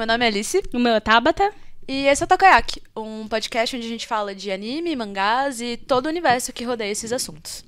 meu 0.00 0.06
nome 0.06 0.24
é 0.24 0.28
Alice. 0.28 0.62
O 0.72 0.78
meu 0.78 0.94
é 0.94 1.00
Tabata. 1.00 1.52
E 1.86 2.06
esse 2.06 2.22
é 2.22 2.24
o 2.24 2.26
Takoyaki, 2.26 2.82
um 2.96 3.28
podcast 3.28 3.76
onde 3.76 3.84
a 3.84 3.88
gente 3.90 4.06
fala 4.06 4.34
de 4.34 4.50
anime, 4.50 4.96
mangás 4.96 5.60
e 5.60 5.76
todo 5.76 6.06
o 6.06 6.08
universo 6.08 6.54
que 6.54 6.64
rodeia 6.64 6.90
esses 6.90 7.12
assuntos. 7.12 7.62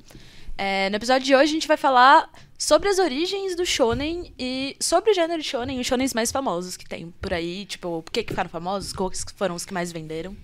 É, 0.56 0.88
no 0.88 0.96
episódio 0.96 1.26
de 1.26 1.34
hoje 1.34 1.50
a 1.50 1.54
gente 1.54 1.68
vai 1.68 1.76
falar 1.76 2.30
sobre 2.56 2.88
as 2.88 2.98
origens 2.98 3.54
do 3.54 3.66
shonen 3.66 4.32
e 4.38 4.74
sobre 4.80 5.10
o 5.10 5.14
gênero 5.14 5.42
shonen 5.42 5.76
e 5.76 5.80
os 5.82 5.86
shonens 5.86 6.14
mais 6.14 6.32
famosos 6.32 6.74
que 6.74 6.88
tem 6.88 7.12
por 7.20 7.34
aí, 7.34 7.66
tipo, 7.66 8.02
por 8.02 8.10
que, 8.10 8.22
que 8.22 8.32
ficaram 8.32 8.48
famosos, 8.48 8.94
quais 8.94 9.26
foram 9.36 9.54
os 9.54 9.66
que 9.66 9.74
mais 9.74 9.92
venderam. 9.92 10.34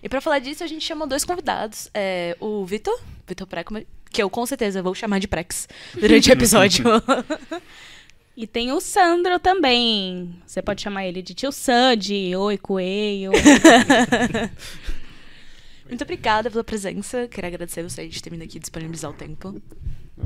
E 0.00 0.08
pra 0.08 0.20
falar 0.20 0.38
disso, 0.38 0.62
a 0.62 0.68
gente 0.68 0.84
chamou 0.84 1.08
dois 1.08 1.24
convidados. 1.24 1.90
É, 1.92 2.36
o 2.38 2.64
Vitor, 2.64 2.96
Vitor 3.26 3.48
Preco, 3.48 3.74
que 4.08 4.22
eu 4.22 4.30
com 4.30 4.46
certeza 4.46 4.80
vou 4.80 4.94
chamar 4.94 5.18
de 5.18 5.26
Prex 5.26 5.66
durante 5.94 6.30
o 6.30 6.32
episódio. 6.32 6.84
E 8.36 8.46
tem 8.48 8.72
o 8.72 8.80
Sandro 8.80 9.38
também. 9.38 10.34
Você 10.44 10.60
pode 10.60 10.82
chamar 10.82 11.06
ele 11.06 11.22
de 11.22 11.34
tio 11.34 11.52
Sam, 11.52 11.96
de 11.96 12.34
Oi 12.34 12.58
Coelho. 12.58 13.30
Muito 15.88 16.02
obrigada 16.02 16.50
pela 16.50 16.64
presença. 16.64 17.28
Quero 17.28 17.46
agradecer 17.46 17.84
você 17.84 18.08
de 18.08 18.20
ter 18.20 18.30
vindo 18.30 18.42
aqui 18.42 18.58
disponibilizar 18.58 19.10
o 19.10 19.14
tempo. 19.14 19.62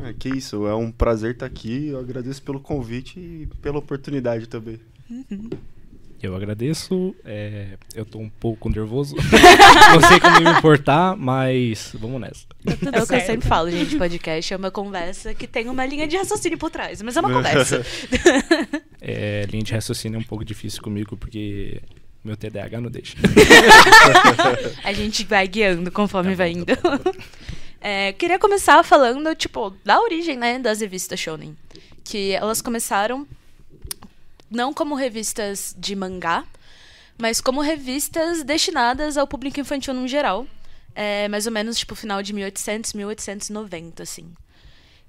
É, 0.04 0.14
que 0.14 0.30
isso, 0.30 0.66
é 0.66 0.74
um 0.74 0.90
prazer 0.90 1.32
estar 1.32 1.44
aqui. 1.44 1.88
Eu 1.88 1.98
agradeço 1.98 2.42
pelo 2.42 2.60
convite 2.60 3.20
e 3.20 3.46
pela 3.60 3.78
oportunidade 3.78 4.48
também. 4.48 4.80
Uhum. 5.10 5.50
Eu 6.20 6.34
agradeço. 6.34 7.14
É, 7.24 7.78
eu 7.94 8.04
tô 8.04 8.18
um 8.18 8.28
pouco 8.28 8.68
nervoso. 8.68 9.14
Não 9.94 10.08
sei 10.08 10.18
como 10.18 10.40
me 10.40 10.50
importar, 10.50 11.16
mas 11.16 11.92
vamos 11.94 12.20
nessa. 12.20 12.46
É 12.66 13.02
o 13.02 13.06
que 13.06 13.14
eu 13.14 13.20
sempre 13.20 13.48
falo, 13.48 13.70
gente. 13.70 13.96
Podcast 13.96 14.52
é 14.52 14.56
uma 14.56 14.70
conversa 14.70 15.32
que 15.32 15.46
tem 15.46 15.68
uma 15.68 15.86
linha 15.86 16.08
de 16.08 16.16
raciocínio 16.16 16.58
por 16.58 16.70
trás, 16.70 17.00
mas 17.02 17.16
é 17.16 17.20
uma 17.20 17.30
conversa. 17.32 17.84
é, 19.00 19.46
linha 19.48 19.62
de 19.62 19.72
raciocínio 19.72 20.16
é 20.16 20.20
um 20.20 20.24
pouco 20.24 20.44
difícil 20.44 20.82
comigo, 20.82 21.16
porque 21.16 21.80
meu 22.24 22.36
TDAH 22.36 22.80
não 22.80 22.90
deixa. 22.90 23.16
A 24.82 24.92
gente 24.92 25.24
vai 25.24 25.46
guiando 25.46 25.90
conforme 25.92 26.30
tá 26.30 26.36
vai 26.36 26.50
indo. 26.50 26.66
Tá 26.66 26.98
tá 26.98 27.12
é, 27.80 28.12
queria 28.12 28.40
começar 28.40 28.82
falando, 28.82 29.34
tipo, 29.36 29.72
da 29.84 30.00
origem, 30.00 30.36
né, 30.36 30.58
das 30.58 30.80
revistas 30.80 31.20
Shonen. 31.20 31.56
Que 32.02 32.32
elas 32.32 32.60
começaram 32.60 33.26
não 34.50 34.72
como 34.72 34.94
revistas 34.94 35.74
de 35.78 35.94
mangá, 35.94 36.44
mas 37.20 37.40
como 37.40 37.60
revistas 37.60 38.42
destinadas 38.42 39.16
ao 39.16 39.26
público 39.26 39.60
infantil 39.60 39.94
no 39.94 40.06
geral. 40.06 40.46
É, 40.94 41.28
mais 41.28 41.46
ou 41.46 41.52
menos, 41.52 41.78
tipo, 41.78 41.94
final 41.94 42.22
de 42.22 42.32
1800, 42.32 42.92
1890, 42.92 44.02
assim. 44.02 44.32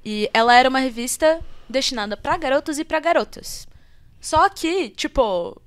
E 0.03 0.29
ela 0.33 0.53
era 0.53 0.69
uma 0.69 0.79
revista 0.79 1.39
destinada 1.67 2.15
para 2.15 2.37
garotos 2.37 2.77
e 2.77 2.83
para 2.83 2.99
garotas. 2.99 3.67
Só 4.21 4.47
que, 4.49 4.89
tipo, 4.89 5.59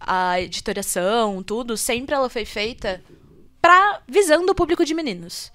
a 0.00 0.40
editoração, 0.40 1.42
tudo, 1.42 1.76
sempre 1.76 2.14
ela 2.14 2.28
foi 2.28 2.44
feita 2.44 3.02
pra 3.60 4.00
visando 4.08 4.50
o 4.50 4.54
público 4.54 4.84
de 4.84 4.94
meninos. 4.94 5.52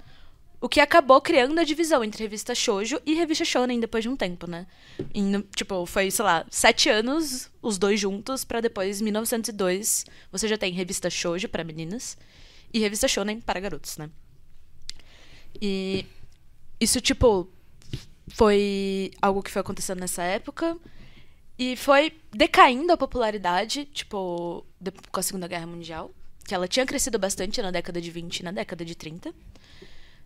O 0.64 0.69
que 0.69 0.80
acabou 0.80 1.19
criando 1.19 1.59
a 1.59 1.64
divisão 1.66 2.06
entre 2.06 2.23
revista 2.23 2.56
shoujo 2.56 2.97
e 3.06 3.14
revista 3.16 3.44
shonen 3.44 3.81
depois 3.81 4.02
de 4.02 4.08
um 4.08 4.16
tempo, 4.16 4.50
né? 4.50 4.66
E, 5.14 5.22
tipo, 5.53 5.86
foi, 5.86 6.09
sei 6.09 6.23
lá, 6.23 6.45
sete 6.50 6.88
anos, 6.88 7.50
os 7.61 7.78
dois 7.78 8.00
juntos, 8.00 8.45
para 8.45 8.61
depois, 8.61 9.02
1902, 9.02 10.05
você 10.31 10.47
já 10.47 10.58
tem 10.58 10.72
revista 10.72 11.09
shoujo 11.09 11.50
para 11.50 11.66
meninas 11.66 12.17
e 12.73 12.80
revista 12.80 13.09
shonen 13.09 13.42
para 13.42 13.59
garotos, 13.59 13.97
né? 13.97 14.09
E 15.61 16.05
isso, 16.80 17.02
tipo, 17.02 17.50
foi 18.30 19.11
algo 19.21 19.43
que 19.43 19.52
foi 19.52 19.60
acontecendo 19.60 19.99
nessa 19.99 20.23
época. 20.23 20.77
E 21.60 21.76
foi 21.76 22.17
decaindo 22.32 22.93
a 22.93 22.98
popularidade, 22.98 23.83
tipo, 23.83 24.66
com 25.11 25.20
a 25.20 25.23
Segunda 25.23 25.45
Guerra 25.45 25.67
Mundial. 25.67 26.10
Que 26.48 26.55
ela 26.55 26.70
tinha 26.70 26.86
crescido 26.86 27.20
bastante 27.20 27.61
na 27.61 27.70
década 27.70 27.99
de 27.99 28.10
20 28.10 28.39
e 28.39 28.43
na 28.43 28.52
década 28.54 28.86
de 28.86 28.95
30. 28.95 29.33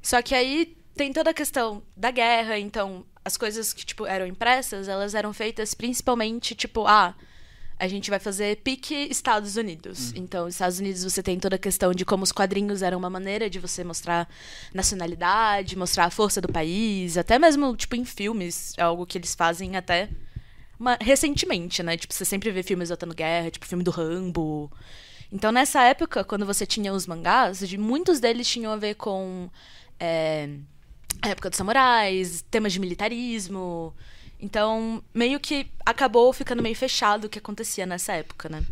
Só 0.07 0.21
que 0.21 0.33
aí 0.33 0.73
tem 0.95 1.11
toda 1.11 1.31
a 1.31 1.33
questão 1.33 1.83
da 1.93 2.11
guerra, 2.11 2.57
então 2.57 3.05
as 3.25 3.35
coisas 3.35 3.73
que 3.73 3.85
tipo 3.85 4.05
eram 4.05 4.25
impressas, 4.25 4.87
elas 4.87 5.13
eram 5.13 5.33
feitas 5.33 5.73
principalmente 5.73 6.55
tipo, 6.55 6.87
ah, 6.87 7.13
a 7.77 7.89
gente 7.89 8.09
vai 8.09 8.17
fazer 8.17 8.55
pique 8.63 8.95
Estados 9.11 9.57
Unidos. 9.57 10.11
Uhum. 10.11 10.19
Então, 10.19 10.47
Estados 10.47 10.79
Unidos 10.79 11.03
você 11.03 11.21
tem 11.21 11.37
toda 11.37 11.57
a 11.57 11.59
questão 11.59 11.91
de 11.91 12.05
como 12.05 12.23
os 12.23 12.31
quadrinhos 12.31 12.81
eram 12.81 12.97
uma 12.97 13.09
maneira 13.09 13.49
de 13.49 13.59
você 13.59 13.83
mostrar 13.83 14.29
nacionalidade, 14.73 15.77
mostrar 15.77 16.05
a 16.05 16.09
força 16.09 16.39
do 16.39 16.47
país, 16.47 17.17
até 17.17 17.37
mesmo 17.37 17.75
tipo 17.75 17.97
em 17.97 18.05
filmes, 18.05 18.75
é 18.77 18.83
algo 18.83 19.05
que 19.05 19.17
eles 19.17 19.35
fazem 19.35 19.75
até 19.75 20.07
uma, 20.79 20.97
recentemente, 21.01 21.83
né? 21.83 21.97
Tipo, 21.97 22.13
você 22.13 22.23
sempre 22.23 22.49
vê 22.49 22.63
filmes 22.63 22.87
voltando 22.87 23.13
guerra, 23.13 23.51
tipo 23.51 23.65
filme 23.65 23.83
do 23.83 23.91
Rambo. 23.91 24.71
Então, 25.29 25.51
nessa 25.51 25.83
época, 25.83 26.23
quando 26.23 26.45
você 26.45 26.65
tinha 26.65 26.93
os 26.93 27.05
mangás, 27.05 27.61
muitos 27.73 28.21
deles 28.21 28.47
tinham 28.47 28.71
a 28.71 28.77
ver 28.77 28.95
com 28.95 29.49
é, 29.99 30.49
a 31.21 31.29
época 31.29 31.49
dos 31.49 31.57
samurais, 31.57 32.43
temas 32.49 32.73
de 32.73 32.79
militarismo. 32.79 33.93
Então, 34.39 35.03
meio 35.13 35.39
que 35.39 35.67
acabou 35.85 36.31
ficando 36.31 36.61
meio 36.61 36.75
fechado 36.75 37.25
o 37.25 37.29
que 37.29 37.39
acontecia 37.39 37.85
nessa 37.85 38.13
época, 38.13 38.49
né? 38.49 38.63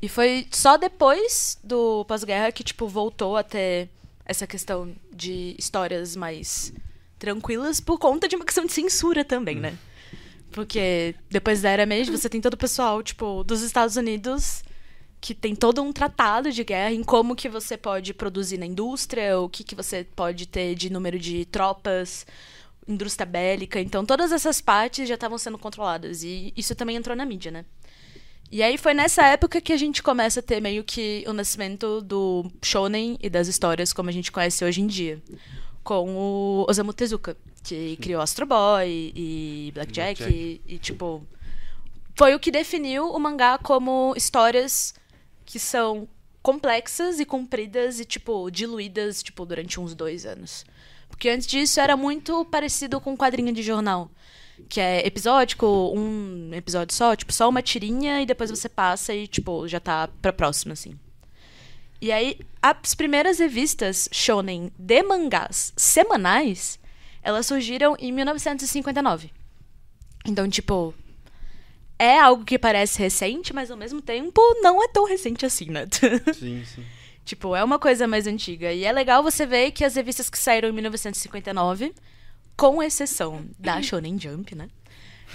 E 0.00 0.08
foi 0.08 0.48
só 0.50 0.76
depois 0.76 1.58
do 1.62 2.04
pós-guerra 2.06 2.50
que, 2.50 2.64
tipo, 2.64 2.88
voltou 2.88 3.36
a 3.36 3.42
ter 3.42 3.88
essa 4.24 4.46
questão 4.46 4.92
de 5.12 5.54
histórias 5.58 6.16
mais 6.16 6.72
tranquilas 7.18 7.80
por 7.80 7.98
conta 7.98 8.26
de 8.26 8.34
uma 8.34 8.44
questão 8.44 8.64
de 8.64 8.72
censura 8.72 9.24
também, 9.24 9.56
né? 9.56 9.76
Porque 10.50 11.14
depois 11.30 11.62
da 11.62 11.70
Era 11.70 11.86
Meiji, 11.86 12.10
você 12.10 12.28
tem 12.28 12.40
todo 12.40 12.54
o 12.54 12.58
pessoal, 12.58 13.02
tipo, 13.02 13.44
dos 13.44 13.62
Estados 13.62 13.96
Unidos 13.96 14.64
que 15.22 15.36
tem 15.36 15.54
todo 15.54 15.80
um 15.80 15.92
tratado 15.92 16.50
de 16.50 16.64
guerra 16.64 16.92
em 16.92 17.04
como 17.04 17.36
que 17.36 17.48
você 17.48 17.76
pode 17.76 18.12
produzir 18.12 18.58
na 18.58 18.66
indústria, 18.66 19.38
o 19.38 19.48
que, 19.48 19.62
que 19.62 19.76
você 19.76 20.04
pode 20.16 20.48
ter 20.48 20.74
de 20.74 20.90
número 20.90 21.16
de 21.16 21.44
tropas, 21.44 22.26
indústria 22.88 23.24
bélica. 23.24 23.80
Então, 23.80 24.04
todas 24.04 24.32
essas 24.32 24.60
partes 24.60 25.08
já 25.08 25.14
estavam 25.14 25.38
sendo 25.38 25.56
controladas. 25.56 26.24
E 26.24 26.52
isso 26.56 26.74
também 26.74 26.96
entrou 26.96 27.16
na 27.16 27.24
mídia, 27.24 27.52
né? 27.52 27.64
E 28.50 28.64
aí 28.64 28.76
foi 28.76 28.94
nessa 28.94 29.24
época 29.28 29.60
que 29.60 29.72
a 29.72 29.76
gente 29.76 30.02
começa 30.02 30.40
a 30.40 30.42
ter 30.42 30.60
meio 30.60 30.82
que 30.82 31.24
o 31.28 31.32
nascimento 31.32 32.00
do 32.00 32.44
shonen 32.60 33.16
e 33.22 33.30
das 33.30 33.46
histórias 33.46 33.92
como 33.92 34.10
a 34.10 34.12
gente 34.12 34.32
conhece 34.32 34.64
hoje 34.64 34.80
em 34.80 34.88
dia. 34.88 35.22
Com 35.84 36.16
o 36.16 36.66
Osamu 36.68 36.92
Tezuka, 36.92 37.36
que 37.62 37.96
criou 37.98 38.20
Astro 38.20 38.44
Boy 38.44 39.12
e 39.14 39.70
Blackjack, 39.72 40.20
Black 40.20 40.34
e, 40.34 40.74
e, 40.74 40.78
tipo... 40.78 41.24
Foi 42.16 42.34
o 42.34 42.40
que 42.40 42.50
definiu 42.50 43.08
o 43.08 43.18
mangá 43.20 43.56
como 43.56 44.12
histórias 44.16 44.92
que 45.44 45.58
são 45.58 46.08
complexas 46.42 47.20
e 47.20 47.24
compridas 47.24 48.00
e, 48.00 48.04
tipo, 48.04 48.50
diluídas, 48.50 49.22
tipo, 49.22 49.46
durante 49.46 49.78
uns 49.78 49.94
dois 49.94 50.26
anos. 50.26 50.64
Porque 51.08 51.28
antes 51.28 51.46
disso 51.46 51.78
era 51.80 51.96
muito 51.96 52.44
parecido 52.46 53.00
com 53.00 53.12
um 53.12 53.16
quadrinho 53.16 53.52
de 53.52 53.62
jornal. 53.62 54.10
Que 54.68 54.80
é 54.80 55.06
episódico, 55.06 55.66
um 55.94 56.52
episódio 56.52 56.94
só, 56.94 57.14
tipo, 57.14 57.32
só 57.32 57.48
uma 57.48 57.62
tirinha 57.62 58.20
e 58.20 58.26
depois 58.26 58.50
você 58.50 58.68
passa 58.68 59.14
e, 59.14 59.26
tipo, 59.26 59.66
já 59.68 59.78
tá 59.78 60.08
pra 60.20 60.32
próxima, 60.32 60.72
assim. 60.72 60.98
E 62.00 62.10
aí, 62.10 62.38
as 62.60 62.94
primeiras 62.94 63.38
revistas 63.38 64.08
shonen 64.10 64.72
de 64.76 65.02
mangás 65.04 65.72
semanais, 65.76 66.78
elas 67.22 67.46
surgiram 67.46 67.94
em 67.98 68.10
1959. 68.10 69.30
Então, 70.26 70.48
tipo, 70.48 70.92
é 72.02 72.18
algo 72.18 72.44
que 72.44 72.58
parece 72.58 72.98
recente, 72.98 73.52
mas 73.52 73.70
ao 73.70 73.76
mesmo 73.76 74.02
tempo 74.02 74.40
não 74.60 74.82
é 74.82 74.88
tão 74.88 75.06
recente 75.06 75.46
assim, 75.46 75.66
né? 75.66 75.86
Sim, 76.34 76.64
sim. 76.64 76.84
tipo, 77.24 77.54
é 77.54 77.62
uma 77.62 77.78
coisa 77.78 78.08
mais 78.08 78.26
antiga. 78.26 78.72
E 78.72 78.84
é 78.84 78.90
legal 78.90 79.22
você 79.22 79.46
ver 79.46 79.70
que 79.70 79.84
as 79.84 79.94
revistas 79.94 80.28
que 80.28 80.36
saíram 80.36 80.68
em 80.68 80.72
1959, 80.72 81.94
com 82.56 82.82
exceção 82.82 83.44
da 83.56 83.80
Shonen 83.82 84.18
Jump, 84.18 84.52
né? 84.56 84.68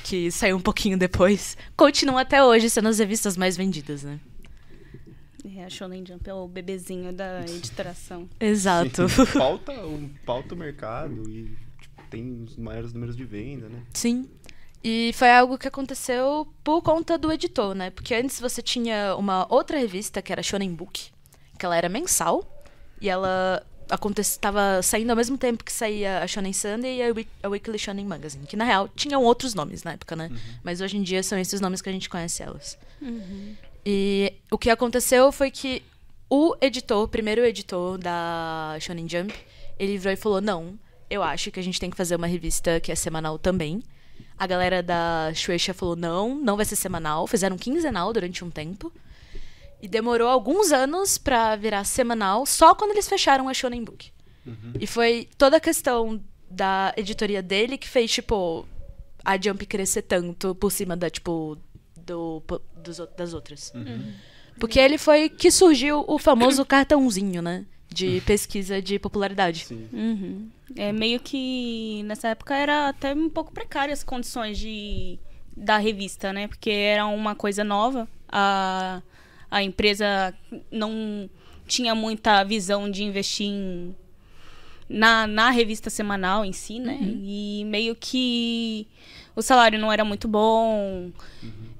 Que 0.03 0.29
saiu 0.29 0.57
um 0.57 0.61
pouquinho 0.61 0.97
depois, 0.97 1.55
continuam 1.75 2.17
até 2.17 2.43
hoje 2.43 2.69
sendo 2.69 2.89
as 2.89 2.99
revistas 2.99 3.37
mais 3.37 3.55
vendidas, 3.55 4.03
né? 4.03 4.19
É, 5.55 5.63
a 5.63 5.69
Shonen 5.69 6.05
Jump 6.05 6.29
é 6.29 6.33
o 6.33 6.49
bebezinho 6.49 7.13
da 7.13 7.45
editoração. 7.47 8.27
Exato. 8.41 9.07
Sim, 9.07 9.25
pauta, 9.39 9.71
um, 9.85 10.09
pauta 10.25 10.53
o 10.53 10.57
mercado 10.57 11.29
e 11.29 11.55
tipo, 11.79 12.03
tem 12.09 12.43
os 12.43 12.57
maiores 12.57 12.91
números 12.91 13.15
de 13.15 13.23
venda, 13.23 13.69
né? 13.69 13.81
Sim. 13.93 14.29
E 14.89 15.11
foi 15.11 15.29
algo 15.29 15.57
que 15.57 15.67
aconteceu 15.67 16.47
por 16.63 16.81
conta 16.81 17.17
do 17.17 17.29
editor, 17.29 17.75
né? 17.75 17.89
Porque 17.89 18.15
antes 18.15 18.39
você 18.39 18.61
tinha 18.61 19.17
uma 19.17 19.45
outra 19.53 19.77
revista, 19.77 20.21
que 20.21 20.31
era 20.31 20.41
Shonen 20.41 20.73
Book, 20.73 21.11
que 21.59 21.65
ela 21.65 21.75
era 21.75 21.89
mensal, 21.89 22.49
e 23.01 23.09
ela 23.09 23.61
estava 24.17 24.81
saindo 24.81 25.09
ao 25.09 25.17
mesmo 25.17 25.37
tempo 25.37 25.61
que 25.61 25.73
saía 25.73 26.23
a 26.23 26.27
Shonen 26.27 26.53
Sunday 26.53 26.99
e 26.99 27.03
a, 27.03 27.13
Week 27.13 27.29
a 27.43 27.49
Weekly 27.49 27.77
Shonen 27.77 28.05
Magazine, 28.05 28.47
que 28.47 28.55
na 28.55 28.63
real 28.63 28.87
tinham 28.95 29.21
outros 29.25 29.53
nomes 29.53 29.83
na 29.83 29.91
época, 29.91 30.15
né? 30.15 30.29
Uhum. 30.31 30.37
Mas 30.63 30.79
hoje 30.79 30.95
em 30.95 31.03
dia 31.03 31.21
são 31.21 31.37
esses 31.37 31.59
nomes 31.59 31.81
que 31.81 31.89
a 31.89 31.91
gente 31.91 32.09
conhece 32.09 32.41
elas. 32.41 32.77
Uhum. 33.01 33.57
E 33.85 34.35
o 34.49 34.57
que 34.57 34.69
aconteceu 34.69 35.33
foi 35.33 35.51
que 35.51 35.83
o 36.29 36.55
editor, 36.61 37.03
o 37.03 37.07
primeiro 37.09 37.43
editor 37.43 37.97
da 37.97 38.77
Shonen 38.79 39.09
Jump, 39.09 39.35
ele 39.77 39.97
virou 39.97 40.13
e 40.13 40.15
falou: 40.15 40.39
Não, 40.39 40.79
eu 41.09 41.21
acho 41.21 41.51
que 41.51 41.59
a 41.59 41.63
gente 41.63 41.77
tem 41.77 41.89
que 41.89 41.97
fazer 41.97 42.15
uma 42.15 42.27
revista 42.27 42.79
que 42.79 42.89
é 42.89 42.95
semanal 42.95 43.37
também 43.37 43.83
A 44.37 44.45
galera 44.45 44.83
da 44.83 45.31
Shueisha 45.33 45.73
falou: 45.73 45.95
não, 45.95 46.35
não 46.35 46.55
vai 46.55 46.65
ser 46.65 46.75
semanal. 46.75 47.25
Fizeram 47.27 47.57
quinzenal 47.57 48.13
durante 48.13 48.43
um 48.43 48.49
tempo. 48.49 48.91
E 49.81 49.87
demorou 49.87 50.27
alguns 50.27 50.71
anos 50.71 51.17
pra 51.17 51.55
virar 51.55 51.83
semanal, 51.83 52.45
só 52.45 52.73
quando 52.73 52.91
eles 52.91 53.07
fecharam 53.07 53.47
a 53.47 53.53
Shonen 53.53 53.83
Book. 53.83 54.11
E 54.79 54.87
foi 54.87 55.27
toda 55.37 55.57
a 55.57 55.59
questão 55.59 56.21
da 56.49 56.93
editoria 56.97 57.43
dele 57.43 57.77
que 57.77 57.87
fez, 57.87 58.11
tipo, 58.11 58.65
a 59.23 59.39
Jump 59.39 59.65
crescer 59.65 60.03
tanto 60.03 60.55
por 60.55 60.71
cima 60.71 60.95
da, 60.95 61.09
tipo, 61.09 61.57
do, 61.95 62.41
dos, 62.75 63.01
das 63.15 63.33
outras. 63.33 63.73
Porque 64.59 64.79
ele 64.79 64.97
foi 64.97 65.29
que 65.29 65.51
surgiu 65.51 66.03
o 66.07 66.17
famoso 66.17 66.63
cartãozinho, 66.65 67.41
né? 67.41 67.65
De 67.89 68.21
pesquisa 68.21 68.81
de 68.81 68.99
popularidade. 68.99 69.65
Sim. 69.65 69.87
Uhum. 69.93 70.49
É 70.75 70.91
meio 70.91 71.19
que 71.19 72.03
nessa 72.03 72.29
época 72.29 72.55
era 72.55 72.89
até 72.89 73.13
um 73.13 73.29
pouco 73.29 73.51
precária 73.51 73.93
as 73.93 74.03
condições 74.03 74.57
de 74.57 75.17
da 75.55 75.77
revista, 75.77 76.31
né? 76.31 76.47
Porque 76.47 76.69
era 76.69 77.05
uma 77.07 77.33
coisa 77.33 77.63
nova. 77.63 78.07
A, 78.29 79.01
a 79.49 79.63
empresa 79.63 80.33
não 80.71 81.27
tinha 81.65 81.95
muita 81.95 82.43
visão 82.43 82.89
de 82.89 83.03
investir 83.03 83.47
em, 83.47 83.95
na, 84.87 85.25
na 85.25 85.49
revista 85.49 85.89
semanal 85.89 86.45
em 86.45 86.53
si, 86.53 86.79
né? 86.79 86.99
E 87.01 87.63
meio 87.65 87.95
que 87.95 88.87
o 89.35 89.41
salário 89.41 89.79
não 89.79 89.91
era 89.91 90.05
muito 90.05 90.27
bom. 90.27 91.11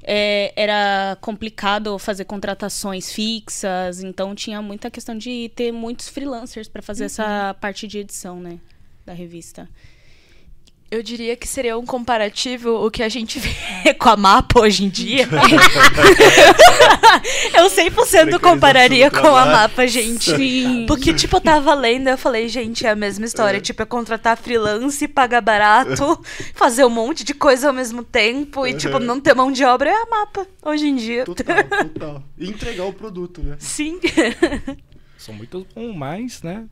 É, 0.10 0.54
era 0.56 1.18
complicado 1.20 2.00
fazer 2.00 2.24
contratações 2.24 3.12
fixas, 3.12 4.02
então 4.02 4.34
tinha 4.34 4.62
muita 4.62 4.90
questão 4.90 5.18
de 5.18 5.52
ter 5.54 5.74
muitos 5.74 6.08
freelancers 6.08 6.70
para 6.70 6.82
fazer 6.82 7.04
essa 7.06 7.54
parte 7.60 7.86
de 7.90 7.98
edição, 8.00 8.40
né, 8.40 8.58
da 9.06 9.12
revista. 9.12 9.68
Eu 10.90 11.04
diria 11.04 11.36
que 11.36 11.46
seria 11.46 11.78
um 11.78 11.86
comparativo 11.86 12.86
o 12.86 12.90
que 12.90 13.04
a 13.04 13.10
gente 13.10 13.40
vê 13.40 13.94
com 14.00 14.08
a 14.08 14.16
mapa 14.16 14.62
hoje 14.62 14.86
em 14.86 14.90
dia. 14.90 15.28
eu 17.54 17.70
100% 17.70 18.40
compararia 18.40 19.12
com 19.12 19.18
a 19.18 19.22
trabalho. 19.22 19.52
mapa, 19.52 19.86
gente. 19.86 20.34
Sim. 20.34 20.86
Porque, 20.88 21.14
tipo, 21.14 21.36
eu 21.36 21.42
tava 21.42 21.74
lendo 21.74 22.08
e 22.08 22.12
eu 22.12 22.18
falei, 22.18 22.48
gente, 22.48 22.86
é 22.86 22.92
a 22.92 22.96
mesma 22.96 23.26
história. 23.26 23.60
Tipo, 23.60 23.84
é 23.84 23.86
contratar 23.86 24.38
freelance, 24.38 25.06
pagar 25.10 25.42
barato, 25.42 26.24
fazer 26.56 26.86
um 26.86 26.90
monte 26.90 27.26
de 27.26 27.34
coisa 27.34 27.68
ao 27.68 27.74
mesmo 27.74 28.02
tempo 28.02 28.66
e, 28.66 28.74
tipo, 28.74 28.98
não 28.98 29.20
ter 29.20 29.36
mão 29.36 29.52
de 29.52 29.66
obra. 29.66 29.90
É 29.90 29.94
a 29.94 30.06
mapa, 30.06 30.48
hoje 30.64 30.88
em 30.88 30.96
dia. 30.96 31.26
Total, 31.26 31.66
total. 31.66 32.24
E 32.38 32.48
entregar 32.48 32.86
o 32.86 32.94
produto, 32.94 33.44
né? 33.44 33.58
Sim. 33.60 34.00
São 35.18 35.36
muito 35.36 35.68
bom, 35.76 35.92
mas, 35.92 36.42
né? 36.42 36.64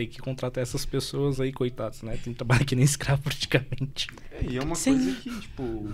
Tem 0.00 0.08
que 0.08 0.18
contratar 0.18 0.62
essas 0.62 0.86
pessoas 0.86 1.42
aí, 1.42 1.52
coitados, 1.52 2.00
né? 2.00 2.12
Tem 2.12 2.32
que 2.32 2.38
trabalhar 2.38 2.64
que 2.64 2.74
nem 2.74 2.86
escravo 2.86 3.20
praticamente. 3.20 4.08
É, 4.32 4.46
e 4.50 4.56
é 4.56 4.62
uma 4.62 4.74
Sim. 4.74 4.94
coisa 4.94 5.20
que, 5.20 5.40
tipo, 5.40 5.92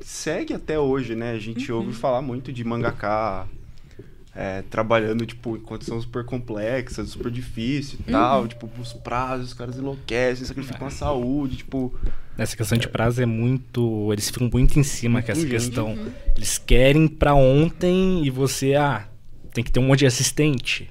segue 0.00 0.54
até 0.54 0.76
hoje, 0.76 1.14
né? 1.14 1.30
A 1.30 1.38
gente 1.38 1.70
ouve 1.70 1.92
falar 1.92 2.20
muito 2.20 2.52
de 2.52 2.64
mangaká 2.64 3.46
é, 4.34 4.62
trabalhando, 4.62 5.24
tipo, 5.24 5.56
em 5.56 5.60
condições 5.60 6.02
super 6.02 6.24
complexas, 6.24 7.10
super 7.10 7.30
difíceis 7.30 8.00
e 8.00 8.10
tal. 8.10 8.48
Tipo, 8.48 8.68
os 8.80 8.92
prazos, 8.92 9.50
os 9.50 9.54
caras 9.54 9.78
enlouquecem, 9.78 10.44
sacrificam 10.44 10.88
a 10.88 10.90
saúde, 10.90 11.58
tipo... 11.58 11.94
Nessa 12.36 12.56
questão 12.56 12.76
de 12.76 12.88
prazo 12.88 13.22
é 13.22 13.26
muito. 13.26 14.12
Eles 14.12 14.30
ficam 14.30 14.50
muito 14.52 14.80
em 14.80 14.82
cima 14.82 15.22
com 15.22 15.30
essa 15.30 15.40
Muito 15.42 15.52
questão. 15.52 15.96
Eles 16.34 16.58
querem 16.58 17.06
pra 17.06 17.34
ontem 17.34 18.24
e 18.24 18.30
você, 18.30 18.74
ah, 18.74 19.09
tem 19.52 19.62
que 19.64 19.70
ter 19.70 19.80
um 19.80 19.84
monte 19.84 20.00
de 20.00 20.06
assistente. 20.06 20.88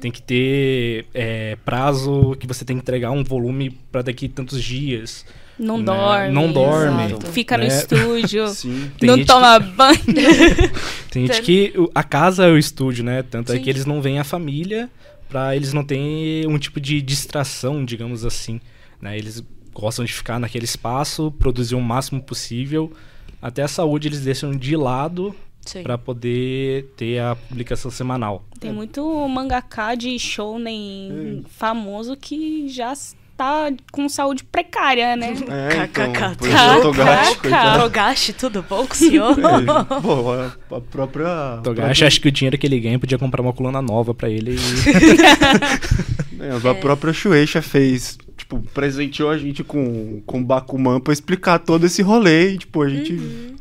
Tem 0.00 0.10
que 0.10 0.20
ter 0.22 1.06
é, 1.14 1.56
prazo 1.64 2.36
que 2.38 2.46
você 2.46 2.64
tem 2.64 2.76
que 2.76 2.82
entregar 2.82 3.10
um 3.10 3.24
volume 3.24 3.70
pra 3.90 4.02
daqui 4.02 4.28
tantos 4.28 4.62
dias. 4.62 5.24
Não 5.58 5.78
Né? 5.78 5.84
dorme. 5.84 6.32
Não 6.34 6.52
dorme. 6.52 7.04
exato. 7.06 7.26
Fica 7.26 7.56
no 7.56 7.64
Né? 7.64 7.68
estúdio. 7.68 8.48
Sim. 8.54 8.90
Tem 8.98 9.08
não 9.08 9.24
toma 9.24 9.58
banho. 9.58 9.98
Tem 11.10 11.26
gente 11.26 11.42
que 11.42 11.72
a 11.94 12.02
casa 12.02 12.46
é 12.46 12.50
o 12.50 12.58
estúdio, 12.58 13.04
né? 13.04 13.22
Tanto 13.22 13.52
é 13.52 13.56
Sim. 13.56 13.62
que 13.62 13.70
eles 13.70 13.86
não 13.86 14.00
veem 14.00 14.18
a 14.18 14.24
família 14.24 14.90
pra 15.28 15.54
eles 15.56 15.72
não 15.72 15.84
terem 15.84 16.46
um 16.46 16.58
tipo 16.58 16.80
de 16.80 17.00
distração, 17.00 17.84
digamos 17.84 18.24
assim. 18.24 18.60
Né? 19.00 19.16
Eles 19.16 19.42
gostam 19.72 20.04
de 20.04 20.12
ficar 20.12 20.38
naquele 20.38 20.64
espaço, 20.64 21.30
produzir 21.38 21.74
o 21.74 21.80
máximo 21.80 22.22
possível. 22.22 22.92
Até 23.40 23.62
a 23.62 23.68
saúde 23.68 24.08
eles 24.08 24.20
deixam 24.20 24.52
de 24.52 24.76
lado 24.76 25.34
Sim. 25.64 25.82
pra 25.82 25.96
poder 25.96 26.92
ter 26.96 27.20
a 27.20 27.36
publicação 27.36 27.90
semanal. 27.90 28.44
Tem 28.58 28.72
muito 28.72 29.28
mangaká 29.28 29.94
de 29.94 30.18
shounen 30.18 31.44
famoso 31.48 32.16
que 32.16 32.68
já 32.68 32.92
está 32.92 33.72
com 33.90 34.08
saúde 34.08 34.44
precária, 34.44 35.16
né? 35.16 35.34
É, 35.48 35.84
então, 35.84 37.80
Togashi, 37.80 38.32
tudo 38.32 38.62
bom 38.62 38.86
com 38.86 38.92
o 38.92 38.96
senhor? 38.96 39.36
É, 39.38 40.00
pô, 40.00 40.32
a, 40.32 40.76
a 40.76 40.80
própria... 40.80 41.60
Togashi 41.62 42.04
acha 42.04 42.20
que 42.20 42.28
o 42.28 42.32
dinheiro 42.32 42.56
que 42.58 42.66
ele 42.66 42.78
ganha 42.78 42.98
podia 42.98 43.18
comprar 43.18 43.42
uma 43.42 43.52
coluna 43.52 43.82
nova 43.82 44.14
pra 44.14 44.28
ele. 44.28 44.56
E... 44.56 44.58
É, 46.42 46.68
a 46.68 46.74
própria 46.74 47.12
Shueisha 47.12 47.62
fez, 47.62 48.18
tipo, 48.36 48.58
presenteou 48.74 49.30
a 49.30 49.38
gente 49.38 49.62
com, 49.62 50.20
com 50.26 50.42
Bakuman 50.42 50.98
pra 50.98 51.12
explicar 51.12 51.60
todo 51.60 51.86
esse 51.86 52.02
rolê 52.02 52.54
e, 52.54 52.58
tipo, 52.58 52.82
a 52.82 52.88
gente... 52.88 53.51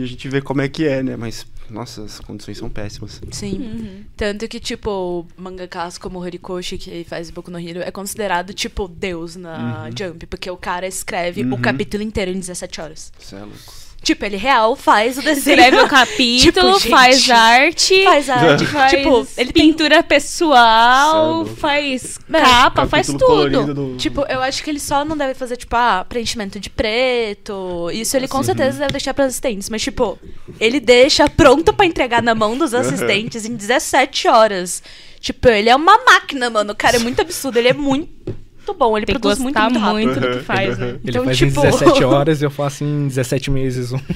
E 0.00 0.02
a 0.02 0.06
gente 0.06 0.28
vê 0.28 0.40
como 0.40 0.62
é 0.62 0.68
que 0.68 0.86
é, 0.86 1.02
né? 1.02 1.14
Mas, 1.16 1.46
nossa, 1.68 2.02
as 2.04 2.18
condições 2.20 2.56
são 2.56 2.70
péssimas. 2.70 3.20
Sim. 3.32 4.04
Tanto 4.16 4.48
que, 4.48 4.58
tipo, 4.58 5.26
mangakas 5.36 5.98
como 5.98 6.18
o 6.18 6.22
Horikoshi, 6.22 6.78
que 6.78 7.04
faz 7.04 7.30
Boku 7.30 7.50
no 7.50 7.58
Hero, 7.60 7.80
é 7.80 7.90
considerado, 7.90 8.54
tipo, 8.54 8.88
Deus 8.88 9.36
na 9.36 9.90
Jump. 9.90 10.26
Porque 10.26 10.50
o 10.50 10.56
cara 10.56 10.86
escreve 10.86 11.42
o 11.42 11.50
Uhum. 11.50 11.60
capítulo 11.60 12.02
inteiro 12.02 12.30
em 12.30 12.38
17 12.40 12.80
horas. 12.80 13.12
Isso 13.20 13.36
é 13.36 13.40
louco. 13.40 13.89
Tipo, 14.02 14.24
ele 14.24 14.36
real 14.38 14.74
faz 14.76 15.18
o 15.18 15.22
desenho. 15.22 15.58
Escreve 15.60 15.82
o 15.84 15.86
capítulo, 15.88 16.78
Tipo, 16.78 16.90
faz 16.90 17.30
arte, 17.30 18.02
Faz 18.04 18.30
arte. 18.30 18.64
faz 18.66 18.90
tipo, 18.90 19.26
ele 19.36 19.52
tem 19.52 19.66
pintura 19.66 20.02
pessoal, 20.02 21.44
Cê 21.44 21.52
é 21.52 21.56
faz 21.56 22.18
capa, 22.32 22.86
faz 22.86 23.06
Capítulo 23.08 23.30
tudo. 23.42 23.50
colorido 23.58 23.74
do- 23.74 23.96
Tipo, 23.96 24.24
eu 24.28 24.40
acho 24.40 24.62
que 24.64 24.70
ele 24.70 24.80
só 24.80 25.04
não 25.04 25.16
deve 25.16 25.34
fazer, 25.34 25.56
tipo, 25.56 25.76
ah, 25.76 26.04
preenchimento 26.08 26.58
de 26.58 26.70
preto. 26.70 27.90
Isso 27.92 28.16
ele 28.16 28.26
com 28.26 28.42
certeza 28.42 28.78
deve 28.78 28.92
deixar 28.92 29.12
pros 29.14 29.26
assistentes. 29.28 29.68
Mas, 29.68 29.82
tipo, 29.82 30.18
ele 30.58 30.80
deixa 30.80 31.28
pronto 31.28 31.72
pra 31.72 31.84
entregar 31.86 32.22
na 32.22 32.34
mão 32.34 32.56
dos 32.56 32.72
assistentes 32.72 33.44
em 33.44 33.54
17 33.54 34.28
horas. 34.28 34.82
Tipo, 35.20 35.48
ele 35.48 35.68
é 35.68 35.76
uma 35.76 35.98
máquina, 36.04 36.48
mano. 36.48 36.72
O 36.72 36.76
cara 36.76 36.96
é 36.96 37.00
muito 37.00 37.20
absurdo. 37.20 37.58
Ele 37.58 37.68
é 37.68 37.74
muito 37.74 38.34
bom. 38.74 38.96
Ele 38.96 39.06
Tem 39.06 39.14
que 39.14 39.20
produz 39.20 39.38
muito, 39.38 39.54
gostar 39.54 39.70
muito 39.70 39.86
muito 40.08 40.20
do 40.20 40.38
que 40.38 40.44
faz, 40.44 40.78
né? 40.78 40.88
Ele 40.88 41.00
Então, 41.04 41.24
faz 41.24 41.38
tipo- 41.38 41.50
em 41.50 41.62
17 41.70 42.04
horas 42.04 42.40
e 42.42 42.44
eu 42.44 42.50
faço 42.50 42.84
em 42.84 43.08
17 43.08 43.50
meses. 43.50 43.92
um. 43.92 43.98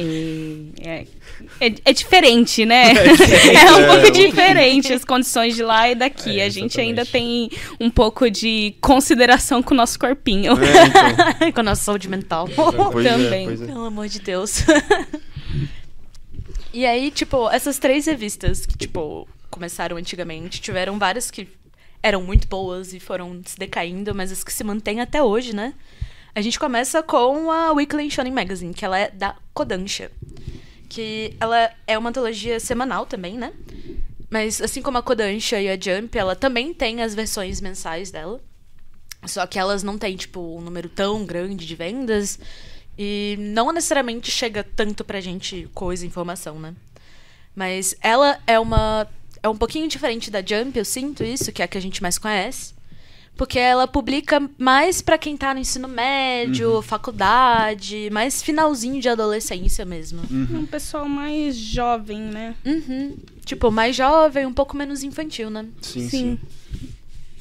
E 0.00 0.70
é, 0.82 1.06
é, 1.60 1.74
é 1.86 1.92
diferente, 1.92 2.64
né? 2.66 2.92
É 2.92 3.72
um 3.72 3.78
É, 3.80 3.86
pouco 3.88 4.06
é. 4.06 4.10
diferente 4.10 4.92
as 4.92 5.02
condições 5.04 5.56
de 5.56 5.62
lá 5.62 5.88
e 5.90 5.94
daqui. 5.94 6.38
É, 6.40 6.44
a 6.44 6.48
gente 6.48 6.78
exatamente. 6.78 6.80
ainda 6.80 7.06
tem 7.06 7.50
um 7.80 7.90
pouco 7.90 8.30
de 8.30 8.74
consideração 8.80 9.62
com 9.62 9.72
o 9.72 9.76
nosso 9.76 9.98
corpinho. 9.98 10.52
É, 10.62 11.36
então. 11.38 11.52
Com 11.52 11.60
a 11.60 11.62
nossa 11.62 11.82
saúde 11.82 12.08
mental. 12.08 12.48
Pois 12.92 13.06
Também. 13.08 13.48
é, 13.48 13.52
é. 13.54 13.56
Pelo 13.56 13.84
amor 13.86 14.08
de 14.08 14.20
Deus. 14.20 14.62
e 16.72 16.84
aí, 16.84 17.10
tipo, 17.10 17.48
essas 17.50 17.78
três 17.78 18.06
revistas 18.06 18.66
que, 18.66 18.76
tipo, 18.76 19.26
começaram 19.50 19.96
antigamente, 19.96 20.60
tiveram 20.60 20.98
várias 20.98 21.30
que 21.30 21.48
eram 22.02 22.22
muito 22.22 22.46
boas 22.48 22.92
e 22.92 23.00
foram 23.00 23.40
se 23.44 23.58
decaindo, 23.58 24.14
mas 24.14 24.32
as 24.32 24.44
que 24.44 24.52
se 24.52 24.64
mantêm 24.64 25.00
até 25.00 25.22
hoje, 25.22 25.54
né? 25.54 25.74
A 26.34 26.40
gente 26.40 26.58
começa 26.58 27.02
com 27.02 27.50
a 27.50 27.72
Weekly 27.72 28.10
Shonen 28.10 28.32
Magazine, 28.32 28.74
que 28.74 28.84
ela 28.84 28.98
é 28.98 29.10
da 29.10 29.36
Kodansha. 29.52 30.10
Que 30.88 31.34
ela 31.40 31.70
é 31.86 31.98
uma 31.98 32.10
antologia 32.10 32.60
semanal 32.60 33.06
também, 33.06 33.36
né? 33.36 33.52
Mas 34.30 34.60
assim 34.60 34.82
como 34.82 34.98
a 34.98 35.02
Kodansha 35.02 35.60
e 35.60 35.68
a 35.68 35.78
Jump, 35.78 36.16
ela 36.16 36.36
também 36.36 36.72
tem 36.72 37.02
as 37.02 37.14
versões 37.14 37.60
mensais 37.60 38.10
dela. 38.10 38.40
Só 39.26 39.46
que 39.46 39.58
elas 39.58 39.82
não 39.82 39.98
têm, 39.98 40.16
tipo, 40.16 40.40
um 40.40 40.60
número 40.60 40.88
tão 40.88 41.24
grande 41.24 41.66
de 41.66 41.74
vendas. 41.74 42.38
E 42.96 43.36
não 43.38 43.72
necessariamente 43.72 44.30
chega 44.30 44.62
tanto 44.62 45.04
pra 45.04 45.20
gente 45.20 45.68
coisa, 45.74 46.06
informação, 46.06 46.58
né? 46.58 46.74
Mas 47.54 47.96
ela 48.00 48.40
é 48.46 48.58
uma. 48.58 49.08
É 49.42 49.48
um 49.48 49.56
pouquinho 49.56 49.88
diferente 49.88 50.30
da 50.30 50.40
Jump, 50.40 50.78
eu 50.78 50.84
sinto 50.84 51.22
isso, 51.24 51.52
que 51.52 51.62
é 51.62 51.64
a 51.64 51.68
que 51.68 51.78
a 51.78 51.80
gente 51.80 52.02
mais 52.02 52.18
conhece. 52.18 52.74
Porque 53.36 53.56
ela 53.58 53.86
publica 53.86 54.42
mais 54.58 55.00
pra 55.00 55.16
quem 55.16 55.36
tá 55.36 55.54
no 55.54 55.60
ensino 55.60 55.86
médio, 55.86 56.82
faculdade, 56.82 58.08
mais 58.10 58.42
finalzinho 58.42 59.00
de 59.00 59.08
adolescência 59.08 59.84
mesmo. 59.84 60.22
Um 60.28 60.66
pessoal 60.66 61.08
mais 61.08 61.54
jovem, 61.56 62.20
né? 62.20 62.56
Uhum. 62.64 63.16
Tipo, 63.44 63.70
mais 63.70 63.94
jovem, 63.94 64.44
um 64.44 64.52
pouco 64.52 64.76
menos 64.76 65.04
infantil, 65.04 65.50
né? 65.50 65.66
Sim, 65.80 66.00
Sim. 66.00 66.08
sim. 66.08 66.38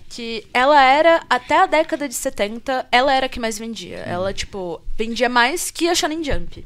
que 0.08 0.46
ela 0.54 0.80
era, 0.82 1.24
até 1.28 1.58
a 1.58 1.66
década 1.66 2.08
de 2.08 2.14
70, 2.14 2.86
ela 2.92 3.12
era 3.12 3.26
a 3.26 3.30
que 3.30 3.40
mais 3.40 3.58
vendia. 3.58 3.98
Ela, 3.98 4.32
tipo, 4.34 4.80
vendia 4.96 5.28
mais 5.30 5.72
que 5.72 5.90
a 5.90 5.96
Shonen 5.96 6.24
Jump. 6.24 6.64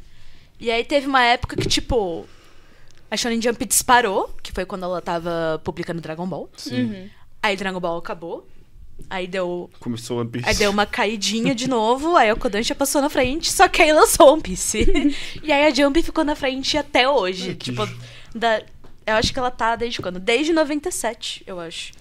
E 0.60 0.70
aí 0.70 0.84
teve 0.84 1.08
uma 1.08 1.24
época 1.24 1.56
que, 1.56 1.68
tipo, 1.68 2.26
a 3.12 3.18
Shonen 3.18 3.42
Jump 3.42 3.64
disparou, 3.66 4.34
que 4.42 4.52
foi 4.52 4.66
quando 4.66 4.86
ela 4.86 5.02
tava 5.02 5.62
publicando 5.64 6.02
Dragon 6.02 6.26
Ball. 6.26 6.50
Sim. 6.58 6.84
Uhum. 6.84 7.10
Aí 7.44 7.56
Dragon 7.58 7.80
Ball 7.80 7.98
acabou. 7.98 8.48
Aí 9.10 9.28
deu, 9.28 9.70
Começou 9.80 10.20
One 10.20 10.30
Piece. 10.30 10.48
aí 10.48 10.56
deu 10.56 10.70
uma 10.72 10.86
caidinha 10.86 11.54
de 11.56 11.68
novo, 11.68 12.16
aí 12.16 12.30
a 12.30 12.36
Kodansha 12.36 12.76
passou 12.76 13.02
na 13.02 13.10
frente, 13.10 13.52
só 13.52 13.68
que 13.68 13.82
aí 13.82 13.92
lançou 13.92 14.32
One 14.32 14.42
Piece. 14.42 14.88
e 15.44 15.52
aí 15.52 15.66
a 15.66 15.74
Jump 15.74 16.02
ficou 16.04 16.24
na 16.24 16.36
frente 16.36 16.78
até 16.78 17.10
hoje. 17.10 17.56
Tipo, 17.56 17.88
da, 18.34 18.62
eu 19.06 19.16
acho 19.16 19.34
que 19.34 19.40
ela 19.40 19.50
tá 19.52 19.76
desde 19.76 20.00
quando? 20.02 20.20
Desde 20.20 20.54
97, 20.54 21.44
eu 21.48 21.60
acho. 21.60 21.94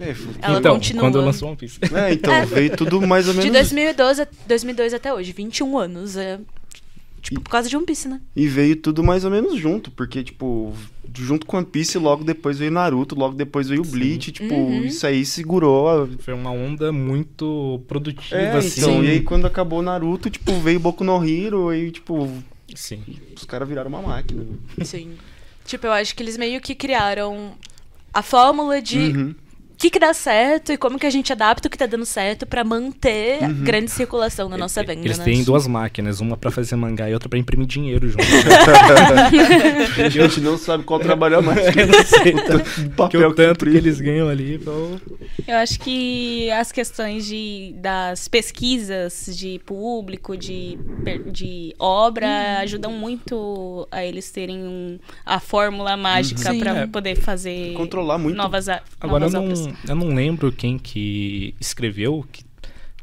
É, 0.00 0.14
Ela 0.42 0.58
então, 0.58 0.74
continua. 0.74 1.04
quando 1.04 1.20
lançou 1.20 1.48
One 1.48 1.56
Piece. 1.56 1.78
é, 1.94 2.12
então, 2.12 2.32
É. 2.32 2.44
veio 2.44 2.76
tudo 2.76 3.00
mais 3.06 3.28
ou 3.28 3.34
menos. 3.34 3.46
De 3.46 3.50
2012 3.50 4.22
a 4.22 4.28
2002 4.46 4.94
até 4.94 5.12
hoje, 5.12 5.32
21 5.32 5.78
anos. 5.78 6.16
É, 6.16 6.38
tipo, 7.30 7.40
por 7.40 7.50
causa 7.50 7.68
de 7.68 7.76
One 7.76 7.84
Piece, 7.84 8.08
né? 8.08 8.20
E 8.34 8.46
veio 8.46 8.76
tudo 8.76 9.02
mais 9.02 9.24
ou 9.24 9.30
menos 9.30 9.58
junto, 9.58 9.90
porque, 9.90 10.22
tipo, 10.22 10.72
junto 11.14 11.44
com 11.44 11.56
One 11.56 11.66
Piece, 11.66 11.98
logo 11.98 12.22
depois 12.22 12.58
veio 12.58 12.70
Naruto, 12.70 13.14
logo 13.18 13.34
depois 13.34 13.68
veio 13.68 13.82
Bleach, 13.82 14.30
tipo, 14.32 14.54
Uhum. 14.54 14.84
isso 14.84 15.06
aí 15.06 15.24
segurou 15.26 15.88
a. 15.88 16.08
Foi 16.18 16.34
uma 16.34 16.50
onda 16.50 16.92
muito 16.92 17.80
produtiva, 17.88 18.36
É, 18.36 18.56
assim. 18.58 18.80
então, 18.80 19.02
e 19.04 19.08
aí 19.10 19.20
quando 19.20 19.46
acabou 19.46 19.82
Naruto, 19.82 20.30
tipo, 20.30 20.52
veio 20.60 20.78
Boku 20.78 21.02
no 21.02 21.24
Hero, 21.26 21.74
e, 21.74 21.90
tipo, 21.90 22.30
Sim. 22.74 23.02
os 23.36 23.44
caras 23.44 23.68
viraram 23.68 23.88
uma 23.88 24.02
máquina. 24.02 24.44
Sim. 24.84 25.12
Tipo, 25.64 25.86
eu 25.88 25.92
acho 25.92 26.14
que 26.14 26.22
eles 26.22 26.36
meio 26.36 26.60
que 26.60 26.74
criaram 26.76 27.52
a 28.14 28.22
fórmula 28.22 28.80
de 28.80 28.98
Uhum. 28.98 29.34
O 29.76 29.78
que, 29.78 29.90
que 29.90 29.98
dá 29.98 30.14
certo 30.14 30.72
e 30.72 30.76
como 30.78 30.98
que 30.98 31.04
a 31.06 31.10
gente 31.10 31.30
adapta 31.30 31.68
o 31.68 31.70
que 31.70 31.76
tá 31.76 31.84
dando 31.84 32.06
certo 32.06 32.46
pra 32.46 32.64
manter 32.64 33.42
Uhum. 33.42 33.44
a 33.44 33.52
grande 33.52 33.90
circulação 33.90 34.48
na 34.48 34.56
nossa 34.56 34.82
venda, 34.82 35.04
Eles 35.06 35.18
né? 35.18 35.24
têm 35.24 35.44
duas 35.44 35.66
máquinas, 35.66 36.18
uma 36.20 36.34
pra 36.36 36.50
fazer 36.50 36.76
mangá 36.76 37.10
e 37.10 37.12
outra 37.14 37.28
pra 37.28 37.38
imprimir 37.38 37.66
dinheiro 37.66 38.08
junto. 38.08 38.24
A 40.04 40.08
gente 40.08 40.40
não 40.40 40.56
sabe 40.56 40.84
qual 40.84 40.98
trabalhar 41.00 41.42
mais. 41.42 41.58
Eu 41.76 41.86
não 41.86 42.02
sei, 42.04 42.34
o 42.34 42.44
tanto 42.44 42.64
de 42.70 42.82
que 42.84 42.88
papel 42.96 43.28
o 43.28 43.34
tanto 43.34 43.64
que 43.66 43.76
eles 43.76 44.00
ganham 44.00 44.28
ali. 44.28 44.54
Então... 44.54 45.00
Eu 45.46 45.56
acho 45.56 45.78
que 45.80 46.50
as 46.50 46.72
questões 46.72 47.26
de, 47.26 47.74
das 47.76 48.28
pesquisas 48.28 49.26
de 49.36 49.60
público, 49.64 50.36
de, 50.36 50.78
de 51.30 51.74
obra, 51.78 52.58
ajudam 52.60 52.92
muito 52.92 53.86
a 53.90 54.04
eles 54.04 54.30
terem 54.30 54.58
um- 54.66 54.98
a 55.24 55.38
fórmula 55.38 55.96
mágica 55.96 56.52
Sim. 56.52 56.58
para 56.60 56.76
É. 56.78 56.86
poder 56.86 57.16
fazer 57.16 57.74
Controlar 57.74 58.18
muito. 58.18 58.36
novas, 58.36 58.68
a- 58.68 58.82
Agora 59.00 59.28
novas 59.28 59.60
não, 59.60 59.65
eu 59.88 59.94
não 59.94 60.08
lembro 60.14 60.50
quem 60.52 60.78
que 60.78 61.54
escreveu 61.60 62.26
que, 62.30 62.44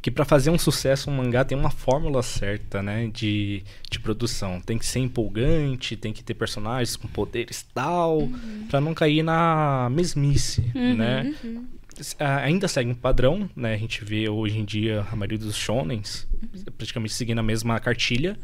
que 0.02 0.10
para 0.10 0.24
fazer 0.24 0.50
um 0.50 0.58
sucesso 0.58 1.10
um 1.10 1.16
mangá 1.16 1.44
tem 1.44 1.56
uma 1.56 1.70
fórmula 1.70 2.22
certa, 2.22 2.82
né, 2.82 3.08
de, 3.12 3.62
de 3.90 3.98
produção. 3.98 4.60
Tem 4.60 4.76
que 4.76 4.84
ser 4.86 4.98
empolgante, 5.00 5.96
tem 5.96 6.12
que 6.12 6.22
ter 6.22 6.34
personagens 6.34 6.94
com 6.96 7.08
poderes 7.08 7.64
tal, 7.74 8.28
pra 8.68 8.80
não 8.80 8.92
cair 8.94 9.22
na 9.22 9.88
mesmice, 9.90 10.62
né? 10.74 11.34
Uhum. 11.42 11.64
S- 11.98 12.16
a- 12.18 12.38
Ainda 12.38 12.66
segue 12.68 12.90
um 12.90 12.94
padrão, 12.94 13.48
né? 13.56 13.74
A 13.74 13.78
gente 13.78 14.04
vê 14.04 14.28
hoje 14.28 14.58
em 14.58 14.64
dia 14.64 15.06
a 15.10 15.16
maioria 15.16 15.38
dos 15.38 15.56
shonens 15.56 16.26
praticamente 16.76 17.14
seguindo 17.14 17.38
a 17.38 17.42
mesma 17.42 17.78
cartilha, 17.80 18.36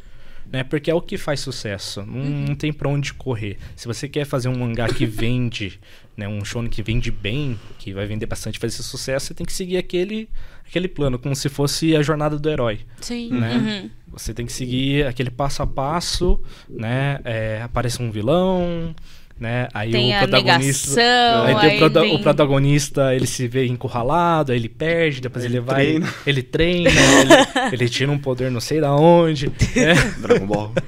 né? 0.51 0.63
Porque 0.65 0.91
é 0.91 0.95
o 0.95 1.01
que 1.03 1.19
faz 1.19 1.41
sucesso. 1.41 2.01
Não, 2.07 2.25
não 2.25 2.55
tem 2.55 2.73
pra 2.73 2.89
onde 2.89 3.13
correr. 3.13 3.59
Se 3.77 3.87
você 3.87 4.09
quer 4.09 4.25
fazer 4.25 4.49
um 4.49 4.57
mangá 4.59 4.87
que 4.89 5.05
vende, 5.05 5.79
né? 6.21 6.29
Um 6.29 6.45
shonen 6.45 6.71
que 6.71 6.83
vende 6.83 7.11
bem, 7.11 7.59
que 7.79 7.93
vai 7.93 8.07
vender 8.07 8.27
bastante, 8.27 8.59
fazer 8.59 8.83
sucesso, 8.83 9.27
você 9.27 9.35
tem 9.35 9.47
que 9.47 9.53
seguir 9.53 9.79
aquele, 9.79 10.29
aquele 10.67 10.87
plano, 10.87 11.19
como 11.19 11.35
se 11.35 11.49
fosse 11.49 11.97
a 11.97 12.03
jornada 12.03 12.39
do 12.39 12.49
herói, 12.49 12.81
Sim. 13.01 13.31
né? 13.31 13.57
Uhum. 13.57 13.91
Você 14.13 14.35
tem 14.35 14.45
que 14.45 14.53
seguir 14.53 15.07
aquele 15.07 15.31
passo 15.31 15.63
a 15.63 15.67
passo, 15.67 16.41
né? 16.69 17.21
É, 17.25 17.63
aparece 17.63 18.03
um 18.03 18.11
vilão, 18.11 18.95
né? 19.41 19.69
Aí 19.73 19.91
Tem 19.91 20.13
o 20.13 20.17
a 20.17 20.19
protagonista... 20.19 21.01
negação, 21.01 21.47
Aí 21.47 21.57
tem 21.61 21.77
o, 21.77 21.79
proda- 21.79 22.01
vem- 22.03 22.15
o 22.15 22.19
protagonista, 22.19 23.15
ele 23.15 23.27
se 23.27 23.49
vê 23.49 23.65
encurralado, 23.67 24.53
aí 24.53 24.59
ele 24.59 24.69
perde, 24.69 25.23
depois 25.23 25.43
ele, 25.45 25.55
Ele 25.57 25.61
vai, 25.65 25.85
treina. 25.87 26.15
ele 26.27 26.43
treina, 26.43 26.91
ele, 26.93 27.69
ele 27.73 27.89
tira 27.89 28.13
um 28.13 28.19
poder 28.19 28.51
não 28.51 28.61
sei 28.61 28.81
da 28.83 28.95
onde. 28.95 29.47
né? 29.75 29.95
Dragon 30.21 30.47
Ball. 30.47 30.73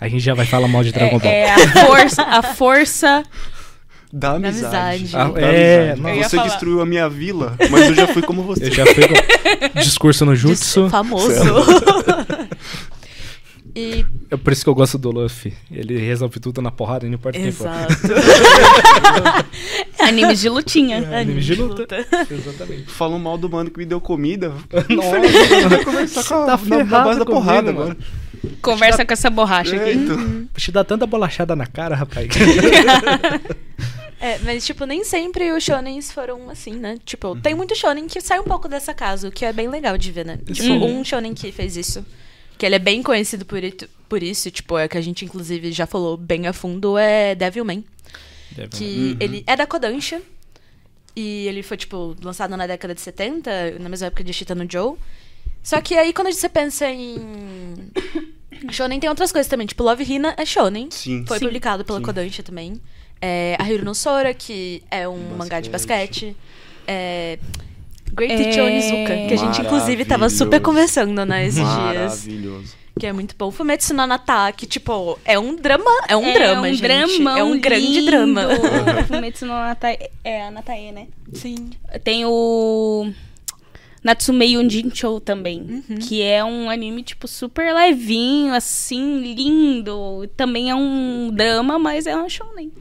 A 0.00 0.08
gente 0.08 0.20
já 0.20 0.34
vai 0.34 0.46
falar 0.46 0.68
mal 0.68 0.82
de 0.84 0.92
Dragon 0.92 1.18
Ball. 1.18 1.30
É, 1.30 1.40
é 1.44 1.54
a 1.54 1.68
força, 1.86 2.22
a 2.22 2.42
força 2.42 3.22
Da 4.12 4.32
amizade. 4.32 5.16
amizade. 5.16 5.16
Ah, 5.16 5.28
Da 5.28 5.40
é, 5.40 5.90
amizade. 5.92 6.08
Eu 6.08 6.14
ia 6.16 6.24
Você 6.28 6.36
falar. 6.36 6.48
destruiu 6.48 6.80
a 6.80 6.86
minha 6.86 7.08
vila, 7.08 7.56
mas 7.70 7.88
eu 7.88 7.94
já 7.94 8.06
fui 8.08 8.22
como 8.22 8.42
você. 8.42 8.66
Eu 8.66 8.74
já 8.74 8.86
fui 8.86 9.04
com 9.08 9.80
discurso 9.80 10.24
no 10.24 10.34
jutsu. 10.36 10.88
Famoso. 10.88 11.28
E, 13.78 14.06
É 14.30 14.36
por 14.36 14.52
isso 14.52 14.64
que 14.64 14.68
eu 14.70 14.74
gosto 14.74 14.98
do 14.98 15.10
Luffy. 15.10 15.52
Ele 15.70 15.96
resolve 15.98 16.40
tudo 16.40 16.60
na 16.60 16.70
porrada 16.70 17.06
e 17.06 17.08
não 17.08 17.14
importa 17.16 17.38
quem 17.38 17.52
for. 17.52 17.66
exato. 17.68 17.94
animes 20.00 20.40
de 20.40 20.48
lutinha. 20.48 20.98
Anime 21.18 21.40
de 21.40 21.54
luta. 21.54 21.86
Exatamente. 22.30 22.84
Falou 22.90 23.18
mal 23.18 23.38
do 23.38 23.48
mano 23.48 23.70
que 23.70 23.78
me 23.78 23.84
deu 23.86 24.00
comida. 24.00 24.52
Nossa, 24.88 25.84
conversar 25.84 26.24
com 26.24 26.34
a, 26.34 26.46
Tá 26.46 26.58
na, 26.66 26.76
na 26.78 26.84
base 26.84 27.18
da 27.20 27.24
comigo, 27.24 27.40
porrada 27.44 27.72
mano. 27.72 27.80
agora. 27.92 27.96
Conversa 28.62 29.04
com 29.04 29.12
essa 29.12 29.28
borracha 29.30 29.74
É, 29.76 29.80
aqui. 29.90 29.98
então. 29.98 30.48
te 30.56 30.70
dá 30.72 30.84
tanta 30.84 31.06
bolachada 31.06 31.54
na 31.56 31.66
cara, 31.66 31.94
rapaz. 31.96 32.28
É, 34.20 34.36
mas, 34.42 34.66
tipo, 34.66 34.84
nem 34.84 35.04
sempre 35.04 35.52
os 35.52 35.62
shonens 35.62 36.10
foram 36.10 36.50
assim, 36.50 36.72
né? 36.74 36.98
Tipo, 37.04 37.36
tem 37.36 37.54
muito 37.54 37.76
shonen 37.76 38.08
que 38.08 38.20
sai 38.20 38.40
um 38.40 38.44
pouco 38.44 38.68
dessa 38.68 38.92
casa, 38.92 39.28
o 39.28 39.30
que 39.30 39.44
é 39.44 39.52
bem 39.52 39.68
legal 39.68 39.96
de 39.96 40.10
ver, 40.10 40.26
né? 40.26 40.40
Tipo, 40.52 40.70
Uhum. 40.70 40.98
um 40.98 41.04
shonen 41.04 41.34
que 41.34 41.52
fez 41.52 41.76
isso, 41.76 42.04
que 42.58 42.66
ele 42.66 42.74
é 42.74 42.78
bem 42.78 43.02
conhecido 43.02 43.46
por, 43.46 43.60
por 44.08 44.22
isso, 44.22 44.50
tipo, 44.50 44.76
é 44.76 44.88
que 44.88 44.98
a 44.98 45.00
gente, 45.00 45.24
inclusive, 45.24 45.70
já 45.70 45.86
falou 45.86 46.16
bem 46.16 46.46
a 46.46 46.52
fundo, 46.52 46.98
é 46.98 47.34
Devilman. 47.34 47.84
Que 48.70 49.16
ele 49.20 49.44
é 49.46 49.56
da 49.56 49.66
Kodansha. 49.66 50.20
E 51.14 51.46
ele 51.46 51.62
foi, 51.62 51.76
tipo, 51.76 52.16
lançado 52.22 52.56
na 52.56 52.66
década 52.66 52.94
de 52.94 53.00
70, 53.00 53.78
na 53.78 53.88
mesma 53.88 54.08
época 54.08 54.24
de 54.24 54.32
Shita 54.32 54.54
no 54.54 54.70
Joe. 54.70 54.96
Só 55.62 55.80
que 55.80 55.94
aí, 55.94 56.12
quando 56.12 56.32
você 56.32 56.48
pensa 56.48 56.88
em. 56.90 57.16
Shonen 58.70 58.98
tem 58.98 59.08
outras 59.08 59.30
coisas 59.30 59.48
também. 59.48 59.66
Tipo, 59.66 59.84
Love 59.84 60.04
Hina 60.04 60.34
é 60.36 60.44
Shonen. 60.44 60.88
Sim. 60.90 61.24
Foi 61.26 61.38
Sim. 61.38 61.46
publicado 61.46 61.84
pela 61.84 61.98
Sim. 61.98 62.04
Kodansha 62.04 62.42
também. 62.42 62.80
É, 63.20 63.56
a 63.58 63.68
Hiro 63.68 63.84
no 63.84 63.94
Sora, 63.94 64.32
que 64.32 64.82
é 64.90 65.08
um 65.08 65.36
mangá 65.36 65.60
de 65.60 65.70
Basquete. 65.70 66.26
basquete. 66.26 66.36
É, 66.86 67.38
Great 68.12 68.32
É... 68.32 68.36
Teacher 68.36 68.64
Onizuka, 68.64 69.16
que 69.28 69.34
a 69.34 69.36
gente, 69.36 69.60
inclusive, 69.60 70.04
tava 70.04 70.28
super 70.30 70.60
conversando, 70.60 71.24
né, 71.24 71.46
esses 71.46 71.56
dias. 71.62 71.66
Maravilhoso. 72.26 72.76
Que 72.98 73.06
é 73.06 73.12
muito 73.12 73.34
bom. 73.38 73.50
Fumetsu 73.52 73.94
no 73.94 74.02
Anata, 74.02 74.50
que, 74.50 74.66
tipo, 74.66 75.16
é 75.24 75.38
um 75.38 75.54
drama. 75.54 75.88
É 76.08 76.16
um 76.16 76.24
é 76.26 76.32
drama, 76.32 76.62
um 76.62 76.64
gente. 76.72 76.82
dramão 76.82 77.36
é 77.38 77.44
um 77.44 77.60
grande 77.60 77.86
lindo. 78.00 78.06
drama. 78.06 78.42
Fumetsu 79.06 79.46
no 79.46 79.52
Natae, 79.52 79.98
é 80.24 80.42
a 80.46 80.50
Natae, 80.50 80.90
né? 80.90 81.06
Sim. 81.32 81.70
Tem 82.02 82.24
o 82.26 83.08
Natsumei 84.02 84.56
Undinchou 84.56 85.20
também, 85.20 85.60
Uhum. 85.88 85.96
que 85.98 86.22
é 86.22 86.42
um 86.44 86.68
anime 86.68 87.04
tipo 87.04 87.28
super 87.28 87.72
levinho, 87.72 88.52
assim, 88.52 89.20
lindo. 89.32 90.28
Também 90.36 90.68
é 90.70 90.74
um 90.74 91.30
drama, 91.32 91.78
mas 91.78 92.04
é 92.06 92.16
um 92.16 92.28
shonen. 92.28 92.72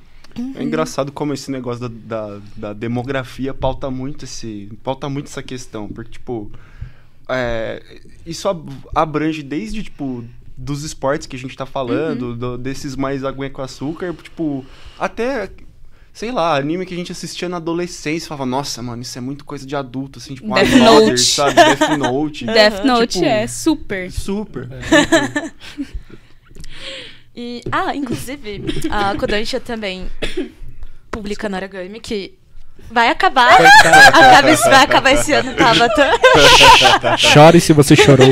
É 0.55 0.63
engraçado 0.63 1.11
como 1.11 1.33
esse 1.33 1.49
negócio 1.51 1.87
da, 1.89 2.27
da, 2.29 2.39
da 2.55 2.73
demografia 2.73 3.53
pauta 3.53 3.89
muito 3.91 4.25
esse. 4.25 4.69
pauta 4.83 5.07
muito 5.09 5.27
essa 5.27 5.43
questão. 5.43 5.87
Porque, 5.87 6.11
tipo. 6.11 6.51
é, 7.29 7.81
isso 8.25 8.47
ab- 8.47 8.71
abrange 8.95 9.43
desde, 9.43 9.83
tipo, 9.83 10.23
dos 10.57 10.83
esportes 10.83 11.27
que 11.27 11.35
a 11.35 11.39
gente 11.39 11.55
tá 11.55 11.65
falando, 11.65 12.35
do- 12.35 12.57
desses 12.57 12.95
mais 12.95 13.23
aguinha 13.23 13.49
com 13.49 13.61
açúcar, 13.61 14.13
tipo, 14.13 14.65
até. 14.99 15.49
Sei 16.13 16.31
lá, 16.31 16.57
anime 16.57 16.83
que 16.83 16.95
a 16.95 16.97
gente 16.97 17.11
assistia 17.11 17.47
na 17.47 17.57
adolescência 17.57 18.25
e 18.25 18.27
falava, 18.27 18.43
nossa, 18.47 18.81
mano, 18.81 19.03
isso 19.03 19.15
é 19.15 19.21
muito 19.21 19.45
coisa 19.45 19.67
de 19.67 19.75
adulto, 19.75 20.17
assim, 20.17 20.33
tipo, 20.33 20.51
Death 20.51 20.67
Mother, 20.71 21.09
Note. 21.09 21.19
sabe? 21.19 21.53
Death 21.53 21.97
Note. 21.99 22.45
Death 22.45 22.83
Note 22.83 23.13
Tipo, 23.19 23.25
é 23.25 23.45
super. 23.45 24.11
Super. 24.11 24.67
E, 27.39 27.61
ah, 27.71 27.95
inclusive, 27.95 28.63
a 28.89 29.13
Kodansha 29.15 29.59
também 29.59 30.07
publica 31.11 31.47
Naragami, 31.47 31.99
que 31.99 32.33
vai 32.91 33.09
acabar. 33.09 33.59
Acaba 33.61 34.49
esse, 34.51 34.63
vai 34.67 34.83
acabar 34.83 35.11
esse 35.11 35.33
ano, 35.33 35.53
Tabata. 35.53 36.11
Chore 37.15 37.61
se 37.61 37.73
você 37.73 37.95
chorou. 37.95 38.27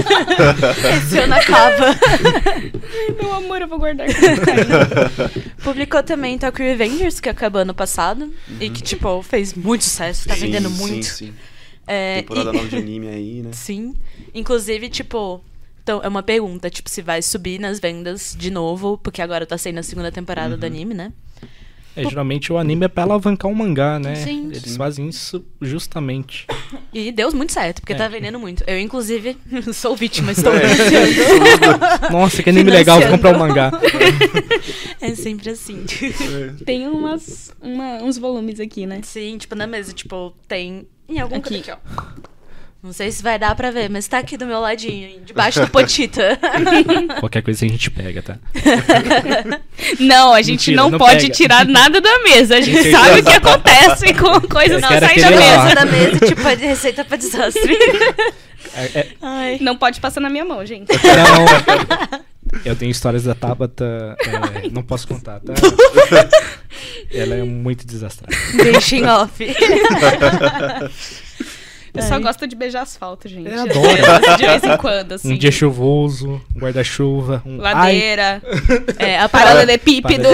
Esse 0.98 1.20
ano 1.20 1.36
acaba. 1.36 1.96
Meu 3.22 3.32
amor, 3.36 3.62
eu 3.62 3.68
vou 3.68 3.78
guardar. 3.78 4.08
Publicou 5.64 6.02
também 6.02 6.40
Tokyo 6.40 6.66
Revengers, 6.66 7.20
que 7.20 7.30
acabou 7.30 7.62
ano 7.62 7.76
passado. 7.76 8.34
E 8.60 8.72
que, 8.72 8.82
tipo, 8.82 9.22
fez 9.22 9.54
muito 9.54 9.84
sucesso, 9.84 10.28
tá 10.28 10.34
Sim, 10.34 10.42
vendendo 10.42 10.70
sim, 10.70 10.76
muito. 10.82 11.06
Sim, 11.06 11.34
É, 11.86 12.22
Temporada 12.24 12.50
e- 12.50 12.54
nova 12.54 12.68
de 12.68 12.76
anime 12.78 13.08
aí, 13.10 13.42
né? 13.44 13.52
Sim. 13.54 13.94
Inclusive, 14.34 14.90
tipo. 14.90 15.44
Então, 15.86 16.02
é 16.04 16.08
uma 16.08 16.24
pergunta, 16.24 16.68
tipo, 16.68 16.90
se 16.90 17.00
vai 17.04 17.22
subir 17.22 17.60
nas 17.60 17.80
vendas 17.80 18.36
de 18.36 18.50
novo, 18.50 18.98
porque 18.98 19.22
agora 19.22 19.46
tá 19.46 19.56
saindo 19.56 19.78
a 19.78 19.84
segunda 19.84 20.12
temporada 20.12 20.56
Uhum. 20.56 20.60
do 20.60 20.66
anime, 20.66 20.96
né? 20.96 21.14
É, 21.96 22.04
geralmente 22.10 22.52
o 22.52 22.58
anime 22.58 22.86
é 22.86 22.88
pra 22.88 23.04
alavancar 23.04 23.50
o 23.52 23.56
mangá, 23.56 24.00
né? 24.00 24.16
Sim. 24.16 24.48
Eles 24.48 24.64
Sim. 24.64 24.78
fazem 24.78 25.08
isso 25.08 25.46
justamente. 25.62 26.48
E 26.92 27.12
deu 27.12 27.32
muito 27.34 27.54
certo, 27.54 27.82
porque 27.82 27.94
É. 27.94 27.96
tá 27.96 28.08
vendendo 28.08 28.40
muito. 28.40 28.64
Eu, 28.66 28.80
inclusive, 28.80 29.38
sou 29.76 29.96
vítima, 29.96 30.32
estou 30.32 30.52
É. 30.56 30.60
financiando. 30.68 32.12
Nossa, 32.12 32.42
que 32.42 32.50
anime 32.50 32.72
legal, 32.72 33.00
vou 33.00 33.12
comprar 33.12 33.36
um 33.36 33.40
mangá. 33.40 33.72
É 35.00 35.14
sempre 35.14 35.52
assim. 35.52 35.86
Tem 36.66 36.88
umas, 36.88 37.54
uma- 37.62 38.02
uns 38.02 38.18
volumes 38.18 38.60
aqui, 38.60 38.88
né? 38.88 39.02
Sim, 39.04 39.38
tipo, 39.38 39.54
na 39.54 39.68
mesa, 39.68 39.94
tipo, 39.94 40.34
tem 40.48 40.88
em 41.08 41.20
algum 41.20 41.36
Aqui. 41.36 41.62
canto 41.62 41.72
aqui, 41.72 41.72
ó. 41.72 42.26
Não 42.86 42.94
sei 42.94 43.12
se 43.12 43.24
vai 43.24 43.40
dar 43.40 43.56
pra 43.56 43.72
ver, 43.72 43.90
mas 43.90 44.08
tá 44.08 44.20
aqui 44.20 44.38
do 44.38 44.46
meu 44.46 44.60
ladinho, 44.60 45.20
debaixo 45.26 45.60
do 45.60 45.68
potita. 45.68 46.38
Qualquer 47.20 47.42
coisa 47.42 47.66
a 47.66 47.68
gente 47.68 47.90
pega, 47.90 48.22
tá? 48.22 48.38
Não, 50.00 50.32
a 50.36 50.42
gente 50.44 50.70
Mentira, 50.70 50.78
não, 50.84 50.92
não 50.92 51.00
pode 51.00 51.22
pega. 51.24 51.34
tirar 51.34 51.66
nada 51.66 52.00
da 52.00 52.20
mesa. 52.20 52.58
A 52.58 52.62
gente 52.62 52.92
sabe 52.92 53.22
o 53.22 53.24
que 53.24 53.34
acontece 53.34 54.14
com 54.14 54.40
coisas 54.48 54.86
quero 54.86 55.06
saem 55.06 55.20
da 55.20 55.32
mesa. 55.32 55.76
da 55.76 55.86
mesa, 55.86 56.20
tipo, 56.28 56.48
é 56.48 56.54
receita 56.56 57.04
pra 57.04 57.18
desastre. 57.18 57.76
É- 58.78 59.00
é- 59.00 59.08
Ai. 59.22 59.58
Não 59.62 59.78
pode 59.78 60.02
passar 60.02 60.20
na 60.20 60.30
minha 60.30 60.44
mão, 60.44 60.66
gente. 60.66 60.90
não, 60.92 62.62
eu 62.66 62.76
tenho 62.76 62.92
histórias 62.92 63.24
da 63.24 63.34
Tabata, 63.34 64.16
é, 64.20 64.70
não 64.70 64.84
posso 64.84 65.08
contar, 65.08 65.40
tá? 65.40 65.54
Ela 67.14 67.36
é 67.36 67.44
muito 67.44 67.86
desastrada. 67.86 68.36
Deixa 68.56 68.96
em 68.98 69.06
off. 69.06 69.46
Eu 71.96 72.02
só 72.04 72.16
Ai. 72.16 72.20
gosto 72.22 72.46
de 72.48 72.56
beijar 72.56 72.82
asfalto, 72.82 73.28
gente. 73.28 73.50
Eu 73.50 73.62
adoro. 73.64 74.38
De 74.38 74.46
vez 74.46 74.64
em 74.64 74.78
quando, 74.78 75.14
assim. 75.14 75.34
Um 75.34 75.38
dia 75.38 75.52
chuvoso, 75.52 76.42
um 76.56 76.60
guarda-chuva, 76.60 77.42
um 77.46 77.58
Ladeira, 77.58 78.42
É, 79.00 79.20
a 79.20 79.30
paralelepípedo. 79.30 80.28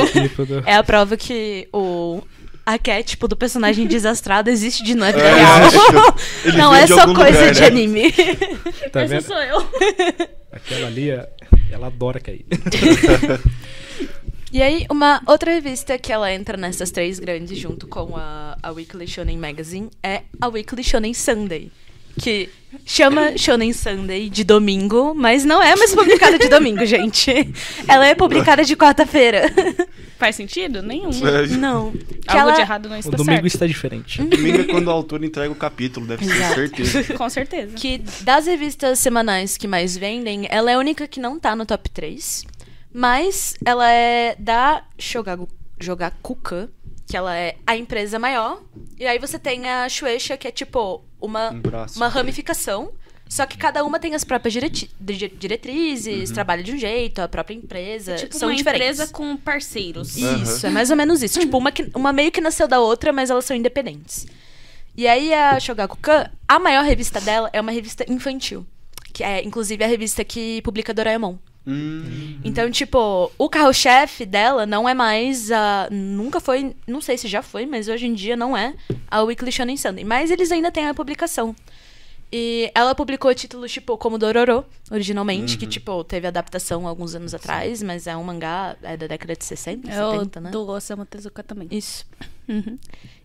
é 0.65 0.75
a 0.75 0.83
prova 0.83 1.15
que 1.17 1.67
o 1.73 2.21
arquétipo 2.65 3.27
do 3.27 3.35
personagem 3.35 3.87
desastrado 3.87 4.49
existe 4.49 4.83
de 4.83 4.93
não 4.95 5.05
é 5.05 5.11
vida 5.11 5.25
É, 5.27 5.33
real. 5.33 6.15
Ele 6.45 6.57
Não 6.57 6.73
é 6.75 6.85
só 6.87 7.13
coisa 7.13 7.39
lugar, 7.39 7.51
de 7.51 7.61
né? 7.61 7.67
anime. 7.67 8.11
Tá 8.91 9.01
Essa 9.01 9.07
vendo? 9.07 9.23
sou 9.23 9.41
eu. 9.41 9.67
Aquela 10.51 10.87
ali, 10.87 11.09
ela 11.71 11.87
adora 11.87 12.19
cair. 12.19 12.45
E 14.51 14.61
aí, 14.61 14.85
uma 14.91 15.21
outra 15.25 15.51
revista 15.53 15.97
que 15.97 16.11
ela 16.11 16.31
entra 16.33 16.57
nessas 16.57 16.91
três 16.91 17.19
grandes, 17.19 17.57
junto 17.57 17.87
com 17.87 18.17
a, 18.17 18.57
a 18.61 18.71
Weekly 18.71 19.07
Shonen 19.07 19.37
Magazine, 19.37 19.89
é 20.03 20.23
a 20.41 20.47
Weekly 20.49 20.83
Shonen 20.83 21.13
Sunday. 21.13 21.71
Que 22.19 22.49
chama 22.85 23.37
Shonen 23.37 23.71
Sunday 23.71 24.29
de 24.29 24.43
domingo, 24.43 25.13
mas 25.15 25.45
não 25.45 25.63
é 25.63 25.73
mais 25.77 25.95
publicada 25.95 26.37
de 26.37 26.49
domingo, 26.49 26.83
gente. 26.85 27.31
Ela 27.87 28.05
é 28.07 28.13
publicada 28.13 28.65
de 28.65 28.75
quarta-feira. 28.75 29.43
Faz 30.19 30.35
sentido? 30.35 30.83
Nenhum. 30.83 31.09
É, 31.25 31.47
Não. 31.47 31.91
Que 31.93 32.29
Algo 32.29 32.49
ela- 32.49 32.51
de 32.51 32.61
errado 32.61 32.89
não 32.89 32.97
O 32.97 32.99
está 32.99 33.11
domingo 33.11 33.31
certo. 33.31 33.47
está 33.47 33.65
diferente. 33.65 34.21
Domingo 34.21 34.59
é 34.61 34.63
quando 34.65 34.87
o 34.87 34.91
autor 34.91 35.23
entrega 35.23 35.51
o 35.51 35.55
capítulo, 35.55 36.05
deve 36.05 36.25
ser 36.25 36.35
Exato. 36.35 36.55
certeza. 36.55 37.13
Com 37.17 37.29
certeza. 37.29 37.73
Que 37.75 37.99
das 38.21 38.45
revistas 38.45 38.99
semanais 38.99 39.55
que 39.57 39.67
mais 39.67 39.95
vendem, 39.97 40.45
ela 40.51 40.69
é 40.69 40.73
a 40.75 40.79
única 40.79 41.07
que 41.07 41.19
não 41.19 41.39
tá 41.39 41.55
no 41.55 41.65
top 41.65 41.89
3. 41.89 42.45
Mas 42.93 43.55
ela 43.65 43.89
é 43.89 44.35
da 44.37 44.83
Shogaku, 44.97 45.47
Shogakukan, 45.79 46.69
que 47.07 47.15
ela 47.17 47.35
é 47.35 47.55
a 47.65 47.75
empresa 47.77 48.19
maior. 48.19 48.61
E 48.99 49.05
aí 49.05 49.17
você 49.19 49.37
tem 49.39 49.67
a 49.69 49.87
Shueisha, 49.89 50.37
que 50.37 50.47
é 50.47 50.51
tipo 50.51 51.03
uma, 51.19 51.51
Um 51.51 51.59
braço. 51.61 51.97
uma 51.97 52.07
ramificação. 52.07 52.91
Só 53.29 53.45
que 53.45 53.57
cada 53.57 53.81
uma 53.85 53.97
tem 53.97 54.13
as 54.13 54.25
próprias 54.25 54.53
diretrizes, 55.39 56.31
trabalha 56.31 56.61
de 56.61 56.73
um 56.73 56.77
jeito, 56.77 57.19
a 57.21 57.29
própria 57.29 57.55
empresa. 57.55 58.15
Tipo 58.15 58.35
são 58.37 58.49
uma 58.49 58.55
diferentes. 58.55 58.99
empresa 58.99 59.13
com 59.13 59.37
parceiros. 59.37 60.17
Isso, 60.17 60.67
é 60.67 60.69
mais 60.69 60.89
ou 60.89 60.97
menos 60.97 61.23
isso. 61.23 61.39
tipo, 61.39 61.57
uma, 61.57 61.71
que- 61.71 61.89
uma 61.95 62.11
meio 62.11 62.29
que 62.29 62.41
nasceu 62.41 62.67
da 62.67 62.81
outra, 62.81 63.13
mas 63.13 63.29
elas 63.29 63.45
são 63.45 63.55
independentes. 63.55 64.27
E 64.97 65.07
aí 65.07 65.33
a 65.33 65.57
Shogakukan, 65.61 66.29
a 66.45 66.59
maior 66.59 66.83
revista 66.83 67.21
dela 67.21 67.49
é 67.53 67.61
uma 67.61 67.71
revista 67.71 68.05
infantil. 68.11 68.65
Que 69.13 69.23
é, 69.23 69.41
inclusive, 69.43 69.81
a 69.83 69.87
revista 69.87 70.23
que 70.25 70.61
publica 70.61 70.93
Doraemon. 70.93 71.37
Hum, 71.65 72.39
Então, 72.43 72.69
tipo, 72.71 73.31
o 73.37 73.49
carro-chefe 73.49 74.25
dela 74.25 74.65
não 74.65 74.89
é 74.89 74.93
mais 74.93 75.51
a. 75.51 75.87
Nunca 75.91 76.39
foi. 76.39 76.75
Não 76.87 77.01
sei 77.01 77.17
se 77.17 77.27
já 77.27 77.41
foi, 77.41 77.65
mas 77.65 77.87
hoje 77.87 78.07
em 78.07 78.13
dia 78.13 78.35
não 78.35 78.57
é 78.57 78.73
a 79.09 79.21
Weekly 79.21 79.51
Shonen 79.51 79.77
Sunday. 79.77 80.03
Mas 80.03 80.31
eles 80.31 80.51
ainda 80.51 80.71
têm 80.71 80.87
a 80.87 80.93
publicação. 80.93 81.55
E 82.33 82.71
ela 82.73 82.95
publicou 82.95 83.35
títulos, 83.35 83.71
tipo, 83.73 83.97
como 83.97 84.17
Dororo, 84.17 84.63
originalmente, 84.89 85.57
que, 85.57 85.67
tipo, 85.67 86.01
teve 86.05 86.25
adaptação 86.27 86.87
alguns 86.87 87.13
anos 87.13 87.33
atrás, 87.33 87.83
mas 87.83 88.07
é 88.07 88.15
um 88.15 88.23
mangá 88.23 88.77
é 88.81 88.95
da 88.95 89.05
década 89.05 89.35
de 89.35 89.43
60, 89.43 89.91
É 89.91 90.05
o 90.05 90.11
70, 90.13 90.39
né? 90.39 90.49
do 90.49 90.65
Osamu 90.69 91.05
Tezuka 91.05 91.43
também. 91.43 91.67
Isso. 91.69 92.05
Uhum. 92.47 92.79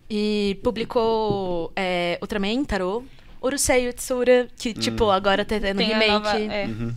E 0.09 0.59
publicou 0.61 1.71
é, 1.73 2.17
Ultraman, 2.21 2.65
Tarô, 2.65 3.01
Urusei 3.41 3.87
Utsura, 3.87 4.49
que, 4.57 4.73
tipo, 4.73 5.09
agora 5.09 5.45
tá 5.45 5.57
tendo 5.57 5.77
Tem 5.77 5.87
remake. 5.87 6.11
nova, 6.11 6.37
é, 6.37 6.65
uhum. 6.65 6.93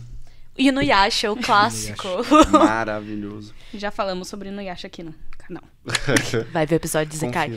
E 0.61 1.29
o 1.29 1.35
clássico. 1.41 2.07
Maravilhoso. 2.51 3.53
Já 3.73 3.89
falamos 3.89 4.27
sobre 4.27 4.49
Inuyasha 4.49 4.87
aqui 4.87 5.01
no 5.01 5.13
canal. 5.37 5.63
Vai 6.53 6.65
ver 6.65 6.75
o 6.75 6.77
episódio 6.77 7.11
de 7.11 7.17
Zekai. 7.17 7.49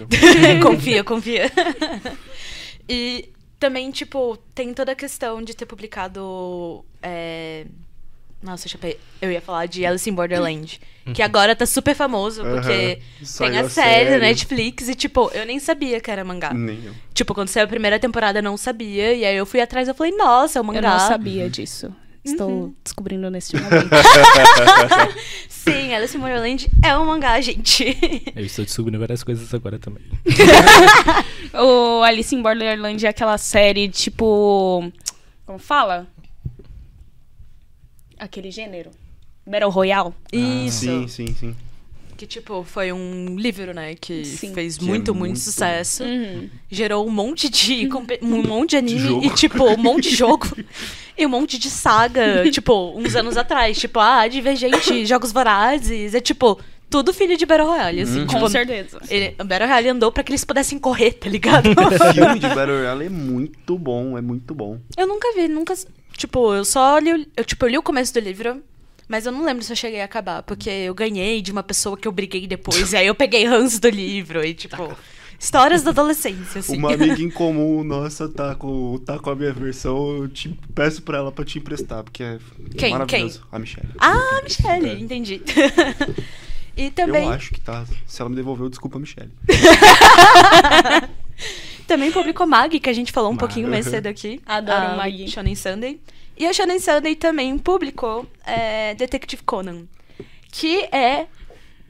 Confia, 0.62 1.04
confia. 1.04 1.50
e 2.88 3.28
também, 3.60 3.90
tipo, 3.90 4.36
tem 4.54 4.72
toda 4.72 4.92
a 4.92 4.94
questão 4.94 5.42
de 5.42 5.54
ter 5.54 5.66
publicado. 5.66 6.84
é, 7.02 7.66
Nossa, 8.42 8.64
deixa 8.64 8.76
eu 8.76 8.80
ver. 8.80 9.00
Eu 9.20 9.30
ia 9.30 9.40
falar 9.40 9.66
de 9.66 9.84
Alice 9.84 10.08
in 10.08 10.14
Borderland. 10.14 10.80
Que 11.14 11.20
agora 11.20 11.54
tá 11.54 11.66
super 11.66 11.94
famoso, 11.94 12.42
porque 12.42 12.98
Aham. 13.20 13.24
Saiu 13.26 13.50
tem 13.50 13.58
a 13.60 13.62
a 13.66 13.68
série 13.68 14.10
na. 14.12 14.18
Netflix 14.18 14.88
e, 14.88 14.94
tipo, 14.94 15.30
eu 15.34 15.44
nem 15.44 15.58
sabia 15.58 16.00
que 16.00 16.10
era 16.10 16.24
mangá. 16.24 16.54
Nem 16.54 16.82
eu. 16.86 16.94
Tipo, 17.12 17.34
quando 17.34 17.48
saiu 17.48 17.64
a 17.64 17.68
primeira 17.68 17.98
temporada, 17.98 18.38
eu 18.38 18.42
não 18.42 18.56
sabia. 18.56 19.12
E 19.14 19.24
aí 19.24 19.36
eu 19.36 19.44
fui 19.44 19.60
atrás 19.60 19.86
e 19.88 19.92
falei, 19.92 20.16
nossa, 20.16 20.58
é 20.58 20.62
um 20.62 20.64
Eu 20.64 20.66
mangá. 20.72 20.90
não 20.92 20.98
sabia 21.08 21.50
disso. 21.50 21.94
Estou 22.24 22.48
Uhum. 22.50 22.74
descobrindo 22.82 23.30
neste 23.30 23.54
momento. 23.60 23.88
Sim, 25.48 25.92
Alice 25.94 26.16
in 26.16 26.20
Borderland 26.20 26.70
é 26.82 26.96
um 26.98 27.04
mangá, 27.06 27.40
gente. 27.40 27.84
Eu 28.34 28.44
estou 28.44 28.64
descobrindo 28.64 28.98
várias 28.98 29.22
coisas 29.22 29.52
agora 29.52 29.78
também. 29.78 30.02
o 31.54 32.02
Alice 32.02 32.34
in 32.34 32.42
Borderland 32.42 33.04
é 33.04 33.08
aquela 33.08 33.37
série, 33.38 33.88
tipo. 33.88 34.90
Como 35.46 35.58
fala? 35.58 36.06
Aquele 38.18 38.50
gênero. 38.50 38.90
Battle 39.46 39.70
Royale. 39.70 40.14
Isso. 40.32 40.80
Sim, 40.87 41.08
sim, 41.08 41.34
sim. 41.34 41.56
Que, 42.16 42.27
tipo, 42.27 42.62
foi 42.64 42.92
um 42.92 43.37
livro, 43.37 43.74
né? 43.74 43.94
Que 43.94 44.24
Sim. 44.24 44.55
fez 44.55 44.77
Que 44.79 44.85
é 44.85 44.88
muito, 44.88 45.14
muito, 45.14 45.20
muito 45.27 45.38
sucesso. 45.40 46.05
Uhum. 46.05 46.48
Gerou 46.70 47.07
um 47.07 47.11
monte 47.11 47.48
de. 47.48 47.88
um 48.22 48.42
monte 48.42 48.70
de 48.70 48.77
anime 48.77 48.98
jogo. 49.00 49.24
e, 49.27 49.31
tipo, 49.31 49.64
um 49.64 49.77
monte 49.77 50.11
de 50.11 50.16
jogo. 50.16 50.46
e 51.18 51.27
um 51.27 51.29
monte 51.29 51.59
de 51.59 51.68
saga, 51.70 52.48
tipo, 52.50 52.96
uns 52.98 53.14
anos 53.16 53.37
atrás. 53.37 53.79
Tipo, 53.79 53.98
ah, 54.00 54.27
Divergente, 54.29 55.05
Jogos 55.07 55.33
Vorazes. 55.33 56.14
É 56.14 56.20
tipo, 56.20 56.59
tudo 56.88 57.12
filho 57.12 57.37
de 57.37 57.44
Battle 57.44 57.66
Royale, 57.68 58.03
assim. 58.03 58.20
Uhum. 58.20 58.27
Com 58.27 58.35
Tipo, 58.35 58.48
certeza. 58.48 59.00
ele, 59.11 59.31
Battle 59.38 59.66
Royale 59.68 59.88
andou 59.88 60.12
pra 60.12 60.22
que 60.22 60.31
eles 60.31 60.44
pudessem 60.44 60.79
correr, 60.79 61.12
tá 61.14 61.29
ligado? 61.29 61.66
O 61.70 61.90
filme 62.14 62.38
de 62.38 62.46
Battle 62.48 62.77
Royale 62.79 63.07
é 63.07 63.09
muito 63.09 63.77
bom, 63.79 64.16
é 64.16 64.20
muito 64.20 64.55
bom. 64.55 64.79
eu 64.96 65.07
nunca 65.07 65.33
vi, 65.35 65.48
nunca. 65.48 65.74
Tipo, 66.16 66.55
eu 66.55 66.64
só 66.64 66.96
li. 66.98 67.27
Eu, 67.37 67.44
tipo, 67.44 67.64
eu 67.64 67.70
li 67.70 67.79
o 67.79 67.83
começo 67.83 68.14
do 68.14 68.20
livro. 68.20 68.62
Mas 69.08 69.26
eu 69.26 69.32
não 69.32 69.44
lembro 69.44 69.62
se 69.62 69.72
eu 69.72 69.76
cheguei 69.76 70.00
a 70.00 70.04
acabar, 70.04 70.42
porque 70.42 70.70
eu 70.70 70.94
ganhei 70.94 71.42
de 71.42 71.52
uma 71.52 71.62
pessoa 71.62 71.96
que 71.96 72.08
eu 72.08 72.12
briguei 72.12 72.46
depois, 72.46 72.92
e 72.92 72.96
aí 72.96 73.06
eu 73.06 73.14
peguei 73.14 73.44
ranço 73.44 73.80
do 73.80 73.88
livro, 73.90 74.42
e 74.44 74.54
tipo, 74.54 74.96
histórias 75.38 75.82
da 75.82 75.90
adolescência, 75.90 76.60
assim. 76.60 76.78
Uma 76.78 76.94
amiga 76.94 77.20
em 77.20 77.28
comum 77.30 77.84
nossa 77.84 78.28
tá 78.28 78.54
com, 78.54 78.98
tá 79.04 79.18
com 79.18 79.30
a 79.30 79.36
minha 79.36 79.52
versão, 79.52 80.16
eu 80.16 80.28
te 80.28 80.48
peço 80.74 81.02
pra 81.02 81.18
ela 81.18 81.30
pra 81.30 81.44
te 81.44 81.58
emprestar, 81.58 82.02
porque 82.02 82.22
é 82.22 82.38
Quem? 82.78 82.92
maravilhoso. 82.92 83.42
A 83.52 83.58
Michelle. 83.58 83.88
Ah, 83.98 84.40
Michelle, 84.42 84.88
É. 84.88 84.94
entendi. 84.98 85.42
e 86.76 86.90
também, 86.90 87.24
Eu 87.24 87.30
acho 87.32 87.52
que 87.52 87.60
tá. 87.60 87.84
Se 88.06 88.20
ela 88.22 88.30
me 88.30 88.36
devolveu, 88.36 88.68
desculpa, 88.70 88.98
Michelle. 88.98 89.30
também 91.86 92.10
publicou 92.10 92.46
Mag, 92.46 92.78
que 92.80 92.88
a 92.88 92.92
gente 92.92 93.12
falou 93.12 93.30
um 93.30 93.34
Mag. 93.34 93.40
pouquinho 93.40 93.68
mais 93.68 93.86
cedo 93.86 94.06
aqui. 94.06 94.40
Adoro 94.46 94.92
a 94.92 94.96
Mag. 94.96 95.28
Shonen 95.28 95.54
Sunday. 95.54 96.00
E 96.37 96.47
a 96.47 96.53
Shonen 96.53 96.81
Sunday 96.81 97.14
também 97.14 97.57
publicou 97.59 98.27
é, 98.47 98.94
Detective 98.94 99.42
Conan, 99.44 99.85
que 100.51 100.83
é 100.92 101.27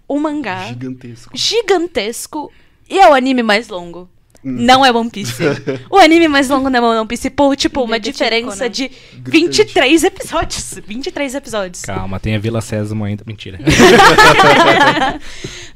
um 0.08 0.20
mangá 0.20 0.66
Gigantesco. 0.66 1.36
gigantesco 1.36 2.52
e 2.88 2.98
é 2.98 3.08
o 3.08 3.14
anime 3.14 3.42
mais 3.42 3.68
longo. 3.68 4.08
Hum. 4.44 4.58
Não 4.60 4.84
é 4.84 4.92
One 4.92 5.08
Piece. 5.08 5.42
o 5.88 5.96
anime 5.96 6.28
mais 6.28 6.50
longo 6.50 6.68
não 6.68 6.92
é 6.92 7.00
One 7.00 7.08
Piece 7.08 7.30
por, 7.30 7.56
tipo, 7.56 7.82
uma 7.82 7.98
diferença 7.98 8.68
de 8.68 8.90
23 9.14 10.04
episódios. 10.04 10.74
23 10.86 11.34
episódios. 11.34 11.80
Calma, 11.80 12.20
tem 12.20 12.36
a 12.36 12.38
Vila 12.38 12.60
Sésamo 12.60 13.04
ainda. 13.04 13.24
Mentira. 13.26 13.58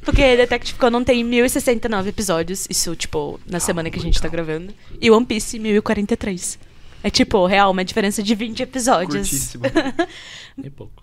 Porque 0.04 0.36
Detective 0.36 0.78
Conan 0.78 1.02
tem 1.02 1.24
1069 1.24 2.10
episódios. 2.10 2.66
Isso, 2.68 2.94
tipo, 2.94 3.40
na 3.48 3.58
semana 3.58 3.90
que 3.90 3.98
a 3.98 4.02
gente 4.02 4.20
tá 4.20 4.28
gravando. 4.28 4.74
E 5.00 5.10
One 5.10 5.24
Piece, 5.24 5.58
1043. 5.58 6.58
É 7.02 7.10
tipo, 7.10 7.46
real, 7.46 7.70
uma 7.70 7.84
diferença 7.84 8.22
de 8.22 8.34
20 8.34 8.62
episódios. 8.62 9.28
Curtíssimo. 9.28 9.64
É 10.64 10.70
pouco. 10.70 11.02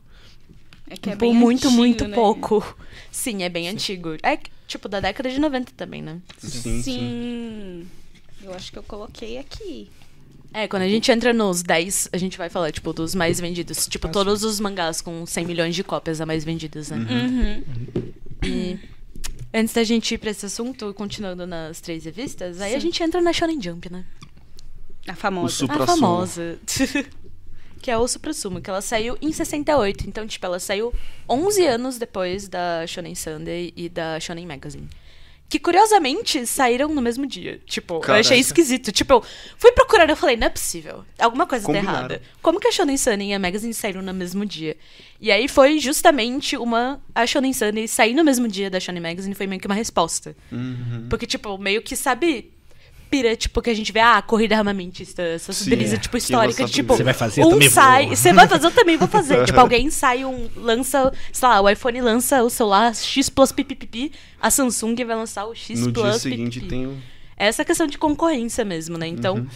É 0.89 0.95
que 0.97 1.09
é 1.09 1.13
Tipo, 1.13 1.25
bem 1.25 1.33
muito, 1.33 1.67
antigo, 1.67 1.71
muito 1.81 2.07
né? 2.07 2.15
pouco. 2.15 2.77
Sim, 3.11 3.43
é 3.43 3.49
bem 3.49 3.67
antigo. 3.69 4.17
É, 4.21 4.37
tipo, 4.67 4.87
da 4.87 4.99
década 4.99 5.29
de 5.29 5.39
90 5.39 5.71
também, 5.75 6.01
né? 6.01 6.19
Sim, 6.37 6.81
sim. 6.81 7.87
Eu 8.43 8.53
acho 8.53 8.71
que 8.71 8.77
eu 8.77 8.83
coloquei 8.83 9.37
aqui. 9.37 9.89
É, 10.53 10.67
quando 10.67 10.83
a 10.83 10.87
gente 10.87 11.11
entra 11.11 11.33
nos 11.33 11.63
10, 11.63 12.09
a 12.13 12.17
gente 12.17 12.37
vai 12.37 12.49
falar, 12.49 12.71
tipo, 12.71 12.93
dos 12.93 13.15
mais 13.15 13.39
vendidos. 13.39 13.87
Tipo, 13.87 14.07
todos 14.09 14.43
os 14.43 14.59
mangás 14.59 15.01
com 15.01 15.25
100 15.25 15.45
milhões 15.45 15.75
de 15.75 15.83
cópias 15.83 16.21
a 16.21 16.25
mais 16.25 16.43
vendidas, 16.45 16.89
né? 16.91 16.97
Uhum. 16.97 17.63
E 18.43 18.79
antes 19.53 19.73
da 19.73 19.83
gente 19.83 20.13
ir 20.13 20.17
pra 20.17 20.29
esse 20.29 20.45
assunto, 20.45 20.93
continuando 20.93 21.47
nas 21.47 21.81
três 21.81 22.05
revistas, 22.05 22.61
aí 22.61 22.73
a 22.73 22.79
Sim. 22.79 22.87
gente 22.87 23.01
entra 23.03 23.19
na 23.21 23.33
Shonen 23.33 23.61
Jump, 23.61 23.91
né? 23.91 24.05
A 25.07 25.13
O 25.13 25.15
famosa. 25.15 25.55
su- 25.55 25.65
A 25.71 25.85
famosa. 25.85 26.59
que 27.81 27.91
é 27.91 27.97
o 27.97 28.07
Supra-Sumo, 28.07 28.59
que 28.61 28.69
ela 28.69 28.81
saiu 28.81 29.17
em 29.21 29.31
68. 29.31 30.07
Então, 30.07 30.25
tipo, 30.25 30.43
ela 30.45 30.59
saiu 30.59 30.93
11 31.29 31.65
anos 31.67 31.97
depois 31.99 32.47
da 32.47 32.85
Shonen 32.87 33.13
Sunday 33.13 33.71
e 33.75 33.87
da 33.89 34.19
Shonen 34.19 34.45
Magazine. 34.47 34.87
Que, 35.47 35.59
curiosamente, 35.59 36.47
saíram 36.47 36.89
no 36.89 36.99
mesmo 37.03 37.27
dia. 37.27 37.61
Tipo, 37.67 37.95
eu 37.95 37.99
Caraca. 37.99 38.21
achei 38.21 38.39
esquisito. 38.39 38.91
Tipo, 38.91 39.13
eu 39.13 39.23
fui 39.59 39.71
procurar 39.73 40.07
e 40.09 40.11
eu 40.11 40.15
falei, 40.15 40.35
não 40.35 40.47
é 40.47 40.49
possível. 40.49 41.05
Alguma 41.19 41.45
coisa 41.45 41.67
tá 41.71 41.77
errada. 41.77 42.19
Como 42.41 42.59
que 42.59 42.67
a 42.67 42.71
Shonen 42.71 42.97
Sunday 42.97 43.29
e 43.29 43.33
a 43.35 43.37
Magazine 43.37 43.71
saíram 43.71 44.01
no 44.01 44.11
mesmo 44.11 44.43
dia? 44.43 44.75
E 45.21 45.31
aí 45.31 45.47
foi 45.47 45.77
justamente 45.77 46.57
uma... 46.57 46.99
A 47.13 47.27
Shonen 47.27 47.53
Sunday 47.53 47.87
sair 47.87 48.15
no 48.15 48.23
mesmo 48.23 48.47
dia 48.47 48.71
da 48.71 48.79
Shonen 48.79 49.03
Magazine 49.03 49.35
foi 49.35 49.45
meio 49.45 49.61
que 49.61 49.67
uma 49.67 49.75
resposta. 49.75 50.35
Uhum. 50.51 51.05
Porque, 51.07 51.27
tipo, 51.27 51.55
meio 51.59 51.83
que, 51.83 51.95
sabe... 51.95 52.51
Pira, 53.15 53.35
tipo, 53.35 53.61
que 53.61 53.69
a 53.69 53.73
gente 53.73 53.91
vê, 53.93 53.99
ah, 54.01 54.21
corrida 54.21 54.57
armamentista, 54.57 55.21
essa 55.21 55.53
Sim, 55.53 55.71
é. 55.73 55.97
tipo, 55.97 56.17
histórica, 56.17 56.65
de, 56.65 56.71
tipo... 56.73 56.95
Você 56.97 57.03
vai 57.03 57.13
fazer, 57.13 57.45
um 57.45 57.49
também 57.51 57.69
sai... 57.69 58.07
Você 58.09 58.33
vai 58.33 58.45
fazer, 58.45 58.67
eu 58.67 58.71
também 58.71 58.97
vou 58.97 59.07
fazer. 59.07 59.43
tipo, 59.47 59.57
alguém 59.59 59.89
sai, 59.89 60.25
um, 60.25 60.49
lança, 60.57 61.13
sei 61.31 61.47
lá, 61.47 61.61
o 61.61 61.69
iPhone 61.69 62.01
lança 62.01 62.43
o 62.43 62.49
celular 62.49 62.93
X 62.93 63.29
Plus 63.29 63.53
pipipipi, 63.53 64.11
a 64.41 64.49
Samsung 64.51 64.95
vai 65.05 65.15
lançar 65.15 65.45
o 65.45 65.55
X 65.55 65.79
No 65.79 65.93
Plus 65.93 66.03
dia 66.11 66.19
seguinte 66.19 66.59
pipipi. 66.59 66.67
tem 66.69 66.87
o. 66.87 66.97
É 67.37 67.47
essa 67.47 67.63
questão 67.63 67.87
de 67.87 67.97
concorrência 67.97 68.65
mesmo, 68.65 68.97
né? 68.97 69.07
Então, 69.07 69.35
Uhum. 69.35 69.47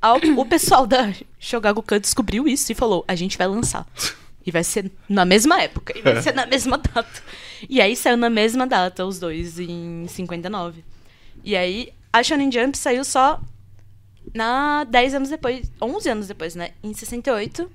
ao- 0.00 0.18
o 0.36 0.44
pessoal 0.46 0.86
da 0.86 1.12
Shogakukan 1.40 1.98
descobriu 2.00 2.46
isso 2.46 2.70
e 2.70 2.74
falou, 2.76 3.04
a 3.08 3.14
gente 3.16 3.36
vai 3.36 3.48
lançar. 3.48 3.86
E 4.46 4.50
vai 4.50 4.62
ser 4.64 4.90
na 5.08 5.24
mesma 5.24 5.60
época, 5.60 5.92
e 5.98 6.00
vai 6.00 6.22
ser 6.22 6.32
na 6.32 6.46
mesma 6.46 6.78
data. 6.78 7.22
E 7.68 7.80
aí 7.80 7.94
saiu 7.96 8.16
na 8.16 8.30
mesma 8.30 8.66
data, 8.66 9.04
os 9.04 9.18
dois, 9.18 9.58
em 9.58 10.06
59. 10.08 10.82
E 11.44 11.54
aí, 11.56 11.90
a 12.12 12.22
Shonen 12.22 12.50
Jump 12.50 12.76
saiu 12.76 13.04
só 13.04 13.40
na 14.34 14.84
10 14.84 15.14
anos 15.14 15.28
depois, 15.28 15.70
11 15.80 16.08
anos 16.08 16.28
depois, 16.28 16.54
né? 16.54 16.70
Em 16.82 16.92
68, 16.94 17.70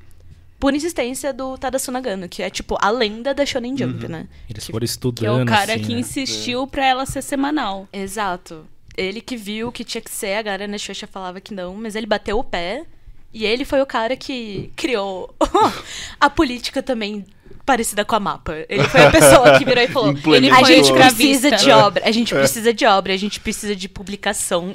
por 0.60 0.74
insistência 0.74 1.34
do 1.34 1.58
Tadasu 1.58 1.92
Nagano, 1.92 2.30
que 2.30 2.42
é, 2.42 2.50
tipo, 2.50 2.78
a 2.82 2.90
lenda 2.90 3.34
da 3.34 3.46
Shonen 3.46 3.76
Jump, 3.78 4.08
né? 4.08 4.28
Eles 4.50 4.66
Que- 4.66 4.72
foram 4.72 4.80
Que 4.80 4.86
é 4.86 4.92
estudando. 4.92 5.44
o 5.44 5.46
cara 5.46 5.74
assim, 5.74 5.84
que 5.84 5.94
né? 5.94 6.00
insistiu 6.00 6.66
pra 6.68 6.86
ela 6.86 7.06
ser 7.06 7.22
semanal. 7.22 7.88
Exato. 7.92 8.66
Ele 8.98 9.20
que 9.20 9.36
viu 9.36 9.72
que 9.72 9.84
tinha 9.84 10.02
que 10.02 10.10
ser, 10.12 10.36
a 10.38 10.42
galera 10.42 10.68
na 10.68 10.78
Xuxa 10.78 11.06
falava 11.08 11.42
que 11.42 11.54
não, 11.54 11.76
mas 11.76 11.96
ele 11.96 12.06
bateu 12.08 12.40
o 12.40 12.44
pé. 12.44 12.86
E 13.34 13.46
ele 13.46 13.66
foi 13.66 13.82
o 13.82 13.86
cara 13.86 14.16
que 14.16 14.72
criou 14.78 15.36
a 16.22 16.30
política 16.30 16.82
também 16.82 17.26
parecida 17.66 18.06
com 18.06 18.16
a 18.16 18.20
mapa. 18.20 18.54
Ele 18.70 18.84
foi 18.84 19.02
a 19.02 19.12
pessoa 19.12 19.58
que 19.58 19.66
virou 19.66 19.84
e 19.84 19.88
falou: 19.88 20.12
Implementou. 20.14 20.58
a 20.58 20.64
gente 20.64 20.90
Ele 20.90 21.00
precisa 21.00 21.48
escravista." 21.48 21.56
de 21.58 21.72
obra, 21.72 22.04
a 22.06 22.12
gente 22.12 22.34
precisa 22.34 22.74
de 22.74 22.86
obra, 22.86 23.14
a 23.14 23.18
gente 23.18 23.40
precisa 23.40 23.76
de 23.76 23.90
publicação. 23.90 24.74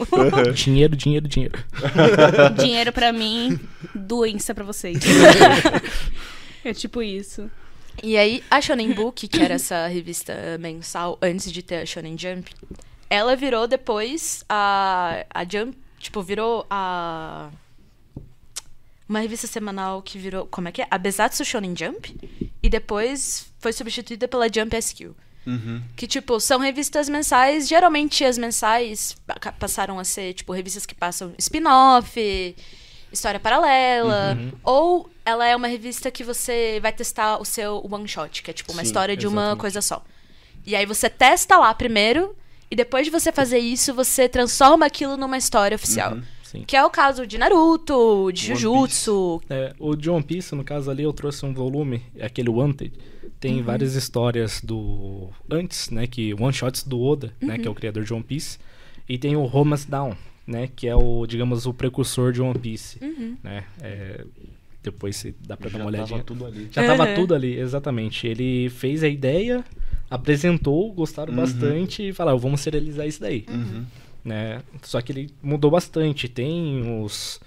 Dinheiro, 0.55 0.97
dinheiro, 0.97 1.29
dinheiro. 1.29 1.59
Dinheiro 2.59 2.93
pra 2.93 3.13
mim, 3.13 3.59
doença 3.95 4.55
pra 4.55 4.65
vocês. 4.65 4.99
é 6.65 6.73
tipo 6.73 7.03
isso. 7.03 7.51
E 8.03 8.17
aí, 8.17 8.43
a 8.51 8.61
Shonen 8.61 8.93
Book, 8.93 9.29
que 9.29 9.43
era 9.43 9.55
essa 9.55 9.87
revista 9.87 10.35
mensal 10.59 11.19
antes 11.21 11.53
de 11.53 11.63
ter 11.63 11.83
a 11.83 11.87
Shonen 11.87 12.17
Jump, 12.17 12.51
ela 13.09 13.37
virou 13.37 13.67
depois 13.67 14.45
a, 14.49 15.25
a 15.33 15.45
Jump, 15.45 15.77
tipo, 15.99 16.23
virou 16.23 16.67
a. 16.71 17.51
Uma 19.11 19.19
revista 19.19 19.49
semanal 19.49 20.01
que 20.03 20.17
virou. 20.19 20.47
Como 20.47 20.69
é 20.69 20.73
que 20.73 20.83
é? 20.83 20.87
A 20.89 20.97
Besatsu 20.97 21.45
Shonen 21.45 21.75
Jump. 21.77 22.17
E 22.63 22.69
depois 22.71 23.47
foi 23.59 23.73
substituída 23.73 24.29
pela 24.29 24.47
Jump 24.47 24.77
SQ. 24.77 25.11
Uhum. 25.45 25.83
Que, 25.97 26.07
tipo, 26.07 26.39
são 26.39 26.61
revistas 26.61 27.09
mensais. 27.09 27.67
Geralmente 27.67 28.25
as 28.25 28.39
mensais 28.39 29.17
pa- 29.27 29.51
passaram 29.51 29.99
a 29.99 30.05
ser, 30.05 30.35
tipo, 30.35 30.53
revistas 30.53 30.87
que 30.87 30.95
passam 30.95 31.35
spin-off, 31.39 32.55
história 33.13 33.41
paralela. 33.41 34.37
Uhum. 34.39 34.53
Ou 34.63 35.11
ela 35.25 35.45
é 35.45 35.57
uma 35.57 35.67
revista 35.67 36.09
que 36.09 36.23
você 36.23 36.79
vai 36.81 36.93
testar 36.93 37.39
o 37.41 37.45
seu 37.45 37.85
one 37.91 38.07
shot, 38.07 38.45
que 38.45 38.51
é 38.53 38.55
tipo 38.55 38.71
uma 38.71 38.83
Sim, 38.83 38.87
história 38.87 39.17
de 39.17 39.27
uma 39.27 39.41
exatamente. 39.41 39.61
coisa 39.61 39.83
só. 39.83 40.05
E 40.65 40.77
aí 40.77 40.87
você 40.87 41.11
testa 41.11 41.57
lá 41.57 41.75
primeiro, 41.75 42.37
e 42.71 42.77
depois 42.77 43.05
de 43.07 43.11
você 43.11 43.33
fazer 43.33 43.59
isso, 43.59 43.93
você 43.93 44.29
transforma 44.29 44.87
aquilo 44.87 45.17
numa 45.17 45.37
história 45.37 45.75
oficial. 45.75 46.13
Uhum. 46.13 46.23
Sim. 46.51 46.65
Que 46.67 46.77
é 46.77 46.85
o 46.85 46.91
caso 46.91 47.27
de 47.27 47.39
Naruto, 47.39 48.31
de 48.33 48.47
Jujutsu. 48.49 49.41
É, 49.49 49.73
o 49.79 49.95
de 49.95 50.11
One 50.11 50.23
Piece, 50.23 50.55
no 50.55 50.65
caso 50.65 50.91
ali, 50.91 51.03
eu 51.05 51.13
trouxe 51.13 51.47
um 51.47 51.55
volume, 51.55 52.03
aquele 52.21 52.49
Wanted. 52.51 52.93
Tem 53.39 53.59
Uhum. 53.59 53.63
várias 53.63 53.95
histórias 53.95 54.61
do. 54.61 55.29
Antes, 55.51 55.91
né? 55.91 56.07
Que 56.07 56.35
one 56.35 56.53
shots 56.53 56.83
do 56.83 57.01
Oda, 57.01 57.33
né? 57.41 57.57
Que 57.57 57.69
é 57.69 57.71
o 57.71 57.75
criador 57.75 58.05
de 58.05 58.13
One 58.13 58.23
Piece. 58.25 58.59
E 59.09 59.17
tem 59.17 59.37
o 59.37 59.45
Romance 59.45 59.89
Down, 59.89 60.15
né? 60.47 60.69
Que 60.75 60.89
é 60.89 60.97
o, 60.97 61.25
digamos, 61.27 61.67
o 61.67 61.73
precursor 61.73 62.33
de 62.33 62.43
One 62.43 62.59
Piece. 62.59 62.99
Uhum. 63.03 63.37
Né? 63.43 63.65
É, 63.81 64.25
depois 64.83 65.17
se 65.17 65.35
dá 65.47 65.57
pra 65.57 65.71
dar 65.71 65.79
Já 65.79 65.85
uma 65.85 65.91
tava 65.93 65.97
olhadinha. 66.05 66.25
tudo 66.25 66.47
ali. 66.47 66.69
Já 66.73 66.85
tava 66.85 67.07
Uhum. 67.09 67.15
tudo 67.15 67.35
ali, 67.35 67.59
exatamente. 67.59 68.27
Ele 68.27 68.69
fez 68.71 69.03
a 69.05 69.09
ideia, 69.09 69.65
apresentou, 70.11 70.93
gostaram 70.93 71.33
Uhum. 71.33 71.41
bastante 71.41 72.09
e 72.09 72.13
falaram, 72.13 72.39
vamos 72.39 72.61
serializar 72.61 73.07
isso 73.07 73.21
daí. 73.21 73.47
Uhum. 73.49 73.85
Né? 74.25 74.61
Só 74.83 75.01
que 75.01 75.13
ele 75.13 75.31
mudou 75.43 75.71
bastante. 75.71 76.29
Tem 76.29 77.03
os. 77.03 77.41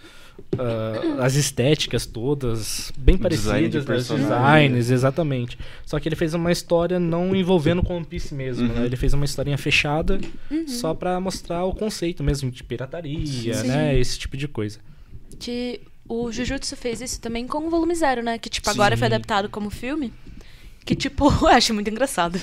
ah, 0.57 1.23
as 1.23 1.35
estéticas 1.35 2.05
todas 2.07 2.91
bem 2.97 3.15
O 3.15 3.29
design 3.29 3.69
de 3.69 3.81
parecidas, 3.81 4.09
né? 4.09 4.17
designs, 4.23 4.89
exatamente. 4.89 5.57
Só 5.85 5.99
que 5.99 6.07
ele 6.09 6.15
fez 6.15 6.33
uma 6.33 6.51
história 6.51 6.99
não 6.99 7.35
envolvendo 7.35 7.83
com 7.83 7.95
One 7.97 8.05
Piece 8.05 8.33
mesmo, 8.33 8.67
Uhum. 8.67 8.73
né? 8.79 8.85
Ele 8.85 8.95
fez 8.95 9.13
uma 9.13 9.25
historinha 9.25 9.57
fechada 9.57 10.19
Uhum. 10.49 10.67
só 10.67 10.93
pra 10.95 11.19
mostrar 11.19 11.63
o 11.65 11.73
conceito 11.75 12.23
mesmo 12.23 12.49
de 12.49 12.63
pirataria, 12.63 13.53
Sim. 13.53 13.67
né? 13.67 13.97
Esse 13.99 14.17
tipo 14.17 14.35
de 14.35 14.47
coisa. 14.47 14.79
Que 15.39 15.81
o 16.09 16.31
Jujutsu 16.31 16.75
fez 16.75 17.01
isso 17.01 17.21
também 17.21 17.45
com 17.47 17.67
o 17.67 17.69
volume 17.69 17.93
zero, 17.95 18.23
né? 18.23 18.37
Que, 18.39 18.49
tipo, 18.49 18.67
Sim. 18.67 18.73
agora 18.75 18.97
foi 18.97 19.05
adaptado 19.07 19.49
como 19.49 19.69
filme. 19.69 20.11
Que, 20.83 20.95
tipo, 20.95 21.25
eu 21.41 21.47
acho 21.47 21.73
muito 21.73 21.89
engraçado. 21.89 22.39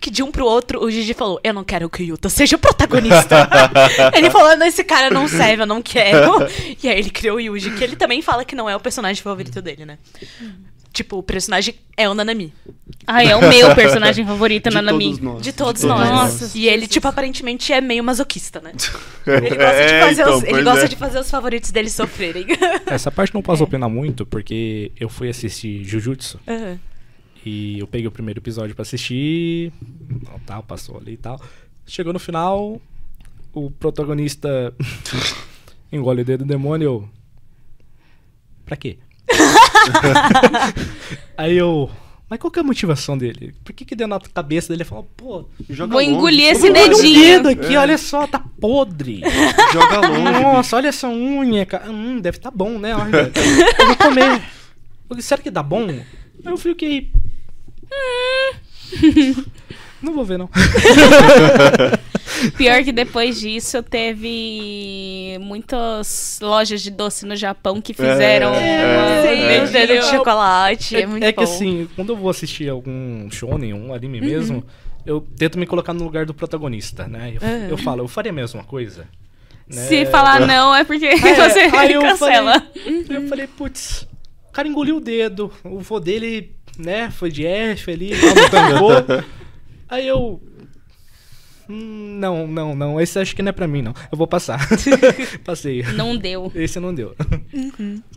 Que 0.00 0.10
de 0.10 0.22
um 0.22 0.30
pro 0.30 0.44
outro, 0.44 0.82
o 0.84 0.90
Gigi 0.90 1.14
falou, 1.14 1.40
eu 1.42 1.52
não 1.52 1.64
quero 1.64 1.88
que 1.88 2.02
o 2.02 2.06
Yuta 2.06 2.28
seja 2.28 2.56
o 2.56 2.58
protagonista. 2.58 3.48
ele 4.14 4.30
falou, 4.30 4.56
não, 4.56 4.66
esse 4.66 4.84
cara 4.84 5.10
não 5.10 5.28
serve, 5.28 5.62
eu 5.62 5.66
não 5.66 5.82
quero. 5.82 6.32
e 6.82 6.88
aí 6.88 6.98
ele 6.98 7.10
criou 7.10 7.36
o 7.36 7.40
Yuji, 7.40 7.70
que 7.72 7.84
ele 7.84 7.96
também 7.96 8.20
fala 8.22 8.44
que 8.44 8.54
não 8.54 8.68
é 8.68 8.76
o 8.76 8.80
personagem 8.80 9.22
favorito 9.22 9.62
dele, 9.62 9.84
né? 9.84 9.98
Tipo, 10.92 11.16
o 11.16 11.22
personagem 11.22 11.74
é 11.96 12.06
o 12.06 12.14
Nanami. 12.14 12.52
Ah, 13.06 13.24
é 13.24 13.34
o 13.34 13.40
meu 13.40 13.74
personagem 13.74 14.26
favorito, 14.26 14.68
De 14.70 14.74
Nanami. 14.74 15.04
todos 15.06 15.20
nós. 15.20 15.42
De 15.42 15.52
todos 15.52 15.80
todos 15.80 15.98
nós. 15.98 16.08
Nossa, 16.10 16.58
e 16.58 16.68
ele, 16.68 16.86
tipo, 16.86 17.08
aparentemente 17.08 17.72
é 17.72 17.80
meio 17.80 18.04
masoquista, 18.04 18.60
né? 18.60 18.72
Ele 19.26 19.56
gosta, 19.56 19.86
de, 19.86 19.92
É, 19.92 20.00
fazer 20.00 20.22
então, 20.22 20.36
os, 20.36 20.44
ele 20.44 20.62
gosta 20.62 20.84
é. 20.84 20.88
de 20.88 20.96
fazer 20.96 21.18
os 21.18 21.30
favoritos 21.30 21.70
dele 21.70 21.88
sofrerem. 21.88 22.46
Essa 22.86 23.10
parte 23.10 23.32
não 23.32 23.40
posso 23.40 23.64
opinar 23.64 23.88
muito, 23.88 24.26
porque 24.26 24.92
eu 25.00 25.08
fui 25.08 25.30
assistir 25.30 25.82
Jujutsu. 25.82 26.38
Aham. 26.46 26.78
E 27.44 27.78
eu 27.78 27.86
peguei 27.86 28.06
o 28.06 28.12
primeiro 28.12 28.40
episódio 28.40 28.74
pra 28.74 28.82
assistir, 28.82 29.72
não, 30.24 30.38
tal, 30.40 30.62
passou 30.62 30.96
ali 30.98 31.14
e 31.14 31.16
tal. 31.16 31.40
Chegou 31.86 32.12
no 32.12 32.18
final, 32.20 32.80
o 33.52 33.70
protagonista 33.70 34.72
engole 35.92 36.22
o 36.22 36.24
dedo 36.24 36.44
do 36.44 36.48
demônio. 36.48 36.84
Eu... 36.86 37.08
Pra 38.64 38.76
quê? 38.76 38.98
Aí 41.36 41.56
eu. 41.56 41.90
Mas 42.28 42.38
qual 42.38 42.50
que 42.50 42.58
é 42.58 42.62
a 42.62 42.64
motivação 42.64 43.18
dele? 43.18 43.54
Por 43.62 43.74
que 43.74 43.84
que 43.84 43.94
deu 43.94 44.08
na 44.08 44.18
cabeça 44.18 44.68
dele? 44.68 44.82
Ele 44.82 44.88
falou, 44.88 45.06
pô, 45.16 45.44
Joga 45.68 45.92
Vou 45.92 46.00
longe. 46.02 46.14
engolir 46.14 46.48
esse 46.48 46.64
olha 46.70 46.88
dedinho. 46.88 47.20
dedo 47.20 47.48
aqui, 47.50 47.74
É. 47.74 47.78
olha 47.78 47.98
só, 47.98 48.26
tá 48.26 48.38
podre. 48.38 49.20
Joga 49.72 50.08
longe. 50.08 50.42
Nossa, 50.42 50.76
olha 50.76 50.88
essa 50.88 51.08
unha, 51.08 51.66
cara. 51.66 51.90
Hum, 51.90 52.20
deve 52.20 52.38
tá 52.38 52.50
bom, 52.50 52.78
né? 52.78 52.96
Olha, 52.96 53.30
eu 53.78 53.86
vou 53.86 53.96
comer. 53.96 54.36
Eu 54.36 54.40
falei, 55.08 55.22
Será 55.22 55.42
que 55.42 55.50
dá 55.50 55.62
bom? 55.62 55.88
Aí 55.90 56.02
eu 56.46 56.56
fiquei. 56.56 57.12
"Hum, 57.92 59.44
Não 60.02 60.14
vou 60.14 60.24
ver, 60.24 60.36
não. 60.38 60.48
Pior 62.56 62.82
que 62.82 62.90
depois 62.92 63.38
disso 63.40 63.82
teve 63.84 65.38
muitas 65.40 66.38
lojas 66.42 66.82
de 66.82 66.90
doce 66.90 67.24
no 67.24 67.36
Japão 67.36 67.80
que 67.80 67.94
fizeram 67.94 68.48
É, 68.52 68.84
uma- 68.84 69.30
é. 69.30 69.64
dedo 69.66 70.00
de 70.00 70.06
chocolate, 70.06 70.96
é, 70.96 71.06
muito 71.06 71.22
é 71.24 71.30
que 71.32 71.36
bom. 71.36 71.42
assim, 71.44 71.88
quando 71.94 72.08
eu 72.10 72.16
vou 72.16 72.28
assistir 72.30 72.68
algum 72.68 73.30
shonen, 73.30 73.72
um 73.74 73.94
anime 73.94 74.18
Uhum. 74.20 74.26
mesmo, 74.26 74.64
eu 75.06 75.20
tento 75.36 75.56
me 75.58 75.66
colocar 75.66 75.92
no 75.92 76.02
lugar 76.02 76.26
do 76.26 76.34
protagonista, 76.34 77.06
né? 77.06 77.34
Eu, 77.40 77.48
Uhum. 77.48 77.66
eu 77.70 77.76
falo, 77.78 78.02
eu 78.02 78.08
faria 78.08 78.32
a 78.32 78.34
mesma 78.34 78.64
coisa. 78.64 79.06
né? 79.68 79.86
Se 79.86 80.04
falar 80.06 80.40
não 80.46 80.74
é 80.74 80.82
porque 80.84 81.06
É, 81.06 81.16
você 81.48 81.60
aí 81.76 81.92
eu 81.92 82.00
cancela. 82.02 82.60
Falei, 82.60 83.04
Eu 83.08 83.28
falei, 83.28 83.46
putz, 83.46 84.08
o 84.48 84.52
cara 84.52 84.66
engoliu 84.66 84.96
o 84.96 85.00
dedo, 85.00 85.52
o 85.64 85.78
vô 85.78 86.00
dele, 86.00 86.56
né, 86.78 87.10
foi 87.10 87.30
de 87.30 87.46
F 87.46 87.90
ali, 87.90 88.10
tal, 88.50 88.70
não. 88.70 89.24
Aí 89.88 90.06
eu. 90.08 90.40
Hum, 91.70 92.16
não, 92.18 92.46
não, 92.46 92.74
não. 92.74 93.00
Esse 93.00 93.18
acho 93.20 93.36
que 93.36 93.42
não 93.42 93.50
é 93.50 93.52
pra 93.52 93.68
mim, 93.68 93.82
não. 93.82 93.94
Eu 94.10 94.18
vou 94.18 94.26
passar. 94.26 94.58
Passei. 95.44 95.82
Não 95.94 96.16
deu. 96.16 96.50
Esse 96.54 96.80
não 96.80 96.92
deu. 96.94 97.14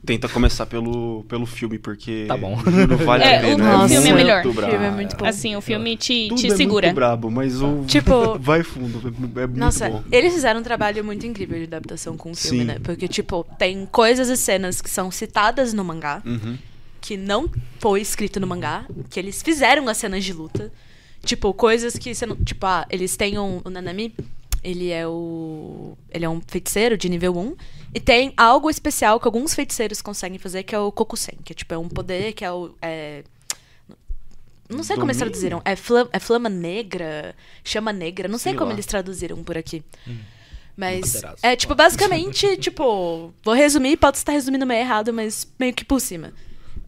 Tenta 0.03 0.27
começar 0.27 0.65
pelo, 0.65 1.23
pelo 1.29 1.45
filme, 1.45 1.77
porque. 1.77 2.25
Tá 2.27 2.35
bom. 2.35 2.57
Juro, 2.65 2.97
vale 2.97 3.23
É, 3.23 3.37
a 3.37 3.41
pena. 3.41 3.63
o 3.63 3.77
Nossa. 3.77 3.93
filme 3.93 4.09
é 4.09 4.13
melhor. 4.13 4.45
O 4.47 4.51
filme 4.53 4.85
é 4.85 4.91
muito 4.91 5.15
bom. 5.15 5.25
Assim, 5.25 5.55
o 5.55 5.61
filme 5.61 5.95
te, 5.95 6.27
Tudo 6.29 6.41
te 6.41 6.47
é 6.47 6.55
segura. 6.55 6.87
muito 6.87 6.95
brabo, 6.95 7.29
mas 7.29 7.61
o. 7.61 7.83
Tipo- 7.85 8.37
Vai 8.39 8.63
fundo, 8.63 8.99
é 9.07 9.45
muito 9.47 9.59
Nossa, 9.59 9.89
bom. 9.89 10.03
eles 10.11 10.33
fizeram 10.33 10.59
um 10.61 10.63
trabalho 10.63 11.03
muito 11.03 11.25
incrível 11.27 11.57
de 11.57 11.65
adaptação 11.65 12.17
com 12.17 12.31
o 12.31 12.35
filme, 12.35 12.59
Sim. 12.59 12.65
né? 12.65 12.77
Porque, 12.83 13.07
tipo, 13.07 13.45
tem 13.59 13.85
coisas 13.85 14.27
e 14.27 14.35
cenas 14.37 14.81
que 14.81 14.89
são 14.89 15.11
citadas 15.11 15.71
no 15.71 15.83
mangá, 15.83 16.21
Uhum. 16.25 16.57
Que 17.05 17.15
não 17.15 17.47
foi 17.79 18.01
escrito 18.01 18.39
no 18.39 18.47
mangá, 18.47 18.87
que 19.11 19.19
eles 19.19 19.43
fizeram 19.43 19.87
as 19.87 19.97
cenas 19.97 20.23
de 20.23 20.33
luta. 20.33 20.73
Tipo, 21.23 21.53
coisas 21.53 21.95
que 21.97 22.15
você 22.15 22.25
não. 22.25 22.35
Tipo, 22.35 22.65
ah, 22.65 22.85
eles 22.89 23.15
têm 23.15 23.37
um. 23.37 23.61
O 23.63 23.69
Nanami, 23.69 24.15
ele 24.63 24.89
é 24.89 25.07
o. 25.07 25.95
Ele 26.09 26.25
é 26.25 26.29
um 26.29 26.41
feiticeiro 26.47 26.97
de 26.97 27.07
nível 27.07 27.37
1. 27.37 27.55
E 27.93 27.99
tem 27.99 28.33
algo 28.35 28.71
especial 28.71 29.19
que 29.19 29.27
alguns 29.27 29.53
feiticeiros 29.53 30.01
conseguem 30.01 30.39
fazer, 30.39 30.63
que 30.63 30.73
é 30.73 30.79
o 30.79 30.91
Kokusen, 30.91 31.37
que 31.43 31.53
é 31.53 31.55
tipo, 31.55 31.73
é 31.73 31.77
um 31.77 31.87
poder 31.87 32.33
que 32.33 32.43
é 32.43 32.51
o. 32.51 32.73
É... 32.81 33.23
Não 34.67 34.83
sei 34.83 34.95
como 34.95 35.11
eles 35.11 35.17
Domínio? 35.17 35.31
traduziram. 35.31 35.61
É, 35.63 35.75
flam, 35.75 36.09
é 36.11 36.19
flama 36.19 36.49
negra, 36.49 37.35
chama 37.63 37.93
negra. 37.93 38.27
Não 38.27 38.39
sei, 38.39 38.53
Sei 38.53 38.57
como 38.57 38.69
lá. 38.69 38.75
eles 38.75 38.87
traduziram 38.87 39.43
por 39.43 39.55
aqui. 39.55 39.83
Mas 40.75 41.13
Poderoso. 41.13 41.37
é 41.43 41.55
tipo, 41.55 41.75
basicamente, 41.75 42.57
tipo, 42.57 43.31
vou 43.43 43.53
resumir, 43.53 43.95
pode 43.95 44.17
estar 44.17 44.31
resumindo 44.31 44.65
meio 44.65 44.81
errado, 44.81 45.13
mas 45.13 45.47
meio 45.59 45.71
que 45.71 45.85
por 45.85 46.01
cima. 46.01 46.33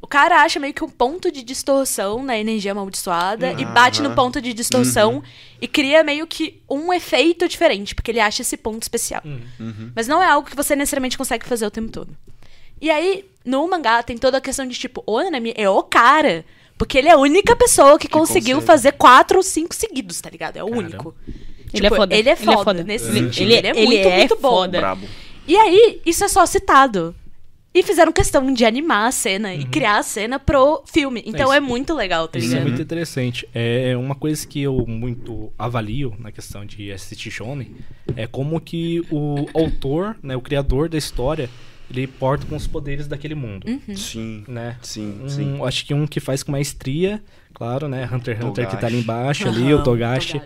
O 0.02 0.08
cara 0.08 0.42
acha 0.44 0.60
meio 0.60 0.74
que 0.74 0.84
um 0.84 0.90
ponto 0.90 1.32
de 1.32 1.42
distorção 1.44 2.24
na 2.24 2.38
energia 2.38 2.72
amaldiçoada 2.72 3.54
e 3.54 3.66
bate 3.66 4.02
no 4.02 4.14
ponto 4.16 4.40
de 4.42 4.54
distorção 4.54 5.16
Uhum. 5.16 5.22
e 5.62 5.68
cria 5.68 6.04
meio 6.04 6.26
que 6.28 6.62
um 6.70 6.94
efeito 6.94 7.48
diferente, 7.48 7.94
porque 7.96 8.12
ele 8.12 8.20
acha 8.20 8.42
esse 8.42 8.56
ponto 8.58 8.82
especial. 8.84 9.22
Uhum. 9.26 9.92
Mas 9.96 10.08
não 10.08 10.22
é 10.22 10.28
algo 10.30 10.48
que 10.50 10.56
você 10.56 10.76
necessariamente 10.76 11.18
consegue 11.18 11.46
fazer 11.46 11.66
o 11.66 11.72
tempo 11.72 11.92
todo. 11.92 12.16
E 12.80 12.90
aí, 12.92 13.26
no 13.44 13.68
mangá, 13.68 14.04
tem 14.04 14.18
toda 14.18 14.38
a 14.38 14.42
questão 14.42 14.68
de 14.68 14.78
tipo, 14.78 15.04
o 15.06 15.20
Nanami 15.22 15.54
é 15.58 15.70
o 15.70 15.82
cara. 15.84 16.46
Porque 16.78 16.96
ele 17.00 17.08
é 17.08 17.14
a 17.14 17.18
única 17.18 17.56
pessoa 17.56 17.98
que, 17.98 18.08
Que 18.08 18.14
conseguiu 18.14 18.58
consegue. 18.58 18.68
fazer 18.68 18.92
quatro 18.92 19.38
ou 19.38 19.44
cinco 19.44 19.74
seguidos, 19.74 20.22
tá 20.22 20.30
ligado? 20.30 20.58
É 20.58 20.64
o 20.64 20.68
Caramba. 20.70 20.88
único. 20.88 21.16
Ele 21.74 21.88
é 21.88 21.90
foda. 21.90 22.16
Ele 22.16 22.30
é 22.30 22.34
Ele 22.34 22.42
é 22.42 22.46
foda. 22.46 22.64
foda. 22.64 22.84
Nesse 22.84 23.06
Ele- 23.10 23.20
sentido. 23.20 23.42
ele- 23.42 23.54
Ele, 23.58 23.68
é 23.68 23.70
ele 23.72 23.86
muito, 23.88 24.08
é 24.08 24.18
muito 24.18 24.36
bom. 24.36 24.50
foda. 24.52 24.80
Brabo. 24.80 25.08
E 25.48 25.58
aí, 25.58 26.00
isso 26.06 26.24
é 26.24 26.28
só 26.28 26.46
citado. 26.46 27.16
E 27.78 27.84
fizeram 27.84 28.12
questão 28.12 28.52
de 28.52 28.66
animar 28.66 29.08
a 29.08 29.12
cena 29.12 29.54
e 29.54 29.64
criar 29.64 30.00
a 30.00 30.04
cena 30.04 30.40
pro 30.40 30.82
filme. 30.92 31.22
Então 31.28 31.46
isso- 31.46 31.54
é 31.54 31.60
muito 31.60 31.94
legal, 31.94 32.28
tá 32.28 32.40
Isso 32.40 32.56
é 32.56 32.60
muito 32.60 32.82
interessante. 32.82 33.48
É 33.54 33.96
uma 33.96 34.16
coisa 34.16 34.48
que 34.48 34.60
eu 34.64 34.84
muito 34.88 35.52
avalio 35.60 36.16
na 36.18 36.32
questão 36.32 36.66
de 36.66 36.92
assistir 36.92 37.30
shonen 37.30 37.76
é 38.16 38.26
como 38.26 38.60
que 38.60 39.04
o 39.12 39.46
autor, 39.54 40.18
né, 40.24 40.36
o 40.36 40.42
criador 40.42 40.90
da 40.90 40.98
história, 40.98 41.50
ele 41.90 42.08
porta 42.08 42.48
com 42.48 42.56
os 42.56 42.66
poderes 42.66 43.08
daquele 43.08 43.36
mundo, 43.36 43.68
Uhum. 43.70 43.96
Sim. 43.96 44.44
né? 44.48 44.76
Sim, 44.82 45.20
Um- 45.24 45.30
sim. 45.30 45.60
acho 45.64 45.86
que 45.86 45.94
um 45.94 46.08
que 46.08 46.20
faz 46.20 46.42
com 46.42 46.52
maestria, 46.52 47.22
claro, 47.54 47.88
né? 47.88 48.10
Hunter 48.12 48.36
x 48.38 48.44
Hunter 48.44 48.68
que 48.68 48.76
tá 48.76 48.88
ali 48.88 49.02
Togashi. 49.02 49.04
embaixo, 49.04 49.48
ali, 49.48 49.72
Aham, 49.72 49.82
o 49.82 49.84
Togashi. 49.84 50.42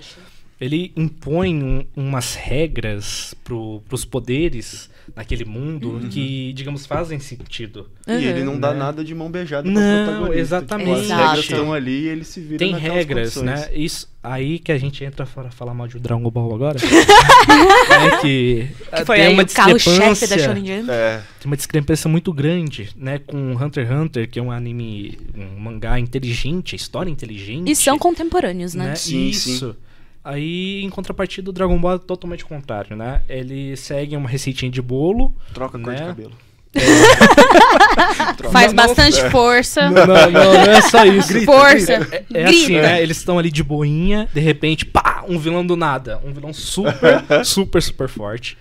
Ele 0.59 0.91
impõe 0.97 1.55
um- 1.63 1.85
umas 1.95 2.35
regras 2.35 3.33
pro, 3.43 3.81
pros 3.87 4.05
poderes 4.05 4.90
naquele 5.15 5.45
mundo 5.45 5.99
que, 6.09 6.53
digamos, 6.53 6.85
fazem 6.85 7.19
sentido. 7.19 7.89
E 8.07 8.11
ele 8.25 8.43
não 8.43 8.59
dá 8.59 8.71
Né? 8.73 8.79
nada 8.79 9.03
de 9.03 9.13
mão 9.13 9.29
beijada 9.29 9.69
Não, 9.69 9.81
pro 9.81 10.05
protagonista. 10.05 10.39
exatamente. 10.41 10.89
Tipo, 10.89 10.99
as 10.99 11.05
Exato. 11.05 11.21
regras 11.23 11.43
estão 11.45 11.73
ali 11.73 12.01
e 12.01 12.07
ele 12.07 12.23
se 12.23 12.39
vira 12.41 12.57
Tem 12.57 12.73
regras, 12.75 13.33
condições. 13.35 13.61
né? 13.61 13.69
Isso 13.73 14.09
aí 14.23 14.59
que 14.59 14.71
a 14.71 14.77
gente 14.77 15.03
entra 15.03 15.25
para 15.25 15.51
falar 15.51 15.73
mal 15.73 15.87
de 15.87 15.99
Dragon 15.99 16.29
Ball 16.29 16.53
agora. 16.55 16.77
é 16.81 18.17
que, 18.21 18.67
Que 18.97 19.05
foi 19.05 19.17
tem 19.17 19.25
aí 19.27 19.33
uma 19.33 19.43
o 19.43 19.45
da 19.45 19.73
discrepância, 19.73 20.39
Shonen 20.39 20.65
Jump. 20.79 20.91
É, 20.91 21.21
tem 21.39 21.49
uma 21.49 21.57
discrepância 21.57 22.09
muito 22.09 22.31
grande, 22.33 22.89
né, 22.95 23.19
com 23.19 23.53
Hunter 23.55 23.85
x 23.85 23.95
Hunter, 23.95 24.29
que 24.29 24.39
é 24.39 24.41
um 24.41 24.51
anime, 24.51 25.17
um 25.35 25.59
mangá 25.59 25.99
inteligente, 25.99 26.75
história 26.75 27.09
inteligente. 27.09 27.69
E 27.71 27.75
são 27.75 27.97
contemporâneos, 27.97 28.73
né? 28.73 28.87
né? 28.89 28.95
Sim, 28.95 29.27
Isso. 29.29 29.75
Aí, 30.23 30.83
em 30.83 30.89
contrapartida, 30.89 31.49
o 31.49 31.53
Dragon 31.53 31.77
Ball 31.79 31.95
é 31.95 31.97
totalmente 31.97 32.43
o 32.43 32.47
contrário, 32.47 32.95
né? 32.95 33.21
Ele 33.27 33.75
segue 33.75 34.15
uma 34.15 34.29
receitinha 34.29 34.69
de 34.71 34.81
bolo. 34.81 35.33
troca 35.53 35.77
a 35.77 35.81
cor 35.81 35.93
de 35.95 36.01
Né? 36.01 36.07
cabelo. 36.07 36.31
Faz 38.51 38.71
Não, 38.73 38.83
não- 38.83 38.87
bastante 38.95 39.29
força. 39.29 39.89
Não, 39.89 40.05
não, 40.07 40.31
não 40.31 40.53
é 40.71 40.81
só 40.81 41.03
isso. 41.05 41.41
força. 41.45 41.93
É, 41.93 42.23
é 42.33 42.43
Grita. 42.43 42.49
assim, 42.49 42.73
né? 42.79 43.01
Eles 43.01 43.17
estão 43.17 43.37
ali 43.39 43.51
de 43.51 43.63
boinha, 43.63 44.27
de 44.33 44.39
repente, 44.39 44.85
pá, 44.85 45.23
um 45.27 45.37
vilão 45.37 45.65
do 45.65 45.75
nada. 45.75 46.19
Um 46.23 46.31
vilão 46.31 46.53
super, 46.53 47.23
super, 47.43 47.81
super 47.81 48.07
forte. 48.07 48.57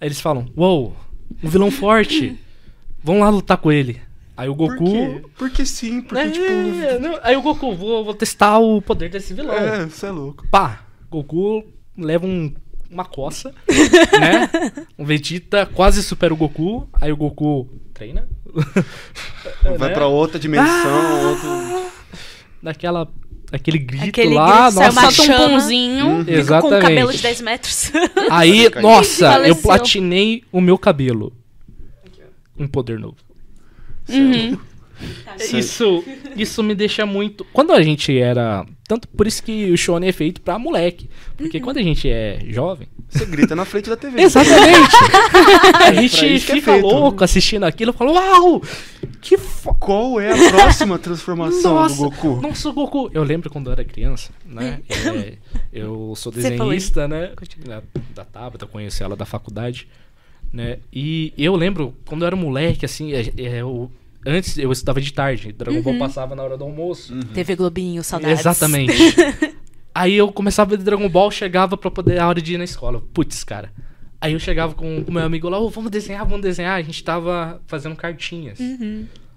Aí 0.00 0.08
eles 0.08 0.20
falam, 0.20 0.46
uou, 0.56 0.94
um 1.42 1.48
vilão 1.48 1.70
forte. 1.70 2.38
Vamos 3.02 3.22
lá 3.22 3.28
lutar 3.30 3.56
com 3.56 3.70
ele. 3.72 4.00
Aí 4.36 4.48
o 4.48 4.54
Por 4.56 4.76
Goku. 4.76 4.84
quê? 4.92 5.22
Porque 5.38 5.64
sim, 5.64 6.02
porque 6.02 6.18
É, 6.22 6.30
tipo. 6.30 7.00
não, 7.00 7.18
aí 7.22 7.36
o 7.36 7.42
Goku, 7.42 7.74
vou, 7.74 8.04
vou 8.04 8.12
testar 8.12 8.58
o 8.58 8.82
poder 8.82 9.08
desse 9.08 9.32
vilão. 9.32 9.54
É, 9.54 9.86
você 9.86 10.06
é 10.06 10.10
louco. 10.10 10.46
Pá, 10.50 10.80
Goku 11.10 11.64
leva 11.96 12.26
um- 12.26 12.52
uma 12.90 13.04
coça, 13.04 13.52
né? 14.20 14.48
Um 14.98 15.04
Vegeta 15.04 15.66
quase 15.66 16.02
supera 16.02 16.32
o 16.32 16.36
Goku. 16.36 16.88
Aí 17.00 17.10
o 17.12 17.16
Goku 17.16 17.68
treina. 17.92 18.28
Vai 19.78 19.88
né? 19.88 19.94
pra 19.94 20.06
outra 20.06 20.38
dimensão, 20.38 21.28
outro. 21.30 21.86
Daquela, 22.62 23.08
aquele 23.52 23.78
grito 23.78 24.08
Aquele 24.08 24.34
lá. 24.34 24.70
grito 24.70 24.80
nossa, 24.80 25.10
Solta 25.10 25.32
um 25.32 25.36
pãozinho. 25.36 26.18
Fica 26.20 26.32
Exatamente. 26.32 26.70
com 26.72 26.78
o 26.78 26.80
cabelo 26.82 27.12
de 27.12 27.22
10 27.22 27.40
metros. 27.42 27.92
Aí, 28.30 28.68
nossa, 28.80 29.46
eu 29.46 29.56
platinei 29.56 30.42
o 30.52 30.60
meu 30.60 30.78
cabelo. 30.78 31.32
Um 32.58 32.66
poder 32.66 32.98
novo. 32.98 33.16
Uhum. 34.08 34.56
Isso, 35.52 36.04
isso 36.36 36.62
me 36.62 36.74
deixa 36.74 37.04
muito. 37.04 37.44
Quando 37.52 37.72
a 37.72 37.82
gente 37.82 38.16
era. 38.16 38.64
Tanto 38.88 39.08
por 39.08 39.26
isso 39.26 39.42
que 39.42 39.70
o 39.70 39.76
Shonen 39.76 40.08
é 40.08 40.12
feito 40.12 40.40
pra 40.40 40.58
moleque. 40.58 41.10
Porque 41.36 41.60
quando 41.60 41.78
a 41.78 41.82
gente 41.82 42.08
é 42.08 42.40
jovem. 42.48 42.88
Você 43.08 43.24
grita 43.24 43.54
na 43.54 43.64
frente 43.64 43.88
da 43.88 43.96
TV. 43.96 44.20
Exatamente! 44.20 44.96
a 45.84 45.92
gente 45.92 46.26
é 46.26 46.38
fica 46.38 46.72
feito. 46.72 46.86
louco 46.86 47.22
assistindo 47.22 47.64
aquilo 47.64 47.92
e 47.92 47.94
fala: 47.94 48.12
Uau! 48.12 48.62
Que 49.20 49.38
foda! 49.38 49.78
Qual 49.78 50.20
é 50.20 50.32
a 50.32 50.50
próxima 50.50 50.98
transformação 50.98 51.74
Nossa, 51.74 51.96
do 51.96 52.10
Goku? 52.10 52.40
Nossa, 52.40 52.68
o 52.68 52.72
Goku. 52.72 53.10
Eu 53.12 53.22
lembro 53.22 53.50
quando 53.50 53.68
eu 53.68 53.72
era 53.72 53.84
criança, 53.84 54.30
né? 54.44 54.80
É, 54.88 55.34
eu 55.72 56.14
sou 56.16 56.32
desenhista, 56.32 57.06
né? 57.06 57.32
Da, 57.64 57.82
da 58.14 58.24
Tabata, 58.24 58.64
eu 58.64 58.68
conheci 58.68 59.02
ela 59.02 59.16
da 59.16 59.24
faculdade, 59.24 59.88
né? 60.52 60.78
E 60.92 61.32
eu 61.38 61.54
lembro, 61.54 61.94
quando 62.04 62.22
eu 62.22 62.26
era 62.26 62.36
moleque, 62.36 62.84
assim, 62.84 63.12
é, 63.12 63.32
é, 63.36 63.60
eu, 63.60 63.90
antes 64.26 64.58
eu 64.58 64.70
estudava 64.72 65.00
de 65.00 65.12
tarde, 65.12 65.52
Dragon 65.52 65.80
Ball 65.80 65.98
passava 65.98 66.34
na 66.34 66.42
hora 66.42 66.58
do 66.58 66.64
almoço. 66.64 67.14
TV 67.32 67.56
Globinho, 67.56 68.02
saudades. 68.02 68.40
Exatamente. 68.40 68.94
Aí 69.94 70.14
eu 70.14 70.30
começava 70.30 70.74
a 70.74 70.76
ver 70.76 70.84
Dragon 70.84 71.08
Ball, 71.08 71.30
chegava 71.30 71.76
pra 71.76 71.90
poder 71.90 72.18
a 72.18 72.28
hora 72.28 72.42
de 72.42 72.54
ir 72.54 72.58
na 72.58 72.64
escola. 72.64 73.02
Putz, 73.14 73.42
cara. 73.44 73.72
Aí 74.20 74.32
eu 74.32 74.38
chegava 74.38 74.74
com 74.74 75.04
o 75.06 75.12
meu 75.12 75.22
amigo 75.22 75.48
lá, 75.48 75.58
ô, 75.58 75.70
vamos 75.70 75.90
desenhar, 75.90 76.26
vamos 76.26 76.42
desenhar. 76.42 76.76
A 76.76 76.82
gente 76.82 77.02
tava 77.02 77.62
fazendo 77.66 77.96
cartinhas. 77.96 78.58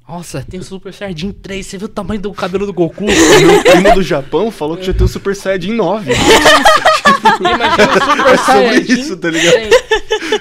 Nossa, 0.07 0.43
tem 0.43 0.59
o 0.59 0.63
Super 0.63 0.91
Saiyajin 0.91 1.31
3, 1.31 1.65
você 1.65 1.77
viu 1.77 1.85
o 1.85 1.89
tamanho 1.89 2.19
do 2.19 2.33
cabelo 2.33 2.65
do 2.65 2.73
Goku? 2.73 3.05
Meu 3.05 3.61
primo 3.61 3.93
do 3.93 4.01
Japão 4.01 4.49
falou 4.49 4.75
que 4.75 4.83
já 4.83 4.93
tem 4.93 5.05
o 5.05 5.07
Super 5.07 5.35
Saiyajin 5.35 5.73
9. 5.73 6.11
Imagina 7.39 7.89
o 7.89 8.17
Super 8.17 8.33
É 8.33 8.37
Saiyajin 8.37 8.93
isso, 8.93 9.17
tá 9.17 9.29
ligado? 9.29 9.53
100. 9.53 9.69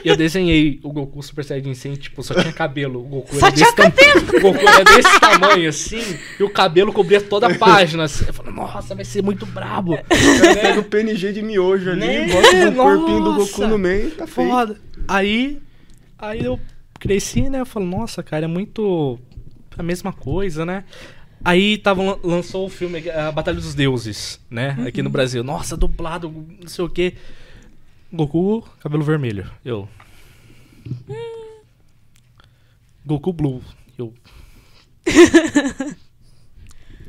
E 0.04 0.08
eu 0.08 0.16
desenhei 0.16 0.80
o 0.82 0.92
Goku 0.92 1.22
Super 1.22 1.44
Saiyajin 1.44 1.74
100, 1.74 1.94
tipo, 1.96 2.22
só 2.22 2.34
tinha 2.34 2.52
cabelo. 2.52 3.00
O 3.00 3.04
Goku 3.04 3.36
Só 3.36 3.46
era 3.46 3.56
tinha 3.56 3.72
desse 3.72 3.76
tamanho. 3.76 4.28
O 4.28 4.40
Goku 4.40 4.68
era 4.68 4.84
desse 4.84 5.20
tamanho, 5.20 5.68
assim, 5.68 6.18
e 6.38 6.42
o 6.42 6.50
cabelo 6.50 6.92
cobria 6.92 7.20
toda 7.20 7.46
a 7.48 7.54
página. 7.58 8.04
Assim. 8.04 8.24
Eu 8.26 8.34
falei, 8.34 8.52
nossa, 8.52 8.94
vai 8.94 9.04
ser 9.04 9.22
muito 9.22 9.46
brabo. 9.46 9.96
Cara 9.96 10.54
pega 10.54 10.80
o 10.80 10.84
PNG 10.84 11.32
de 11.32 11.42
miojo 11.42 11.90
ali, 11.90 12.00
Né? 12.00 12.26
bota 12.28 12.68
o 12.70 12.74
corpinho 12.74 13.24
do. 13.24 13.34
Goku 13.34 13.66
no 13.66 13.78
meio, 13.78 14.10
tá 14.12 14.26
feio. 14.26 14.48
Foda. 14.48 14.76
Aí, 15.06 15.60
aí 16.18 16.44
eu 16.44 16.58
cresci, 16.98 17.48
né? 17.48 17.60
Eu 17.60 17.66
falo, 17.66 17.86
nossa, 17.86 18.22
cara, 18.22 18.44
é 18.44 18.48
muito 18.48 19.18
a 19.76 19.82
mesma 19.82 20.12
coisa, 20.12 20.66
né? 20.66 20.84
Aí 21.44 21.78
tava, 21.78 22.02
lan- 22.02 22.18
lançou 22.22 22.66
o 22.66 22.68
filme 22.70 23.08
A 23.10 23.30
Batalha 23.32 23.56
dos 23.56 23.74
Deuses, 23.74 24.40
né? 24.50 24.76
Aqui 24.86 25.02
no 25.02 25.10
Brasil. 25.10 25.42
Nossa, 25.44 25.76
dublado, 25.76 26.28
não 26.60 26.68
sei 26.68 26.84
o 26.84 26.88
quê. 26.88 27.14
Goku, 28.12 28.62
cabelo 28.80 29.02
vermelho. 29.04 29.50
Eu. 29.64 29.88
Goku 33.04 33.32
Blue. 33.32 33.62
Eu. 33.96 34.12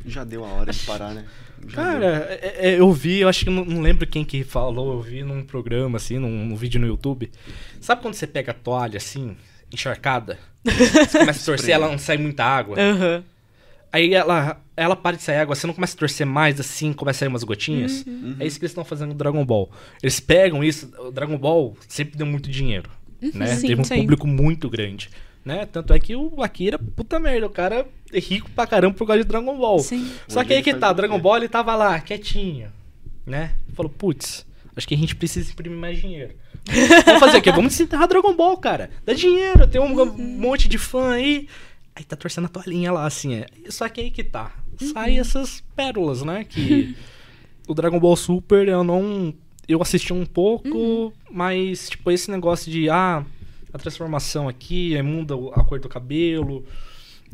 Já 0.06 0.24
deu 0.24 0.46
a 0.46 0.48
hora 0.50 0.72
de 0.72 0.80
parar, 0.86 1.14
né? 1.14 1.26
Já 1.68 1.76
Cara, 1.76 2.06
é- 2.42 2.70
é- 2.70 2.80
eu 2.80 2.92
vi, 2.94 3.20
eu 3.20 3.28
acho 3.28 3.44
que 3.44 3.50
não, 3.52 3.66
não 3.66 3.82
lembro 3.82 4.08
quem 4.08 4.24
que 4.24 4.44
falou, 4.44 4.94
eu 4.94 5.02
vi 5.02 5.24
num 5.24 5.44
programa, 5.44 5.98
assim, 5.98 6.18
num, 6.18 6.46
num 6.46 6.56
vídeo 6.56 6.80
no 6.80 6.88
YouTube. 6.88 7.30
Sabe 7.82 8.02
quando 8.02 8.14
você 8.14 8.26
pega 8.26 8.52
a 8.52 8.56
toalha, 8.56 8.98
assim, 8.98 9.36
encharcada? 9.72 10.40
Você 10.66 11.20
começa 11.20 11.42
a 11.42 11.46
torcer, 11.46 11.70
ela 11.74 11.88
não 11.90 11.98
sai 11.98 12.18
muita 12.18 12.44
água. 12.44 12.78
Aham. 12.80 13.24
Aí 13.92 14.14
ela, 14.14 14.62
ela 14.78 14.96
para 14.96 15.18
de 15.18 15.24
sair 15.24 15.38
água, 15.38 15.56
você 15.56 15.66
não 15.66 15.74
começa 15.74 15.96
a 15.96 16.00
torcer 16.00 16.26
mais 16.26 16.60
assim, 16.60 16.94
começa 16.94 17.18
a 17.18 17.20
sair 17.22 17.28
umas 17.30 17.44
gotinhas. 17.44 18.06
É 18.40 18.46
isso 18.46 18.60
que 18.60 18.66
eles 18.66 18.72
estão 18.72 18.86
fazendo 18.86 19.10
no 19.10 19.16
Dragon 19.16 19.44
Ball. 19.44 19.72
Eles 20.02 20.20
pegam 20.20 20.64
isso, 20.64 20.92
o 21.00 21.12
Dragon 21.12 21.38
Ball 21.38 21.76
sempre 21.88 22.18
deu 22.18 22.26
muito 22.28 22.50
dinheiro, 22.50 22.90
né? 23.34 23.56
Sim, 23.56 23.68
Teve 23.68 23.82
um 23.82 23.84
sim. 23.84 23.98
público 23.98 24.28
muito 24.28 24.70
grande, 24.70 25.10
né? 25.44 25.66
Tanto 25.66 25.92
é 25.94 26.00
que 26.00 26.16
o 26.16 26.44
Akira, 26.44 26.78
puta 26.78 27.20
merda, 27.20 27.48
o 27.48 27.50
cara 27.50 27.88
é 28.14 28.20
rico 28.20 28.50
pra 28.52 28.68
caramba 28.68 28.96
por 28.96 29.08
causa 29.08 29.24
de 29.24 29.28
Dragon 29.28 29.58
Ball. 29.58 29.80
Sim. 29.80 30.10
Só 30.28 30.44
que 30.44 30.54
aí 30.54 30.62
que 30.62 30.74
tá, 30.74 30.92
o 30.92 30.94
Dragon? 30.94 31.20
Ball 31.20 31.38
ele 31.38 31.50
tava 31.50 31.76
lá, 31.76 32.00
quietinho, 32.00 32.72
né? 33.26 33.56
Falou, 33.74 33.92
putz, 33.92 34.46
acho 34.76 34.88
que 34.88 34.94
a 34.94 34.98
gente 34.98 35.16
precisa 35.16 35.52
imprimir 35.52 35.80
mais 35.80 36.00
dinheiro. 36.00 36.36
Vamos 37.06 37.20
fazer 37.20 37.38
o 37.38 37.42
quê? 37.42 37.52
Vamos 37.52 37.72
desenterrar 37.72 38.08
Dragon 38.08 38.36
Ball, 38.36 38.56
cara. 38.58 38.92
Dá 39.04 39.14
dinheiro, 39.14 39.66
tem 39.68 39.82
um 39.82 40.06
monte 40.16 40.68
de 40.68 40.78
fã 40.78 41.14
aí. 41.14 41.48
Aí 42.00 42.06
tá 42.06 42.16
torcendo 42.16 42.46
a 42.46 42.48
toalhinha 42.48 42.94
lá, 42.94 43.06
assim, 43.06 43.36
é. 43.36 43.46
Só 43.68 43.90
que 43.90 44.00
aí 44.00 44.10
que 44.10 44.24
tá. 44.24 44.56
Sai 44.94 45.20
essas 45.20 45.62
pérolas, 45.76 46.24
né? 46.24 46.46
Que 46.46 46.96
o 47.68 47.74
Dragon 47.74 48.00
Ball 48.00 48.16
Super 48.16 48.70
eu 48.70 48.86
não. 48.86 49.34
Eu 49.68 49.82
assisti 49.82 50.14
um 50.14 50.26
pouco, 50.26 51.14
mas, 51.30 51.90
tipo, 51.90 52.10
esse 52.10 52.32
negócio 52.32 52.72
de, 52.72 52.90
ah, 52.90 53.24
a 53.72 53.78
transformação 53.78 54.48
aqui, 54.48 54.96
aí 54.96 55.04
muda 55.04 55.36
a 55.54 55.64
cor 55.64 55.78
do 55.80 55.90
cabelo. 55.90 56.64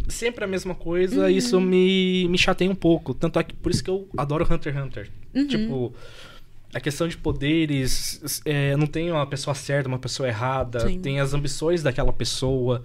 Sempre 0.10 0.44
a 0.44 0.48
mesma 0.48 0.74
coisa, 0.74 1.30
isso 1.30 1.62
me, 1.62 2.28
me 2.28 2.38
chateia 2.38 2.70
um 2.70 2.76
pouco. 2.76 3.14
Tanto 3.14 3.38
é 3.38 3.44
que 3.44 3.54
por 3.54 3.72
isso 3.72 3.84
que 3.84 3.90
eu 3.90 4.10
adoro 4.18 4.52
Hunter 4.52 4.74
x 4.74 4.84
Hunter. 4.84 5.12
Tipo, 5.48 5.94
a 6.74 6.80
questão 6.80 7.08
de 7.08 7.16
poderes, 7.16 8.42
é, 8.44 8.76
não 8.76 8.88
tem 8.88 9.12
uma 9.12 9.28
pessoa 9.28 9.54
certa, 9.54 9.88
uma 9.88 10.00
pessoa 10.00 10.28
errada, 10.28 10.88
Sim. 10.88 11.00
tem 11.00 11.20
as 11.20 11.34
ambições 11.36 11.84
daquela 11.84 12.12
pessoa. 12.12 12.84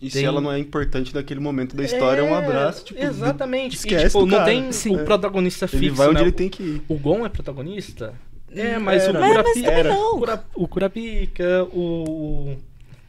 E 0.00 0.08
Tem- 0.10 0.20
se 0.20 0.24
ela 0.24 0.40
não 0.40 0.52
é 0.52 0.58
importante 0.58 1.12
naquele 1.14 1.40
momento 1.40 1.74
da 1.74 1.82
história, 1.84 2.20
é 2.20 2.24
um 2.24 2.34
abraço, 2.34 2.84
tipo, 2.84 3.02
Exatamente. 3.02 3.74
E, 3.74 3.76
esquece 3.78 4.06
tipo, 4.06 4.20
do 4.20 4.26
não 4.26 4.38
cara. 4.38 4.50
tem 4.50 4.70
Sim. 4.70 4.94
o 4.94 5.04
protagonista 5.04 5.66
fixo. 5.66 5.84
Ele 5.84 5.90
vai 5.90 6.06
onde 6.08 6.16
né? 6.16 6.22
ele 6.22 6.32
tem 6.32 6.48
que 6.48 6.62
ir. 6.62 6.82
O 6.88 6.94
Gon 6.94 7.26
é 7.26 7.28
protagonista? 7.28 8.14
É, 8.54 8.78
mas 8.78 9.02
Era. 9.02 9.18
o 9.18 9.20
Mas- 9.20 9.30
Curapica. 9.32 9.60
mas 9.60 9.76
também 9.76 9.84
não. 9.92 10.14
O, 10.14 10.18
Cura, 10.18 10.44
o 10.54 10.68
Curapica, 10.68 11.64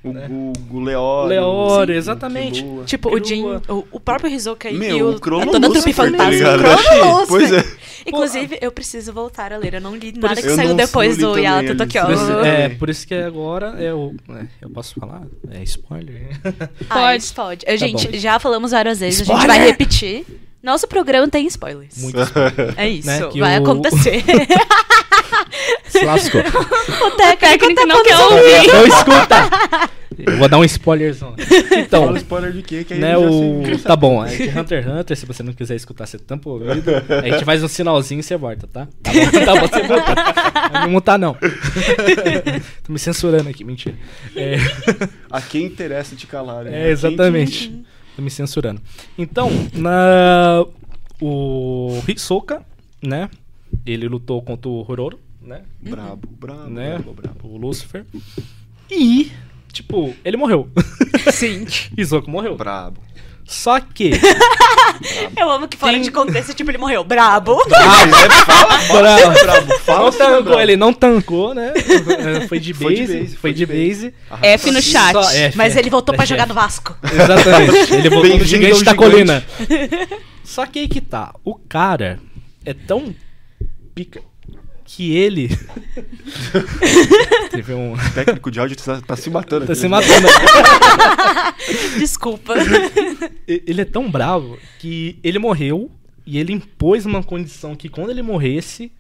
o. 0.04 0.14
Né? 0.14 0.28
o, 0.30 0.54
o 0.72 0.80
Leório. 0.80 1.30
Leório, 1.30 1.96
o 1.96 1.98
exatamente. 1.98 2.66
Tipo, 2.86 3.14
o 3.14 3.24
Jin, 3.24 3.42
Crua. 3.42 3.62
o, 3.70 3.88
o 3.92 4.00
próprio 4.00 4.32
Hisoka 4.32 4.70
e 4.70 5.04
o, 5.04 5.10
o 5.10 5.18
Chrono 5.18 5.52
toda 5.52 5.68
a 5.68 5.70
trupe 5.70 5.78
Lucifer, 5.90 6.06
tá 6.12 6.18
fantasma. 6.18 6.32
ligado? 6.32 7.28
Pois 7.28 7.52
Lucifer. 7.52 7.76
é. 8.06 8.10
Inclusive, 8.10 8.58
eu 8.62 8.72
preciso 8.72 9.12
voltar 9.12 9.52
a 9.52 9.58
ler. 9.58 9.74
Eu 9.76 9.82
não 9.82 9.94
li 9.96 10.14
nada 10.18 10.34
isso- 10.36 10.44
que 10.44 10.48
eu 10.50 10.56
saiu 10.56 10.74
depois 10.74 11.18
do 11.18 11.38
Yato. 11.38 11.76
Tokyo. 11.76 12.02
É, 12.46 12.70
por 12.70 12.90
isso 12.90 13.06
que 13.06 13.14
agora 13.14 13.76
é 13.78 13.94
o. 13.94 14.14
é, 14.30 14.46
eu 14.62 14.70
posso 14.70 14.96
falar? 15.00 15.24
É 15.52 15.62
spoiler? 15.64 16.30
Pode. 16.88 17.34
pode. 17.34 17.66
A 17.68 17.76
gente 17.76 18.08
bom. 18.08 18.18
já 18.18 18.40
falamos 18.40 18.72
várias 18.72 19.00
vezes, 19.02 19.22
a 19.30 19.34
gente 19.34 19.48
vai 19.48 19.60
repetir. 19.60 20.26
Nosso 20.62 20.88
programa 20.88 21.28
tem 21.28 21.48
spoilers. 21.48 21.98
Muito 22.02 22.18
É 22.76 22.88
isso, 22.90 23.08
Né, 23.08 23.28
que 23.32 23.40
vai 23.40 23.58
o- 23.60 23.62
acontecer. 23.64 24.24
se 25.88 26.04
lascou. 26.06 26.42
o 26.42 27.12
técnico 27.12 27.40
técnico 27.40 27.76
tá 27.76 27.86
não 27.86 28.04
quer 28.04 28.18
ouvir. 28.18 28.68
Não 28.74 28.86
escuta! 28.88 29.90
Eu 30.18 30.38
vou 30.38 30.50
dar 30.50 30.58
um 30.58 30.66
spoilerzão. 30.66 31.34
Então, 31.78 32.06
Fala 32.08 32.18
spoiler 32.18 32.52
de 32.52 32.62
quê? 32.62 32.84
Que 32.84 32.94
aí 32.96 33.00
né, 33.00 33.18
o. 33.18 33.62
Tá 33.82 33.96
bom, 33.96 34.24
é 34.26 34.36
de 34.36 34.50
Hunter 34.50 34.84
x 34.84 34.92
Hunter, 34.92 35.18
se 35.18 35.26
você 35.26 35.42
não 35.42 35.54
quiser 35.54 35.76
escutar, 35.76 36.06
você 36.06 36.18
tampa 36.20 36.50
o 36.50 36.54
ouvido. 36.54 36.92
A 37.24 37.30
gente 37.30 37.46
faz 37.46 37.64
um 37.64 37.70
sinalzinho 37.70 38.20
e 38.20 38.24
você 38.24 38.36
volta, 38.36 38.68
tá? 38.68 38.86
Tá 39.02 39.12
bom, 39.14 39.46
tá 39.46 39.54
bom, 39.56 39.68
você 39.68 39.88
volta. 39.88 40.16
Não 40.74 40.82
me 40.88 40.90
mutar, 40.90 41.18
não. 41.18 41.38
Tô 42.84 42.92
me 42.92 43.00
censurando 43.00 43.48
aqui, 43.50 43.64
mentira. 43.64 43.96
É, 44.36 44.58
A 45.32 45.42
quem 45.42 45.66
interessa 45.66 46.18
te 46.18 46.28
calar, 46.28 46.66
né? 46.66 46.72
A 46.72 46.74
é 46.74 46.82
quem 46.84 46.92
exatamente. 46.92 47.82
Tô 48.20 48.24
me 48.24 48.30
censurando. 48.30 48.82
Então, 49.18 49.50
na. 49.74 50.66
O 51.22 52.02
Hisoka, 52.06 52.62
né? 53.02 53.30
Ele 53.86 54.10
lutou 54.10 54.42
contra 54.42 54.70
o 54.70 54.86
Hororo, 54.90 55.18
né? 55.42 55.62
te- 55.82 55.90
Brabo, 55.90 56.28
brabo, 56.28 56.70
né? 56.70 56.96
brabo, 56.98 57.14
brabo. 57.14 57.48
O 57.48 57.56
Lucifer. 57.58 58.06
E, 58.92 59.32
tipo, 59.72 60.14
ele 60.26 60.36
morreu. 60.36 60.70
Sim. 61.32 61.66
Hisoka 61.98 62.30
morreu. 62.30 62.58
Brabo. 62.58 63.02
Só 63.50 63.80
que. 63.80 64.12
Eu 65.36 65.50
amo 65.50 65.68
que 65.68 65.76
fora 65.76 65.94
Tem- 65.94 66.02
de 66.04 66.12
contexto, 66.12 66.54
tipo, 66.54 66.70
ele 66.70 66.78
morreu. 66.78 67.04
Brabo. 67.04 67.58
Bravo. 67.66 69.34
Brabo, 69.42 69.80
fala 69.80 70.00
Não 70.06 70.12
se 70.12 70.20
não 70.20 70.26
é 70.26 70.30
tancou, 70.30 70.44
brabo. 70.44 70.62
ele 70.62 70.76
não 70.78 70.94
tancou, 70.94 71.54
né? 71.56 71.74
É, 71.76 72.48
Foi 72.48 72.60
de 72.60 72.74
Foi 72.74 72.94
de 72.94 73.02
base. 73.08 73.20
base, 73.20 73.36
Foi 73.38 73.54
de 73.54 73.66
base. 73.66 74.14
F 74.44 74.72
no 74.72 74.82
chat. 74.82 75.14
Só 75.14 75.22
F, 75.32 75.58
Mas 75.58 75.76
é. 75.76 75.80
ele 75.80 75.90
voltou 75.90 76.14
pra 76.14 76.24
É 76.26 76.28
jogar 76.28 76.48
no 76.48 76.54
Vasco. 76.54 76.96
Exatamente. 77.04 77.94
Ele 77.96 78.10
voltou 78.10 78.38
no 78.38 78.46
gigante 78.46 78.84
da 78.84 78.94
colina. 78.96 79.44
Só 80.44 80.66
que 80.66 80.80
aí 80.80 80.88
que 80.88 81.02
tá. 81.02 81.34
O 81.44 81.56
cara 81.56 82.20
é 82.66 82.74
tão 82.74 83.16
pica 83.96 84.22
que 84.92 85.16
ele. 85.16 85.50
Teve 87.52 87.74
um. 87.76 87.94
O 87.94 87.98
técnico 88.16 88.50
de 88.50 88.60
áudio 88.60 88.76
tá, 88.76 89.00
tá 89.00 89.16
se 89.16 89.30
matando 89.30 89.68
Tá 89.68 89.74
aqui, 89.74 89.82
se 89.82 89.88
né? 89.88 89.90
matando. 89.90 90.28
Desculpa. 92.00 92.56
Ele 93.48 93.82
é 93.82 93.86
tão 93.86 94.10
bravo 94.10 94.58
que 94.80 95.20
ele 95.24 95.38
morreu 95.38 95.92
e 96.26 96.40
ele 96.40 96.54
impôs 96.54 97.06
uma 97.06 97.22
condição 97.22 97.76
que 97.76 97.88
quando 97.88 98.10
ele 98.10 98.24
morresse, 98.24 98.92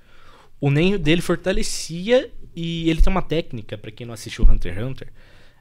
o 0.61 0.69
Nen 0.69 0.95
dele 0.95 1.21
fortalecia 1.21 2.29
e 2.55 2.87
ele 2.87 3.01
tem 3.01 3.11
uma 3.11 3.23
técnica, 3.23 3.75
pra 3.75 3.89
quem 3.89 4.05
não 4.05 4.13
assistiu 4.13 4.45
Hunter 4.45 4.73
x 4.75 4.83
Hunter, 4.83 5.07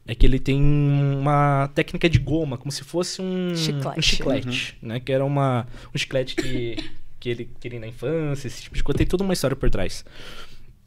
é 0.06 0.14
que 0.14 0.26
ele 0.26 0.38
tem 0.38 0.60
uma 0.60 1.70
técnica 1.74 2.08
de 2.08 2.18
goma, 2.18 2.58
como 2.58 2.70
se 2.70 2.84
fosse 2.84 3.22
um 3.22 3.56
Chiclete. 3.56 3.98
um 3.98 4.02
chiclete, 4.02 4.76
né? 4.82 5.00
Que 5.00 5.10
era 5.12 5.24
uma, 5.24 5.66
um 5.94 5.98
chiclete 5.98 6.36
que, 6.36 6.76
que 7.20 7.28
ele 7.28 7.48
queria 7.60 7.80
na 7.80 7.86
infância, 7.86 8.46
esse 8.46 8.62
tipo 8.62 8.76
de 8.76 8.82
coisa. 8.82 8.98
Tem 8.98 9.06
toda 9.06 9.24
uma 9.24 9.32
história 9.32 9.56
por 9.56 9.70
trás. 9.70 10.04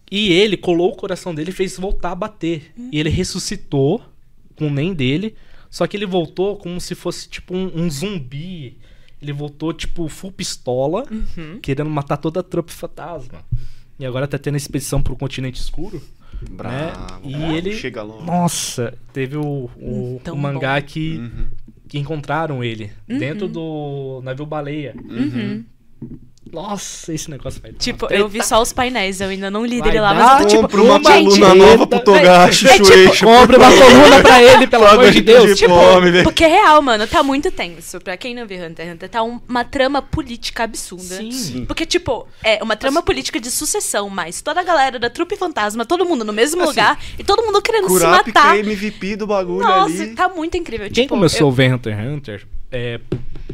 E 0.09 0.31
ele 0.33 0.57
colou 0.57 0.91
o 0.91 0.95
coração 0.95 1.33
dele 1.33 1.51
e 1.51 1.53
fez 1.53 1.77
voltar 1.77 2.11
a 2.11 2.15
bater. 2.15 2.73
E 2.91 2.99
ele 2.99 3.09
ressuscitou 3.09 4.03
com 4.55 4.67
o 4.67 4.69
Nen 4.69 4.93
dele. 4.93 5.35
Só 5.69 5.87
que 5.87 5.95
ele 5.95 6.05
voltou 6.05 6.57
como 6.57 6.81
se 6.81 6.95
fosse 6.95 7.29
tipo 7.29 7.55
um, 7.55 7.71
um 7.83 7.89
zumbi. 7.89 8.77
Ele 9.21 9.31
voltou 9.31 9.71
tipo 9.73 10.07
full 10.09 10.31
pistola, 10.31 11.05
querendo 11.61 11.89
matar 11.89 12.17
toda 12.17 12.39
a 12.41 12.43
trupe 12.43 12.71
fantasma. 12.73 13.45
E 13.99 14.05
agora 14.05 14.27
tá 14.27 14.37
tendo 14.37 14.57
expedição 14.57 15.01
pro 15.01 15.15
continente 15.15 15.61
escuro. 15.61 16.01
Brabo. 16.49 16.75
né? 16.75 17.29
E 17.29 17.37
brabo. 17.37 17.53
ele. 17.55 17.73
Chega 17.75 18.01
logo. 18.01 18.23
Nossa, 18.25 18.97
teve 19.13 19.37
o, 19.37 19.69
o, 19.77 20.19
Tão 20.23 20.33
o 20.35 20.37
mangá 20.37 20.79
bom. 20.79 20.87
que, 20.87 21.17
Uhum. 21.17 21.45
que 21.87 21.99
encontraram 21.99 22.63
ele 22.63 22.91
dentro 23.07 23.47
do 23.47 24.21
navio 24.23 24.45
baleia. 24.45 24.95
Uhum. 25.07 25.63
Nossa, 26.51 27.13
esse 27.13 27.29
negócio 27.31 27.61
vai 27.61 27.71
dar 27.71 27.77
Tipo, 27.77 28.07
uma 28.07 28.13
eu 28.13 28.27
vi 28.27 28.43
só 28.43 28.61
os 28.61 28.73
painéis, 28.73 29.21
eu 29.21 29.29
ainda 29.29 29.49
não 29.49 29.65
li 29.65 29.81
dele 29.81 30.01
lá, 30.01 30.13
mas 30.13 30.31
eu 30.31 30.37
tô 30.39 30.45
tipo. 30.47 30.61
Compra 30.63 30.81
uma 30.81 30.97
uma 30.97 31.11
gente, 31.13 31.39
coluna 31.39 31.55
nova 31.55 31.87
pro 31.87 31.99
treta. 31.99 32.19
Togashi, 32.19 32.67
É 32.67 32.73
tipo, 32.73 32.85
Shueisha. 32.87 33.25
Compre 33.25 33.55
uma 33.55 33.67
coluna 33.71 34.21
pra 34.21 34.43
ele, 34.43 34.67
pelo 34.67 34.85
amor 34.85 35.11
de 35.11 35.21
Deus. 35.21 35.57
Tipo, 35.57 35.73
fome, 35.73 36.11
velho. 36.11 36.23
Porque 36.25 36.43
é 36.43 36.47
real, 36.47 36.81
mano, 36.81 37.07
tá 37.07 37.23
muito 37.23 37.49
tenso. 37.51 38.01
Pra 38.01 38.17
quem 38.17 38.35
não 38.35 38.45
viu 38.45 38.57
Hunter 38.65 38.85
x 38.85 38.93
Hunter, 38.95 39.07
tá 39.09 39.23
um- 39.23 39.39
uma 39.47 39.63
trama 39.63 40.01
política 40.01 40.63
absurda. 40.65 41.15
Sim. 41.15 41.31
Sim. 41.31 41.65
Porque, 41.65 41.85
tipo, 41.85 42.27
é 42.43 42.61
uma 42.61 42.75
trama 42.75 43.01
política 43.01 43.39
de 43.39 43.49
sucessão, 43.49 44.09
mas 44.09 44.41
toda 44.41 44.59
a 44.59 44.63
galera 44.63 44.99
da 44.99 45.09
trupe 45.09 45.37
fantasma, 45.37 45.85
todo 45.85 46.03
mundo 46.03 46.25
no 46.25 46.33
mesmo 46.33 46.59
Assim, 46.63 46.69
lugar 46.69 46.99
e 47.17 47.23
todo 47.23 47.43
mundo 47.45 47.61
querendo 47.61 47.87
se 47.87 47.93
Kurapika 47.93 48.39
matar. 48.41 48.57
é 48.57 48.59
MVP 48.59 49.15
do 49.15 49.25
bagulho 49.25 49.61
Nossa, 49.65 50.03
ali. 50.03 50.15
tá 50.15 50.27
muito 50.27 50.57
incrível. 50.57 50.87
Quem 50.91 51.05
tipo, 51.05 51.15
começou 51.15 51.47
eu- 51.47 51.53
a 51.53 51.55
ver 51.55 51.73
Hunter 51.73 51.93
x 51.97 52.07
Hunter 52.11 52.47
é, 52.71 52.99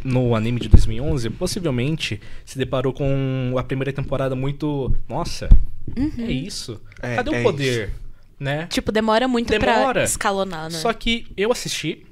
no 0.04 0.36
anime 0.36 0.60
de 0.60 0.70
2011, 0.70 1.30
possivelmente 1.32 2.22
se 2.46 2.58
deparou 2.58 2.94
com 2.94 3.56
a 3.58 3.64
primeira 3.64 3.92
temporada 3.92 4.36
muito. 4.36 4.94
Nossa, 5.10 5.50
é 6.18 6.32
isso? 6.32 6.82
É, 7.02 7.16
Cadê 7.16 7.36
é 7.36 7.40
o 7.40 7.44
poder? 7.44 7.94
Né? 8.40 8.68
Tipo, 8.68 8.92
demora 8.92 9.28
muito 9.28 9.50
Demora. 9.50 9.94
pra 9.94 10.04
escalonar, 10.04 10.72
né? 10.72 10.78
Só 10.78 10.94
que 10.94 11.26
eu 11.36 11.52
assisti 11.52 12.06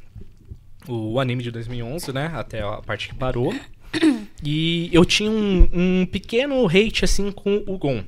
o 0.88 1.20
anime 1.20 1.44
de 1.44 1.52
2011, 1.52 2.12
né? 2.12 2.32
Até 2.34 2.62
a 2.62 2.82
parte 2.82 3.10
que 3.10 3.16
parou. 3.16 3.54
e 4.44 4.90
eu 4.92 5.06
tinha 5.06 5.30
um, 5.30 5.70
um 5.72 6.06
pequeno 6.06 6.66
hate, 6.68 7.06
assim, 7.06 7.32
com 7.32 7.64
o 7.68 7.78
Gon, 7.78 8.04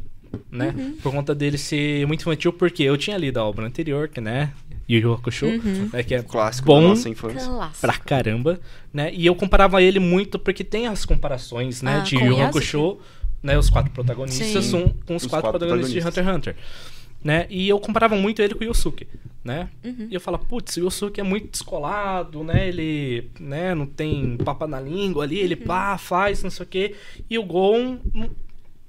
né? 0.51 0.93
Por 1.01 1.11
conta 1.11 1.33
dele 1.35 1.57
ser 1.57 2.05
muito 2.07 2.21
infantil, 2.21 2.53
porque 2.53 2.83
eu 2.83 2.97
tinha 2.97 3.17
lido 3.17 3.37
a 3.39 3.43
obra 3.43 3.65
anterior, 3.65 4.07
que, 4.07 4.21
né? 4.21 4.51
Yu 4.89 4.99
Yu 4.99 5.13
Hakusho, 5.13 5.47
né? 5.91 6.01
Que 6.03 6.15
é 6.15 6.21
Clássico 6.23 6.67
bom 6.67 6.81
da 6.81 6.87
nossa 6.89 7.09
infância. 7.09 7.49
Clássico. 7.49 7.81
pra 7.81 7.93
caramba, 7.97 8.59
né? 8.93 9.11
E 9.13 9.25
eu 9.25 9.35
comparava 9.35 9.81
ele 9.81 9.99
muito 9.99 10.39
porque 10.39 10.63
tem 10.63 10.87
as 10.87 11.05
comparações, 11.05 11.81
né? 11.81 11.97
Ah, 11.97 11.99
de 11.99 12.15
Yu 12.15 12.25
Yu. 12.25 12.41
Hakusho, 12.41 12.97
né? 13.43 13.57
Os 13.57 13.69
quatro 13.69 13.91
protagonistas 13.91 14.47
Sim. 14.47 14.61
são 14.61 14.95
com 15.05 15.15
os, 15.15 15.23
Os 15.23 15.29
quatro, 15.29 15.49
quatro 15.49 15.59
protagonistas 15.59 15.91
de 15.91 15.99
Hunter 15.99 16.13
protagonistas. 16.23 16.55
x 16.55 16.55
Hunter. 16.55 16.87
Né? 17.23 17.47
E 17.49 17.67
eu 17.67 17.79
comparava 17.79 18.15
muito 18.15 18.41
ele 18.41 18.53
com 18.53 18.63
o 18.63 18.67
Yosuke, 18.67 19.07
né? 19.43 19.69
Uhum. 19.83 20.07
E 20.09 20.13
eu 20.13 20.21
falava, 20.21 20.45
putz, 20.45 20.77
o 20.77 20.85
Yosuke 20.85 21.19
é 21.19 21.23
muito 21.23 21.49
descolado, 21.49 22.43
né? 22.43 22.67
Ele, 22.69 23.29
né, 23.39 23.73
não 23.73 23.87
tem 23.87 24.37
papa 24.37 24.67
na 24.67 24.79
língua 24.79 25.23
ali, 25.23 25.39
ele 25.39 25.55
pá, 25.55 25.97
faz, 25.97 26.43
não 26.43 26.49
sei 26.51 26.63
o 26.63 26.69
quê. 26.69 26.95
E 27.29 27.37
o 27.39 27.43
Gon, 27.43 27.97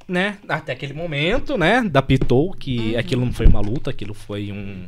né, 0.09 0.39
até 0.49 0.73
aquele 0.73 0.95
momento, 0.95 1.59
né, 1.59 1.83
da 1.83 2.01
Pitou, 2.01 2.53
que 2.55 2.93
Uhum. 2.95 2.99
aquilo 2.99 3.25
não 3.27 3.33
foi 3.33 3.47
uma 3.47 3.61
luta, 3.61 3.91
aquilo 3.91 4.15
foi 4.15 4.51
um 4.51 4.87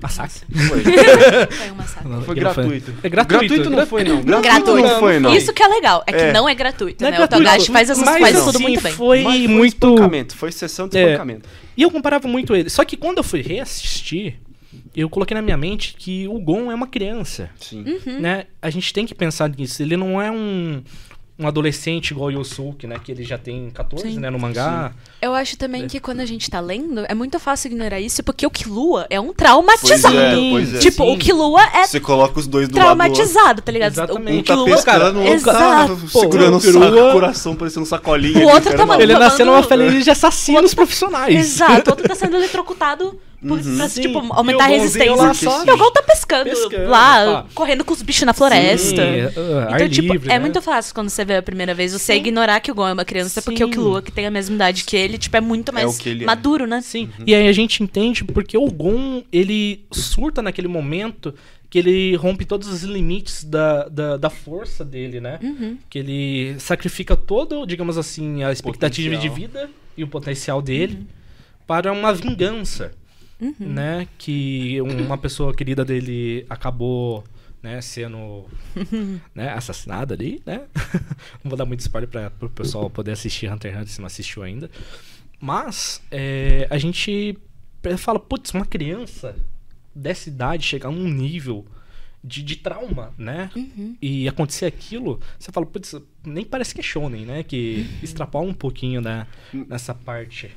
Massacre. 0.00 0.42
Foi, 0.68 0.82
Foi 1.56 1.70
um 1.70 1.74
massacre. 1.74 2.02
foi 2.02 2.12
Aquilo 2.12 2.24
foi- 2.24 2.34
gratuito. 2.34 2.94
É 3.02 3.08
gratuito. 3.08 3.70
não 3.70 3.86
foi, 3.86 4.04
não. 4.04 4.22
Gratuito, 4.22 4.42
Gratuito. 4.42 4.88
não 4.88 5.00
foi, 5.00 5.18
não. 5.18 5.34
Isso 5.34 5.54
que 5.54 5.62
é 5.62 5.68
legal, 5.68 6.04
é 6.06 6.12
que 6.12 6.18
É. 6.18 6.32
não 6.34 6.46
é 6.46 6.54
gratuito, 6.54 7.00
Não 7.02 7.08
é 7.08 7.10
né? 7.12 7.16
gratuito, 7.16 7.42
o 7.42 7.46
Togashi 7.50 7.72
faz, 7.72 7.88
essas, 7.88 8.04
mas 8.20 8.34
não. 8.34 8.44
tudo 8.44 8.56
assim, 8.56 8.62
muito 8.64 8.82
bem. 8.82 8.92
Foi 8.92 9.22
Mas 9.22 9.38
foi 9.38 9.48
muito. 9.48 9.86
espancamento, 9.86 10.36
foi 10.36 10.52
sessão 10.52 10.86
de 10.86 10.98
É. 10.98 11.02
espancamento. 11.12 11.48
E 11.74 11.80
eu 11.82 11.90
comparava 11.90 12.28
muito 12.28 12.54
ele. 12.54 12.68
Só 12.68 12.84
que 12.84 12.94
quando 12.94 13.16
eu 13.18 13.24
fui 13.24 13.40
reassistir, 13.40 14.34
eu 14.94 15.08
coloquei 15.08 15.34
na 15.34 15.40
minha 15.40 15.56
mente 15.56 15.94
que 15.98 16.28
o 16.28 16.38
Gon 16.40 16.70
é 16.70 16.74
uma 16.74 16.86
criança. 16.86 17.48
Sim. 17.58 17.82
Uhum. 18.06 18.20
Né? 18.20 18.44
A 18.60 18.68
gente 18.68 18.92
tem 18.92 19.06
que 19.06 19.14
pensar 19.14 19.48
nisso. 19.48 19.82
Ele 19.82 19.96
não 19.96 20.20
é 20.20 20.30
um, 20.30 20.82
um 21.38 21.46
adolescente 21.46 22.12
igual 22.12 22.28
o 22.28 22.30
Yosuke, 22.40 22.86
né? 22.86 22.96
Que 23.02 23.12
ele 23.12 23.22
já 23.22 23.36
tem 23.36 23.68
14, 23.70 24.08
Sim. 24.10 24.18
né? 24.18 24.30
No 24.30 24.38
mangá. 24.38 24.92
Eu 25.20 25.34
acho 25.34 25.56
também 25.58 25.84
É. 25.84 25.86
que 25.86 26.00
quando 26.00 26.20
a 26.20 26.24
gente 26.24 26.50
tá 26.50 26.60
lendo, 26.60 27.04
é 27.08 27.14
muito 27.14 27.38
fácil 27.38 27.68
ignorar 27.68 28.00
isso, 28.00 28.22
porque 28.22 28.46
o 28.46 28.50
Killua 28.50 29.06
é 29.10 29.20
um 29.20 29.34
traumatizado. 29.34 30.14
Pois 30.14 30.24
é, 30.24 30.50
pois 30.50 30.74
é. 30.74 30.78
Tipo, 30.78 31.04
Sim. 31.04 31.14
o 31.14 31.18
Killua 31.18 31.62
é 31.74 31.86
Você 31.86 32.00
coloca 32.00 32.38
os 32.40 32.46
dois 32.46 32.68
do 32.68 32.78
lado 32.78 32.88
do 32.88 32.96
traumatizado, 32.96 33.60
tá 33.60 33.70
ligado? 33.70 33.92
Exatamente. 33.92 34.38
Um 34.38 34.42
tá 34.42 34.54
Killua- 34.54 34.76
pescando, 34.76 35.18
o 35.18 35.24
outro 35.26 35.44
tá 35.52 35.88
segurando 36.08 36.56
o 36.56 36.60
Pô, 36.60 36.68
o 36.68 36.72
saco, 36.72 37.12
coração 37.12 37.54
parecendo 37.54 37.82
um 37.82 37.86
sacolinha. 37.88 38.38
O 38.46 38.48
outro 38.48 38.64
cara, 38.64 38.76
tá 38.78 38.86
maluco. 38.86 39.02
Ele 39.02 39.12
Falando- 39.12 39.28
nasceu 39.30 39.46
numa 39.46 39.62
família 39.62 40.00
de 40.00 40.10
assassinos 40.10 40.72
profissionais. 40.74 41.34
Exato, 41.34 41.90
o 41.90 41.92
outro 41.92 42.08
tá 42.08 42.14
sendo 42.16 42.36
eletrocutado 42.36 43.18
por, 43.40 43.60
pra, 43.60 43.88
Sim. 43.88 44.02
tipo, 44.02 44.18
aumentar 44.32 44.64
a 44.64 44.68
Gonzinho 44.68 45.16
lá 45.16 45.28
resistência. 45.28 45.50
só 45.50 45.64
E 45.64 45.70
o 45.70 45.76
Gon 45.76 45.90
tá 45.92 46.02
pescando, 46.02 46.50
pescando, 46.50 46.88
lá, 46.90 47.42
pá. 47.42 47.46
correndo 47.54 47.84
com 47.84 47.92
os 47.92 48.02
bichos 48.02 48.22
na 48.24 48.32
floresta. 48.32 49.02
Sim, 49.02 49.40
uh, 49.40 49.74
Então, 49.74 49.88
tipo, 49.88 50.12
livre, 50.12 50.30
é 50.30 50.34
né? 50.34 50.38
muito 50.38 50.60
fácil 50.62 50.94
quando 50.94 51.08
você 51.10 51.24
vê 51.24 51.36
a 51.36 51.42
primeira 51.42 51.74
vez 51.74 51.92
você 51.92 52.14
ignorar 52.14 52.60
que 52.60 52.70
o 52.70 52.74
Gon 52.74 52.88
é 52.88 52.92
uma 52.92 53.04
criança, 53.04 53.42
porque 53.42 53.62
o 53.62 53.66
Sim. 53.66 53.72
Killua, 53.72 54.02
que 54.02 54.10
tem 54.12 54.26
a 54.26 54.30
mesma 54.30 54.54
idade 54.54 54.84
que 54.84 54.96
ele, 54.96 55.18
tipo, 55.18 55.36
é 55.36 55.40
muito 55.40 55.72
mais 55.72 55.96
o 55.96 55.98
que 56.02 56.08
ele 56.08 56.22
é. 56.24 56.26
maduro, 56.26 56.66
né? 56.66 56.80
Sim. 56.80 57.08
E 57.26 57.34
aí 57.34 57.48
a 57.48 57.52
gente 57.52 57.82
entende 57.82 58.24
porque 58.24 58.56
o 58.56 58.66
Gon, 58.70 59.22
ele 59.32 59.84
surta 59.92 60.40
naquele 60.42 60.68
momento 60.68 61.34
que 61.68 61.78
ele 61.80 62.14
rompe 62.16 62.44
todos 62.44 62.68
os 62.68 62.82
limites 62.84 63.42
da, 63.42 63.88
da, 63.88 64.16
da 64.16 64.30
força 64.30 64.84
dele, 64.84 65.20
né? 65.20 65.38
Uhum. 65.42 65.76
Que 65.90 65.98
ele 65.98 66.56
sacrifica 66.60 67.16
todo, 67.16 67.66
digamos 67.66 67.98
assim, 67.98 68.44
a 68.44 68.52
expectativa 68.52 69.14
Potencial. 69.16 69.34
de 69.34 69.40
vida 69.40 69.70
e 69.96 70.04
o 70.04 70.08
potencial 70.08 70.62
dele 70.62 71.06
para 71.66 71.90
uma 71.92 72.12
vingança, 72.14 72.92
Uhum. 73.40 73.54
né? 73.58 74.08
Que 74.18 74.80
uma 74.80 75.18
pessoa 75.18 75.54
querida 75.54 75.84
dele 75.84 76.46
acabou, 76.48 77.24
né, 77.62 77.80
sendo 77.80 78.46
né, 79.34 79.50
assassinada 79.50 80.14
ali, 80.14 80.40
né? 80.46 80.62
não 81.42 81.50
vou 81.50 81.56
dar 81.56 81.64
muito 81.64 81.80
spoiler 81.80 82.08
para 82.08 82.46
o 82.46 82.50
pessoal 82.50 82.88
poder 82.88 83.12
assistir 83.12 83.50
Hunter 83.52 83.72
x 83.72 83.80
Hunter 83.80 83.92
se 83.92 84.00
não 84.00 84.06
assistiu 84.06 84.42
ainda. 84.42 84.70
Mas 85.40 86.00
é, 86.10 86.66
a 86.70 86.78
gente 86.78 87.38
fala, 87.98 88.18
putz, 88.18 88.52
uma 88.52 88.64
criança 88.64 89.36
dessa 89.94 90.28
idade 90.28 90.64
chegar 90.64 90.90
num 90.90 91.08
nível 91.08 91.66
de, 92.22 92.42
de 92.42 92.56
trauma, 92.56 93.14
né? 93.16 93.50
Uhum. 93.54 93.96
E 94.02 94.28
acontecer 94.28 94.66
aquilo, 94.66 95.20
você 95.38 95.52
fala, 95.52 95.64
putz, 95.64 95.94
nem 96.24 96.44
parece 96.44 96.74
que 96.74 96.80
é 96.80 96.84
shonen, 96.84 97.24
né? 97.24 97.42
Que 97.42 97.86
extrapola 98.02 98.50
um 98.50 98.54
pouquinho 98.54 99.00
né, 99.00 99.26
nessa 99.52 99.94
parte. 99.94 100.50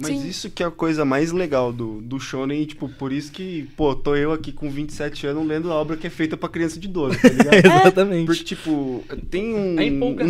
Mas 0.00 0.18
Sim. 0.18 0.28
isso 0.28 0.48
que 0.50 0.62
é 0.62 0.66
a 0.66 0.70
coisa 0.70 1.04
mais 1.04 1.30
legal 1.30 1.72
do, 1.72 2.00
do 2.00 2.18
Shonen, 2.18 2.62
e, 2.62 2.66
tipo, 2.66 2.88
por 2.88 3.12
isso 3.12 3.30
que, 3.30 3.68
pô, 3.76 3.94
tô 3.94 4.16
eu 4.16 4.32
aqui 4.32 4.50
com 4.50 4.70
27 4.70 5.26
anos 5.26 5.46
lendo 5.46 5.70
a 5.70 5.74
obra 5.74 5.96
que 5.96 6.06
é 6.06 6.10
feita 6.10 6.36
pra 6.36 6.48
criança 6.48 6.80
de 6.80 6.88
12, 6.88 7.18
tá 7.20 7.28
ligado? 7.28 7.54
Exatamente. 7.84 8.26
Porque, 8.26 8.44
tipo, 8.44 9.04
tem 9.30 9.54
um, 9.54 9.76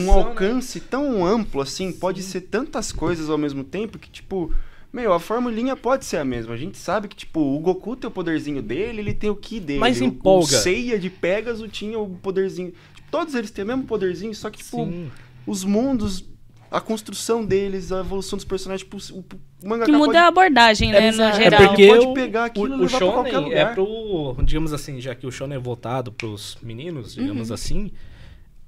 um 0.06 0.10
alcance 0.12 0.80
tão 0.80 1.24
amplo, 1.24 1.60
assim, 1.60 1.92
pode 1.92 2.22
ser 2.22 2.40
tantas 2.42 2.90
coisas 2.90 3.30
ao 3.30 3.38
mesmo 3.38 3.62
tempo 3.62 3.96
que, 3.98 4.10
tipo, 4.10 4.52
meu, 4.92 5.12
a 5.12 5.20
formulinha 5.20 5.76
pode 5.76 6.04
ser 6.04 6.16
a 6.16 6.24
mesma. 6.24 6.54
A 6.54 6.56
gente 6.56 6.76
sabe 6.76 7.06
que, 7.06 7.14
tipo, 7.14 7.38
o 7.40 7.60
Goku 7.60 7.94
tem 7.94 8.08
o 8.08 8.10
poderzinho 8.10 8.60
dele, 8.60 8.98
ele 9.00 9.14
tem 9.14 9.30
o 9.30 9.36
Ki 9.36 9.60
dele. 9.60 9.78
Mas 9.78 10.00
O- 10.00 10.04
empolga. 10.04 10.46
O 10.46 10.48
Seiya 10.48 10.98
de 10.98 11.08
Pegasus 11.08 11.68
tinha 11.70 11.96
o 11.96 12.08
poderzinho. 12.08 12.72
Tipo, 12.96 13.08
todos 13.08 13.36
eles 13.36 13.52
têm 13.52 13.62
o 13.62 13.68
mesmo 13.68 13.84
poderzinho, 13.84 14.34
só 14.34 14.50
que, 14.50 14.58
tipo, 14.58 14.84
Sim. 14.84 15.08
os 15.46 15.62
mundos, 15.64 16.24
a 16.70 16.80
construção 16.80 17.44
deles, 17.44 17.90
a 17.90 18.00
evolução 18.00 18.36
dos 18.36 18.44
personagens, 18.44 18.88
tipo, 18.88 18.96
o, 19.12 19.24
o 19.64 19.68
mangaka 19.68 19.90
Que 19.90 19.96
muda 19.96 20.06
pode 20.06 20.16
a 20.18 20.26
abordagem, 20.28 20.92
né, 20.92 21.10
no. 21.10 21.22
É 21.22 21.32
geral. 21.34 21.66
porque 21.68 21.88
Pode 21.88 22.06
o, 22.06 22.14
pegar 22.14 22.44
aquilo 22.44 22.76
e 22.76 22.80
o, 22.80 22.84
o 22.84 22.88
shonen 22.88 23.52
é 23.52 23.64
pro, 23.66 24.36
digamos 24.44 24.72
assim, 24.72 25.00
já 25.00 25.14
que 25.14 25.26
o 25.26 25.32
shonen 25.32 25.56
é 25.56 25.60
voltado 25.60 26.12
pros 26.12 26.56
meninos, 26.62 27.14
digamos 27.14 27.48
Uhum. 27.48 27.54
assim, 27.54 27.90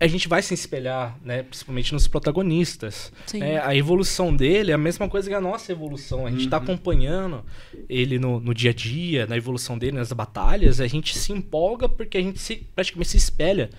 a 0.01 0.07
gente 0.09 0.27
vai 0.27 0.43
se 0.43 0.53
espelhar, 0.53 1.17
né, 1.25 1.45
principalmente 1.45 1.93
nos 1.93 2.09
protagonistas. 2.09 3.13
Sim. 3.25 3.41
É, 3.41 3.61
a 3.61 3.75
evolução 3.77 4.35
dele 4.35 4.73
é 4.73 4.75
a 4.75 4.79
mesma 4.79 5.09
coisa 5.09 5.29
que 5.29 5.35
a 5.35 5.41
nossa 5.41 5.71
evolução. 5.71 6.27
A 6.27 6.31
gente 6.31 6.49
tá 6.49 6.57
acompanhando 6.57 7.45
ele 7.89 8.19
no, 8.19 8.41
no 8.41 8.53
dia 8.53 8.71
a 8.73 8.75
dia, 8.75 9.29
na 9.29 9.37
evolução 9.37 9.79
dele, 9.79 9.97
nas 9.97 10.13
batalhas, 10.13 10.81
a 10.81 10.89
gente 10.89 11.17
se 11.17 11.33
empolga 11.33 11.89
porque 11.89 12.19
a 12.19 12.21
gente 12.21 12.41
se, 12.41 12.57
praticamente 12.75 13.11
se 13.11 13.17
espelha 13.17 13.71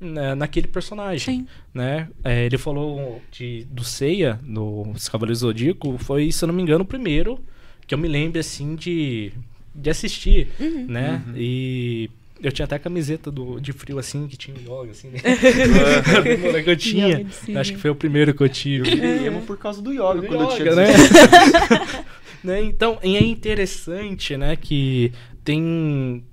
né, 0.00 0.34
naquele 0.34 0.66
personagem. 0.68 1.18
Sim. 1.40 1.46
Né? 1.74 2.08
É, 2.24 2.44
ele 2.46 2.58
falou 2.58 3.20
de, 3.32 3.66
do 3.70 3.82
Seiya, 3.84 4.38
no 4.42 4.90
Os 4.92 5.08
Cavaleiros 5.08 5.40
do 5.40 5.46
Zodíaco, 5.48 5.96
foi, 5.98 6.30
se 6.32 6.44
eu 6.44 6.46
não 6.48 6.54
me 6.54 6.62
engano, 6.62 6.82
o 6.84 6.86
primeiro 6.86 7.38
que 7.86 7.94
eu 7.94 7.98
me 7.98 8.08
lembro, 8.08 8.40
assim, 8.40 8.74
de, 8.74 9.32
de 9.74 9.88
assistir, 9.90 10.48
Uhum. 10.58 10.86
né? 10.88 11.22
E 11.36 12.10
eu 12.42 12.50
tinha 12.52 12.64
até 12.64 12.74
a 12.74 12.78
camiseta 12.78 13.30
do, 13.30 13.58
de 13.60 13.72
frio, 13.72 13.98
assim, 13.98 14.26
que 14.26 14.36
tinha 14.36 14.56
o 14.56 14.60
yoga, 14.82 14.90
assim, 14.90 15.08
né? 15.08 15.18
Moleque 16.42 16.64
que 16.64 16.70
eu 16.70 16.76
tinha. 16.76 17.18
Yoga. 17.20 17.60
Acho 17.60 17.72
que 17.72 17.78
foi 17.78 17.90
o 17.90 17.94
primeiro 17.94 18.34
que 18.34 18.42
eu 18.42 18.46
Eu 18.46 18.52
tive. 18.52 18.90
virei 18.90 19.26
emo 19.26 19.42
por 19.42 19.56
causa 19.56 19.80
do 19.80 19.92
yoga, 19.92 20.20
Do 20.20 20.26
quando 20.26 20.42
eu 20.42 20.48
tinha 20.48 20.68
yoga, 20.72 20.74
né? 20.76 20.86
16. 20.92 22.04
né? 22.44 22.62
Então, 22.64 22.98
e 23.02 23.16
é 23.16 23.22
interessante, 23.24 24.36
né, 24.36 24.56
que 24.56 25.12
tem 25.44 26.24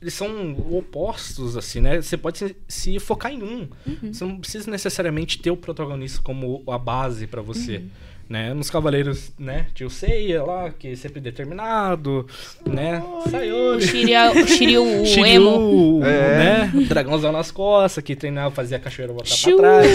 eles 0.00 0.14
são 0.14 0.52
opostos 0.70 1.56
assim, 1.56 1.80
né? 1.80 2.00
Você 2.00 2.16
pode 2.16 2.38
se, 2.38 2.56
se 2.68 2.98
focar 3.00 3.32
em 3.32 3.42
um. 3.42 3.68
Você 4.12 4.24
não 4.24 4.38
precisa 4.38 4.70
necessariamente 4.70 5.38
ter 5.40 5.50
o 5.50 5.56
protagonista 5.56 6.22
como 6.22 6.62
a 6.68 6.78
base 6.78 7.26
pra 7.26 7.42
você. 7.42 7.82
Né? 8.28 8.52
Nos 8.52 8.68
Cavaleiros, 8.68 9.32
né? 9.38 9.68
Tinha 9.74 9.86
o 9.86 9.90
Seiya 9.90 10.42
lá, 10.44 10.70
que 10.70 10.88
é 10.88 10.94
sempre 10.96 11.18
determinado, 11.18 12.26
né? 12.66 13.02
O 13.02 13.28
Sayori. 13.30 13.78
O 13.78 13.80
Shiryu 13.80 14.42
o 14.42 15.06
Shiryu, 15.06 15.26
emo. 15.26 16.00
É. 16.04 16.38
né? 16.68 16.72
Dragãozão 16.86 17.32
nas 17.32 17.50
costas, 17.50 18.04
que 18.04 18.14
treinava, 18.14 18.54
fazia 18.54 18.76
a 18.76 18.80
cachoeira 18.80 19.14
voltar 19.14 19.34
pra 19.34 19.56
trás. 19.56 19.88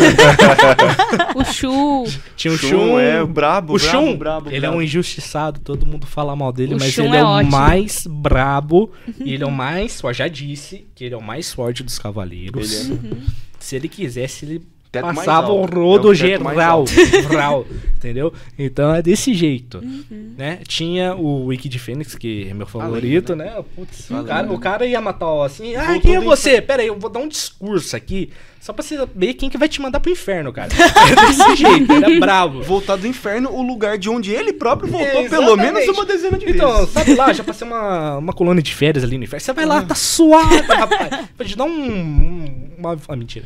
O 1.36 1.44
Shu. 1.46 2.04
Tinha 2.36 2.54
o 2.54 2.58
Shun 2.58 2.70
Shun. 2.70 3.00
é 3.00 3.24
brabo, 3.24 3.76
o 3.76 3.78
brabo, 3.78 3.80
Shun, 3.80 4.18
brabo, 4.18 4.50
ele 4.50 4.60
brabo. 4.62 4.76
é 4.76 4.78
um 4.78 4.82
injustiçado, 4.82 5.60
todo 5.60 5.86
mundo 5.86 6.06
fala 6.08 6.36
mal 6.36 6.52
dele, 6.52 6.74
O 6.76 6.80
mas 6.80 6.92
Shun 6.92 7.06
ele 7.06 7.16
é, 7.16 7.20
é 7.20 7.24
o 7.24 7.28
ótimo. 7.28 7.52
mais 7.52 8.08
brabo 8.08 8.92
e 9.24 9.34
ele 9.34 9.44
é 9.44 9.48
o 9.48 9.52
mais 9.52 10.02
forte. 10.02 10.18
Já 10.18 10.28
disse 10.28 10.86
que 10.96 11.04
ele 11.06 11.14
é 11.14 11.18
o 11.18 11.22
mais 11.22 11.54
forte 11.54 11.84
dos 11.84 12.00
cavaleiros. 12.00 12.90
Ele 12.90 13.00
é. 13.14 13.44
Se 13.60 13.76
ele 13.76 13.88
quisesse, 13.88 14.46
ele 14.46 14.62
Teto 14.94 15.06
mais 15.08 15.18
passava 15.18 15.52
o 15.52 15.58
alto. 15.62 15.74
rodo 15.76 16.08
É 16.10 16.16
o 16.16 16.18
teto 16.18 16.44
mais 16.44 16.56
geral. 16.56 16.86
geral, 16.88 17.68
entendeu? 17.98 18.32
Então 18.58 18.94
é 18.94 19.02
desse 19.02 19.34
jeito. 19.34 19.80
Uhum. 19.80 20.36
Né? 20.38 20.60
Tinha 20.68 21.16
o 21.16 21.46
Wiki 21.48 21.68
de 21.68 21.80
Fênix, 21.80 22.14
que 22.16 22.48
é 22.50 22.54
meu 22.54 22.68
favorito, 22.68 23.36
né? 23.36 23.54
Putz, 23.76 24.10
o 24.12 24.24
cara, 24.24 24.54
o 24.54 24.60
cara 24.60 24.86
ia 24.86 25.02
matar 25.02 25.26
ó, 25.26 25.44
assim. 25.44 25.76
Ah, 25.76 25.84
Voltou 25.86 26.02
quem 26.02 26.16
é 26.16 26.20
você? 26.22 26.62
Pera 26.62 26.82
aí, 26.84 26.88
eu 26.88 26.98
vou 27.00 27.10
dar 27.10 27.20
um 27.20 27.28
discurso 27.28 27.96
aqui. 27.96 28.30
Só 28.62 28.72
pra 28.72 28.82
você 28.82 28.96
saber 28.96 29.34
quem 29.34 29.50
que 29.50 29.58
vai 29.58 29.68
te 29.68 29.82
mandar 29.82 30.00
pro 30.00 30.10
inferno, 30.12 30.54
cara. 30.54 30.70
É 31.12 31.28
desse 31.28 31.56
jeito, 31.58 31.92
ele 31.92 32.16
é 32.16 32.20
bravo. 32.20 32.62
Voltar 32.62 32.96
do 32.96 33.06
inferno, 33.08 33.50
o 33.52 33.62
lugar 33.62 33.98
de 33.98 34.10
onde 34.10 34.32
ele 34.32 34.54
próprio 34.54 34.90
voltou 34.90 35.26
É, 35.26 35.28
pelo 35.28 35.58
menos 35.58 35.86
uma 35.90 36.06
dezena 36.06 36.38
de 36.38 36.50
Então, 36.50 36.78
vezes. 36.78 36.92
sabe 36.92 37.16
lá, 37.16 37.34
já 37.34 37.44
passei 37.44 37.68
uma, 37.68 38.18
uma 38.20 38.32
colônia 38.32 38.62
de 38.64 38.74
férias 38.74 39.04
ali 39.04 39.18
no 39.18 39.24
inferno. 39.26 39.42
Você 39.44 39.52
vai 39.54 39.66
lá, 39.66 39.82
tá 39.82 39.96
suave, 39.96 40.56
rapaz. 40.62 41.26
Pra 41.36 41.46
te 41.46 41.58
dar 41.58 41.66
um. 41.66 41.70
um- 41.92 42.73
uma. 42.92 42.98
Ah, 43.08 43.16
mentira. 43.16 43.46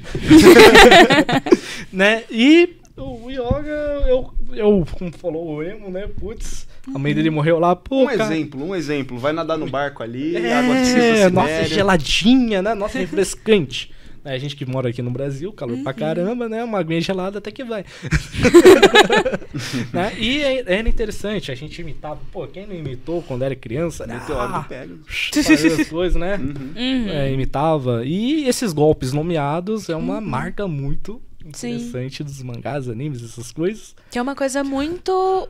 né? 1.92 2.24
E 2.30 2.78
o 2.96 3.30
Yoga, 3.30 4.06
eu. 4.08 4.34
Eu, 4.54 4.88
como 4.98 5.12
falou 5.12 5.56
o 5.56 5.64
Emo, 5.64 5.90
né? 5.92 6.08
Putz, 6.20 6.68
a 6.94 6.98
mãe 6.98 7.14
dele 7.14 7.30
morreu 7.30 7.60
lá, 7.60 7.76
pô. 7.76 8.04
Um 8.04 8.08
cara. 8.08 8.24
exemplo, 8.24 8.64
um 8.64 8.74
exemplo. 8.74 9.18
Vai 9.18 9.34
nadar 9.34 9.58
no 9.58 9.70
barco 9.70 10.02
ali, 10.02 10.38
É, 10.38 10.54
água 10.54 10.76
fria, 10.76 11.30
nossa, 11.30 11.66
geladinha, 11.66 12.62
né? 12.62 12.74
Nossa, 12.74 12.98
refrescante. 12.98 13.92
É, 14.28 14.34
A 14.36 14.38
gente 14.38 14.56
que 14.56 14.66
mora 14.66 14.90
aqui 14.90 15.02
no 15.02 15.10
Brasil, 15.12 15.52
calor 15.54 15.78
Uhum. 15.78 15.84
pra 15.84 15.94
caramba, 15.94 16.50
né? 16.50 16.64
Uma 16.64 16.80
aguinha 16.80 17.00
gelada 17.02 17.38
até 17.40 17.50
que 17.52 17.64
vai. 17.64 17.86
né? 19.94 20.14
E 20.18 20.42
é- 20.44 20.64
era 20.80 20.88
interessante, 20.90 21.52
a 21.52 21.56
gente 21.56 21.80
imitava. 21.82 22.20
Pô, 22.32 22.46
quem 22.48 22.66
não 22.68 22.76
imitou 22.76 23.22
quando 23.24 23.44
era 23.44 23.56
criança? 23.56 24.06
Né? 24.06 24.16
Meteoro 24.20 24.42
Ah, 24.42 24.64
Pegasus. 24.68 25.00
fazia 25.34 25.74
as 25.82 25.88
coisas, 25.90 26.20
né? 26.20 26.36
Uhum. 26.38 26.74
Uhum. 26.76 27.10
É, 27.10 27.32
imitava. 27.32 28.04
E 28.06 28.48
esses 28.48 28.74
golpes 28.74 29.14
nomeados 29.14 29.90
é 29.90 29.96
uma 29.96 30.20
marca 30.22 30.68
muito 30.68 31.22
Sim. 31.54 31.76
interessante 31.76 32.24
dos 32.24 32.42
mangás, 32.44 32.90
animes, 32.90 33.24
essas 33.24 33.52
coisas. 33.52 33.96
Que 34.12 34.20
é 34.20 34.22
uma 34.22 34.36
coisa 34.36 34.64
muito 34.64 35.48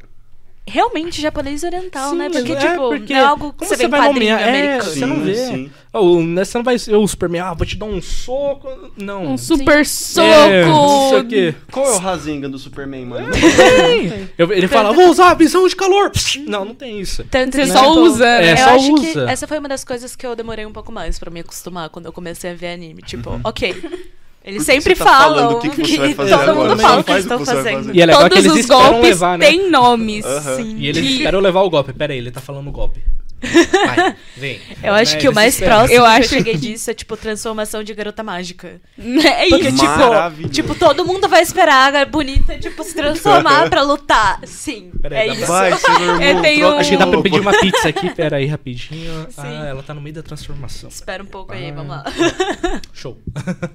realmente 0.68 1.22
japonês 1.22 1.64
oriental, 1.64 2.14
né? 2.14 2.26
Sim, 2.26 2.32
Porque, 2.34 2.52
é, 2.52 2.56
tipo, 2.56 2.90
porque 2.90 3.14
não 3.14 3.20
é 3.22 3.24
algo 3.24 3.54
que 3.54 3.66
você 3.66 3.76
vê 3.78 3.86
em 3.86 3.90
vai 3.90 4.00
quadrinho 4.08 4.32
nomear? 4.34 4.42
É, 4.56 4.60
americano. 4.74 4.92
você 4.94 5.06
não 5.06 5.16
Sim, 5.18 5.24
vê. 5.24 5.36
sim. 5.36 5.72
Oh, 5.94 6.22
né, 6.22 6.46
você 6.46 6.58
não 6.58 6.64
vai 6.66 6.78
ser 6.78 6.96
o 6.96 7.08
Superman, 7.08 7.42
ah, 7.42 7.54
vou 7.56 7.66
te 7.66 7.76
dar 7.76 7.86
um 7.88 8.00
soco. 8.02 8.68
Não. 8.98 9.24
Um 9.32 9.38
super 9.38 9.84
soco! 9.86 10.28
É, 10.28 10.66
não 10.66 11.10
sei 11.10 11.20
o 11.20 11.26
quê. 11.28 11.56
Qual 11.72 11.86
é 11.88 11.96
o 11.96 11.98
Rasengan 11.98 12.50
do 12.52 12.60
Superman, 12.60 13.06
mano? 13.06 13.30
Eu- 14.38 14.52
ele 14.52 14.68
fala, 14.68 14.92
vou 14.94 15.10
usar 15.10 15.32
a 15.32 15.34
visão 15.34 15.68
de 15.68 15.76
calor. 15.76 16.12
Não, 16.46 16.66
não 16.66 16.76
tem 16.76 17.00
isso. 17.00 17.24
Tanto 17.32 17.56
Você 17.56 17.64
que, 17.64 17.68
só 17.72 17.80
tipo, 17.80 18.00
usa, 18.02 18.26
né? 18.26 18.48
É, 18.50 18.52
eu 18.54 18.58
só 18.58 18.70
acho 18.76 18.96
que 18.96 19.08
usa. 19.10 19.30
essa 19.30 19.48
foi 19.48 19.58
uma 19.60 19.70
das 19.70 19.84
coisas 19.84 20.16
que 20.16 20.26
eu 20.28 20.36
demorei 20.36 20.66
um 20.66 20.74
pouco 20.74 20.92
mais 20.92 21.18
pra 21.18 21.32
me 21.32 21.40
acostumar 21.40 21.90
quando 21.90 22.06
eu 22.06 22.14
comecei 22.14 22.52
a 22.52 22.54
ver 22.54 22.74
anime. 22.74 23.02
Tipo, 23.02 23.32
Uhum. 23.32 23.42
ok. 23.44 23.76
Eles 24.48 24.64
sempre 24.64 24.96
tá 24.96 25.04
falam 25.04 25.60
que 25.60 25.70
que 25.70 25.86
você 25.86 25.98
vai 25.98 26.14
fazer 26.14 26.32
todo 26.38 26.50
agora? 26.52 26.70
mundo 26.70 26.82
fala 26.82 27.00
o 27.02 27.04
que 27.04 27.12
faz 27.12 27.24
estão 27.26 27.46
fazendo. 27.46 27.94
E 27.94 28.02
é 28.02 28.06
legal 28.06 28.22
Todos 28.22 28.40
que 28.40 28.48
eles 28.48 28.60
os 28.62 28.66
golpes 28.66 29.02
levar, 29.02 29.38
né? 29.38 29.46
têm 29.46 29.70
nomes. 29.70 30.26
Sim. 30.56 30.76
E 30.78 30.88
eles 30.88 31.04
Que- 31.06 31.18
esperam 31.18 31.40
levar 31.42 31.62
o 31.64 31.70
golpe. 31.70 31.92
Pera 31.92 32.14
aí, 32.14 32.20
ele 32.20 32.32
tá 32.32 32.40
falando 32.40 32.68
o 32.70 32.72
golpe. 32.72 33.02
Vai, 33.42 34.16
vem. 34.36 34.60
Eu 34.84 34.94
acho 34.94 35.18
que 35.18 35.30
o 35.30 35.34
mais 35.34 35.60
próximo 35.60 35.94
Eu 36.00 36.04
que 36.04 36.10
acho- 36.10 36.22
eu 36.22 36.38
cheguei 36.38 36.56
disso 36.58 36.90
é, 36.90 36.94
tipo, 36.94 37.16
transformação 37.16 37.84
de 37.84 37.94
garota 37.94 38.24
mágica. 38.24 38.82
É 38.98 39.50
Porque, 39.50 39.68
isso. 39.70 39.78
tipo, 39.78 40.50
tipo, 40.50 40.76
todo 40.76 41.06
mundo 41.06 41.28
vai 41.30 41.42
esperar 41.44 41.96
a 41.96 42.06
bonita, 42.06 42.58
tipo, 42.58 42.84
se 42.84 42.96
transformar 42.96 43.70
pra 43.70 43.82
lutar. 43.84 44.40
Sim, 44.46 44.92
Peraí, 45.02 45.30
é 45.30 45.34
isso. 45.34 45.46
Vai, 45.48 45.72
Eu 46.22 46.42
tenho- 46.42 46.78
Acho 46.78 46.90
que 46.92 46.98
dá 46.98 47.08
pra 47.08 47.22
pedir 47.22 47.40
uma 47.40 47.58
pizza 47.60 47.90
aqui. 47.90 48.10
Pera 48.14 48.38
aí, 48.38 48.46
rapidinho. 48.48 49.28
Sim. 49.30 49.36
Ah, 49.38 49.66
ela 49.68 49.84
tá 49.84 49.94
no 49.94 50.02
meio 50.02 50.16
da 50.16 50.24
transformação. 50.24 50.90
Espera 50.90 51.22
um 51.22 51.28
pouco 51.28 51.54
aí, 51.54 51.70
Ah. 51.70 51.74
vamos 51.74 51.90
lá. 51.90 52.04
Show. 52.94 53.18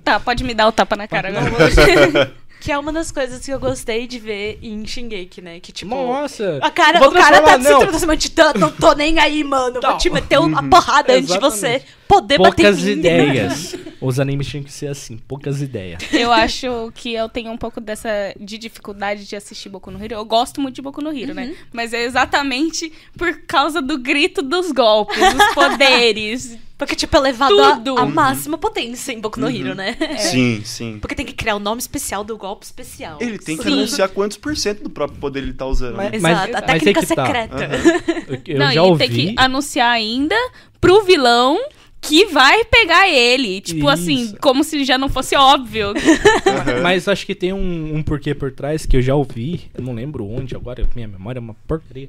Tá, 0.04 0.18
pode 0.18 0.42
me 0.44 0.54
dar 0.54 0.66
o 0.66 0.72
tapa 0.72 0.96
na 0.96 1.06
cara 1.06 1.28
agora. 1.28 2.32
que 2.62 2.70
é 2.70 2.78
uma 2.78 2.92
das 2.92 3.10
coisas 3.10 3.44
que 3.44 3.50
eu 3.50 3.58
gostei 3.58 4.06
de 4.06 4.20
ver 4.20 4.56
em 4.62 4.86
Shingeki, 4.86 5.42
né? 5.42 5.58
Que, 5.58 5.72
tipo... 5.72 5.92
Nossa. 5.92 6.60
A 6.62 6.70
cara, 6.70 7.00
Vou 7.00 7.08
o 7.08 7.12
cara 7.12 7.40
tá 7.40 7.58
transformar, 7.58 7.64
se 7.64 7.70
não. 7.72 7.80
transformando 7.88 8.18
de 8.18 8.30
tanto, 8.30 8.58
não 8.60 8.70
tô 8.70 8.92
nem 8.92 9.18
aí, 9.18 9.42
mano. 9.42 9.80
Vou 9.80 9.90
Não. 9.90 9.98
te 9.98 10.08
meter 10.08 10.38
uma 10.38 10.62
porrada 10.70 11.12
antes 11.12 11.32
de 11.32 11.40
você. 11.40 11.82
Poder 12.20 12.38
bater 12.38 12.62
Poucas 12.62 12.82
mim. 12.82 12.90
ideias. 12.92 13.76
Os 14.02 14.18
animes 14.18 14.48
tinham 14.48 14.64
que 14.64 14.72
ser 14.72 14.88
assim, 14.88 15.16
poucas 15.16 15.62
ideias. 15.62 16.02
Eu 16.12 16.32
acho 16.32 16.90
que 16.92 17.12
eu 17.14 17.28
tenho 17.28 17.52
um 17.52 17.56
pouco 17.56 17.80
dessa 17.80 18.08
de 18.38 18.58
dificuldade 18.58 19.24
de 19.26 19.36
assistir 19.36 19.68
Boku 19.68 19.92
no 19.92 20.02
Hero. 20.04 20.14
Eu 20.14 20.24
gosto 20.24 20.60
muito 20.60 20.74
de 20.74 20.82
Boku 20.82 21.00
no 21.00 21.10
Hero, 21.16 21.28
Uhum. 21.28 21.34
né? 21.34 21.54
Mas 21.72 21.92
é 21.92 22.02
exatamente 22.04 22.92
por 23.16 23.32
causa 23.46 23.80
do 23.80 23.96
grito 23.98 24.42
dos 24.42 24.72
golpes, 24.72 25.16
dos 25.18 25.44
poderes. 25.54 26.58
Porque, 26.76 26.96
tipo, 26.96 27.16
é 27.16 27.20
levado 27.20 27.62
à 27.62 27.76
Tudo. 27.76 27.96
à 27.96 28.04
máxima 28.04 28.58
potência 28.58 29.12
em 29.12 29.20
Boku 29.20 29.38
no 29.38 29.48
Hero, 29.48 29.72
né? 29.72 29.96
Sim, 30.18 30.62
sim. 30.64 30.98
Porque 31.00 31.14
tem 31.14 31.24
que 31.24 31.32
criar 31.32 31.54
o 31.54 31.60
nome 31.60 31.80
especial 31.80 32.24
do 32.24 32.36
golpe 32.36 32.64
especial. 32.64 33.18
Ele 33.20 33.38
tem 33.38 33.56
que 33.56 33.62
Sim. 33.62 33.72
anunciar 33.74 34.08
quantos 34.08 34.36
por 34.36 34.56
cento 34.56 34.82
do 34.82 34.90
próprio 34.90 35.20
poder 35.20 35.44
ele 35.44 35.52
tá 35.52 35.64
usando. 35.64 35.94
Mas- 35.94 36.10
né? 36.10 36.16
Exato, 36.16 36.48
a 36.56 36.60
mas 36.60 36.62
é 36.62 36.66
técnica 36.66 37.00
que 37.00 37.14
tá. 37.14 37.24
secreta. 37.24 37.54
Aham. 37.54 38.24
Eu, 38.26 38.40
eu 38.54 38.58
Não, 38.58 38.66
já 38.66 38.74
e 38.74 38.78
ouvi. 38.80 38.98
tem 39.06 39.10
que 39.28 39.34
anunciar 39.38 39.92
ainda 39.92 40.34
pro 40.80 41.04
vilão 41.04 41.56
que 42.02 42.26
vai 42.26 42.64
pegar 42.64 43.08
ele. 43.08 43.60
Tipo 43.60 43.88
assim, 43.88 44.22
Isso. 44.24 44.36
como 44.40 44.64
se 44.64 44.84
já 44.84 44.98
não 44.98 45.08
fosse 45.08 45.36
óbvio. 45.36 45.94
Aham. 46.44 46.82
Mas 46.82 47.06
acho 47.06 47.24
que 47.24 47.34
tem 47.34 47.52
um, 47.52 47.96
um 47.96 48.02
porquê 48.02 48.34
por 48.34 48.50
trás 48.50 48.84
que 48.84 48.96
eu 48.96 49.00
já 49.00 49.14
ouvi, 49.14 49.70
eu 49.72 49.82
não 49.82 49.94
lembro 49.94 50.26
onde 50.26 50.56
agora, 50.56 50.86
minha 50.94 51.06
memória 51.06 51.38
é 51.38 51.40
uma 51.40 51.54
porcaria. 51.66 52.08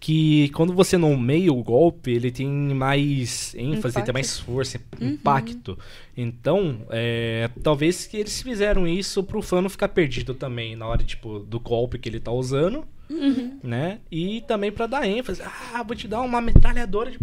Que 0.00 0.50
quando 0.50 0.72
você 0.74 0.98
nomeia 0.98 1.52
o 1.52 1.62
golpe, 1.62 2.10
ele 2.10 2.30
tem 2.30 2.46
mais 2.48 3.54
ênfase, 3.54 3.92
Impacto. 3.92 4.04
tem 4.04 4.12
mais 4.12 4.38
força, 4.38 4.80
impacto. 5.00 5.78
Então, 6.16 6.80
é, 6.90 7.48
talvez 7.62 8.04
que 8.04 8.16
eles 8.16 8.42
fizeram 8.42 8.86
isso 8.86 9.22
pro 9.22 9.40
fã 9.40 9.62
não 9.62 9.70
ficar 9.70 9.88
perdido 9.88 10.34
também 10.34 10.74
na 10.76 10.86
hora 10.86 11.04
tipo, 11.04 11.38
do 11.38 11.60
golpe 11.60 11.98
que 12.00 12.08
ele 12.08 12.18
tá 12.20 12.32
usando, 12.32 12.84
né? 13.62 14.00
E 14.10 14.40
também 14.42 14.72
pra 14.72 14.86
dar 14.88 15.06
ênfase. 15.06 15.40
Ah, 15.72 15.82
vou 15.84 15.94
te 15.96 16.08
dar 16.08 16.20
uma 16.20 16.40
metralhadora 16.40 17.10
de, 17.12 17.18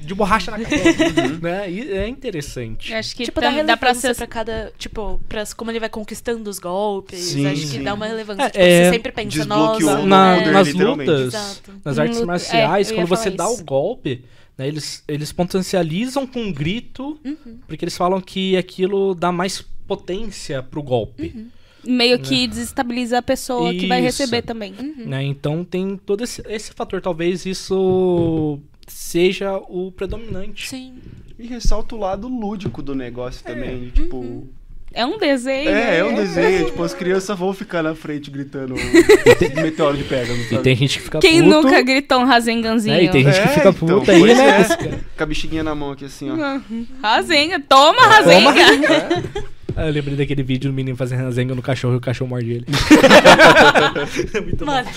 de 0.00 0.14
borracha 0.14 0.50
na 0.50 0.58
cabeça. 0.60 0.84
né? 1.42 1.70
E 1.70 1.90
é 1.92 2.08
interessante. 2.08 2.92
Eu 2.92 2.98
Acho 2.98 3.14
que 3.14 3.24
tipo, 3.24 3.40
tam- 3.40 3.54
dá 3.56 3.62
dá 3.62 3.76
pra 3.76 3.88
relevância 3.88 4.14
ser. 4.14 4.18
pra 4.18 4.26
cada. 4.26 4.72
Tipo, 4.78 5.20
pra 5.28 5.44
como 5.56 5.70
ele 5.70 5.80
vai 5.80 5.88
conquistando 5.88 6.48
os 6.48 6.58
golpes. 6.58 7.20
Sim, 7.20 7.46
acho 7.46 7.60
que 7.62 7.66
sim. 7.66 7.82
dá 7.82 7.94
uma 7.94 8.06
relevância. 8.06 8.44
É, 8.44 8.48
tipo, 8.50 8.58
é, 8.62 8.84
você 8.84 8.90
sempre 8.92 9.12
pensa, 9.12 9.44
nossa. 9.44 10.06
Na- 10.06 10.36
poder, 10.38 10.52
nas 10.52 10.72
lutas, 10.72 11.20
Exato. 11.34 11.72
nas 11.84 11.98
artes 11.98 12.20
marciais, 12.22 12.90
é, 12.90 12.94
quando 12.94 13.06
você 13.06 13.30
falar 13.30 13.36
dá 13.36 13.52
isso. 13.52 13.62
o 13.62 13.64
golpe, 13.64 14.24
né, 14.58 14.68
eles, 14.68 15.02
eles 15.08 15.32
potencializam 15.32 16.26
com 16.26 16.40
um 16.40 16.52
grito, 16.52 17.18
Uhum. 17.24 17.58
porque 17.66 17.84
eles 17.84 17.96
falam 17.96 18.20
que 18.20 18.56
aquilo 18.56 19.14
dá 19.14 19.30
mais 19.32 19.64
potência 19.86 20.62
pro 20.62 20.82
golpe. 20.82 21.32
Uhum. 21.34 21.48
Meio 21.82 22.18
que 22.18 22.46
desestabiliza 22.46 23.16
a 23.18 23.22
pessoa 23.22 23.72
que 23.72 23.86
vai 23.86 24.04
Isso. 24.04 24.18
receber 24.20 24.42
também. 24.42 24.74
Uhum. 24.78 25.06
Né? 25.06 25.22
Então 25.24 25.64
tem 25.64 25.96
todo 25.96 26.22
esse, 26.22 26.42
esse 26.46 26.72
fator. 26.72 27.00
Talvez 27.00 27.46
isso 27.46 28.60
seja 28.90 29.56
o 29.56 29.90
predominante. 29.92 30.68
Sim. 30.68 30.94
E 31.38 31.46
ressalta 31.46 31.94
o 31.94 31.98
lado 31.98 32.28
lúdico 32.28 32.82
do 32.82 32.94
negócio 32.94 33.44
também. 33.44 33.84
de, 33.86 33.90
Tipo. 34.02 34.46
É 34.92 35.06
um 35.06 35.18
desenho. 35.18 35.68
É, 35.70 35.98
é 35.98 36.02
né? 36.02 36.04
um 36.04 36.14
desenho. 36.16 36.66
Tipo, 36.70 36.82
as 36.82 36.92
crianças 36.92 37.38
vão 37.38 37.54
ficar 37.54 37.80
na 37.80 37.94
frente 37.94 38.28
gritando 38.28 38.74
meteoro 39.62 39.96
de 39.96 40.02
pega. 40.02 40.32
E 40.34 40.58
tem 40.58 40.74
gente 40.74 40.98
que 40.98 41.04
fica 41.04 41.20
Quem 41.20 41.44
puto, 41.44 41.62
nunca 41.62 41.80
gritou 41.80 42.18
um 42.20 42.24
Rasenganzinho? 42.24 42.96
né? 42.96 43.04
E 43.04 43.08
tem 43.08 43.22
gente 43.22 43.34
que 43.40 43.40
É, 43.40 43.48
fica 43.48 43.68
então, 43.68 44.00
puta 44.00 44.10
aí, 44.10 44.18
pois 44.18 44.36
né? 44.36 44.60
é. 44.62 44.98
Com 45.16 45.22
a 45.22 45.26
bexiguinha 45.26 45.62
na 45.62 45.76
mão 45.76 45.92
aqui 45.92 46.06
assim, 46.06 46.28
ó. 46.30 46.60
Rasenga, 47.00 47.60
toma 47.60 48.02
Rasenga. 48.02 48.50
Ah, 49.76 49.86
eu 49.86 49.92
lembrei 49.92 50.16
daquele 50.16 50.42
vídeo 50.42 50.68
do 50.68 50.74
menino 50.74 50.96
fazendo 50.96 51.30
zenga 51.30 51.54
no 51.54 51.62
cachorro 51.62 51.94
e 51.94 51.96
o 51.96 52.00
cachorro 52.00 52.28
morde 52.28 52.50
ele. 52.50 52.66
muito 54.44 54.66
Mano. 54.66 54.88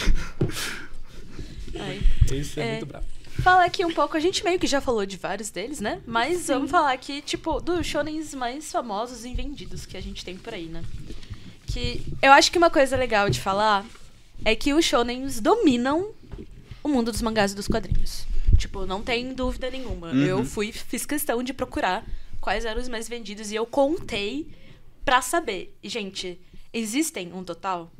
Isso 2.31 2.59
é, 2.59 2.63
É. 2.63 2.71
muito 2.71 2.85
bravo. 2.87 3.05
Falar 3.41 3.65
aqui 3.65 3.83
um 3.83 3.93
pouco, 3.93 4.15
a 4.15 4.19
gente 4.19 4.43
meio 4.43 4.59
que 4.59 4.67
já 4.67 4.79
falou 4.79 5.05
de 5.05 5.17
vários 5.17 5.49
deles, 5.49 5.79
né? 5.79 6.01
Mas 6.05 6.47
vamos 6.47 6.69
falar 6.69 6.93
aqui, 6.93 7.21
tipo, 7.21 7.59
dos 7.59 7.85
shonens 7.85 8.33
mais 8.33 8.71
famosos 8.71 9.25
e 9.25 9.33
vendidos 9.33 9.85
que 9.85 9.97
a 9.97 10.01
gente 10.01 10.23
tem 10.23 10.37
por 10.37 10.53
aí, 10.53 10.67
né? 10.67 10.83
Que 11.67 12.03
eu 12.21 12.31
acho 12.31 12.51
que 12.51 12.57
uma 12.57 12.69
coisa 12.69 12.95
legal 12.95 13.29
de 13.29 13.41
falar 13.41 13.85
é 14.45 14.55
que 14.55 14.73
os 14.73 14.85
shonens 14.85 15.39
dominam 15.39 16.11
o 16.83 16.89
mundo 16.89 17.11
dos 17.11 17.21
mangás 17.21 17.53
e 17.53 17.55
dos 17.55 17.67
quadrinhos. 17.67 18.25
Tipo, 18.57 18.85
não 18.85 19.01
tem 19.01 19.33
dúvida 19.33 19.69
nenhuma. 19.69 20.11
Uhum. 20.11 20.23
Eu 20.23 20.45
fui, 20.45 20.71
fiz 20.71 21.05
questão 21.05 21.41
de 21.41 21.53
procurar 21.53 22.05
quais 22.39 22.65
eram 22.65 22.81
os 22.81 22.87
mais 22.87 23.09
vendidos 23.09 23.51
e 23.51 23.55
eu 23.55 23.65
contei 23.65 24.47
pra 25.03 25.21
saber. 25.21 25.75
E, 25.81 25.89
gente, 25.89 26.39
existem 26.71 27.33
um 27.33 27.43
total 27.43 27.91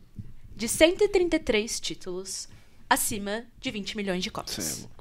de 0.55 0.67
133 0.67 1.79
títulos 1.79 2.47
acima 2.89 3.45
de 3.59 3.71
20 3.71 3.97
milhões 3.97 4.23
de 4.23 4.29
cópias. 4.29 4.79
Louco. 4.81 4.92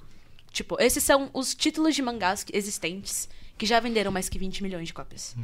Tipo, 0.52 0.76
esses 0.80 1.02
são 1.02 1.30
os 1.32 1.54
títulos 1.54 1.94
de 1.94 2.02
mangás 2.02 2.44
existentes 2.52 3.28
que 3.56 3.64
já 3.66 3.80
venderam 3.80 4.12
mais 4.12 4.28
que 4.28 4.38
20 4.38 4.62
milhões 4.62 4.86
de 4.88 4.92
cópias. 4.94 5.34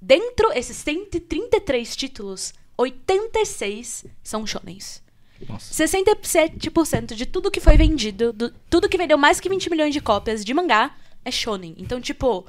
Dentro 0.00 0.50
esses 0.52 0.76
133 0.76 1.94
títulos, 1.96 2.54
86 2.78 4.06
são 4.22 4.46
shonens. 4.46 5.02
Nossa. 5.48 5.72
67% 5.86 7.14
de 7.14 7.26
tudo 7.26 7.50
que 7.50 7.60
foi 7.60 7.76
vendido, 7.76 8.32
do- 8.32 8.50
tudo 8.68 8.88
que 8.88 8.98
vendeu 8.98 9.16
mais 9.18 9.40
que 9.40 9.48
20 9.48 9.70
milhões 9.70 9.92
de 9.92 10.00
cópias 10.00 10.44
de 10.44 10.52
mangá 10.54 10.94
é 11.24 11.30
shonen. 11.30 11.74
Então, 11.78 12.00
tipo, 12.00 12.46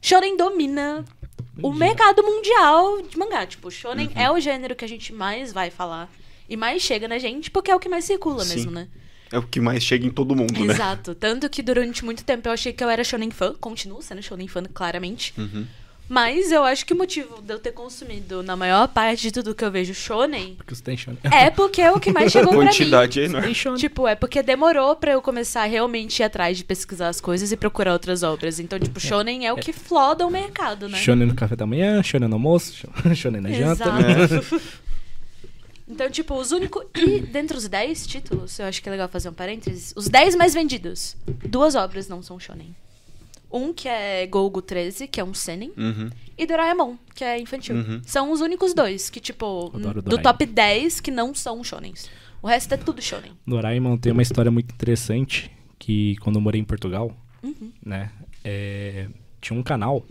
shonen 0.00 0.36
domina 0.36 1.04
o 1.62 1.72
mercado 1.72 2.22
mundial 2.22 3.00
de 3.02 3.16
mangá. 3.18 3.46
Tipo, 3.46 3.70
shonen 3.70 4.10
é 4.14 4.30
o 4.30 4.38
gênero 4.38 4.76
que 4.76 4.84
a 4.84 4.88
gente 4.88 5.12
mais 5.12 5.52
vai 5.52 5.70
falar 5.70 6.10
e 6.48 6.56
mais 6.56 6.82
chega 6.82 7.08
na 7.08 7.18
gente, 7.18 7.50
porque 7.50 7.70
é 7.70 7.74
o 7.74 7.80
que 7.80 7.88
mais 7.88 8.04
circula 8.04 8.44
Sim. 8.44 8.54
mesmo, 8.54 8.70
né? 8.70 8.88
É 9.32 9.38
o 9.38 9.42
que 9.42 9.60
mais 9.60 9.82
chega 9.82 10.06
em 10.06 10.10
todo 10.10 10.36
mundo, 10.36 10.64
né? 10.64 10.72
Exato. 10.72 11.14
Tanto 11.14 11.48
que 11.50 11.62
durante 11.62 12.04
muito 12.04 12.24
tempo 12.24 12.48
eu 12.48 12.52
achei 12.52 12.72
que 12.72 12.82
eu 12.82 12.88
era 12.88 13.02
shonen 13.02 13.30
fã. 13.30 13.54
Continuo 13.54 14.00
sendo 14.02 14.22
shonen 14.22 14.46
fã, 14.46 14.62
claramente. 14.64 15.34
Uhum. 15.36 15.66
Mas 16.08 16.52
eu 16.52 16.62
acho 16.62 16.86
que 16.86 16.92
o 16.92 16.96
motivo 16.96 17.42
de 17.42 17.52
eu 17.52 17.58
ter 17.58 17.72
consumido 17.72 18.40
na 18.40 18.54
maior 18.54 18.86
parte 18.86 19.22
de 19.22 19.32
tudo 19.32 19.52
que 19.56 19.64
eu 19.64 19.72
vejo 19.72 19.92
shonen 19.92 20.54
Porque 20.54 20.72
você 20.72 20.80
tem 20.82 20.96
shonen. 20.96 21.18
é 21.24 21.50
porque 21.50 21.82
é 21.82 21.90
o 21.90 21.98
que 21.98 22.12
mais 22.12 22.30
chegou 22.30 22.52
pra 22.54 22.60
mim. 22.60 22.66
Quantidade 22.68 23.20
enorme. 23.20 23.46
Tem 23.46 23.54
shonen. 23.54 23.78
Tipo, 23.78 24.06
é 24.06 24.14
porque 24.14 24.40
demorou 24.40 24.94
pra 24.94 25.10
eu 25.12 25.20
começar 25.20 25.62
a 25.62 25.66
realmente 25.66 26.20
ir 26.20 26.22
atrás 26.22 26.56
de 26.56 26.62
pesquisar 26.64 27.08
as 27.08 27.20
coisas 27.20 27.50
e 27.50 27.56
procurar 27.56 27.92
outras 27.92 28.22
obras. 28.22 28.60
Então, 28.60 28.78
tipo, 28.78 29.00
shonen 29.00 29.46
é 29.46 29.52
o 29.52 29.56
que 29.56 29.72
floda 29.72 30.24
o 30.24 30.30
mercado, 30.30 30.88
né? 30.88 30.96
Shonen 30.98 31.26
no 31.26 31.34
café 31.34 31.56
da 31.56 31.66
manhã, 31.66 32.00
shonen 32.04 32.28
no 32.28 32.36
almoço, 32.36 32.86
shonen 33.16 33.40
na 33.40 33.50
janta. 33.50 33.84
Exato. 33.90 34.62
Então, 35.88 36.10
tipo, 36.10 36.34
os 36.34 36.52
únicos. 36.52 36.84
E 36.96 37.20
dentre 37.20 37.56
os 37.56 37.68
10 37.68 38.06
títulos, 38.06 38.58
eu 38.58 38.66
acho 38.66 38.82
que 38.82 38.88
é 38.88 38.92
legal 38.92 39.08
fazer 39.08 39.28
um 39.28 39.32
parênteses. 39.32 39.92
Os 39.96 40.08
10 40.08 40.34
mais 40.34 40.52
vendidos, 40.54 41.16
duas 41.48 41.74
obras 41.74 42.08
não 42.08 42.22
são 42.22 42.38
shonen. 42.40 42.74
Um 43.50 43.72
que 43.72 43.88
é 43.88 44.26
Golgo 44.26 44.60
13, 44.60 45.06
que 45.06 45.20
é 45.20 45.24
um 45.24 45.32
seinen, 45.32 45.72
Uhum. 45.76 46.10
e 46.36 46.44
Doraemon, 46.46 46.96
que 47.14 47.22
é 47.22 47.38
infantil. 47.38 47.76
Uhum. 47.76 48.02
São 48.04 48.32
os 48.32 48.40
únicos 48.40 48.74
dois 48.74 49.08
que, 49.08 49.20
tipo, 49.20 49.70
do 50.04 50.18
top 50.20 50.44
10 50.44 51.00
que 51.00 51.10
não 51.12 51.32
são 51.34 51.62
shonens. 51.62 52.10
O 52.42 52.48
resto 52.48 52.74
é 52.74 52.76
tudo 52.76 53.00
shonen. 53.00 53.32
Doraemon 53.46 53.96
tem 53.98 54.12
uma 54.12 54.20
história 54.22 54.50
muito 54.50 54.72
interessante 54.74 55.50
que 55.78 56.16
quando 56.16 56.36
eu 56.36 56.42
morei 56.42 56.60
em 56.60 56.64
Portugal, 56.64 57.16
Uhum. 57.42 57.70
né, 57.84 58.10
é, 58.42 59.08
tinha 59.40 59.58
um 59.58 59.62
canal 59.62 60.04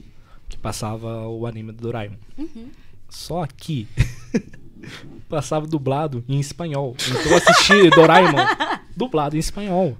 que 0.48 0.58
passava 0.58 1.28
o 1.28 1.46
anime 1.46 1.74
do 1.74 1.82
Doraemon. 1.82 2.16
Uhum. 2.38 2.70
Só 3.10 3.46
que 3.46 3.86
passava 5.30 5.68
dublado 5.68 6.24
em 6.28 6.40
espanhol. 6.40 6.96
Então 7.08 7.32
eu 7.32 7.38
assisti 7.38 7.90
Doraemon 7.96 8.46
dublado 8.96 9.36
em 9.36 9.40
espanhol. 9.40 9.98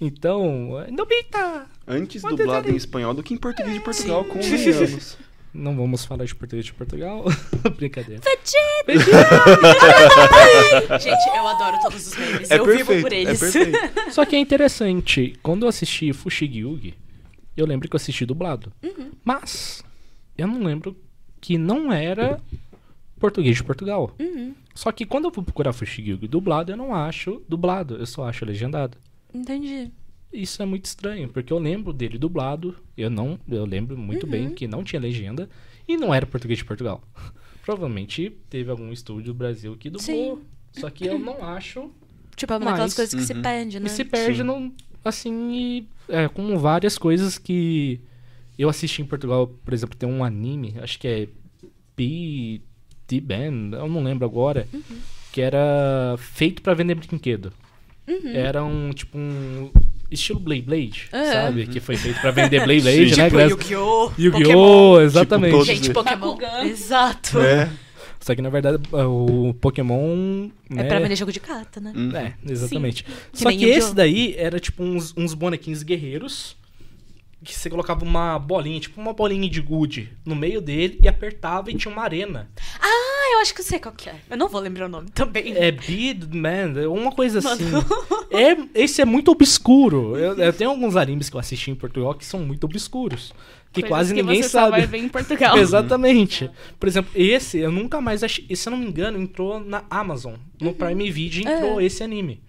Então, 0.00 0.84
Nobita! 0.90 1.66
Antes 1.86 2.22
Pode 2.22 2.36
dublado 2.36 2.70
em 2.70 2.76
espanhol 2.76 3.14
do 3.14 3.22
que 3.22 3.34
em 3.34 3.36
português 3.36 3.74
de 3.74 3.80
Portugal, 3.80 4.24
convenhamos. 4.24 5.16
Não 5.52 5.74
vamos 5.74 6.04
falar 6.04 6.24
de 6.24 6.34
português 6.34 6.66
de 6.66 6.74
Portugal. 6.74 7.24
Brincadeira. 7.76 8.22
Gente, 11.00 11.28
eu 11.36 11.48
adoro 11.48 11.78
todos 11.82 12.06
os 12.06 12.16
memes. 12.16 12.50
É 12.50 12.58
eu 12.58 12.66
vivo 12.66 12.92
perfeito, 12.92 13.02
por 13.02 13.12
é 13.12 13.16
eles. 13.16 13.40
perfeito. 13.40 14.12
Só 14.12 14.24
que 14.24 14.36
é 14.36 14.38
interessante, 14.38 15.36
quando 15.42 15.64
eu 15.64 15.68
assisti 15.68 16.12
Fushigi 16.12 16.94
eu 17.56 17.66
lembro 17.66 17.88
que 17.88 17.96
eu 17.96 17.98
assisti 17.98 18.24
dublado. 18.24 18.72
Mas 19.24 19.82
eu 20.36 20.46
não 20.46 20.62
lembro 20.62 20.96
que 21.40 21.58
não 21.58 21.92
era 21.92 22.40
português 23.18 23.56
de 23.56 23.64
Portugal. 23.64 24.14
Só 24.74 24.92
que 24.92 25.04
quando 25.04 25.24
eu 25.26 25.30
vou 25.30 25.44
procurar 25.44 25.72
Fushigi 25.72 26.14
dublado, 26.16 26.72
eu 26.72 26.76
não 26.76 26.94
acho 26.94 27.42
dublado, 27.48 27.96
eu 27.96 28.06
só 28.06 28.28
acho 28.28 28.44
legendado. 28.44 28.96
Entendi. 29.32 29.90
Isso 30.32 30.62
é 30.62 30.66
muito 30.66 30.84
estranho, 30.84 31.28
porque 31.28 31.52
eu 31.52 31.58
lembro 31.58 31.92
dele 31.92 32.18
dublado, 32.18 32.76
eu 32.96 33.08
não, 33.08 33.38
eu 33.48 33.64
lembro 33.64 33.96
muito 33.96 34.26
bem 34.26 34.50
que 34.50 34.68
não 34.68 34.84
tinha 34.84 35.00
legenda 35.00 35.48
e 35.86 35.96
não 35.96 36.12
era 36.14 36.26
português 36.26 36.58
de 36.58 36.64
Portugal. 36.64 37.02
Provavelmente 37.64 38.32
teve 38.48 38.70
algum 38.70 38.92
estúdio 38.92 39.32
do 39.32 39.34
Brasil 39.34 39.76
que 39.76 39.88
dublou. 39.90 40.36
Sim. 40.36 40.80
Só 40.80 40.90
que 40.90 41.06
eu 41.06 41.18
não 41.18 41.44
acho 41.44 41.90
Tipo, 42.36 42.52
é 42.52 42.56
uma 42.56 42.70
daquelas 42.70 42.94
coisas 42.94 43.14
que 43.14 43.26
se 43.26 43.32
Uhum. 43.32 43.42
perde, 43.42 43.80
né? 43.80 43.86
e 43.86 43.90
se 43.90 44.04
perde 44.04 44.38
Sim. 44.38 44.44
no, 44.44 44.72
assim, 45.04 45.52
e, 45.52 45.88
é, 46.08 46.28
com 46.28 46.56
várias 46.56 46.96
coisas 46.96 47.36
que 47.36 48.00
eu 48.56 48.68
assisti 48.68 49.02
em 49.02 49.04
Portugal. 49.06 49.48
Por 49.64 49.74
exemplo, 49.74 49.96
tem 49.96 50.08
um 50.08 50.22
anime, 50.22 50.74
acho 50.80 50.98
que 51.00 51.08
é 51.08 51.28
P. 51.96 52.60
The 53.08 53.20
Band, 53.20 53.76
eu 53.76 53.88
não 53.88 54.02
lembro 54.04 54.24
agora, 54.24 54.68
Uhum. 54.72 54.82
que 55.32 55.40
era 55.40 56.14
feito 56.18 56.62
pra 56.62 56.74
vender 56.74 56.94
brinquedo. 56.94 57.52
Era 58.32 58.64
um, 58.64 58.90
tipo, 58.90 59.18
um 59.18 59.70
estilo 60.10 60.40
Blade 60.40 60.62
Blade, 60.62 61.08
Aham. 61.12 61.24
sabe? 61.32 61.66
Que 61.66 61.78
foi 61.80 61.96
feito 61.96 62.18
pra 62.20 62.30
vender 62.32 62.64
Blade 62.64 62.80
Blade, 62.80 63.10
Sim. 63.14 63.20
né? 63.20 63.28
Tipo 63.28 63.40
Yu-Gi-Oh! 63.40 64.12
Yu-Gi-Oh! 64.16 64.42
Pokémon. 64.42 65.00
Exatamente. 65.02 65.50
todos 65.52 65.66
Gente. 65.66 65.90
Pokémon. 65.92 66.18
Bakugan. 66.36 66.64
Exato. 66.64 67.38
É. 67.40 67.68
Só 68.20 68.34
que 68.34 68.42
na 68.42 68.48
verdade 68.50 68.78
o 68.92 69.54
Pokémon. 69.60 70.48
É 70.70 70.74
né, 70.74 70.84
pra 70.84 70.98
vender 71.00 71.16
jogo 71.16 71.30
de 71.32 71.38
carta, 71.40 71.80
né? 71.80 71.92
É, 72.46 72.50
exatamente. 72.52 73.04
Que 73.04 73.10
Só 73.32 73.50
que 73.50 73.56
Yu-Gi-Oh! 73.56 73.78
esse 73.78 73.94
daí 73.94 74.34
era 74.38 74.58
tipo 74.58 74.82
uns, 74.82 75.12
uns 75.16 75.34
bonequinhos 75.34 75.82
guerreiros. 75.82 76.56
Que 77.44 77.54
você 77.54 77.70
colocava 77.70 78.04
uma 78.04 78.36
bolinha, 78.38 78.80
tipo 78.80 79.00
uma 79.00 79.12
bolinha 79.12 79.48
de 79.48 79.60
gude 79.60 80.10
no 80.24 80.34
meio 80.34 80.60
dele 80.60 80.98
e 81.02 81.06
apertava 81.06 81.70
e 81.70 81.74
tinha 81.74 81.92
uma 81.92 82.02
arena. 82.02 82.50
Ah, 82.80 83.32
eu 83.34 83.38
acho 83.40 83.54
que 83.54 83.60
eu 83.60 83.64
sei 83.64 83.78
qual 83.78 83.94
que 83.94 84.08
é. 84.08 84.16
Eu 84.28 84.36
não 84.36 84.48
vou 84.48 84.60
lembrar 84.60 84.86
o 84.86 84.88
nome 84.88 85.08
também. 85.10 85.54
É 85.56 85.70
Bead 85.70 86.34
Man, 86.34 86.80
é 86.80 86.88
uma 86.88 87.12
coisa 87.12 87.38
assim. 87.38 87.64
É, 88.30 88.54
esse 88.82 89.00
é 89.00 89.06
muito 89.06 89.30
obscuro. 89.30 90.14
Eu, 90.14 90.36
eu 90.36 90.52
tenho 90.52 90.68
alguns 90.68 90.96
animes 90.96 91.30
que 91.30 91.36
eu 91.36 91.40
assisti 91.40 91.70
em 91.70 91.74
Portugal 91.74 92.12
que 92.14 92.26
são 92.26 92.40
muito 92.40 92.64
obscuros. 92.64 93.32
Que 93.72 93.80
Coisas 93.80 93.88
quase 93.88 94.14
que 94.14 94.22
ninguém 94.22 94.42
você 94.42 94.50
só 94.50 94.58
sabe. 94.60 94.70
vai 94.72 94.86
ver 94.86 94.98
em 94.98 95.08
Portugal. 95.08 95.56
Exatamente. 95.58 96.50
Por 96.78 96.86
exemplo, 96.86 97.10
esse 97.14 97.56
eu 97.58 97.72
nunca 97.72 98.02
mais 98.02 98.22
achei. 98.22 98.44
Esse, 98.50 98.64
se 98.64 98.68
eu 98.68 98.72
não 98.72 98.78
me 98.78 98.86
engano, 98.86 99.18
entrou 99.18 99.60
na 99.60 99.82
Amazon. 99.88 100.34
No 100.60 100.74
Prime 100.74 101.10
Video 101.10 101.40
entrou 101.50 101.80
É. 101.80 101.84
esse 101.84 102.02
anime. 102.02 102.42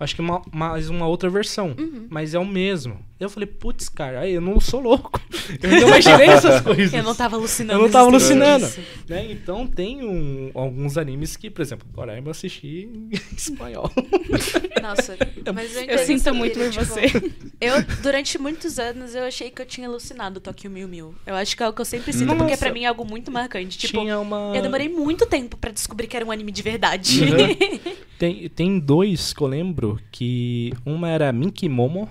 Acho 0.00 0.16
que 0.16 0.20
uma, 0.20 0.42
mais 0.52 0.90
uma 0.90 1.06
outra 1.06 1.30
versão. 1.30 1.76
Uhum. 1.78 2.06
Mas 2.10 2.34
é 2.34 2.38
o 2.40 2.44
mesmo. 2.46 2.98
Eu 3.20 3.28
falei, 3.28 3.46
putz, 3.46 3.88
cara, 3.88 4.20
aí 4.20 4.32
eu 4.32 4.40
não 4.40 4.58
sou 4.58 4.80
louco. 4.80 5.20
Eu 5.62 5.70
não 5.70 5.88
imaginei 5.88 6.26
essas 6.28 6.60
coisas. 6.60 6.92
Eu 6.92 7.02
não 7.02 7.14
tava 7.14 7.36
alucinando. 7.36 7.78
Eu 7.78 7.82
não 7.84 7.90
tava 7.90 8.08
alucinando. 8.08 8.66
Né? 9.08 9.32
Então 9.32 9.66
tem 9.66 10.02
um- 10.02 10.50
alguns 10.54 10.96
animes 10.96 11.36
que, 11.36 11.50
por 11.50 11.60
exemplo, 11.60 11.86
Doraemon 11.92 12.26
eu 12.26 12.30
assisti 12.30 12.88
em 12.92 13.10
espanhol. 13.36 13.90
Nossa, 14.80 15.16
mas 15.54 15.76
eu, 15.76 15.82
Eu 15.84 15.98
sinto 15.98 16.32
muito 16.34 16.54
por 16.54 16.62
espírito, 16.66 16.88
você. 16.94 17.08
tipo, 17.08 17.30
Eu, 17.60 17.82
durante 18.02 18.38
muitos 18.38 18.78
anos, 18.78 19.14
eu 19.14 19.24
achei 19.24 19.50
que 19.50 19.60
eu 19.60 19.66
tinha 19.66 19.88
alucinado 19.88 20.40
Tokyo 20.40 20.70
Mil 20.70 20.86
Mil. 20.88 21.14
Eu 21.26 21.34
acho 21.34 21.56
que 21.56 21.62
é 21.62 21.68
o 21.68 21.72
que 21.72 21.80
eu 21.80 21.84
sempre 21.84 22.12
sinto, 22.12 22.28
porque 22.28 22.42
Nossa. 22.52 22.56
pra 22.58 22.72
mim 22.72 22.84
é 22.84 22.86
algo 22.86 23.04
muito 23.04 23.30
marcante. 23.30 23.76
Tipo, 23.76 23.98
Tinha 24.00 24.18
uma. 24.20 24.52
eu 24.54 24.62
demorei 24.62 24.88
muito 24.88 25.26
tempo 25.26 25.56
pra 25.56 25.70
descobrir 25.72 26.06
que 26.06 26.16
era 26.16 26.24
um 26.24 26.30
anime 26.30 26.52
de 26.52 26.62
verdade. 26.62 27.22
Uhum. 27.24 27.94
Tem, 28.18 28.48
tem 28.50 28.78
dois 28.78 29.32
que 29.32 29.42
eu 29.42 29.46
lembro 29.46 29.98
que 30.12 30.72
uma 30.86 31.08
era 31.08 31.32
Minky 31.32 31.68
Momo, 31.68 32.08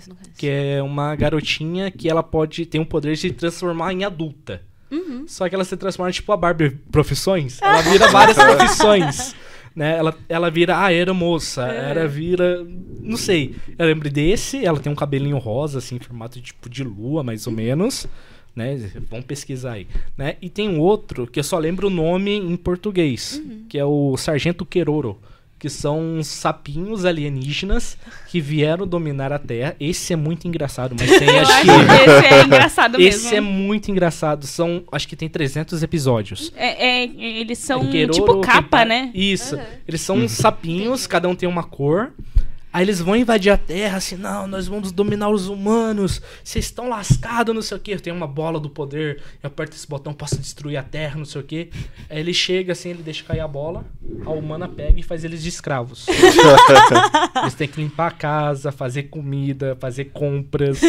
Esse 0.00 0.08
não 0.08 0.16
conheço. 0.16 0.38
que 0.38 0.48
é 0.48 0.82
uma 0.82 1.14
garotinha 1.14 1.90
que 1.90 2.08
ela 2.08 2.22
pode 2.22 2.64
ter 2.64 2.78
um 2.78 2.84
poder 2.84 3.12
de 3.12 3.20
se 3.20 3.30
transformar 3.30 3.92
em 3.92 4.04
adulta. 4.04 4.62
Uhum. 4.90 5.24
Só 5.28 5.48
que 5.48 5.54
ela 5.54 5.64
se 5.64 5.76
transforma 5.76 6.10
tipo 6.10 6.32
a 6.32 6.36
Barbie 6.36 6.70
profissões. 6.90 7.60
Ela 7.62 7.82
vira 7.82 8.08
várias 8.08 8.36
profissões. 8.36 9.36
Né? 9.76 9.96
Ela, 9.96 10.18
ela 10.28 10.50
vira 10.50 10.76
aeromoça, 10.78 11.62
ela 11.62 12.08
vira. 12.08 12.66
Não 13.00 13.16
sei. 13.16 13.54
Eu 13.78 13.86
lembro 13.86 14.10
desse, 14.10 14.64
ela 14.64 14.80
tem 14.80 14.90
um 14.90 14.96
cabelinho 14.96 15.38
rosa, 15.38 15.78
assim, 15.78 15.94
em 15.94 16.00
formato 16.00 16.40
tipo 16.40 16.68
de 16.68 16.82
lua, 16.82 17.22
mais 17.22 17.46
ou 17.46 17.52
menos. 17.52 18.04
Né? 18.56 18.90
Vamos 19.08 19.26
pesquisar 19.26 19.74
aí. 19.74 19.86
Né? 20.18 20.36
E 20.42 20.50
tem 20.50 20.76
outro 20.76 21.24
que 21.24 21.38
eu 21.38 21.44
só 21.44 21.56
lembro 21.56 21.86
o 21.86 21.90
nome 21.90 22.32
em 22.36 22.56
português, 22.56 23.40
que 23.68 23.78
é 23.78 23.84
o 23.84 24.16
Sargento 24.16 24.66
Queroro. 24.66 25.20
Que 25.60 25.68
são 25.68 26.00
uns 26.00 26.26
sapinhos 26.26 27.04
alienígenas 27.04 27.96
que 28.28 28.40
vieram 28.40 28.86
dominar 28.86 29.30
a 29.30 29.38
Terra. 29.38 29.76
Esse 29.78 30.14
é 30.14 30.16
muito 30.16 30.48
engraçado, 30.48 30.96
mas 30.98 31.18
tem 31.18 31.28
acho 31.38 31.60
que. 31.60 31.70
esse 31.70 32.34
é 32.34 32.42
engraçado 32.44 32.98
mesmo. 32.98 33.08
Esse 33.08 33.36
é 33.36 33.40
muito 33.40 33.90
engraçado. 33.90 34.46
São, 34.46 34.82
acho 34.90 35.06
que 35.06 35.14
tem 35.14 35.28
300 35.28 35.82
episódios. 35.82 36.50
É, 36.56 37.02
é, 37.02 37.04
eles 37.04 37.58
são 37.58 37.86
Queroro, 37.90 38.14
tipo 38.14 38.40
capa, 38.40 38.86
né? 38.86 39.10
Isso. 39.14 39.54
Aham. 39.54 39.64
Eles 39.86 40.00
são 40.00 40.16
uns 40.16 40.32
sapinhos, 40.32 41.06
cada 41.06 41.28
um 41.28 41.34
tem 41.34 41.48
uma 41.48 41.62
cor. 41.62 42.10
Aí 42.72 42.84
eles 42.84 43.00
vão 43.00 43.16
invadir 43.16 43.50
a 43.50 43.56
Terra, 43.56 43.96
assim, 43.96 44.16
não, 44.16 44.46
nós 44.46 44.68
vamos 44.68 44.92
dominar 44.92 45.28
os 45.28 45.48
humanos. 45.48 46.22
Vocês 46.44 46.66
estão 46.66 46.88
lascados, 46.88 47.52
não 47.54 47.62
sei 47.62 47.76
o 47.76 47.80
quê. 47.80 47.96
Tem 47.96 48.12
uma 48.12 48.28
bola 48.28 48.60
do 48.60 48.70
poder, 48.70 49.20
eu 49.42 49.48
aperto 49.48 49.76
esse 49.76 49.88
botão, 49.88 50.14
posso 50.14 50.38
destruir 50.38 50.76
a 50.76 50.82
Terra, 50.82 51.18
não 51.18 51.24
sei 51.24 51.40
o 51.40 51.44
quê. 51.44 51.70
Aí 52.08 52.20
ele 52.20 52.32
chega, 52.32 52.72
assim, 52.72 52.90
ele 52.90 53.02
deixa 53.02 53.24
cair 53.24 53.40
a 53.40 53.48
bola, 53.48 53.84
a 54.24 54.30
humana 54.30 54.68
pega 54.68 55.00
e 55.00 55.02
faz 55.02 55.24
eles 55.24 55.42
de 55.42 55.48
escravos. 55.48 56.06
eles 57.42 57.54
têm 57.54 57.66
que 57.66 57.80
limpar 57.80 58.06
a 58.06 58.12
casa, 58.12 58.70
fazer 58.70 59.04
comida, 59.04 59.76
fazer 59.80 60.06
compras. 60.06 60.80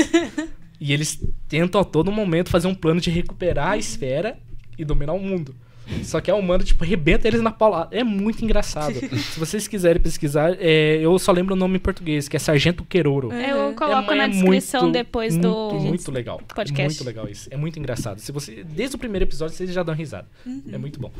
E 0.79 0.93
eles 0.93 1.19
tentam 1.47 1.81
a 1.81 1.83
todo 1.83 2.11
momento 2.11 2.49
fazer 2.49 2.67
um 2.67 2.75
plano 2.75 3.01
de 3.01 3.09
recuperar 3.09 3.69
a 3.69 3.77
esfera 3.77 4.37
e 4.77 4.85
dominar 4.85 5.13
o 5.13 5.19
mundo. 5.19 5.55
Só 6.03 6.21
que 6.21 6.31
a 6.31 6.35
humana, 6.35 6.63
tipo, 6.63 6.83
arrebenta 6.83 7.27
eles 7.27 7.41
na 7.41 7.51
paulada. 7.51 7.95
É 7.95 8.03
muito 8.03 8.43
engraçado. 8.45 8.93
Se 9.33 9.39
vocês 9.39 9.67
quiserem 9.67 10.01
pesquisar, 10.01 10.55
é, 10.59 10.97
eu 11.01 11.17
só 11.19 11.31
lembro 11.31 11.53
o 11.53 11.57
nome 11.57 11.75
em 11.77 11.79
português, 11.79 12.27
que 12.29 12.35
é 12.37 12.39
Sargento 12.39 12.85
Queroro. 12.85 13.31
Eu 13.33 13.73
coloco 13.73 14.11
É- 14.11 14.15
na 14.15 14.23
é 14.25 14.29
descrição 14.29 14.83
muito, 14.83 14.93
depois 14.93 15.33
muito, 15.35 15.47
do 15.47 15.79
Muito 15.81 16.11
legal. 16.11 16.41
podcast. 16.53 16.97
Muito 16.99 17.03
legal 17.03 17.27
isso. 17.29 17.49
É 17.51 17.57
muito 17.57 17.77
engraçado. 17.77 18.19
Se 18.19 18.31
você, 18.31 18.63
desde 18.63 18.95
o 18.95 18.99
primeiro 18.99 19.25
episódio, 19.25 19.55
vocês 19.55 19.71
já 19.73 19.83
dão 19.83 19.93
risada. 19.95 20.27
É 20.71 20.77
muito 20.77 20.99
bom. 20.99 21.11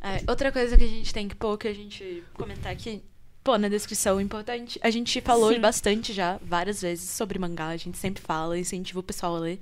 É, 0.00 0.22
outra 0.28 0.52
coisa 0.52 0.76
que 0.76 0.84
a 0.84 0.88
gente 0.88 1.12
tem 1.12 1.26
que 1.26 1.34
pôr, 1.34 1.58
que 1.58 1.66
a 1.66 1.74
gente 1.74 2.22
comentar 2.34 2.70
aqui, 2.72 3.02
pô, 3.42 3.58
na 3.58 3.68
descrição, 3.68 4.20
importante. 4.20 4.78
A 4.82 4.90
gente 4.90 5.20
falou 5.20 5.52
Sim. 5.52 5.60
bastante 5.60 6.12
já, 6.12 6.38
várias 6.44 6.80
vezes, 6.80 7.10
sobre 7.10 7.38
mangá. 7.40 7.68
A 7.68 7.76
gente 7.76 7.98
sempre 7.98 8.22
fala, 8.22 8.56
incentiva 8.58 9.00
o 9.00 9.02
pessoal 9.02 9.34
a 9.36 9.38
ler. 9.40 9.60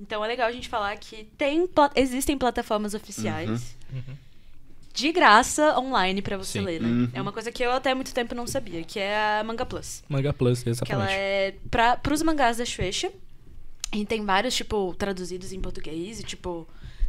Então 0.00 0.24
é 0.24 0.28
legal 0.28 0.48
a 0.48 0.52
gente 0.52 0.68
falar 0.68 0.96
que 0.96 1.24
tem, 1.36 1.68
existem 1.94 2.38
plataformas 2.38 2.94
oficiais 2.94 3.76
de 4.92 5.12
graça 5.12 5.78
online 5.78 6.20
pra 6.22 6.36
você 6.36 6.58
Sim. 6.58 6.64
ler, 6.64 6.80
né? 6.80 6.88
Uhum. 6.88 7.08
É 7.12 7.20
uma 7.22 7.32
coisa 7.32 7.52
que 7.52 7.62
eu 7.62 7.70
até 7.70 7.94
muito 7.94 8.12
tempo 8.12 8.34
não 8.34 8.46
sabia, 8.46 8.82
que 8.82 8.98
é 8.98 9.38
a 9.38 9.44
Manga 9.44 9.64
Plus. 9.64 10.02
Manga 10.08 10.32
Plus, 10.32 10.62
Que 10.62 10.68
ela 10.68 11.04
exatamente. 11.04 11.12
é 11.12 11.54
pra, 11.70 11.96
pros 11.96 12.22
mangás 12.22 12.56
da 12.56 12.64
Shueisha. 12.64 13.12
E 13.92 14.04
tem 14.06 14.24
vários, 14.24 14.54
tipo, 14.54 14.94
traduzidos 14.96 15.52
em 15.52 15.60
português 15.60 16.20
e, 16.20 16.22
tipo, 16.22 16.66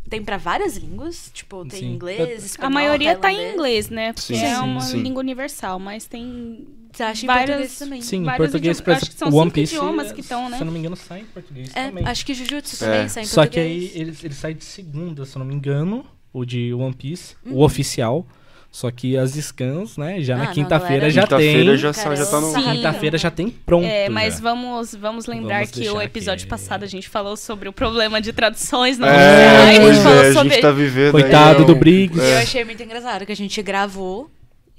tem 0.10 0.24
pra 0.24 0.38
várias 0.38 0.78
línguas. 0.78 1.30
Tipo, 1.34 1.64
tem 1.66 1.82
Sim. 1.82 1.94
inglês, 1.94 2.44
espanhol, 2.44 2.68
A 2.68 2.74
maioria 2.74 3.16
tá 3.18 3.32
em 3.32 3.54
inglês, 3.54 3.90
né? 3.90 4.14
Porque 4.14 4.36
Sim, 4.36 4.44
é 4.44 4.56
sim, 4.56 4.62
uma 4.62 4.82
sim. 4.82 5.02
língua 5.02 5.20
universal, 5.20 5.78
mas 5.80 6.06
tem 6.06 6.68
Você 6.92 7.04
acha 7.04 7.24
em 7.24 7.28
várias... 7.28 7.48
português 7.50 7.80
também? 7.80 8.02
Sim, 8.02 8.18
em 8.24 8.26
português, 8.38 8.78
idiomas. 8.80 8.82
por 8.82 8.92
Acho 8.94 9.06
que 9.12 9.18
são 9.18 9.28
One 9.30 9.38
cinco 9.46 9.54
Piece, 9.54 9.76
idiomas 9.76 10.12
que 10.12 10.22
estão, 10.22 10.50
né? 10.50 10.58
se 10.58 10.62
eu 10.64 10.66
não 10.66 10.74
me 10.74 10.80
engano, 10.80 10.96
sai 10.96 11.20
em 11.22 11.26
português 11.26 11.72
É, 11.76 11.86
também. 11.88 12.06
acho 12.06 12.26
que 12.26 12.34
Jujutsu 12.34 12.84
É. 12.84 12.88
também 12.88 13.08
sai 13.10 13.24
em 13.24 13.26
Só 13.26 13.46
que 13.46 13.60
português. 13.60 13.92
aí 13.96 14.02
ele, 14.02 14.18
ele 14.24 14.34
sai 14.34 14.54
de 14.54 14.64
segunda, 14.66 15.26
se 15.26 15.36
eu 15.36 15.40
não 15.40 15.46
me 15.46 15.54
engano, 15.56 16.06
o 16.34 16.44
de 16.46 16.74
One 16.74 16.94
Piece, 16.94 17.36
Uhum. 17.46 17.56
o 17.56 17.64
oficial. 17.64 18.26
Só 18.74 18.90
que 18.90 19.18
as 19.18 19.32
scans, 19.32 19.98
né, 19.98 20.22
já 20.22 20.36
Ah, 20.36 20.38
na 20.38 20.48
quinta-feira 20.48 21.10
já 21.10 21.24
Quinta-feira 21.24 21.72
tem. 21.72 21.78
já, 21.78 21.92
sa- 21.92 22.16
já 22.16 22.26
tá 22.26 22.40
no. 22.40 22.54
Sim. 22.54 22.62
Quinta-feira 22.72 23.18
já 23.18 23.30
tem 23.30 23.50
pronto. 23.50 23.84
É, 23.86 24.08
mas 24.08 24.36
já. 24.36 24.40
vamos, 24.40 24.96
vamos 24.96 25.26
lembrar 25.26 25.56
Vamos 25.66 25.72
que 25.72 25.90
o 25.90 26.02
episódio 26.02 26.44
aqui. 26.44 26.50
passado 26.50 26.84
a 26.84 26.88
gente 26.88 27.10
falou 27.10 27.36
sobre 27.36 27.68
o 27.68 27.74
problema 27.74 28.22
de 28.22 28.32
traduções 28.32 28.98
não 28.98 29.10
É, 29.10 29.12
oficiais. 29.12 29.60
a 29.68 29.72
gente 29.74 29.82
pois 29.82 29.98
falou 29.98 30.24
é, 30.24 30.30
a 30.30 30.34
sobre- 30.34 30.50
gente 30.52 30.62
tá 30.62 30.72
vivendo. 30.72 31.12
Coitado 31.12 31.60
aí, 31.60 31.66
do 31.66 31.76
Briggs. 31.76 32.18
Eu 32.18 32.24
É. 32.26 32.42
achei 32.44 32.64
muito 32.64 32.82
engraçado 32.82 33.26
que 33.26 33.32
a 33.34 33.36
gente 33.36 33.62
gravou 33.62 34.32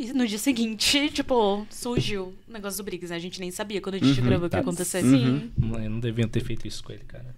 e 0.03 0.13
no 0.13 0.27
dia 0.27 0.39
seguinte, 0.39 1.09
tipo, 1.15 1.67
surgiu 1.71 2.35
o 2.49 2.53
negócio 2.53 2.79
do 2.79 2.85
Briggs, 2.85 3.11
né? 3.11 3.17
A 3.17 3.21
gente 3.21 3.39
nem 3.41 3.51
sabia 3.51 3.81
quando 3.81 3.95
a 3.95 3.99
gente 3.99 4.19
Uhum. 4.21 4.27
gravou 4.27 4.47
o 4.47 4.49
que 4.49 4.53
Tá. 4.53 4.59
ia 4.59 4.63
acontecer. 4.63 5.03
Sim, 5.03 5.51
Eu 5.61 5.91
não 5.91 6.01
deviam 6.01 6.29
ter 6.29 6.43
feito 6.45 6.67
isso 6.67 6.83
com 6.85 6.93
ele, 6.93 7.05
cara. 7.07 7.35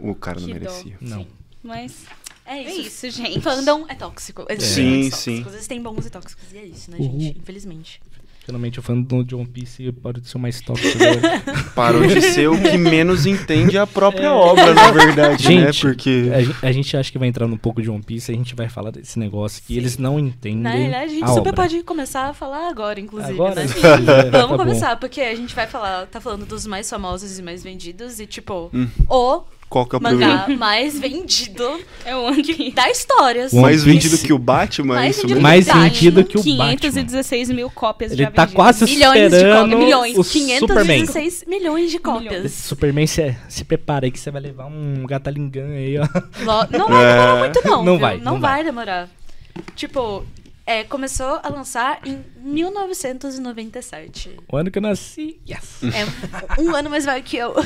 O 0.00 0.14
cara 0.14 0.40
não 0.40 0.46
que 0.48 0.54
dó. 0.54 0.60
merecia. 0.60 0.96
Não. 1.00 1.26
Mas 1.62 2.04
É 2.44 2.62
É 2.62 2.72
isso. 2.74 3.06
isso, 3.06 3.16
gente. 3.22 3.40
Fandom 3.42 3.84
é 3.88 3.94
tóxico. 3.94 4.46
Existem 4.48 4.84
Sim, 4.92 4.98
muitos 5.00 5.18
sim. 5.18 5.30
tóxicos. 5.32 5.54
Existem 5.54 5.82
bons 5.82 6.06
e 6.06 6.10
tóxicos. 6.10 6.44
E 6.52 6.56
é 6.56 6.64
isso, 6.64 6.90
né, 6.90 6.96
Uhul. 6.98 7.20
gente? 7.20 7.38
Infelizmente. 7.38 8.00
Geralmente 8.48 8.78
o 8.78 8.82
fã 8.82 8.98
do 8.98 9.36
One 9.36 9.46
Piece 9.46 9.92
pode 9.92 10.26
ser 10.26 10.38
o 10.38 10.40
mais 10.40 10.58
tóxico. 10.62 10.96
agora. 11.02 11.42
Parou 11.76 12.06
de 12.06 12.22
ser 12.22 12.48
o 12.48 12.58
que 12.58 12.78
menos 12.78 13.26
entende 13.26 13.76
a 13.76 13.86
própria 13.86 14.32
obra, 14.32 14.72
na 14.72 14.90
verdade, 14.90 15.46
né? 15.54 15.66
Gente, 15.66 15.82
Porque. 15.82 16.30
a, 16.62 16.68
a 16.68 16.72
gente 16.72 16.96
acha 16.96 17.12
que 17.12 17.18
vai 17.18 17.28
entrar 17.28 17.44
um 17.44 17.58
pouco 17.58 17.82
de 17.82 17.90
One 17.90 18.02
Piece 18.02 18.32
e 18.32 18.34
a 18.34 18.38
gente 18.38 18.54
vai 18.54 18.66
falar 18.66 18.90
desse 18.90 19.18
negócio 19.18 19.62
que 19.66 19.76
eles 19.76 19.98
não 19.98 20.18
entendem. 20.18 20.62
Na 20.62 20.70
realidade, 20.70 21.04
a 21.04 21.08
gente 21.08 21.24
a 21.24 21.28
super 21.28 21.40
obra. 21.40 21.52
pode 21.52 21.82
começar 21.82 22.30
a 22.30 22.32
falar 22.32 22.70
agora, 22.70 22.98
inclusive, 22.98 23.34
Agora? 23.34 23.54
né? 23.54 23.66
se 23.68 23.74
quiser, 23.74 24.30
tá 24.30 24.38
Vamos 24.40 24.56
bom. 24.56 24.56
começar, 24.64 24.96
porque 24.98 25.20
a 25.20 25.34
gente 25.34 25.54
vai 25.54 25.66
falar, 25.66 26.06
tá 26.06 26.18
falando 26.18 26.46
dos 26.46 26.66
mais 26.66 26.88
famosos 26.88 27.38
e 27.38 27.42
mais 27.42 27.62
vendidos, 27.62 28.18
e 28.18 28.26
tipo, 28.26 28.70
Hum. 28.72 28.88
o 29.10 29.42
Qual 29.68 29.84
que 29.84 29.94
é 29.94 29.98
o 29.98 30.00
primeiro? 30.00 30.32
mangá 30.32 30.48
mais 30.56 30.98
vendido 30.98 31.78
É 32.04 32.16
o 32.16 32.22
One 32.24 32.42
Piece. 32.42 32.70
da 32.70 32.90
história. 32.90 33.44
assim. 33.44 33.60
Mais 33.60 33.84
vendido 33.84 34.16
que 34.16 34.32
o 34.32 34.38
Batman? 34.38 34.94
Mais 34.94 35.06
é 35.06 35.10
isso 35.10 35.20
vendido 35.22 35.34
mesmo? 35.40 35.42
Mais 35.48 35.66
Batman. 35.66 35.82
vendido 35.84 36.24
que 36.24 36.38
o 36.38 36.42
Batman. 36.42 36.76
516 36.76 37.50
mil 37.50 37.70
cópias 37.70 38.12
Ele 38.12 38.22
já 38.22 38.30
tá 38.30 38.42
vendidas. 38.46 38.54
quase 38.56 38.84
Milhões 38.86 39.18
de 39.30 39.36
esperando 39.36 39.60
cópias. 39.70 39.78
Milhões. 39.84 40.16
o 40.18 40.24
Superman. 40.24 41.00
516 41.06 41.44
milhões 41.46 41.90
de 41.90 41.98
cópias. 41.98 42.44
Esse 42.46 42.62
Superman, 42.62 43.06
se, 43.06 43.36
se 43.48 43.64
prepara 43.64 44.06
aí 44.06 44.10
que 44.10 44.18
você 44.18 44.30
vai 44.30 44.40
levar 44.40 44.64
um 44.66 45.04
gatalingan 45.06 45.68
aí, 45.68 45.98
ó. 45.98 46.02
Lo- 46.04 46.66
Não 46.78 46.88
vai 46.88 47.04
demorar 47.04 47.36
É. 47.36 47.38
muito, 47.40 47.60
não. 47.64 47.84
Não 47.84 47.92
viu? 47.92 48.00
vai, 48.00 48.16
Não, 48.16 48.24
não 48.32 48.40
vai. 48.40 48.54
vai. 48.54 48.64
demorar. 48.64 49.08
Tipo, 49.76 50.24
é, 50.64 50.84
começou 50.84 51.40
a 51.42 51.48
lançar 51.50 52.00
em 52.06 52.20
1997. 52.42 54.30
O 54.50 54.56
ano 54.56 54.70
que 54.70 54.78
eu 54.78 54.82
nasci. 54.82 55.38
Yes. 55.48 55.80
É 55.82 56.60
um 56.60 56.74
ano 56.74 56.88
mais 56.90 57.04
velho 57.04 57.22
que 57.22 57.36
eu. 57.36 57.54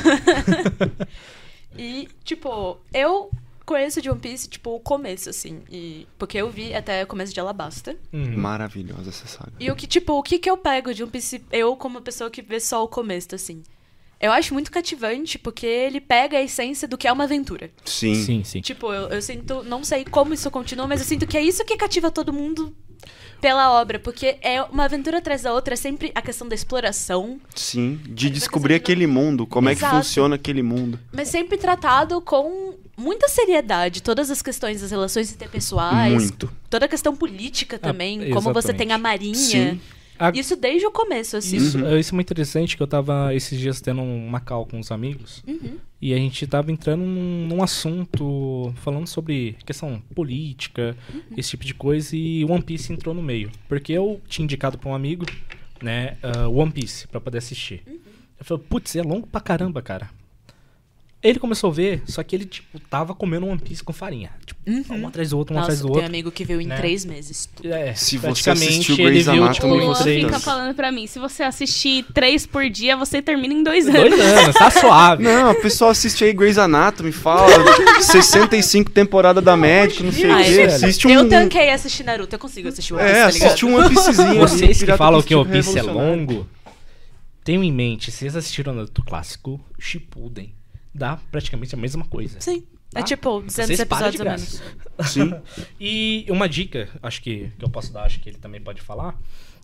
e, 1.77 2.07
tipo, 2.23 2.77
eu 2.93 3.29
conheço 3.65 4.01
de 4.01 4.09
One 4.09 4.19
Piece, 4.19 4.47
tipo, 4.47 4.75
o 4.75 4.79
começo, 4.79 5.29
assim. 5.29 5.61
E, 5.71 6.07
porque 6.17 6.37
eu 6.37 6.49
vi 6.49 6.73
até 6.73 7.03
o 7.03 7.07
começo 7.07 7.33
de 7.33 7.39
Alabasta. 7.39 7.97
Uhum. 8.11 8.37
Maravilhosa 8.37 9.09
essa 9.09 9.27
saga. 9.27 9.53
E 9.59 9.71
o 9.71 9.75
que, 9.75 9.87
tipo, 9.87 10.13
o 10.13 10.23
que 10.23 10.39
que 10.39 10.49
eu 10.49 10.57
pego 10.57 10.93
de 10.93 11.03
One 11.03 11.11
Piece, 11.11 11.43
eu 11.51 11.75
como 11.75 12.01
pessoa 12.01 12.29
que 12.29 12.41
vê 12.41 12.59
só 12.59 12.83
o 12.83 12.87
começo, 12.87 13.33
assim? 13.35 13.63
Eu 14.19 14.31
acho 14.31 14.53
muito 14.53 14.71
cativante, 14.71 15.37
porque 15.37 15.65
ele 15.65 15.99
pega 15.99 16.37
a 16.37 16.41
essência 16.41 16.87
do 16.87 16.97
que 16.97 17.07
é 17.07 17.11
uma 17.11 17.25
aventura. 17.25 17.69
Sim. 17.83 18.15
Sim, 18.15 18.43
sim. 18.43 18.61
Tipo, 18.61 18.93
eu, 18.93 19.09
eu 19.09 19.21
sinto, 19.21 19.63
não 19.63 19.83
sei 19.83 20.05
como 20.05 20.33
isso 20.33 20.49
continua, 20.49 20.87
mas 20.87 21.01
eu 21.01 21.05
sinto 21.05 21.27
que 21.27 21.37
é 21.37 21.41
isso 21.41 21.65
que 21.65 21.75
cativa 21.75 22.09
todo 22.09 22.31
mundo 22.31 22.73
pela 23.43 23.73
obra, 23.73 23.99
porque 23.99 24.37
é 24.41 24.63
uma 24.63 24.85
aventura 24.85 25.17
atrás 25.17 25.41
da 25.41 25.51
outra, 25.53 25.73
é 25.73 25.77
sempre 25.77 26.13
a 26.15 26.21
questão 26.21 26.47
da 26.47 26.55
exploração, 26.55 27.41
Sim. 27.53 27.99
De 28.07 28.29
descobrir 28.29 28.73
aquele 28.73 29.05
mundo, 29.05 29.45
como 29.45 29.67
é 29.67 29.73
que 29.75 29.79
Exato. 29.79 29.97
funciona 29.97 30.35
aquele 30.35 30.63
mundo. 30.63 30.97
mas 31.11 31.27
sempre 31.27 31.57
tratado 31.57 32.21
com 32.21 32.75
muita 32.95 33.27
seriedade, 33.27 34.01
todas 34.01 34.31
as 34.31 34.41
questões 34.41 34.79
das 34.79 34.91
relações 34.91 35.29
interpessoais, 35.29 36.13
Muito. 36.13 36.49
toda 36.69 36.85
a 36.85 36.87
questão 36.87 37.13
política 37.13 37.77
também, 37.77 38.31
Ah, 38.31 38.33
como 38.33 38.53
você 38.53 38.73
tem 38.73 38.93
a 38.93 38.97
marinha. 38.97 39.35
Sim. 39.35 39.81
A- 40.19 40.31
Isso 40.33 40.55
desde 40.55 40.85
o 40.85 40.91
começo, 40.91 41.35
assim. 41.37 41.57
Isso, 41.57 41.77
Uhum. 41.79 41.97
isso 41.97 42.13
é 42.13 42.15
muito 42.15 42.27
interessante, 42.27 42.77
que 42.77 42.83
eu 42.83 42.87
tava 42.87 43.33
esses 43.33 43.59
dias 43.59 43.81
tendo 43.81 44.01
uma 44.01 44.39
call 44.39 44.65
com 44.65 44.77
uns 44.79 44.91
amigos. 44.91 45.43
Uhum. 45.47 45.77
E 46.01 46.13
a 46.13 46.17
gente 46.17 46.45
tava 46.47 46.71
entrando 46.71 47.01
num, 47.03 47.47
num 47.47 47.63
assunto 47.63 48.73
falando 48.77 49.07
sobre 49.07 49.55
questão 49.65 50.01
política, 50.13 50.95
Uhum. 51.13 51.21
esse 51.37 51.51
tipo 51.51 51.65
de 51.65 51.73
coisa, 51.73 52.15
e 52.15 52.43
One 52.45 52.61
Piece 52.61 52.91
entrou 52.93 53.13
no 53.15 53.21
meio. 53.23 53.49
Porque 53.67 53.93
eu 53.93 54.21
tinha 54.27 54.43
indicado 54.43 54.77
pra 54.77 54.89
um 54.89 54.93
amigo, 54.95 55.25
né, 55.81 56.17
ah, 56.21 56.47
One 56.47 56.71
Piece, 56.71 57.07
pra 57.07 57.19
poder 57.21 57.37
assistir. 57.39 57.81
Uhum. 57.87 57.99
Eu 58.39 58.45
falei, 58.45 58.63
putz, 58.69 58.95
é 58.95 59.01
longo 59.01 59.25
pra 59.27 59.39
caramba, 59.41 59.81
cara. 59.81 60.09
Ele 61.23 61.39
começou 61.39 61.69
a 61.69 61.73
ver, 61.73 62.03
só 62.05 62.21
que 62.21 62.35
ele, 62.35 62.43
tipo, 62.43 62.77
tava 62.89 63.15
comendo 63.15 63.47
One 63.47 63.57
Piece 63.57 63.81
com 63.81 63.93
farinha. 63.93 64.29
Tipo, 64.45 64.59
um 64.93 65.07
atrás 65.07 65.29
do 65.29 65.37
outro, 65.37 65.53
um 65.53 65.57
Uhum. 65.57 65.61
Nossa, 65.61 65.71
atrás 65.71 65.79
do 65.79 65.87
tem 65.87 65.95
outro. 65.95 66.05
amigo 66.07 66.31
que 66.31 66.43
viu 66.43 66.59
em 66.59 66.67
né? 66.67 66.75
três 66.75 67.05
meses. 67.05 67.47
É, 67.63 67.93
Se 67.93 68.17
você 68.17 68.49
assistiu 68.49 68.95
ele 68.95 69.05
Grey's 69.05 69.25
viu, 69.25 69.33
Anatomy, 69.45 69.53
tipo, 69.53 69.67
Luan 69.67 70.01
três, 70.01 70.25
fica 70.25 70.39
falando 70.41 70.75
pra 70.75 70.91
mim, 70.91 71.07
se 71.07 71.19
você 71.19 71.43
assistir 71.43 72.05
três 72.13 72.45
por 72.45 72.69
dia, 72.69 72.97
você 72.97 73.21
termina 73.21 73.53
em 73.53 73.63
dois 73.63 73.87
anos. 73.87 74.01
dois 74.09 74.19
anos, 74.19 74.53
tá 74.55 74.69
suave. 74.69 75.23
Não, 75.23 75.51
o 75.51 75.61
pessoal 75.61 75.91
assiste 75.91 76.25
aí 76.25 76.33
Grey's 76.33 76.57
Anatomy, 76.57 77.13
fala 77.13 77.47
65 78.01 78.91
temporadas 78.91 79.41
da 79.41 79.55
médica, 79.55 80.03
não 80.03 80.11
sei 80.11 80.29
o 80.29 80.37
quê. 80.43 80.61
Assiste 80.63 81.07
um. 81.07 81.11
Eu 81.11 81.29
tanquei 81.29 81.69
assistir 81.71 82.03
Naruto, 82.03 82.35
eu 82.35 82.39
consigo 82.39 82.67
assistir 82.67 82.93
o 82.93 82.97
One 82.97 83.05
Piece, 83.05 83.17
É, 83.17 83.21
tá 83.21 83.27
assiste 83.47 83.65
um 83.65 83.75
One 83.77 83.89
Piecezinho. 83.89 84.39
Vocês 84.41 84.83
que 84.83 84.97
falam 84.97 85.21
que 85.21 85.33
o 85.33 85.41
Estilo 85.41 85.45
Piece 85.63 85.79
é 85.79 85.81
longo, 85.83 86.47
tenham 87.45 87.63
em 87.63 87.71
mente, 87.71 88.11
se 88.11 88.17
vocês 88.19 88.35
assistiram 88.35 88.73
o 88.73 88.75
Naruto 88.75 89.03
clássico, 89.03 89.59
Shippuden, 89.79 90.53
dá 90.93 91.17
praticamente 91.31 91.73
a 91.75 91.77
mesma 91.77 92.05
coisa. 92.05 92.39
Sim. 92.41 92.63
É 92.95 92.99
Tá? 92.99 93.03
tipo 93.03 93.39
200 93.41 93.53
Vocês 93.75 93.83
param 93.85 94.07
episódios 94.09 94.15
de 94.15 94.21
a 94.21 94.23
graça. 94.25 94.63
menos. 94.99 95.11
Sim. 95.11 95.33
E 95.79 96.25
uma 96.29 96.47
dica, 96.47 96.89
acho 97.01 97.21
que, 97.23 97.49
que 97.57 97.65
eu 97.65 97.69
posso 97.69 97.91
dar, 97.91 98.03
acho 98.03 98.19
que 98.19 98.29
ele 98.29 98.37
também 98.37 98.61
pode 98.61 98.81
falar, 98.81 99.19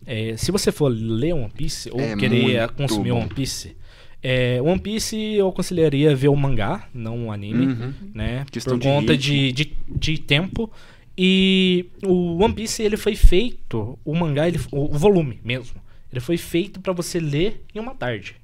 é, 0.06 0.36
se 0.36 0.52
você 0.52 0.72
for 0.72 0.88
ler 0.90 1.34
One 1.34 1.52
Piece 1.52 1.92
ou 1.92 2.00
É 2.00 2.16
querer 2.16 2.70
consumir 2.72 3.12
bom. 3.12 3.20
One 3.22 3.30
Piece, 3.30 3.78
é, 4.24 4.60
One 4.62 4.80
Piece 4.80 5.16
eu 5.16 5.48
aconselharia 5.48 6.16
ver 6.16 6.30
o 6.30 6.36
mangá, 6.36 6.90
não 6.94 7.28
o 7.28 7.32
anime, 7.32 7.68
Uhum. 7.68 7.94
né? 8.16 8.46
Questão 8.52 8.80
por 8.80 8.84
conta 8.84 9.16
de, 9.16 9.52
de, 9.52 9.74
de 9.88 10.18
tempo. 10.18 10.72
E 11.16 11.86
o 12.04 12.42
One 12.44 12.54
Piece 12.54 12.82
ele 12.82 12.98
foi 12.98 13.16
feito, 13.16 14.00
o 14.04 14.16
mangá, 14.16 14.48
ele, 14.48 14.60
o, 14.72 14.86
o 14.96 14.98
volume 14.98 15.40
mesmo, 15.44 15.80
ele 16.12 16.20
foi 16.20 16.38
feito 16.38 16.80
pra 16.80 16.94
você 16.94 17.20
ler 17.20 17.64
em 17.76 17.80
uma 17.80 17.94
tarde. 17.94 18.36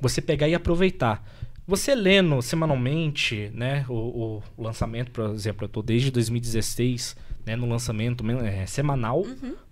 Você 0.00 0.20
pegar 0.22 0.48
e 0.48 0.54
aproveitar. 0.54 1.22
Você 1.66 1.94
lendo 1.94 2.42
semanalmente, 2.42 3.50
né, 3.54 3.86
o, 3.88 4.42
o 4.56 4.62
lançamento, 4.62 5.10
por 5.12 5.30
exemplo, 5.30 5.64
eu 5.64 5.68
tô 5.68 5.80
desde 5.82 6.10
2016, 6.10 7.16
né, 7.46 7.54
no 7.56 7.68
lançamento 7.68 8.24
men- 8.24 8.44
é, 8.46 8.66
semanal 8.66 9.24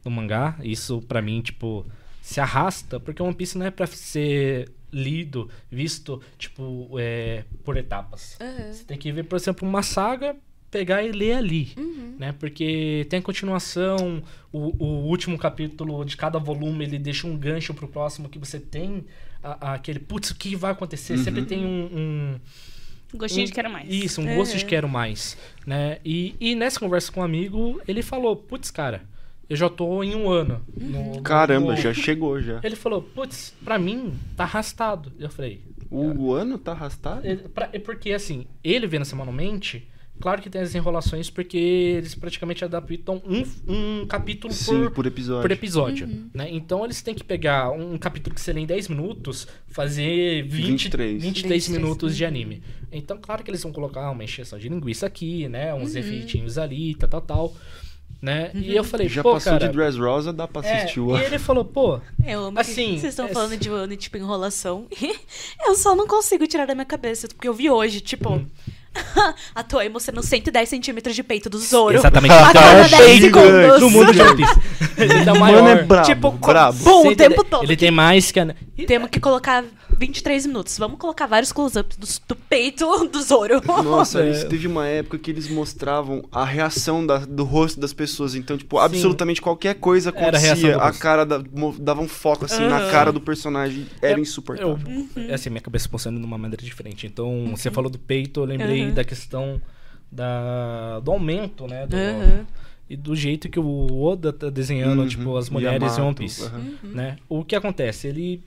do 0.02 0.10
mangá. 0.10 0.56
Isso 0.62 1.00
pra 1.02 1.20
mim, 1.20 1.40
tipo, 1.40 1.84
se 2.22 2.40
arrasta, 2.40 3.00
porque 3.00 3.22
One 3.22 3.34
Piece 3.34 3.58
não 3.58 3.66
é 3.66 3.70
pra 3.70 3.86
ser 3.86 4.70
lido, 4.92 5.48
visto, 5.70 6.20
tipo, 6.38 6.90
é, 6.98 7.44
por 7.64 7.76
etapas. 7.76 8.36
Uhum. 8.40 8.72
Você 8.72 8.84
tem 8.84 8.96
que 8.98 9.10
ver, 9.12 9.24
por 9.24 9.36
exemplo, 9.36 9.68
uma 9.68 9.82
saga, 9.82 10.36
pegar 10.70 11.02
e 11.02 11.10
ler 11.12 11.32
ali, 11.34 11.72
Uhum. 11.76 12.14
né? 12.18 12.32
Porque 12.32 13.04
tem 13.10 13.20
continuação, 13.20 14.22
o, 14.52 14.84
o 14.84 15.06
último 15.08 15.36
capítulo 15.38 16.04
de 16.04 16.16
cada 16.16 16.38
volume, 16.38 16.84
ele 16.84 16.98
deixa 16.98 17.26
um 17.26 17.36
gancho 17.36 17.74
pro 17.74 17.88
próximo 17.88 18.28
que 18.28 18.38
você 18.38 18.58
tem 18.60 19.04
a- 19.42 19.70
a- 19.70 19.74
aquele, 19.74 19.98
putz, 19.98 20.30
o 20.30 20.34
que 20.36 20.54
vai 20.56 20.72
acontecer? 20.72 21.16
Sempre 21.18 21.42
tem 21.44 21.64
um- 21.64 21.88
um, 21.92 22.40
Gostinho 23.16 23.42
um- 23.42 23.46
de 23.46 23.52
quero 23.52 23.70
mais. 23.70 23.88
Isso, 23.88 24.20
um 24.20 24.36
gosto 24.36 24.56
de 24.56 24.62
Uhum. 24.64 24.68
quero 24.68 24.88
mais, 24.88 25.36
né? 25.66 25.98
E, 26.04 26.34
e 26.40 26.54
nessa 26.54 26.78
conversa 26.78 27.10
com 27.10 27.20
um 27.20 27.24
amigo, 27.24 27.80
ele 27.88 28.02
falou, 28.02 28.36
putz, 28.36 28.70
cara, 28.70 29.02
eu 29.48 29.56
já 29.56 29.68
tô 29.68 30.02
em 30.04 30.14
um 30.14 30.30
ano. 30.30 30.64
no- 30.76 31.14
no- 31.16 31.22
Caramba, 31.22 31.72
no- 31.72 31.76
já 31.80 31.92
chegou 31.92 32.40
já. 32.40 32.60
Ele 32.62 32.76
falou, 32.76 33.02
putz, 33.02 33.52
pra 33.64 33.78
mim, 33.78 34.12
tá 34.36 34.44
arrastado. 34.44 35.12
Eu 35.18 35.28
falei, 35.30 35.60
O 35.90 36.32
ano 36.32 36.56
tá 36.56 36.70
arrastado? 36.72 37.26
é, 37.26 37.34
pra- 37.34 37.68
é 37.72 37.78
porque, 37.80 38.12
assim, 38.12 38.46
ele 38.62 38.86
vendo 38.86 39.04
semanalmente, 39.04 39.88
claro 40.20 40.42
que 40.42 40.50
tem 40.50 40.60
as 40.60 40.74
enrolações, 40.74 41.30
porque 41.30 41.56
eles 41.56 42.14
praticamente 42.14 42.64
adaptam 42.64 43.22
um, 43.26 44.02
um 44.02 44.06
capítulo 44.06 44.52
Sim, 44.52 44.82
por, 44.82 44.90
por 44.92 45.06
episódio. 45.06 45.42
por 45.42 45.50
episódio, 45.50 46.28
né? 46.34 46.48
Então 46.50 46.84
eles 46.84 47.02
têm 47.02 47.14
que 47.14 47.24
pegar 47.24 47.70
um 47.70 47.96
capítulo 47.98 48.34
que 48.34 48.40
você 48.40 48.52
lê 48.52 48.60
em 48.60 48.66
10 48.66 48.88
minutos, 48.88 49.48
fazer 49.68 50.42
20, 50.42 50.66
23, 50.66 51.22
23. 51.22 51.22
23 51.22 51.68
minutos 51.68 52.16
de 52.16 52.24
anime. 52.24 52.62
Então, 52.92 53.18
claro 53.20 53.42
que 53.44 53.50
eles 53.50 53.62
vão 53.62 53.72
colocar 53.72 54.10
uma 54.10 54.24
encheção 54.24 54.58
de 54.58 54.68
linguiça 54.68 55.06
aqui, 55.06 55.48
né? 55.48 55.72
Uns 55.74 55.94
efeitinhos 55.94 56.58
ali, 56.58 56.94
tal, 56.94 57.08
tal, 57.08 57.20
tal. 57.20 57.56
Né? 58.20 58.50
E 58.54 58.76
eu 58.76 58.84
falei, 58.84 59.08
Já 59.08 59.22
pô, 59.22 59.32
passou 59.32 59.52
cara... 59.52 59.66
de 59.66 59.72
Dressrosa, 59.72 60.30
dá 60.30 60.46
pra 60.46 60.66
é, 60.66 60.82
assistir 60.82 61.00
o 61.00 61.16
e 61.16 61.24
ele 61.24 61.38
falou, 61.38 61.64
pô, 61.64 62.00
Eu 62.26 62.44
amo 62.44 62.60
Assim, 62.60 62.94
que 62.94 63.00
vocês 63.00 63.12
estão 63.12 63.26
é- 63.26 63.32
falando 63.32 63.56
de 63.56 63.70
um 63.70 63.72
ano 63.72 63.94
e, 63.94 63.96
tipo, 63.96 64.18
enrolação. 64.18 64.86
eu 65.66 65.74
só 65.74 65.94
não 65.96 66.06
consigo 66.06 66.46
tirar 66.46 66.66
da 66.66 66.74
minha 66.74 66.84
cabeça, 66.84 67.28
porque 67.28 67.48
eu 67.48 67.54
vi 67.54 67.70
hoje, 67.70 68.00
tipo... 68.00 68.30
Hum. 68.30 68.46
A 69.54 69.62
Toei 69.62 69.88
mostrando 69.88 70.22
110 70.22 70.68
centímetros 70.68 71.14
de 71.14 71.22
peito 71.22 71.48
do 71.48 71.58
Zoro. 71.58 71.96
Exatamente. 71.96 72.32
A 72.32 72.52
cada 72.52 72.80
achei 72.82 72.98
10 72.98 73.20
gigante. 73.20 73.46
segundos. 73.46 73.80
no 73.80 73.90
mundo 73.90 74.12
de 74.12 74.20
One 74.20 74.36
Piece. 74.36 74.60
Ele 74.98 75.24
tá 75.24 75.34
maior. 75.34 75.62
Mano, 75.62 75.68
é 75.80 75.82
brabo, 75.84 76.06
Tipo, 76.06 76.30
brabo. 76.32 76.78
bom, 76.82 77.08
o 77.08 77.16
tempo 77.16 77.44
todo. 77.44 77.64
Ele 77.64 77.76
tem 77.76 77.90
mais 77.90 78.30
que 78.32 78.40
a... 78.40 78.54
Temos 78.86 79.08
que 79.10 79.20
colocar 79.20 79.64
23 80.00 80.46
minutos. 80.46 80.78
Vamos 80.78 80.98
colocar 80.98 81.26
vários 81.26 81.52
close-ups 81.52 81.96
do, 81.96 82.06
do 82.28 82.34
peito 82.36 82.86
do 83.06 83.22
Zoro. 83.22 83.60
Nossa, 83.84 84.22
É. 84.24 84.30
isso 84.30 84.48
teve 84.48 84.66
uma 84.66 84.86
época 84.86 85.18
que 85.18 85.30
eles 85.30 85.48
mostravam 85.50 86.22
a 86.32 86.44
reação 86.44 87.06
da- 87.06 87.18
do 87.18 87.44
rosto 87.44 87.78
das 87.78 87.92
pessoas. 87.92 88.34
Então, 88.34 88.56
tipo, 88.56 88.78
absolutamente 88.78 89.42
qualquer 89.42 89.74
coisa 89.74 90.08
a 90.08 90.12
acontecia, 90.12 90.76
a 90.78 90.86
rosto. 90.88 91.00
cara 91.00 91.24
da, 91.26 91.42
dava 91.78 92.00
um 92.00 92.08
foco 92.08 92.46
assim 92.46 92.66
na 92.66 92.78
Aham. 92.78 92.90
cara 92.90 93.12
do 93.12 93.20
personagem. 93.20 93.86
Era 94.00 94.18
Eu- 94.18 94.22
insuportável. 94.22 94.78
Eu, 95.14 95.34
assim, 95.34 95.50
minha 95.50 95.60
cabeça 95.60 95.88
funciona 95.88 96.18
de 96.18 96.24
uma 96.24 96.38
maneira 96.38 96.64
diferente. 96.64 97.06
Então, 97.06 97.48
você 97.54 97.70
falou 97.70 97.90
do 97.90 97.98
peito, 97.98 98.40
eu 98.40 98.44
lembrei 98.46 98.86
Uhum. 98.86 98.94
da 98.94 99.04
questão 99.04 99.60
da, 100.10 100.98
do 101.00 101.10
aumento, 101.12 101.66
né? 101.66 101.86
Do, 101.86 101.96
Uhum. 101.96 102.44
E 102.88 102.96
do 102.96 103.14
jeito 103.14 103.48
que 103.48 103.60
o 103.60 104.02
Oda 104.02 104.32
tá 104.32 104.50
desenhando, 104.50 105.02
Uhum. 105.02 105.06
tipo, 105.06 105.36
as 105.36 105.48
mulheres 105.48 105.80
em 105.80 105.84
Yamato, 105.84 106.02
One 106.02 106.14
Piece. 106.16 106.42
aham. 106.42 106.60
Né? 106.82 107.16
O 107.28 107.44
que 107.44 107.54
acontece? 107.54 108.08
Ele 108.08 108.42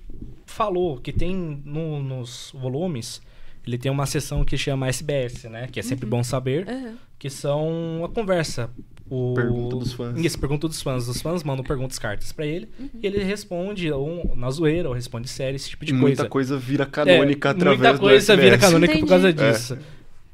falou 0.53 0.97
que 0.97 1.11
tem 1.11 1.35
no- 1.65 2.01
nos 2.01 2.51
volumes 2.53 3.21
ele 3.65 3.77
tem 3.77 3.89
uma 3.91 4.05
seção 4.05 4.43
que 4.43 4.57
chama 4.57 4.87
SBS, 4.89 5.45
né? 5.45 5.67
Que 5.71 5.79
é 5.79 5.83
sempre 5.83 6.05
bom 6.05 6.21
saber, 6.21 6.67
Aham. 6.67 6.95
que 7.17 7.29
são 7.29 8.01
a 8.03 8.09
conversa. 8.09 8.69
O... 9.09 9.33
Pergunta 9.35 9.75
dos 9.77 9.93
fãs. 9.93 10.19
Isso, 10.19 10.37
pergunta 10.39 10.67
dos 10.67 10.81
fãs. 10.81 11.07
Os 11.07 11.21
fãs 11.21 11.43
mandam 11.43 11.63
perguntas, 11.63 11.97
cartas 11.99 12.31
pra 12.33 12.45
ele, 12.45 12.67
e 13.01 13.05
ele 13.07 13.23
responde 13.23 13.89
ou 13.91 14.33
na 14.35 14.49
zoeira, 14.51 14.89
ou 14.89 14.93
responde 14.95 15.29
sério, 15.29 15.55
esse 15.55 15.69
tipo 15.69 15.85
de 15.85 15.93
Muita 15.93 16.27
coisa. 16.27 16.55
coisa 16.55 16.57
vira 16.57 16.85
canônica 16.85 17.47
É, 17.47 17.51
através 17.51 17.79
Muita 17.79 17.97
coisa 17.99 18.35
do 18.35 18.41
vira 18.41 18.55
SBS. 18.55 18.71
canônica 18.73 18.99
por 18.99 19.07
causa 19.07 19.29
Entendi. 19.29 19.51
disso. 19.51 19.77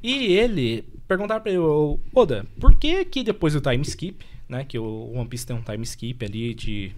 E 0.02 0.32
ele 0.36 0.84
perguntar 1.06 1.38
pra 1.40 1.50
ele, 1.52 1.60
ô, 1.60 2.00
Oda, 2.12 2.44
por 2.58 2.74
que 2.76 3.04
que 3.04 3.22
depois 3.22 3.52
do 3.54 3.60
time 3.60 3.82
skip, 3.82 4.24
né? 4.48 4.64
Que 4.66 4.76
o 4.78 5.12
One 5.14 5.28
Piece 5.28 5.46
tem 5.46 5.54
um 5.54 5.62
time 5.62 5.84
skip 5.84 6.24
ali 6.24 6.52
de 6.54 6.90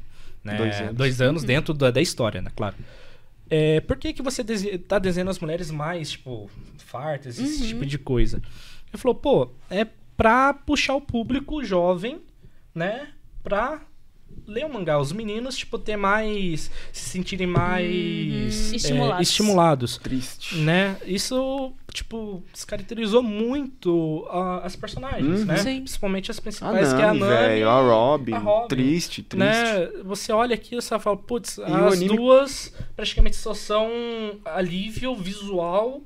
né, 0.44 0.56
Dois 0.94 1.20
anos. 1.20 1.42
Uhum. 1.42 1.46
dentro 1.46 1.74
da, 1.74 1.90
da 1.90 2.00
história, 2.00 2.40
né? 2.40 2.50
Claro. 2.56 2.74
É, 3.54 3.80
por 3.82 3.98
que, 3.98 4.14
que 4.14 4.22
você 4.22 4.42
dese- 4.42 4.78
tá 4.78 4.98
desenhando 4.98 5.28
as 5.30 5.38
mulheres 5.38 5.70
mais, 5.70 6.12
tipo, 6.12 6.50
fartas, 6.78 7.38
esse 7.38 7.60
Uhum. 7.62 7.68
tipo 7.68 7.84
de 7.86 7.98
coisa? 7.98 8.38
Ele 8.88 8.96
falou, 8.96 9.14
pô, 9.14 9.50
é 9.68 9.84
pra 10.16 10.54
puxar 10.54 10.94
o 10.94 11.00
público 11.02 11.62
jovem, 11.62 12.22
né? 12.74 13.08
Pra 13.42 13.82
ler 14.46 14.66
o 14.66 14.72
mangá. 14.72 14.98
Os 14.98 15.12
meninos, 15.12 15.56
tipo, 15.56 15.78
ter 15.78 15.96
mais. 15.96 16.70
se 16.92 17.08
sentirem 17.10 17.46
mais. 17.46 18.72
é, 18.72 18.76
Estimulados. 18.76 19.28
estimulados 19.28 19.96
Triste. 19.98 20.56
né? 20.58 20.96
Isso, 21.06 21.72
tipo, 21.92 22.42
descaracterizou 22.52 23.22
muito 23.22 24.26
ah, 24.30 24.60
as 24.64 24.74
personagens, 24.76 25.40
Uhum. 25.40 25.46
né? 25.46 25.56
Sim. 25.58 25.76
Principalmente 25.80 26.30
as 26.30 26.40
principais, 26.40 26.92
que 26.92 27.00
é 27.00 27.04
a 27.04 27.14
Nami, 27.14 27.20
velho, 27.20 27.68
a 27.68 27.80
Robin. 27.80 28.32
a 28.34 28.38
Robin, 28.38 28.68
Triste, 28.68 29.22
triste. 29.22 29.38
Né? 29.46 29.86
Você 30.04 30.32
olha 30.32 30.54
aqui 30.54 30.74
e 30.74 30.80
você 30.80 30.98
fala, 30.98 31.16
putz, 31.16 31.58
as 31.58 31.94
anime- 31.94 32.16
duas 32.16 32.72
praticamente 32.96 33.36
só 33.36 33.54
são 33.54 33.88
alívio 34.44 35.14
visual 35.14 36.02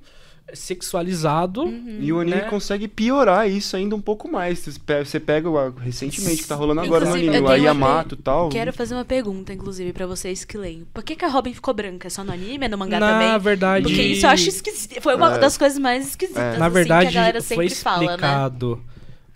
sexualizado. 0.55 1.63
Uhum. 1.65 1.99
E 2.01 2.13
o 2.13 2.21
anime 2.21 2.37
né? 2.43 2.43
consegue 2.49 2.87
piorar 2.89 3.49
isso 3.51 3.77
ainda 3.77 3.95
um 3.97 4.01
pouco 4.01 4.31
mais. 4.31 4.59
Você 4.61 4.79
pe- 4.79 5.05
Você 5.05 5.19
pega 5.21 5.49
recentemente 5.81 6.43
que 6.43 6.49
tá 6.49 6.55
rolando 6.55 6.81
agora 6.81 7.05
no 7.05 7.11
Inclusive, 7.11 7.29
anime, 7.31 7.43
eu 7.43 7.45
o 7.45 7.53
tenho 7.55 7.63
uma 7.63 7.87
Yamato 7.87 8.15
e 8.15 8.19
tal. 8.19 8.49
Quero 8.49 8.73
fazer 8.73 8.95
uma 8.95 9.05
pergunta, 9.05 9.53
inclusive, 9.53 9.93
pra 9.93 10.07
vocês 10.07 10.45
que 10.45 10.57
leem. 10.57 10.87
Por 10.93 11.03
que, 11.03 11.17
que 11.17 11.25
a 11.25 11.29
Robin 11.29 11.53
ficou 11.55 11.75
branca? 11.75 12.07
É 12.07 12.11
Só 12.11 12.23
no 12.25 12.33
anime? 12.33 12.67
É 12.67 12.69
no 12.69 12.79
mangá 12.79 13.01
Na 13.01 13.13
também? 13.13 13.39
verdade, 13.41 13.85
Porque 13.85 14.03
isso 14.03 14.27
eu 14.27 14.31
acho 14.31 14.49
esquisito. 14.49 15.01
Foi 15.01 15.15
uma 15.15 15.35
É. 15.35 15.39
das 15.39 15.57
coisas 15.59 15.79
mais 15.79 16.07
esquisitas 16.09 16.43
É. 16.43 16.59
na 16.59 16.67
assim, 16.67 16.75
verdade, 16.75 17.11
que 17.11 17.17
a 17.17 17.21
galera 17.21 17.41
sempre 17.41 17.69
foi 17.69 17.77
fala, 17.77 17.99
né? 18.01 18.07
explicado. 18.07 18.81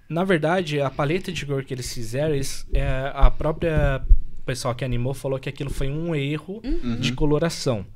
Na 0.09 0.25
verdade, 0.25 0.81
a 0.81 0.91
paleta 0.91 1.31
de 1.31 1.47
cor 1.47 1.63
que 1.65 1.73
eles 1.73 1.93
fizeram, 1.93 2.35
eles, 2.35 2.67
é, 2.73 3.13
a 3.15 3.31
própria 3.31 4.03
pessoal 4.45 4.75
que 4.75 4.85
animou 4.85 5.15
falou 5.15 5.39
que 5.39 5.49
aquilo 5.49 5.71
foi 5.71 5.89
um 5.89 6.15
erro 6.15 6.61
Uhum. 6.65 6.97
de 6.97 7.13
coloração. 7.13 7.87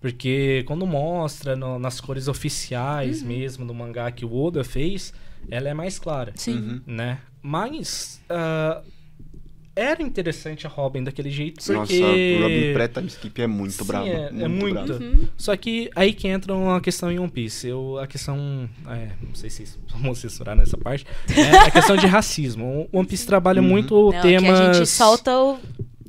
Porque 0.00 0.64
quando 0.66 0.86
mostra 0.86 1.54
no- 1.54 1.78
nas 1.78 2.00
cores 2.00 2.26
oficiais 2.28 3.22
mesmo 3.22 3.66
do 3.66 3.74
mangá 3.74 4.10
que 4.10 4.24
o 4.24 4.34
Oda 4.34 4.64
fez, 4.64 5.12
ela 5.50 5.68
é 5.68 5.74
mais 5.74 5.98
clara, 5.98 6.32
Sim. 6.36 6.54
Uhum. 6.56 6.80
né? 6.86 7.18
Mas 7.42 8.20
ah, 8.30 8.82
era 9.76 10.02
interessante 10.02 10.66
a 10.66 10.70
Robin 10.70 11.04
daquele 11.04 11.30
jeito 11.30 11.58
Nossa, 11.72 11.74
porque 11.92 12.36
o 12.38 12.42
Robin 12.42 12.72
pré-time 12.74 13.06
skip 13.08 13.40
é 13.42 13.46
muito 13.46 13.72
Sim, 13.74 13.84
bravo. 13.84 14.06
é- 14.08 14.26
é 14.26 14.30
muito, 14.48 14.58
muito. 14.60 14.86
bravo. 14.98 15.04
Uhum. 15.04 15.28
só 15.36 15.54
que 15.56 15.90
aí 15.94 16.12
que 16.14 16.28
entra 16.28 16.54
uma 16.54 16.80
questão 16.80 17.10
em 17.12 17.18
One 17.18 17.30
Piece. 17.30 17.68
Eu, 17.68 17.98
a 17.98 18.06
questão. 18.06 18.68
é, 18.88 19.10
não 19.22 19.34
sei 19.34 19.48
se 19.50 19.64
vamos 19.90 20.18
censurar 20.18 20.56
nessa 20.56 20.76
parte. 20.78 21.06
É 21.36 21.58
a 21.66 21.70
questão 21.70 21.96
de 21.96 22.06
racismo. 22.06 22.88
O 22.90 22.98
One 22.98 23.06
Piece 23.08 23.26
trabalha 23.26 23.60
Uhum. 23.62 23.68
muito 23.68 23.94
Não, 23.94 24.08
aqui 24.18 24.28
temas. 24.28 24.60
a 24.60 24.72
gente 24.72 24.86
solta 24.88 25.38
o. 25.38 25.58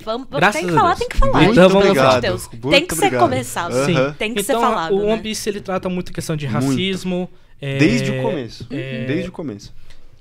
Vamos, 0.04 0.28
Graças 0.30 0.60
tem 0.60 0.68
que 0.68 0.74
a 0.74 0.78
falar, 0.78 0.88
Deus. 0.90 0.98
tem 1.00 1.08
que 1.08 1.16
falar. 1.16 1.32
Muito 1.40 1.52
Então, 1.52 1.66
amor 1.70 1.82
obrigado. 1.86 2.14
de 2.14 2.20
Deus. 2.22 2.48
Muito 2.52 2.70
tem 2.70 2.86
que 2.86 2.94
ser 2.94 3.00
obrigado. 3.06 3.20
conversado. 3.22 3.74
Aham. 3.76 4.12
Tem 4.18 4.34
que 4.34 4.40
então, 4.40 4.60
ser 4.60 4.66
falado. 4.66 4.92
o 4.94 4.98
One 5.02 5.16
né? 5.16 5.22
Piece 5.22 5.48
ele 5.48 5.60
trata 5.60 5.88
muito 5.88 6.10
a 6.10 6.14
questão 6.14 6.36
de 6.36 6.46
racismo. 6.46 7.30
é, 7.60 7.78
Desde 7.78 8.10
o 8.10 8.22
começo. 8.22 8.66
é, 8.70 9.04
Desde 9.06 9.28
o 9.28 9.32
começo. 9.32 9.72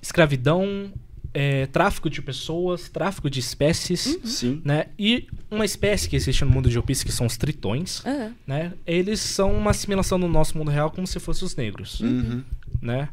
Escravidão, 0.01 0.91
é, 1.33 1.65
tráfico 1.67 2.09
de 2.09 2.21
pessoas, 2.21 2.89
tráfico 2.89 3.29
de 3.29 3.39
espécies. 3.39 4.05
Uhum. 4.07 4.25
Sim. 4.25 4.61
Né? 4.65 4.87
E 4.99 5.27
uma 5.49 5.63
espécie 5.65 6.09
que 6.09 6.15
existe 6.15 6.43
no 6.43 6.51
mundo 6.51 6.69
de 6.69 6.77
One 6.77 6.85
Piece, 6.85 7.05
que 7.05 7.11
são 7.11 7.25
os 7.25 7.37
tritões, 7.37 8.03
Aham. 8.05 8.33
né? 8.45 8.73
Eles 8.85 9.19
são 9.19 9.53
uma 9.53 9.71
assimilação 9.71 10.17
no 10.17 10.27
nosso 10.27 10.57
mundo 10.57 10.69
real 10.71 10.91
como 10.91 11.05
se 11.07 11.19
fossem 11.19 11.45
os 11.45 11.55
negros, 11.55 11.99
Uhum. 12.01 12.43
né? 12.81 13.09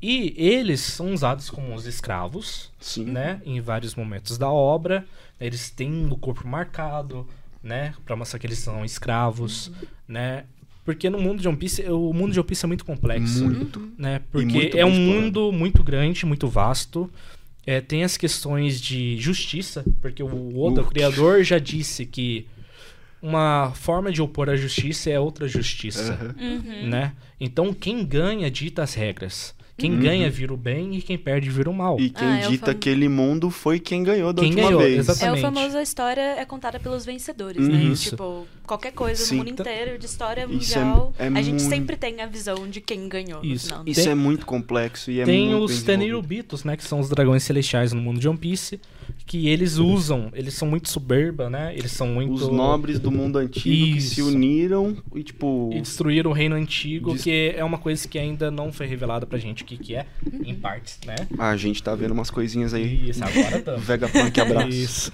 E 0.00 0.34
eles 0.36 0.80
são 0.80 1.12
usados 1.12 1.48
como 1.50 1.74
os 1.74 1.86
escravos, 1.86 2.70
Sim. 2.78 3.04
né? 3.06 3.40
Em 3.44 3.60
vários 3.60 3.94
momentos 3.94 4.36
da 4.38 4.48
obra. 4.50 5.04
Eles 5.40 5.70
têm 5.70 6.06
o 6.10 6.16
corpo 6.16 6.46
marcado, 6.46 7.26
né? 7.62 7.94
Pra 8.04 8.16
mostrar 8.16 8.38
que 8.38 8.46
eles 8.46 8.58
são 8.58 8.84
escravos, 8.84 9.70
né? 10.08 10.44
Porque 10.84 11.10
no 11.10 11.20
mundo 11.20 11.42
de 11.42 11.48
One 11.48 11.56
Piece, 11.56 11.82
o 11.90 12.12
mundo 12.12 12.32
de 12.32 12.38
One 12.38 12.46
Piece 12.46 12.64
é 12.64 12.68
muito 12.68 12.84
complexo, 12.84 13.44
Muito. 13.44 13.92
né? 13.98 14.20
Porque 14.30 14.46
muito 14.46 14.76
é 14.78 14.84
um 14.84 14.90
explorado. 14.90 15.20
mundo 15.22 15.52
muito 15.52 15.82
grande, 15.82 16.24
muito 16.24 16.46
vasto. 16.46 17.10
É, 17.66 17.80
tem 17.80 18.04
as 18.04 18.16
questões 18.16 18.80
de 18.80 19.18
justiça, 19.18 19.84
porque 20.00 20.22
o 20.22 20.56
Oda, 20.60 20.82
o 20.82 20.86
criador, 20.86 21.42
já 21.42 21.58
disse 21.58 22.06
que 22.06 22.46
uma 23.20 23.72
forma 23.74 24.12
de 24.12 24.22
opor 24.22 24.48
a 24.48 24.54
justiça 24.54 25.10
é 25.10 25.18
outra 25.18 25.48
justiça. 25.48 26.36
Uhum. 26.38 26.86
né? 26.88 27.12
Então 27.40 27.74
quem 27.74 28.06
ganha 28.06 28.48
dita 28.48 28.84
as 28.84 28.94
regras. 28.94 29.55
Quem 29.78 29.92
Uhum. 29.92 30.00
ganha 30.00 30.30
vira 30.30 30.54
o 30.54 30.56
bem 30.56 30.96
e 30.96 31.02
quem 31.02 31.18
perde 31.18 31.50
vira 31.50 31.68
o 31.68 31.74
mal. 31.74 32.00
E 32.00 32.08
quem 32.08 32.26
Ah, 32.26 32.38
é 32.38 32.48
dita 32.48 32.66
fam- 32.66 32.72
aquele 32.72 33.10
mundo 33.10 33.50
foi 33.50 33.78
quem 33.78 34.02
ganhou 34.02 34.32
da 34.32 34.40
Quem 34.40 34.52
última 34.52 34.68
ganhou, 34.68 34.80
vez. 34.80 34.94
É 34.94 34.96
o 34.96 35.00
exatamente. 35.12 35.42
famoso 35.42 35.76
a 35.76 35.82
história 35.82 36.20
é 36.38 36.44
contada 36.46 36.80
pelos 36.80 37.04
vencedores, 37.04 37.62
Uhum. 37.62 37.72
né? 37.72 37.82
Isso. 37.84 38.08
Tipo, 38.10 38.46
qualquer 38.66 38.92
coisa 38.92 39.22
Sim. 39.22 39.36
no 39.36 39.44
mundo 39.44 39.50
inteiro 39.60 39.98
de 39.98 40.06
história 40.06 40.46
Isso 40.50 40.78
é- 40.78 40.82
mundial, 40.84 41.12
é 41.18 41.26
a 41.26 41.42
gente 41.42 41.60
muito- 41.60 41.68
sempre 41.68 41.96
tem 41.98 42.22
a 42.22 42.26
visão 42.26 42.66
de 42.70 42.80
quem 42.80 43.06
ganhou 43.06 43.44
Isso. 43.44 43.64
no 43.66 43.68
final. 43.68 43.84
né? 43.84 43.90
Isso 43.90 44.02
Tem- 44.02 44.12
é 44.12 44.14
muito 44.14 44.46
complexo 44.46 45.10
e 45.10 45.20
é 45.20 45.24
Tem 45.26 45.40
muito 45.50 45.64
os 45.64 45.70
bem 45.72 45.76
desenvolvido. 45.80 45.86
Tenryubitos, 46.00 46.64
né? 46.64 46.74
Que 46.76 46.84
são 46.84 46.98
os 46.98 47.10
dragões 47.10 47.42
celestiais 47.42 47.92
no 47.92 48.00
mundo 48.00 48.18
de 48.18 48.26
One 48.26 48.38
Piece. 48.38 48.80
Que 49.26 49.48
eles 49.48 49.76
usam, 49.76 50.30
eles 50.34 50.54
são 50.54 50.68
muito 50.68 50.88
soberba, 50.88 51.50
né? 51.50 51.74
Eles 51.76 51.90
são 51.90 52.06
muito. 52.06 52.32
Os 52.32 52.48
nobres 52.48 53.00
do 53.00 53.10
mundo 53.10 53.38
antigo 53.38 53.94
que 53.96 54.00
se 54.00 54.20
Isso. 54.20 54.28
uniram 54.28 54.96
e, 55.14 55.22
tipo... 55.24 55.68
E 55.74 55.80
destruíram 55.80 56.30
o 56.30 56.32
reino 56.32 56.54
antigo, 56.54 57.12
Des- 57.12 57.24
que 57.24 57.52
é 57.56 57.64
uma 57.64 57.76
coisa 57.78 58.06
que 58.06 58.18
ainda 58.20 58.52
não 58.52 58.72
foi 58.72 58.86
revelada 58.86 59.26
pra 59.26 59.36
gente 59.36 59.64
o 59.64 59.66
que, 59.66 59.76
que 59.76 59.96
é, 59.96 60.06
em 60.44 60.54
partes, 60.54 61.00
né? 61.04 61.16
A 61.38 61.56
gente 61.56 61.82
tá 61.82 61.92
vendo 61.96 62.12
umas 62.12 62.30
coisinhas 62.30 62.72
aí. 62.72 63.10
Isso, 63.10 63.24
agora 63.24 63.58
estamos. 63.58 63.82
Vegapunk, 63.82 64.40
abraço. 64.40 64.68
Isso. 64.68 65.12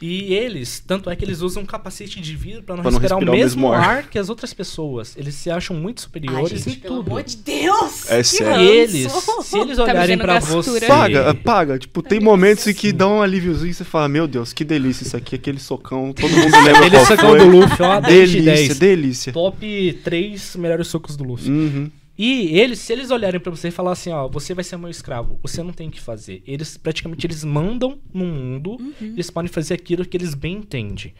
E 0.00 0.34
eles, 0.34 0.80
tanto 0.84 1.08
é 1.08 1.14
que 1.14 1.24
eles 1.24 1.42
usam 1.42 1.62
um 1.62 1.66
capacete 1.66 2.20
de 2.20 2.34
vidro 2.34 2.64
pra 2.64 2.74
não, 2.74 2.82
Pra 2.82 2.90
não 2.90 2.98
respirar, 2.98 3.18
respirar 3.20 3.34
o 3.34 3.38
mesmo 3.38 3.72
ar. 3.72 3.80
ar. 3.98 4.10
que 4.10 4.18
as 4.18 4.28
outras 4.28 4.52
pessoas. 4.52 5.16
Eles 5.16 5.36
se 5.36 5.48
acham 5.48 5.76
muito 5.76 6.00
Ai, 6.00 6.02
superiores 6.02 6.64
gente, 6.64 6.78
em 6.78 6.80
pelo 6.80 6.96
tudo. 6.96 7.10
amor 7.12 7.22
de 7.22 7.36
Deus! 7.36 8.10
É 8.10 8.20
sério. 8.24 8.62
E 8.62 8.66
eles, 8.68 9.12
se 9.44 9.58
eles 9.58 9.76
Tá 9.76 9.84
olharem 9.84 10.18
pra 10.18 10.34
gastura. 10.40 10.62
você... 10.62 10.86
Paga, 10.88 11.32
paga. 11.36 11.78
Tipo, 11.78 12.02
tem 12.02 12.18
momentos 12.18 12.66
em 12.66 12.74
que 12.74 12.90
dá 12.90 13.06
um 13.06 13.22
alíviozinho 13.22 13.51
e 13.52 13.72
você 13.74 13.84
fala, 13.84 14.08
meu 14.08 14.26
Deus, 14.26 14.52
que 14.52 14.64
delícia 14.64 15.04
isso 15.04 15.16
aqui, 15.16 15.34
aquele 15.34 15.58
socão. 15.60 16.12
Todo 16.12 16.30
mundo 16.30 16.56
lembra 16.64 16.78
Aquele 16.78 16.90
qual 16.90 17.06
socão 17.06 17.30
foi. 17.30 17.38
do 17.38 17.46
Luffy, 17.46 17.82
ó, 17.82 18.00
10 18.00 18.30
de 18.30 18.40
Delícia, 18.40 18.66
10. 18.68 18.78
delícia. 18.78 19.32
Top 19.32 20.00
3 20.04 20.56
melhores 20.56 20.86
socos 20.88 21.16
do 21.16 21.24
Luffy. 21.24 21.50
Uhum. 21.50 21.90
E 22.16 22.58
eles, 22.58 22.78
se 22.78 22.92
eles 22.92 23.10
olharem 23.10 23.40
pra 23.40 23.50
você 23.50 23.68
e 23.68 23.70
falar 23.70 23.92
assim, 23.92 24.10
ó, 24.10 24.28
você 24.28 24.52
vai 24.54 24.62
ser 24.62 24.76
meu 24.76 24.90
escravo, 24.90 25.38
você 25.42 25.62
não 25.62 25.72
tem 25.72 25.88
o 25.88 25.90
que 25.90 26.00
fazer. 26.00 26.42
Eles 26.46 26.76
praticamente 26.76 27.26
eles 27.26 27.42
mandam 27.42 27.98
no 28.12 28.24
mundo, 28.26 28.76
eles 29.00 29.30
podem 29.30 29.50
fazer 29.50 29.74
aquilo 29.74 30.04
que 30.04 30.16
eles 30.16 30.34
bem 30.34 30.56
entendem. 30.58 31.14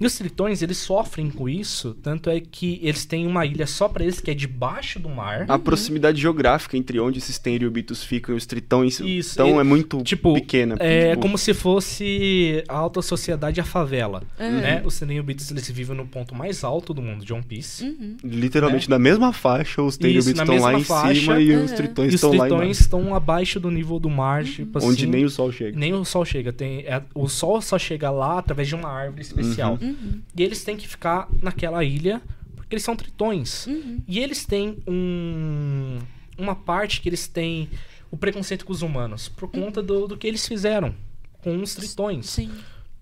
E 0.00 0.06
os 0.06 0.16
tritões, 0.16 0.62
eles 0.62 0.78
sofrem 0.78 1.28
com 1.30 1.48
isso, 1.48 1.94
tanto 2.02 2.30
é 2.30 2.40
que 2.40 2.78
eles 2.82 3.04
têm 3.04 3.26
uma 3.26 3.44
ilha 3.44 3.66
só 3.66 3.88
pra 3.88 4.04
eles 4.04 4.20
que 4.20 4.30
é 4.30 4.34
debaixo 4.34 4.98
do 4.98 5.08
mar. 5.08 5.44
A 5.48 5.58
proximidade 5.58 6.20
geográfica 6.20 6.76
entre 6.76 7.00
onde 7.00 7.18
esses 7.18 7.38
tenryubitos 7.38 8.04
ficam 8.04 8.34
e 8.34 8.38
os 8.38 8.46
tritões 8.46 9.00
Isso, 9.00 9.32
então 9.34 9.56
e- 9.56 9.60
é 9.60 9.62
muito 9.64 10.02
tipo, 10.02 10.34
pequena. 10.34 10.76
É 10.78 11.10
tipo, 11.10 11.22
como 11.22 11.36
se 11.36 11.52
fosse 11.54 12.62
a 12.68 12.76
alta 12.76 13.02
sociedade 13.02 13.58
e 13.58 13.62
a 13.62 13.64
favela, 13.64 14.22
Uhum. 14.38 14.60
né? 14.60 14.82
Os 14.84 14.98
Tenryubitos, 14.98 15.50
eles 15.50 15.68
vivem 15.70 15.96
no 15.96 16.06
ponto 16.06 16.34
mais 16.34 16.62
alto 16.64 16.92
do 16.94 17.00
mundo 17.02 17.24
de 17.24 17.32
One 17.32 17.42
Piece. 17.42 17.84
Uhum. 17.84 18.16
Literalmente 18.22 18.88
na 18.90 18.98
mesma 18.98 19.32
faixa, 19.32 19.82
os 19.82 19.96
tenryubitos 19.96 20.34
na 20.34 20.42
estão 20.44 20.58
lá 20.60 20.74
em 20.78 20.84
faixa. 20.84 21.20
cima 21.20 21.40
e 21.40 21.54
os 21.54 21.70
Uhum. 21.70 21.76
tritões 21.76 22.06
E 22.12 22.14
os 22.14 22.14
estão 22.14 22.30
lá 22.32 22.44
tritões 22.44 22.62
embaixo. 22.62 22.80
estão 22.82 23.14
abaixo 23.14 23.60
do 23.60 23.70
nível 23.70 23.98
do 23.98 24.10
mar, 24.10 24.44
tipo 24.44 24.78
Onde 24.84 25.02
assim. 25.02 25.10
nem 25.10 25.24
o 25.24 25.30
sol 25.30 25.50
chega. 25.50 25.78
Nem 25.78 25.92
o 25.94 26.04
sol 26.04 26.24
chega. 26.24 26.52
Tem, 26.52 26.80
é- 26.80 27.02
o 27.14 27.28
sol 27.28 27.60
só 27.60 27.78
chega 27.78 28.10
lá 28.10 28.38
através 28.38 28.68
de 28.68 28.74
uma 28.74 28.88
árvore 28.88 29.22
especial. 29.22 29.78
Uhum. 29.88 30.20
E 30.36 30.42
eles 30.42 30.64
têm 30.64 30.76
que 30.76 30.86
ficar 30.86 31.28
naquela 31.42 31.84
ilha 31.84 32.22
porque 32.56 32.74
eles 32.74 32.84
são 32.84 32.94
tritões. 32.94 33.66
Uhum. 33.66 34.00
E 34.06 34.18
eles 34.18 34.44
têm 34.44 34.78
um, 34.86 35.98
uma 36.36 36.54
parte 36.54 37.00
que 37.00 37.08
eles 37.08 37.26
têm 37.26 37.68
o 38.10 38.16
preconceito 38.16 38.64
com 38.64 38.72
os 38.72 38.82
humanos 38.82 39.28
por 39.28 39.50
conta 39.50 39.82
do, 39.82 40.06
do 40.06 40.16
que 40.16 40.26
eles 40.26 40.46
fizeram 40.46 40.94
com 41.42 41.60
os 41.62 41.74
tritões. 41.74 42.26
Sim. 42.26 42.50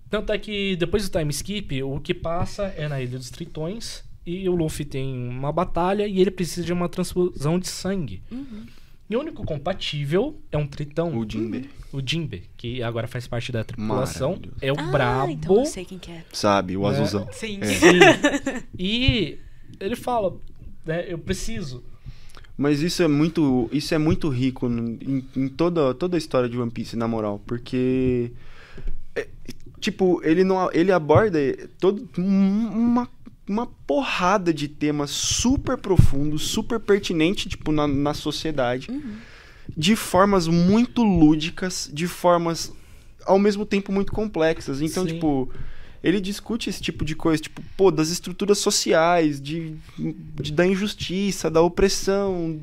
Tanto 0.09 0.31
é 0.31 0.37
que 0.37 0.75
depois 0.77 1.07
do 1.07 1.17
time 1.17 1.29
skip, 1.31 1.83
o 1.83 1.99
que 1.99 2.13
passa 2.13 2.73
é 2.77 2.87
na 2.87 3.01
Ilha 3.01 3.17
dos 3.17 3.29
Tritões. 3.29 4.05
E 4.25 4.47
o 4.49 4.55
Luffy 4.55 4.83
tem 4.83 5.29
uma 5.29 5.51
batalha 5.53 6.05
e 6.05 6.19
ele 6.19 6.31
precisa 6.31 6.65
de 6.65 6.73
uma 6.73 6.89
transfusão 6.89 7.57
de 7.57 7.67
sangue. 7.67 8.21
Uhum. 8.29 8.65
E 9.09 9.15
o 9.15 9.19
único 9.21 9.45
compatível 9.45 10.37
é 10.51 10.57
um 10.57 10.67
tritão, 10.67 11.17
O 11.17 11.25
Jinbe, 11.29 11.69
o 11.93 12.01
Jinbe, 12.05 12.43
que 12.57 12.83
agora 12.83 13.07
faz 13.07 13.25
parte 13.25 13.51
da 13.53 13.63
tripulação. 13.63 14.39
É 14.61 14.71
o 14.71 14.77
Ah, 14.77 14.83
brabo. 14.91 15.31
então 15.31 15.59
eu 15.59 15.65
sei 15.65 15.85
quem 15.85 15.97
que 15.97 16.11
é. 16.11 16.25
sabe? 16.33 16.75
O 16.75 16.85
É. 16.85 16.89
azulzão. 16.91 17.27
Sim. 17.31 17.59
É. 17.61 17.65
Sim. 17.65 17.99
e 18.77 19.37
ele 19.79 19.95
fala: 19.95 20.35
né? 20.85 21.05
Eu 21.07 21.17
preciso. 21.17 21.83
Mas 22.57 22.81
isso 22.81 23.01
é 23.03 23.07
muito, 23.07 23.69
isso 23.71 23.93
é 23.93 23.97
muito 23.99 24.27
rico 24.29 24.67
em, 24.67 25.23
em 25.35 25.47
toda, 25.47 25.93
toda 25.93 26.17
a 26.17 26.19
história 26.19 26.49
de 26.49 26.57
One 26.57 26.71
Piece, 26.71 26.95
na 26.97 27.07
moral, 27.07 27.39
porque 27.45 28.31
é, 29.15 29.27
tipo, 29.79 30.19
ele 30.23 30.43
não 30.43 30.69
ele 30.73 30.91
aborda 30.91 31.37
todo 31.79 32.09
um- 32.17 32.67
uma 32.67 33.07
uma 33.47 33.65
porrada 33.65 34.53
de 34.53 34.67
temas 34.67 35.09
super 35.11 35.77
profundos, 35.77 36.43
super 36.43 36.79
pertinentes, 36.79 37.45
tipo, 37.49 37.71
na, 37.71 37.87
na 37.87 38.13
sociedade, 38.13 38.87
de 39.75 39.95
formas 39.95 40.47
muito 40.47 41.03
lúdicas, 41.03 41.89
de 41.93 42.07
formas 42.07 42.71
ao 43.25 43.37
mesmo 43.39 43.65
tempo 43.65 43.91
muito 43.91 44.11
complexas. 44.11 44.81
Então, 44.81 45.05
Sim. 45.05 45.13
tipo, 45.15 45.49
ele 46.03 46.19
discute 46.21 46.69
esse 46.69 46.81
tipo 46.81 47.03
de 47.03 47.15
coisa, 47.15 47.41
tipo, 47.41 47.61
pô, 47.75 47.91
das 47.91 48.09
estruturas 48.09 48.57
sociais, 48.59 49.41
de, 49.41 49.75
de- 49.97 50.51
da 50.51 50.65
injustiça, 50.65 51.49
da 51.49 51.61
opressão, 51.61 52.59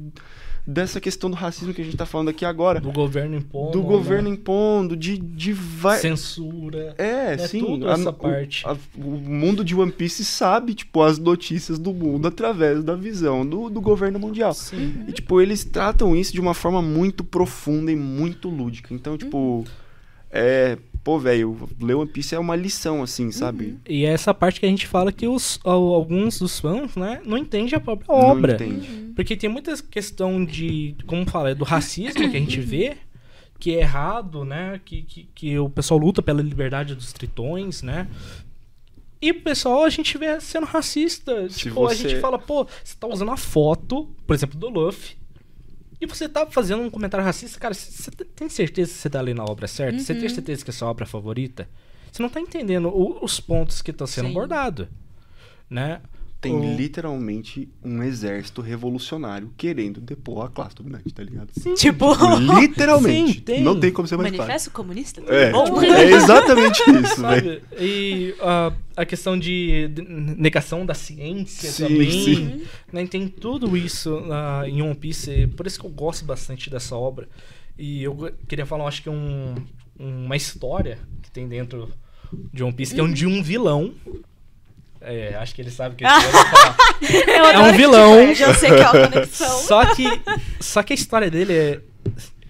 dessa 0.67 0.99
questão 1.01 1.29
do 1.29 1.37
racismo 1.37 1.75
que 1.75 1.83
a 1.83 1.85
gente 1.85 1.97
tá 1.97 2.07
falando 2.07 2.31
aqui 2.31 2.45
agora, 2.45 2.81
Do 2.81 2.91
governo 2.91 3.37
impondo. 3.37 3.73
do 3.73 3.83
governo 3.83 4.29
né? 4.31 4.35
impondo, 4.35 4.97
de, 4.97 5.19
de 5.19 5.53
vai... 5.53 5.99
Censura. 5.99 6.95
É, 6.97 7.35
É 7.35 7.39
sim. 7.39 7.85
a- 7.85 7.93
essa 7.93 8.09
o- 8.11 8.13
parte. 8.15 8.67
a- 8.67 8.77
o 8.97 9.11
mundo 9.11 9.63
de 9.63 9.75
One 9.75 9.93
Piece 9.93 10.25
sabe, 10.25 10.73
tipo, 10.75 11.03
as 11.03 11.19
notícias 11.19 11.79
do 11.79 11.93
mundo 11.93 12.27
através 12.29 12.83
da 12.83 12.95
visão 12.95 13.45
do, 13.47 13.69
do 13.69 13.81
governo 13.81 14.19
mundial. 14.19 14.55
Sim. 14.55 15.05
E, 15.07 15.13
tipo, 15.13 15.41
eles 15.41 15.65
tratam 15.65 16.17
isso 16.17 16.33
de 16.33 16.41
uma 16.41 16.55
forma 16.55 16.81
muito 16.81 17.23
profunda 17.23 17.93
e 17.93 17.97
muito 17.97 18.49
lúdica. 18.49 18.95
Então, 18.95 19.19
tipo, 19.19 19.65
é. 20.31 20.79
Pô, 21.05 21.19
velho, 21.19 21.69
ler 21.79 21.95
One 21.95 22.11
Piece 22.11 22.35
é 22.35 22.39
uma 22.39 22.57
lição, 22.57 23.03
assim, 23.03 23.31
sabe? 23.31 23.79
E 23.87 24.07
é 24.07 24.09
essa 24.09 24.33
parte 24.33 24.59
que 24.59 24.65
a 24.65 24.69
gente 24.71 24.87
fala 24.87 25.13
que 25.13 25.29
os, 25.29 25.61
al- 25.63 25.95
alguns 25.95 26.39
dos 26.39 26.59
fãs, 26.59 26.97
né, 26.97 27.21
não 27.27 27.37
entendem 27.37 27.75
a 27.75 27.81
própria 27.81 28.07
Não 28.09 28.25
obra. 28.31 28.55
entende. 28.55 29.13
Porque 29.15 29.37
tem 29.37 29.51
muita 29.51 29.77
questão 29.83 30.43
de, 30.43 30.97
como 31.07 31.29
fala, 31.29 31.51
é 31.51 31.55
do 31.55 31.63
racismo 31.65 32.15
que 32.31 32.37
a 32.37 32.41
gente 32.41 32.59
vê, 32.59 32.97
que 33.59 33.75
é 33.77 33.81
errado, 33.81 34.45
né? 34.47 34.81
Que, 34.85 35.03
que, 35.03 35.29
que 35.35 35.59
o 35.59 35.69
pessoal 35.69 36.01
luta 36.01 36.23
pela 36.23 36.41
liberdade 36.43 36.95
dos 36.95 37.13
tritões, 37.13 37.83
né? 37.83 38.09
E 39.21 39.31
o 39.31 39.41
pessoal, 39.43 39.85
a 39.85 39.91
gente 39.91 40.17
vê 40.19 40.41
sendo 40.41 40.67
racista. 40.67 41.49
Se 41.51 41.59
tipo, 41.61 41.85
a 41.87 41.91
você- 41.95 42.09
gente 42.09 42.21
fala, 42.21 42.39
pô, 42.39 42.67
você 42.83 42.95
tá 42.99 43.07
usando 43.07 43.31
a 43.31 43.37
foto, 43.37 44.09
por 44.27 44.35
exemplo, 44.35 44.59
do 44.59 44.69
Luffy. 44.69 45.17
E 46.05 46.07
você 46.07 46.29
tá 46.29 46.47
fazendo 46.47 46.83
um 46.83 46.91
comentário 46.91 47.25
racista, 47.25 47.59
cara, 47.59 47.73
você 47.73 48.11
tem 48.11 48.49
certeza 48.49 48.93
que 48.93 48.99
você 48.99 49.09
tá 49.09 49.21
lendo 49.23 49.41
a 49.41 49.45
obra 49.45 49.67
certa? 49.67 49.99
Você 49.99 50.13
tem 50.15 50.29
certeza 50.29 50.63
que 50.65 50.71
é 50.71 50.73
a 50.73 50.77
sua 50.77 50.89
obra 50.91 51.07
favorita? 51.07 51.67
Você 52.13 52.23
não 52.23 52.29
tá 52.29 52.39
entendendo 52.41 52.89
o- 52.89 53.25
os 53.25 53.41
pontos 53.41 53.81
que 53.81 53.91
estão 53.91 54.07
sendo 54.07 54.27
abordados, 54.37 54.87
né? 55.69 56.01
Tem 56.45 56.55
O- 56.55 56.77
literalmente 56.77 57.69
um 57.83 58.03
exército 58.03 58.61
revolucionário 58.61 59.51
querendo 59.57 60.01
depor 60.01 60.45
a 60.45 60.49
classe 60.49 60.77
dominante, 60.77 61.13
tá 61.13 61.23
ligado? 61.23 61.49
Tipo, 61.77 62.13
Literalmente. 62.61 63.33
Sim, 63.35 63.41
tem. 63.41 63.63
Não 63.63 63.79
tem 63.81 63.91
como 63.91 64.07
ser 64.07 64.17
mais 64.17 64.29
claro. 64.31 64.43
manifesto 64.47 64.71
comunista? 64.71 65.21
tudo 65.21 65.33
É, 65.33 65.51
bom? 65.51 65.81
é 65.83 66.13
exatamente 66.13 66.81
isso, 66.83 67.23
velho. 67.23 67.61
Sabe? 67.61 67.63
E 67.81 68.35
ah, 68.41 68.73
a 68.97 69.05
questão 69.05 69.39
de 69.39 69.91
negação 70.37 70.85
da 70.85 70.95
ciência 70.95 71.71
Sim, 71.71 71.85
também. 71.89 72.11
sim. 72.11 72.63
Né? 72.93 73.07
Tem 73.07 73.27
tudo 73.27 73.77
isso 73.77 74.23
ah, 74.31 74.65
em 74.69 74.83
One 74.83 74.95
Piece. 74.95 75.47
Por 75.57 75.67
isso 75.67 75.81
que 75.81 75.87
eu 75.87 75.91
gosto 75.91 76.25
bastante 76.25 76.69
dessa 76.71 76.95
obra. 76.95 77.29
E 77.79 78.03
eu 78.03 78.17
queria 78.47 78.67
falar, 78.67 78.87
acho 78.87 79.03
que 79.03 79.11
um, 79.11 79.55
uma 79.99 80.37
história 80.37 80.99
que 81.23 81.31
tem 81.31 81.49
dentro 81.49 81.89
de 82.53 82.63
One 82.63 82.73
Piece, 82.73 82.95
que 82.95 83.01
é 83.01 83.03
um 83.03 83.13
de 83.13 83.27
um 83.27 83.43
vilão. 83.43 83.93
É, 85.05 85.35
acho 85.37 85.55
que 85.55 85.61
ele 85.63 85.71
sabe 85.71 85.97
que 85.97 86.05
eu 86.05 86.09
vou 86.09 86.31
falar. 86.31 86.77
Eu 87.03 87.45
É 87.47 87.59
um 87.59 87.71
que, 87.73 87.77
vilão. 87.77 88.33
tipo, 88.35 88.49
eu 88.51 88.55
sei 88.55 88.71
qual 88.71 88.97
a 88.97 89.09
conexão. 89.09 89.59
Só 89.59 89.95
que, 89.95 90.05
só 90.61 90.83
que 90.83 90.93
a 90.93 90.97
história 90.97 91.31
dele 91.31 91.53
é. 91.53 91.81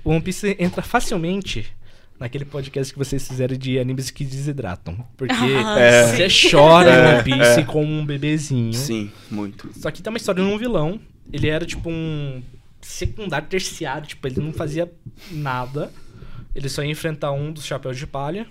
O 0.05 0.11
One 0.11 0.21
Piece 0.21 0.57
entra 0.59 0.83
facilmente 0.83 1.67
naquele 2.21 2.45
podcast 2.45 2.93
que 2.93 2.99
vocês 2.99 3.27
fizeram 3.27 3.57
de 3.57 3.79
animes 3.79 4.11
que 4.11 4.25
desidratam. 4.25 4.97
Porque 5.17 5.33
Ah, 5.35 5.79
É. 5.79 6.07
você 6.29 6.51
chora 6.51 6.91
em 6.91 6.95
É, 6.95 7.15
One 7.15 7.25
Piece 7.25 7.61
é. 7.61 7.65
como 7.65 7.93
um 7.93 8.05
bebezinho. 8.07 8.73
Sim, 8.73 9.11
muito. 9.31 9.69
Só 9.79 9.91
que 9.91 10.03
tem 10.03 10.11
uma 10.13 10.17
história 10.19 10.43
de 10.43 10.49
um 10.49 10.57
vilão. 10.59 11.01
Ele 11.33 11.49
era 11.49 11.65
tipo 11.67 11.89
um 11.91 12.43
secundário, 12.81 13.49
terciário. 13.49 14.07
Tipo, 14.07 14.29
ele 14.29 14.41
não 14.41 14.53
fazia 14.53 14.91
nada. 15.31 15.91
Ele 16.55 16.69
só 16.69 16.83
ia 16.85 16.91
enfrentar 16.91 17.33
um 17.33 17.51
dos 17.51 17.65
chapéus 17.65 17.97
de 17.97 18.07
palha. 18.07 18.47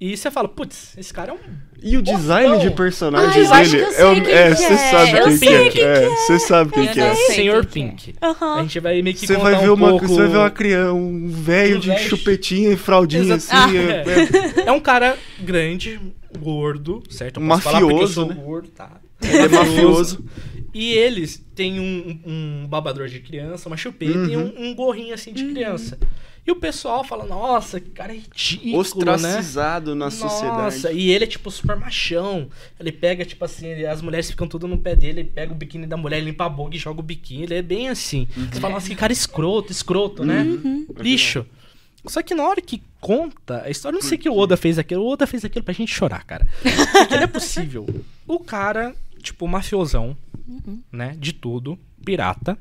E 0.00 0.16
você 0.16 0.30
fala, 0.30 0.48
putz, 0.48 0.96
esse 0.96 1.12
cara 1.12 1.32
é 1.32 1.34
um. 1.34 1.38
E 1.82 1.96
o 1.98 2.02
design 2.02 2.58
de 2.58 2.70
personagem 2.70 3.42
Ai, 3.42 3.46
eu 3.46 3.52
acho 3.52 3.70
dele 3.72 3.84
que 3.84 4.00
eu 4.00 4.10
é 4.10 4.20
quem 4.20 4.32
É, 4.32 4.50
que 4.50 4.56
você 4.56 4.72
é. 4.72 4.76
sabe 4.78 5.18
Eu 5.18 5.24
quem 5.24 5.70
que 5.70 5.80
é. 5.80 6.04
É, 6.04 6.08
você 6.08 6.38
sabe 6.38 6.70
quem 6.72 6.88
que 6.88 7.00
é. 7.00 7.14
Senhor 7.14 7.66
Pink. 7.66 8.14
Aham. 8.22 8.54
A 8.58 8.62
gente 8.62 8.80
vai 8.80 9.02
meio 9.02 9.14
que 9.14 9.26
Você 9.26 9.34
contar 9.34 9.50
vai 9.50 9.60
ver 9.60 9.70
um 9.70 9.74
uma, 9.74 9.88
pouco... 9.90 10.08
você 10.08 10.16
vai 10.16 10.28
ver 10.28 10.36
uma 10.38 10.50
criança, 10.50 10.92
um 10.94 11.28
velho 11.28 11.76
Um 11.76 11.80
de 11.80 11.98
chupetinha 11.98 12.70
e 12.72 12.76
fraldinha 12.76 13.34
Exato. 13.34 13.66
assim. 13.66 13.78
Ah, 13.78 14.58
é- 14.58 14.60
é- 14.62 14.68
É 14.68 14.72
um 14.72 14.80
cara 14.80 15.18
grande, 15.38 16.00
gordo, 16.38 17.02
certo? 17.10 17.38
Eu 17.38 17.44
Mafioso, 17.44 18.12
sou 18.14 18.26
né? 18.28 18.34
gordo, 18.34 18.68
tá? 18.70 19.00
Ele 19.22 19.36
é 19.38 19.48
mafioso. 19.48 20.24
E 20.72 20.92
eles 20.92 21.44
têm 21.54 21.78
um, 21.80 22.20
um 22.24 22.66
babador 22.68 23.06
de 23.08 23.20
criança, 23.20 23.68
uma 23.68 23.76
chupeta 23.76 24.12
e 24.30 24.36
Uhum. 24.36 24.54
um, 24.56 24.68
um 24.70 24.74
gorrinho 24.74 25.12
assim 25.12 25.32
de 25.32 25.44
criança. 25.44 25.98
E 26.46 26.50
o 26.50 26.56
pessoal 26.56 27.04
fala, 27.04 27.26
nossa, 27.26 27.78
que 27.78 27.90
cara 27.90 28.12
ridículo, 28.12 28.72
né? 28.72 28.78
Ostracizado 28.78 29.94
na 29.94 30.06
Nossa, 30.06 30.28
sociedade. 30.28 30.96
e 30.98 31.10
ele 31.10 31.24
é 31.24 31.26
tipo 31.26 31.50
super 31.50 31.76
machão. 31.76 32.48
Ele 32.78 32.90
pega, 32.90 33.24
tipo 33.24 33.44
assim, 33.44 33.84
as 33.84 34.00
mulheres 34.00 34.30
ficam 34.30 34.48
tudo 34.48 34.66
no 34.66 34.78
pé 34.78 34.96
dele, 34.96 35.20
ele 35.20 35.30
pega 35.30 35.52
o 35.52 35.54
biquíni 35.54 35.86
da 35.86 35.96
mulher, 35.96 36.20
limpa 36.20 36.46
a 36.46 36.48
boca 36.48 36.74
e 36.74 36.78
joga 36.78 37.00
o 37.00 37.02
biquíni. 37.02 37.44
Ele 37.44 37.54
é 37.54 37.62
bem 37.62 37.88
assim. 37.88 38.26
Você 38.50 38.58
fala, 38.58 38.74
nossa, 38.74 38.88
que 38.88 38.96
cara 38.96 39.12
escroto, 39.12 39.70
escroto, 39.70 40.24
né? 40.24 40.44
Lixo. 40.98 41.44
Só 42.06 42.22
que 42.22 42.34
na 42.34 42.44
hora 42.48 42.62
que 42.62 42.82
conta, 42.98 43.62
a 43.62 43.70
história, 43.70 43.96
eu 43.96 44.00
não 44.02 44.08
sei 44.08 44.16
que 44.16 44.28
o 44.28 44.34
Oda 44.36 44.56
fez 44.56 44.78
aquilo. 44.78 45.02
O 45.02 45.08
Oda 45.12 45.26
fez 45.26 45.44
aquilo 45.44 45.64
pra 45.64 45.74
gente 45.74 45.92
chorar, 45.92 46.24
cara. 46.24 46.46
Porque 46.62 47.16
não 47.16 47.22
é 47.22 47.26
possível. 47.26 47.86
O 48.26 48.40
cara, 48.40 48.94
tipo, 49.22 49.46
mafiosão, 49.46 50.16
né? 50.90 51.14
De 51.18 51.34
tudo, 51.34 51.78
pirata. 52.02 52.56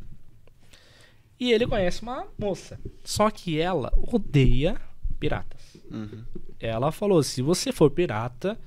E 1.40 1.52
ele 1.52 1.66
conhece 1.66 2.02
uma 2.02 2.26
moça. 2.38 2.80
Só 3.04 3.30
que 3.30 3.60
ela 3.60 3.92
odeia 4.12 4.76
piratas. 5.20 5.62
Uhum. 5.90 6.24
Ela 6.60 6.92
falou: 6.92 7.24
se 7.24 7.42
você 7.42 7.72
for 7.72 7.90
pirata, 7.90 8.60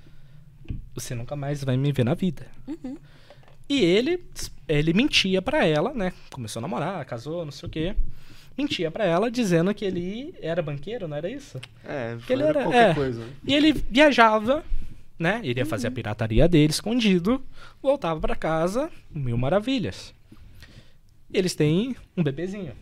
você 0.95 1.15
nunca 1.15 1.37
mais 1.37 1.63
vai 1.63 1.77
me 1.77 1.93
ver 1.93 2.05
na 2.05 2.15
vida. 2.15 2.47
E 3.69 3.81
ele, 3.85 4.23
ele 4.69 4.93
mentia 4.93 5.41
pra 5.43 5.65
ela, 5.67 5.93
né? 5.95 6.13
Começou 6.31 6.61
a 6.61 6.63
namorar, 6.63 7.05
casou, 7.05 7.45
não 7.45 7.53
sei 7.53 7.67
o 7.69 7.71
quê. 7.71 7.95
Mentia 8.57 8.91
pra 8.91 9.05
ela, 9.05 9.31
dizendo 9.31 9.73
que 9.75 9.85
ele 9.85 10.35
era 10.43 10.61
banqueiro, 10.63 11.09
não 11.09 11.17
era 11.17 11.31
isso? 11.31 11.59
É, 11.85 12.19
Que 12.27 12.33
ele 12.35 12.43
era 12.43 12.51
era- 12.61 12.63
qualquer 12.65 12.91
é. 12.91 12.95
coisa. 12.95 13.27
E 13.47 13.55
ele 13.55 13.73
viajava, 13.73 14.63
né? 15.19 15.41
Ele 15.43 15.59
ia 15.61 15.65
fazer 15.67 15.87
a 15.89 15.91
pirataria 15.91 16.47
dele 16.47 16.71
escondido, 16.71 17.43
voltava 17.83 18.21
pra 18.21 18.37
casa, 18.37 18.91
mil 19.11 19.39
maravilhas. 19.39 20.13
Eles 21.33 21.55
têm 21.55 21.97
um 22.17 22.23
bebezinho. 22.23 22.73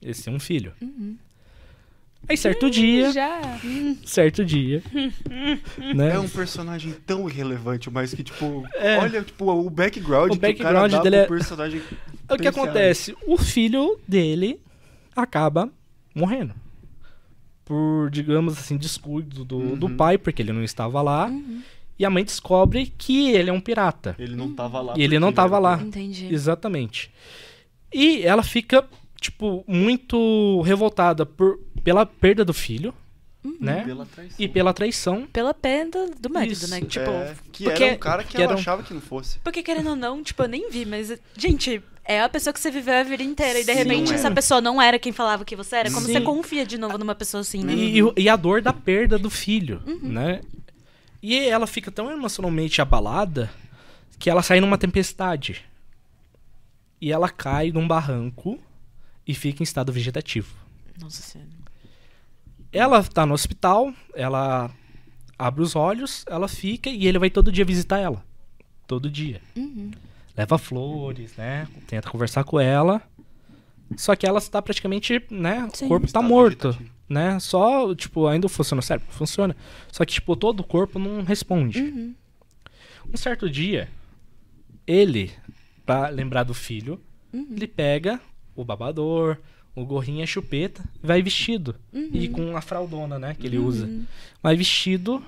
Eles 0.00 0.22
têm 0.22 0.34
um 0.34 0.38
filho. 0.40 0.72
Aí 2.28 2.36
certo 2.36 2.68
dia, 2.68 3.12
Já. 3.12 3.40
certo 4.04 4.44
dia, 4.44 4.82
né? 5.94 6.14
É 6.14 6.18
um 6.18 6.28
personagem 6.28 6.92
tão 7.06 7.28
irrelevante, 7.28 7.88
mas 7.88 8.12
que, 8.12 8.24
tipo, 8.24 8.66
É. 8.74 8.98
olha, 8.98 9.22
tipo, 9.22 9.44
o 9.50 9.70
background, 9.70 10.32
O 10.32 10.32
que 10.32 10.38
o 10.38 10.40
cara 10.40 10.52
background 10.80 10.92
dá 10.92 11.02
dele 11.02 11.16
é- 11.16 11.26
personagem. 11.26 11.80
O 12.28 12.36
que 12.36 12.48
acontece? 12.48 13.14
O 13.28 13.36
filho 13.38 14.00
dele 14.08 14.58
acaba 15.14 15.70
morrendo. 16.12 16.52
Por, 17.64 18.10
digamos 18.10 18.58
assim, 18.58 18.76
descuido 18.76 19.44
do, 19.44 19.76
do 19.76 19.86
Uhum. 19.86 19.96
pai, 19.96 20.18
porque 20.18 20.42
ele 20.42 20.52
não 20.52 20.64
estava 20.64 21.00
lá. 21.02 21.30
E 21.96 22.04
a 22.04 22.10
mãe 22.10 22.24
descobre 22.24 22.92
que 22.98 23.30
ele 23.30 23.48
é 23.50 23.52
um 23.52 23.60
pirata. 23.60 24.16
Ele 24.18 24.34
não 24.34 24.52
tava 24.52 24.80
lá. 24.80 24.94
E 24.96 25.02
ele 25.02 25.20
não 25.20 25.28
porque 25.28 25.36
tava 25.36 25.54
era 25.54 25.60
lá. 25.62 25.80
Entendi. 25.80 26.26
Exatamente. 26.34 27.12
E 27.92 28.22
ela 28.22 28.42
fica, 28.42 28.84
tipo, 29.20 29.64
muito 29.66 30.60
revoltada 30.62 31.24
por, 31.24 31.58
pela 31.84 32.04
perda 32.06 32.44
do 32.44 32.52
filho, 32.54 32.92
né? 33.60 33.84
Pela 33.84 34.04
traição. 34.06 34.36
E 34.38 34.48
pela 34.48 34.72
traição. 34.74 35.26
Pela 35.32 35.54
perda 35.54 36.10
do 36.18 36.28
marido, 36.30 36.52
Isso. 36.52 36.68
né? 36.70 36.80
Tipo, 36.80 37.10
É, 37.10 37.34
que 37.52 37.64
porque- 37.64 37.84
era 37.84 37.94
um 37.94 37.98
cara 37.98 38.24
que, 38.24 38.36
que 38.36 38.42
ela 38.42 38.52
um- 38.54 38.58
achava 38.58 38.82
que 38.82 38.92
não 38.92 39.00
fosse. 39.00 39.38
porque 39.40 39.62
querendo 39.62 39.90
ou 39.90 39.96
não, 39.96 40.22
tipo, 40.22 40.42
eu 40.42 40.48
nem 40.48 40.68
vi, 40.68 40.84
mas, 40.84 41.12
gente, 41.36 41.80
é 42.04 42.20
a 42.20 42.28
pessoa 42.28 42.52
que 42.52 42.58
você 42.60 42.70
viveu 42.70 42.94
a 42.94 43.02
vida 43.04 43.22
inteira. 43.22 43.60
E 43.60 43.64
de 43.64 43.72
Sim, 43.72 43.78
repente 43.78 44.08
não 44.08 44.14
essa 44.14 44.30
pessoa 44.30 44.60
não 44.60 44.82
era 44.82 44.98
quem 44.98 45.12
falava 45.12 45.44
que 45.44 45.54
você 45.56 45.76
era. 45.76 45.90
Como 45.90 46.06
Sim. 46.06 46.12
você 46.14 46.20
confia 46.20 46.66
de 46.66 46.76
novo 46.76 46.98
numa 46.98 47.14
pessoa 47.14 47.40
assim, 47.40 47.62
né? 47.64 47.72
E, 47.72 48.00
e- 48.00 48.12
e 48.22 48.28
a 48.28 48.34
dor 48.36 48.60
da 48.60 48.72
perda 48.72 49.16
do 49.18 49.30
filho, 49.30 49.80
né? 50.02 50.40
E 51.22 51.38
ela 51.38 51.66
fica 51.66 51.90
tão 51.90 52.10
emocionalmente 52.10 52.80
abalada 52.82 53.50
que 54.18 54.28
ela 54.30 54.42
sai 54.42 54.60
numa 54.60 54.76
tempestade. 54.78 55.64
E 57.00 57.12
ela 57.12 57.28
cai 57.28 57.70
num 57.72 57.86
barranco 57.86 58.58
e 59.26 59.34
fica 59.34 59.62
em 59.62 59.64
estado 59.64 59.92
vegetativo. 59.92 60.54
Nossa 61.00 61.22
senhora. 61.22 61.50
Ela 62.72 63.02
tá 63.02 63.24
no 63.26 63.34
hospital, 63.34 63.92
ela 64.14 64.70
abre 65.38 65.62
os 65.62 65.76
olhos, 65.76 66.24
ela 66.28 66.48
fica 66.48 66.90
e 66.90 67.06
ele 67.06 67.18
vai 67.18 67.30
todo 67.30 67.52
dia 67.52 67.64
visitar 67.64 67.98
ela. 67.98 68.24
Todo 68.86 69.10
dia. 69.10 69.40
Uhum. 69.56 69.90
leva 70.36 70.58
flores, 70.58 71.34
né? 71.36 71.66
Tenta 71.86 72.10
conversar 72.10 72.44
com 72.44 72.60
ela. 72.60 73.02
Só 73.96 74.14
que 74.16 74.26
ela 74.26 74.38
está 74.38 74.60
praticamente, 74.60 75.22
né? 75.30 75.68
Sim. 75.72 75.86
O 75.86 75.88
corpo 75.88 76.04
tá 76.06 76.08
Estado 76.08 76.28
morto, 76.28 76.68
vegetativo. 76.68 76.92
né? 77.08 77.38
Só, 77.40 77.94
tipo, 77.94 78.26
ainda 78.26 78.48
funciona 78.48 78.80
o 78.80 78.82
cérebro? 78.82 79.08
Funciona. 79.12 79.56
Só 79.92 80.04
que, 80.04 80.12
tipo, 80.14 80.34
todo 80.36 80.60
o 80.60 80.64
corpo 80.64 80.98
não 80.98 81.22
responde. 81.22 81.80
Uhum. 81.80 82.14
Um 83.12 83.16
certo 83.16 83.48
dia, 83.48 83.88
ele, 84.86 85.32
pra 85.86 86.08
lembrar 86.08 86.42
do 86.42 86.52
filho, 86.52 87.00
Uhum. 87.32 87.46
ele 87.56 87.66
pega 87.66 88.20
o 88.54 88.64
babador, 88.64 89.38
o 89.74 89.84
gorrinho 89.84 90.20
e 90.20 90.22
a 90.22 90.26
chupeta, 90.26 90.82
e 91.02 91.06
vai 91.06 91.22
vestido. 91.22 91.76
Uhum. 91.92 92.10
E 92.12 92.28
com 92.28 92.56
a 92.56 92.60
fraldona, 92.60 93.18
né, 93.18 93.34
que 93.38 93.46
ele 93.46 93.58
usa. 93.58 93.88
Vai 94.42 94.56
vestido 94.56 95.22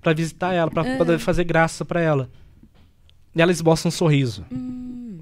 pra 0.00 0.12
visitar 0.12 0.52
ela, 0.54 0.70
pra 0.70 0.96
poder 0.96 1.18
fazer 1.18 1.44
graça 1.44 1.84
pra 1.84 2.00
ela. 2.00 2.30
E 3.34 3.42
ela 3.42 3.52
esboça 3.52 3.86
um 3.86 3.90
sorriso. 3.90 4.44
Hum. 4.50 5.18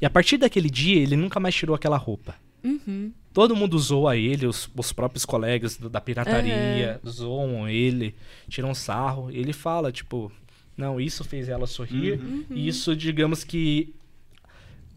E 0.00 0.04
a 0.06 0.10
partir 0.10 0.36
daquele 0.36 0.68
dia, 0.68 1.00
ele 1.00 1.16
nunca 1.16 1.38
mais 1.40 1.54
tirou 1.54 1.74
aquela 1.74 1.96
roupa. 1.96 2.34
Uhum. 2.64 3.12
Todo 3.32 3.56
mundo 3.56 3.78
zoa 3.78 4.16
ele, 4.16 4.46
os, 4.46 4.68
os 4.76 4.92
próprios 4.92 5.24
colegas 5.24 5.76
da 5.76 6.00
pirataria 6.00 7.00
zoam 7.08 7.68
ele, 7.68 8.14
tiram 8.48 8.74
sarro. 8.74 9.30
E 9.30 9.38
ele 9.38 9.52
fala, 9.52 9.90
tipo, 9.92 10.30
não, 10.76 11.00
isso 11.00 11.22
fez 11.24 11.48
ela 11.48 11.66
sorrir. 11.66 12.20
E 12.50 12.66
isso, 12.68 12.94
digamos 12.96 13.44
que 13.44 13.94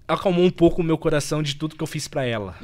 acalmou 0.08 0.46
um 0.46 0.52
pouco 0.52 0.82
o 0.82 0.84
meu 0.86 0.98
coração 0.98 1.42
de 1.42 1.56
tudo 1.56 1.76
que 1.76 1.84
eu 1.84 1.88
fiz 1.88 2.08
pra 2.08 2.24
ela. 2.26 2.56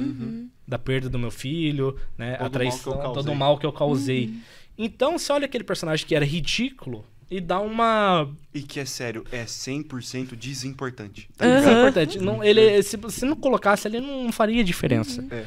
Da 0.67 0.77
perda 0.79 1.09
do 1.09 1.19
meu 1.19 1.31
filho, 1.31 1.97
né? 2.17 2.33
Todo 2.33 2.39
a 2.39 2.43
mal 2.43 2.49
traição, 2.51 3.13
todo 3.13 3.31
o 3.31 3.35
mal 3.35 3.57
que 3.57 3.65
eu 3.65 3.73
causei. 3.73 4.33
Então, 4.77 5.17
você 5.17 5.31
olha 5.33 5.45
aquele 5.45 5.63
personagem 5.63 6.05
que 6.07 6.15
era 6.15 6.25
ridículo 6.25 7.05
e 7.29 7.39
dá 7.39 7.59
uma 7.59 8.29
E 8.53 8.61
que 8.61 8.79
é 8.79 8.85
sério, 8.85 9.25
é 9.31 9.45
100% 9.45 10.35
desimportante. 10.35 11.29
Tá 11.37 11.45
Aham. 11.45 11.57
Isso 11.59 11.67
é 11.67 11.69
ligado? 11.69 11.79
importante. 11.81 12.19
Não, 12.19 12.43
ele, 12.43 12.83
se, 12.83 12.99
se 13.09 13.25
não 13.25 13.35
colocasse 13.35 13.87
ali, 13.87 13.99
não 13.99 14.31
faria 14.31 14.63
diferença. 14.63 15.25
É. 15.31 15.45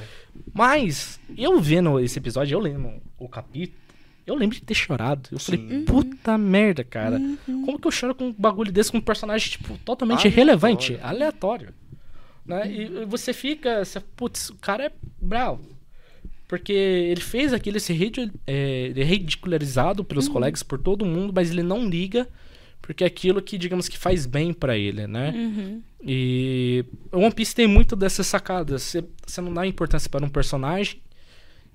Mas, 0.53 1.21
eu 1.37 1.61
vendo 1.61 2.01
esse 2.01 2.19
episódio, 2.19 2.55
eu 2.55 2.61
lembro 2.61 3.01
o 3.19 3.29
capítulo, 3.29 3.79
eu 4.27 4.35
lembro 4.35 4.57
de 4.57 4.62
ter 4.62 4.75
chorado. 4.75 5.29
Eu 5.33 5.39
falei, 5.39 5.61
Sim. 5.68 5.85
puta 5.85 6.37
merda, 6.39 6.83
cara. 6.85 7.20
Como 7.47 7.79
que 7.79 7.87
eu 7.87 7.91
choro 7.93 8.14
com 8.14 8.29
um 8.29 8.33
bagulho 8.33 8.72
desse 8.72 8.91
com 8.91 8.99
um 8.99 9.03
personagem, 9.03 9.51
tipo, 9.51 9.77
totalmente 9.85 10.20
Aleatório. 10.20 10.35
irrelevante, 10.35 10.99
aleatório. 11.03 11.75
Né? 12.47 12.70
E 12.70 12.83
e 13.03 13.05
você 13.07 13.33
fica, 13.33 13.85
você, 13.85 14.01
putz, 14.01 14.51
o 14.51 14.57
cara 14.57 14.85
é 14.87 14.93
bravo. 15.20 15.62
Porque 16.47 16.72
ele 16.72 17.20
fez 17.20 17.53
aquilo, 17.53 17.79
esse 17.79 17.93
ridicu- 17.93 18.31
é, 18.47 18.87
ele 18.91 19.01
é 19.01 19.05
ridicularizado 19.05 20.05
pelos 20.05 20.29
colegas, 20.29 20.62
por 20.62 20.79
todo 20.79 21.05
mundo, 21.07 21.33
mas 21.35 21.51
ele 21.51 21.62
não 21.62 21.89
liga, 21.89 22.29
porque 22.83 23.03
é 23.03 23.07
aquilo 23.07 23.41
que, 23.41 23.57
digamos 23.57 23.89
que 23.89 23.97
faz 23.97 24.27
bem 24.27 24.53
pra 24.53 24.77
ele, 24.77 25.07
né? 25.07 25.33
Uhum. 25.35 25.83
E 26.07 26.85
One 27.11 27.33
Piece 27.33 27.55
tem 27.55 27.66
muito 27.66 27.97
dessas 27.97 28.27
sacadas. 28.27 28.83
Você, 28.83 29.05
você 29.27 29.41
não 29.41 29.53
dá 29.55 29.66
importância 29.66 30.09
para 30.11 30.25
um 30.25 30.29
personagem 30.29 31.01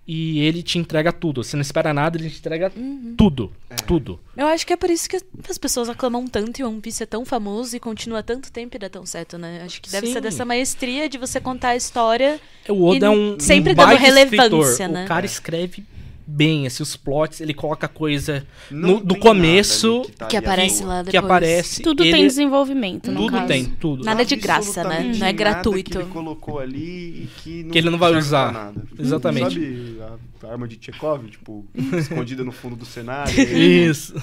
e 0.08 0.39
ele 0.39 0.64
te 0.64 0.80
entrega 0.80 1.12
tudo. 1.14 1.43
Você 1.43 1.56
não 1.56 1.62
espera 1.62 1.93
nada, 1.93 2.18
ele 2.18 2.30
te 2.30 2.39
entrega 2.39 2.72
tudo. 3.18 3.52
Tudo. 3.86 4.20
Eu 4.36 4.47
acho 4.47 4.66
que 4.66 4.74
é 4.74 4.76
por 4.78 4.89
isso 4.89 5.08
que 5.08 5.18
as 5.47 5.58
pessoas 5.58 5.88
aclamam 5.89 6.28
tanto 6.28 6.60
e 6.60 6.64
One 6.64 6.82
Piece 6.82 7.04
é 7.04 7.06
tão 7.06 7.24
famoso 7.24 7.76
e 7.76 7.80
continua 7.80 8.24
tanto 8.24 8.52
tempo 8.52 8.76
e 8.76 8.80
dá 8.80 8.89
tão 8.89 9.06
certo, 9.06 9.38
né? 9.38 9.62
Acho 9.64 9.82
que 9.82 9.89
deve 9.89 10.08
Sim. 10.08 10.14
ser 10.14 10.22
dessa 10.22 10.43
maestria 10.45 11.08
de 11.08 11.18
você 11.18 11.39
contar 11.39 11.70
a 11.70 11.76
história. 11.76 12.39
O 12.68 12.86
Oda 12.86 13.06
E 13.06 13.08
é 13.08 13.10
um, 13.10 13.39
sempre 13.39 13.74
um 13.74 13.76
dando 13.76 13.95
relevância, 13.95 14.66
escritor. 14.84 14.89
né? 14.89 15.06
O 15.06 15.08
cara 15.08 15.26
escreve 15.26 15.84
bem, 16.30 16.67
assim, 16.67 16.84
os 16.84 16.95
plots, 16.95 17.41
ele 17.41 17.53
coloca 17.53 17.88
coisa 17.88 18.45
no, 18.69 18.99
do 19.03 19.17
começo 19.17 20.01
ali 20.03 20.11
tá 20.11 20.27
Que 20.27 20.38
aparece 20.38 20.84
lá 20.84 20.97
depois. 21.01 21.09
que 21.11 21.17
aparece. 21.17 21.82
Tudo 21.82 22.03
ele- 22.03 22.11
tem 22.11 22.27
desenvolvimento, 22.27 23.11
no 23.11 23.21
Tudo 23.21 23.32
caso. 23.32 23.47
tem, 23.47 23.65
tudo. 23.65 24.03
Nada 24.03 24.23
de 24.23 24.36
graça, 24.36 24.84
né? 24.84 24.99
Não 25.01 25.09
é 25.11 25.17
nada 25.17 25.32
gratuito. 25.32 25.91
Que 25.91 25.97
ele 25.97 26.09
colocou 26.11 26.59
ali 26.59 27.23
e 27.23 27.30
que 27.38 27.63
não, 27.63 27.71
Que 27.71 27.77
ele 27.80 27.89
não 27.89 27.97
vai 27.97 28.15
usar. 28.15 28.51
Nada. 28.51 28.84
Exatamente. 28.97 29.53
Sabe 29.55 29.97
a, 30.43 30.51
arma 30.51 30.67
de 30.67 30.77
Chekhov, 30.80 31.27
tipo, 31.30 31.65
escondida 31.97 32.43
no 32.43 32.51
fundo 32.51 32.75
do 32.75 32.86
cenário? 32.86 33.34
Isso. 33.41 34.13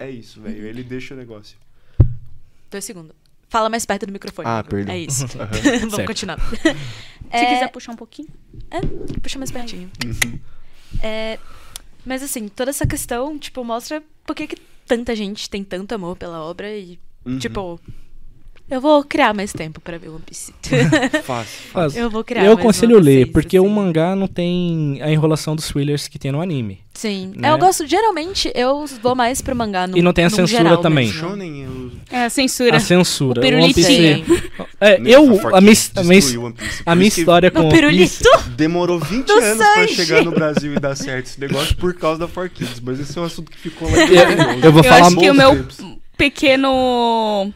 É, 0.00 0.06
é 0.06 0.10
isso, 0.10 0.40
velho. 0.40 0.66
Ele 0.66 0.82
deixa 0.82 1.14
o 1.14 1.16
negócio. 1.16 1.56
Dois 2.70 2.84
segundos. 2.84 3.12
Fala 3.48 3.68
mais 3.68 3.86
perto 3.86 4.04
do 4.06 4.12
microfone. 4.12 4.48
Ah, 4.48 4.64
perdão. 4.68 4.92
É 4.94 4.98
isso. 4.98 5.24
Aham. 5.38 5.48
Vamos 5.80 5.94
Certo. 5.94 6.06
continuar. 6.08 6.38
Se 6.50 6.68
É, 7.30 7.46
quiser 7.54 7.68
puxar 7.70 7.92
um 7.92 7.96
pouquinho. 7.96 8.28
Puxa 9.22 9.38
mais 9.38 9.50
pertinho. 9.52 9.88
É, 11.02 11.38
mas 12.04 12.22
assim, 12.22 12.48
toda 12.48 12.70
essa 12.70 12.86
questão, 12.86 13.38
tipo, 13.38 13.62
mostra 13.64 14.02
por 14.24 14.34
que, 14.34 14.46
que 14.46 14.56
tanta 14.86 15.14
gente 15.16 15.48
tem 15.50 15.62
tanto 15.64 15.92
amor 15.94 16.16
pela 16.16 16.42
obra 16.42 16.70
e, 16.76 16.98
Uhum. 17.24 17.38
tipo, 17.38 17.80
eu 18.68 18.80
vou 18.80 19.04
criar 19.04 19.32
mais 19.34 19.52
tempo 19.52 19.80
pra 19.80 19.96
ver 19.98 20.08
One 20.08 20.22
Piece. 20.26 20.52
Fácil. 21.24 21.58
Mas 21.72 21.96
eu 21.96 22.10
vou 22.10 22.24
criar 22.24 22.44
eu 22.44 22.52
aconselho 22.52 22.98
ler, 22.98 23.20
vocês, 23.22 23.32
porque 23.32 23.56
assim. 23.56 23.66
o 23.66 23.70
mangá 23.70 24.16
não 24.16 24.26
tem 24.26 24.98
a 25.02 25.10
enrolação 25.10 25.54
dos 25.54 25.68
thrillers 25.68 26.08
que 26.08 26.18
tem 26.18 26.32
no 26.32 26.40
anime. 26.40 26.80
Sim. 26.94 27.32
né? 27.36 27.50
Eu 27.50 27.58
gosto, 27.58 27.86
geralmente, 27.86 28.50
eu 28.54 28.86
vou 29.02 29.14
mais 29.14 29.42
pro 29.42 29.54
mangá 29.54 29.86
no 29.86 29.98
E 29.98 30.02
não 30.02 30.14
tem 30.14 30.24
a 30.24 30.30
censura 30.30 30.62
geral 30.64 30.78
também. 30.78 31.12
Shonen, 31.12 31.62
eu... 31.64 31.90
É, 32.10 32.24
a 32.24 32.30
censura. 32.30 32.76
A 32.78 32.80
censura. 32.80 33.40
O 33.40 33.44
One 33.44 33.50
pirulito 33.72 33.74
Piece- 33.74 33.96
tem. 33.96 34.24
É, 34.80 35.00
eu, 35.04 35.30
a 35.34 35.36
Fork 35.40 35.54
a 35.54 35.58
One 35.58 35.66
Piece. 35.68 36.82
a 36.86 36.94
minha 36.94 37.08
história 37.08 37.50
com 37.50 37.60
O 37.60 37.62
One 37.66 37.70
Piece... 37.70 38.22
pirulito? 38.24 38.48
Demorou 38.56 38.98
20 38.98 39.26
Do 39.26 39.32
anos 39.34 39.56
pra 39.58 39.74
Sanji. 39.74 39.94
chegar 39.94 40.24
no 40.24 40.30
Brasil 40.32 40.72
e 40.74 40.80
dar 40.80 40.94
certo 40.96 41.26
esse 41.26 41.38
negócio 41.40 41.76
por 41.76 41.92
causa 41.94 42.20
da 42.20 42.28
4Kids. 42.28 42.80
Mas 42.82 42.98
esse 42.98 43.16
é 43.18 43.20
um 43.20 43.24
assunto 43.24 43.50
que 43.50 43.58
ficou 43.58 43.90
lá. 43.90 43.96
Eu, 43.98 44.60
eu 44.64 44.72
vou 44.72 44.80
Eu 44.82 44.84
falar 44.84 45.06
acho 45.06 45.16
que 45.16 45.30
o 45.30 45.34
meu 45.34 45.50
tempos. 45.54 45.76
pequeno. 46.16 47.52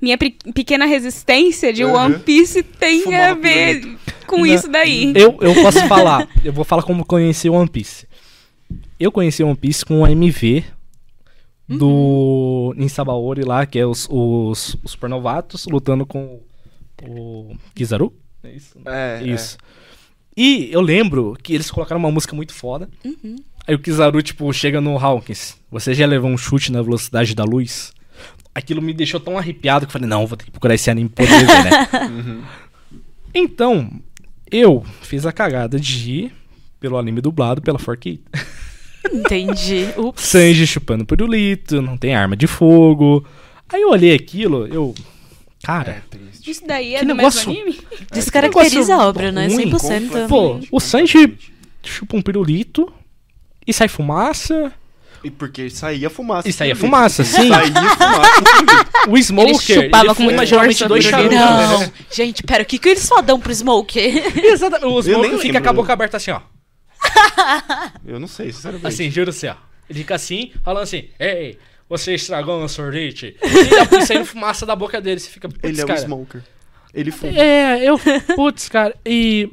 Minha 0.00 0.16
pe- 0.16 0.36
pequena 0.54 0.86
resistência 0.86 1.72
de 1.72 1.84
Uhum. 1.84 1.94
One 1.94 2.18
Piece 2.20 2.62
tem 2.62 3.02
Fumava 3.02 3.24
a 3.30 3.34
ver 3.34 3.96
com 4.26 4.38
Não, 4.38 4.46
isso 4.46 4.68
daí. 4.68 5.12
Eu, 5.16 5.36
eu 5.40 5.54
posso 5.54 5.80
falar. 5.88 6.28
Eu 6.44 6.52
vou 6.52 6.64
falar 6.64 6.82
como 6.82 7.04
conheci 7.04 7.48
One 7.50 7.68
Piece. 7.68 8.06
Eu 9.00 9.10
conheci 9.10 9.42
One 9.42 9.56
Piece 9.56 9.84
com 9.84 10.02
o 10.02 10.06
MV 10.06 10.64
do 11.68 12.72
Ninsabaori 12.76 13.42
lá, 13.42 13.66
que 13.66 13.78
é 13.78 13.86
os, 13.86 14.06
os, 14.10 14.76
os 14.82 14.90
supernovatos 14.92 15.66
lutando 15.66 16.06
com 16.06 16.40
o 17.02 17.56
Kizaru. 17.74 18.12
É 18.42 18.50
isso? 18.52 18.78
É, 18.86 19.22
Isso. 19.24 19.58
E 20.36 20.68
eu 20.72 20.80
lembro 20.80 21.36
que 21.42 21.52
eles 21.52 21.70
colocaram 21.70 21.98
uma 21.98 22.10
música 22.12 22.34
muito 22.36 22.54
foda. 22.54 22.88
Aí 23.66 23.74
o 23.74 23.78
Kizaru, 23.78 24.22
tipo, 24.22 24.50
chega 24.52 24.80
no 24.80 24.96
Hawkins. 24.96 25.56
Você 25.70 25.92
já 25.92 26.06
levou 26.06 26.30
um 26.30 26.38
chute 26.38 26.70
na 26.70 26.80
velocidade 26.80 27.34
da 27.34 27.44
luz? 27.44 27.92
Aquilo 28.58 28.82
me 28.82 28.92
deixou 28.92 29.20
tão 29.20 29.38
arrepiado 29.38 29.86
que 29.86 29.90
eu 29.90 29.92
falei, 29.92 30.08
não, 30.08 30.26
vou 30.26 30.36
ter 30.36 30.44
que 30.44 30.50
procurar 30.50 30.74
esse 30.74 30.90
anime 30.90 31.08
pra 31.08 31.24
poder 31.26 31.46
ver, 31.46 31.64
né? 31.64 32.42
Então, 33.34 33.90
eu 34.50 34.84
fiz 35.02 35.26
a 35.26 35.32
cagada 35.32 35.78
de 35.78 36.10
ir 36.10 36.32
pelo 36.80 36.96
anime 36.96 37.20
dublado 37.20 37.60
pela 37.60 37.78
4K. 37.78 38.18
Entendi. 39.12 39.88
Ups. 39.96 40.22
Sanji 40.22 40.66
chupando 40.66 41.04
pirulito, 41.04 41.80
não 41.82 41.96
tem 41.96 42.14
arma 42.14 42.36
de 42.36 42.46
fogo. 42.46 43.24
Aí 43.68 43.82
eu 43.82 43.90
olhei 43.90 44.14
aquilo, 44.14 44.66
eu. 44.66 44.94
Cara, 45.62 46.02
É. 46.12 46.18
Isso 46.50 46.66
daí 46.66 46.94
é 46.94 47.00
Que 47.00 47.04
do 47.04 47.14
negócio- 47.14 47.50
anime? 47.50 47.78
Descaracteriza 48.10 48.78
negócio 48.80 48.94
a 48.94 49.06
obra, 49.06 49.30
né? 49.30 49.48
ruim, 49.48 49.70
100%. 49.70 50.26
pô, 50.28 50.58
o 50.72 50.80
Sanji 50.80 51.36
chupa 51.84 52.16
um 52.16 52.22
pirulito 52.22 52.90
e 53.66 53.72
sai 53.72 53.86
fumaça. 53.88 54.72
E 55.24 55.30
porque 55.30 55.68
saía 55.70 56.08
fumaça. 56.08 56.48
E 56.48 56.52
saía 56.52 56.76
fumaça, 56.76 57.24
sim. 57.24 57.48
Saía 57.48 57.72
fumaça. 57.72 58.88
O 59.08 59.16
Smoker, 59.16 59.58
chupava 59.58 60.04
ele 60.04 60.14
com 60.14 60.22
muita 60.22 60.44
geralmente 60.44 60.86
dois 60.86 61.04
do 61.04 61.10
charutos. 61.10 61.34
Não. 61.38 61.80
né? 61.80 61.92
Gente, 62.10 62.42
pera, 62.42 62.62
o 62.62 62.66
que, 62.66 62.78
que 62.78 62.88
eles 62.90 63.02
só 63.02 63.22
dão 63.22 63.40
pro 63.40 63.54
Smoke? 63.54 63.98
Exatamente. 64.44 64.86
O 64.86 65.00
Smoker 65.02 65.30
fica 65.38 65.44
lembro. 65.44 65.62
com 65.62 65.68
a 65.68 65.72
boca 65.72 65.92
aberta 65.92 66.16
assim, 66.18 66.30
ó. 66.30 66.40
Eu 68.06 68.20
não 68.20 68.28
sei, 68.28 68.52
sinceramente. 68.52 68.86
Assim, 68.86 69.10
juro 69.10 69.30
assim, 69.30 69.46
ó. 69.46 69.54
Ele 69.88 70.00
fica 70.00 70.14
assim, 70.14 70.52
falando 70.62 70.82
assim, 70.82 71.08
ei, 71.18 71.58
você 71.88 72.14
estragou 72.14 72.58
meu 72.58 72.68
sorvete. 72.68 73.36
E 73.42 73.86
dá 73.90 74.00
saindo 74.02 74.26
fumaça 74.26 74.66
da 74.66 74.76
boca 74.76 75.00
dele. 75.00 75.20
Você 75.20 75.30
fica, 75.30 75.48
Ele 75.62 75.80
é 75.80 75.84
cara. 75.86 76.00
um 76.00 76.02
smoker. 76.02 76.42
Ele 76.92 77.10
fuma. 77.10 77.32
É, 77.32 77.82
eu. 77.88 77.98
Putz, 78.36 78.68
cara. 78.68 78.94
E 79.06 79.50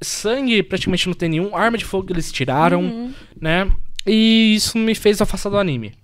sangue 0.00 0.62
praticamente 0.62 1.06
não 1.06 1.14
tem 1.14 1.28
nenhum. 1.28 1.54
Arma 1.56 1.78
de 1.78 1.84
fogo 1.84 2.12
eles 2.12 2.32
tiraram, 2.32 3.12
né? 3.40 3.70
E 4.06 4.54
isso 4.54 4.78
me 4.78 4.94
fez 4.94 5.20
afastar 5.20 5.50
do 5.50 5.58
anime. 5.58 5.94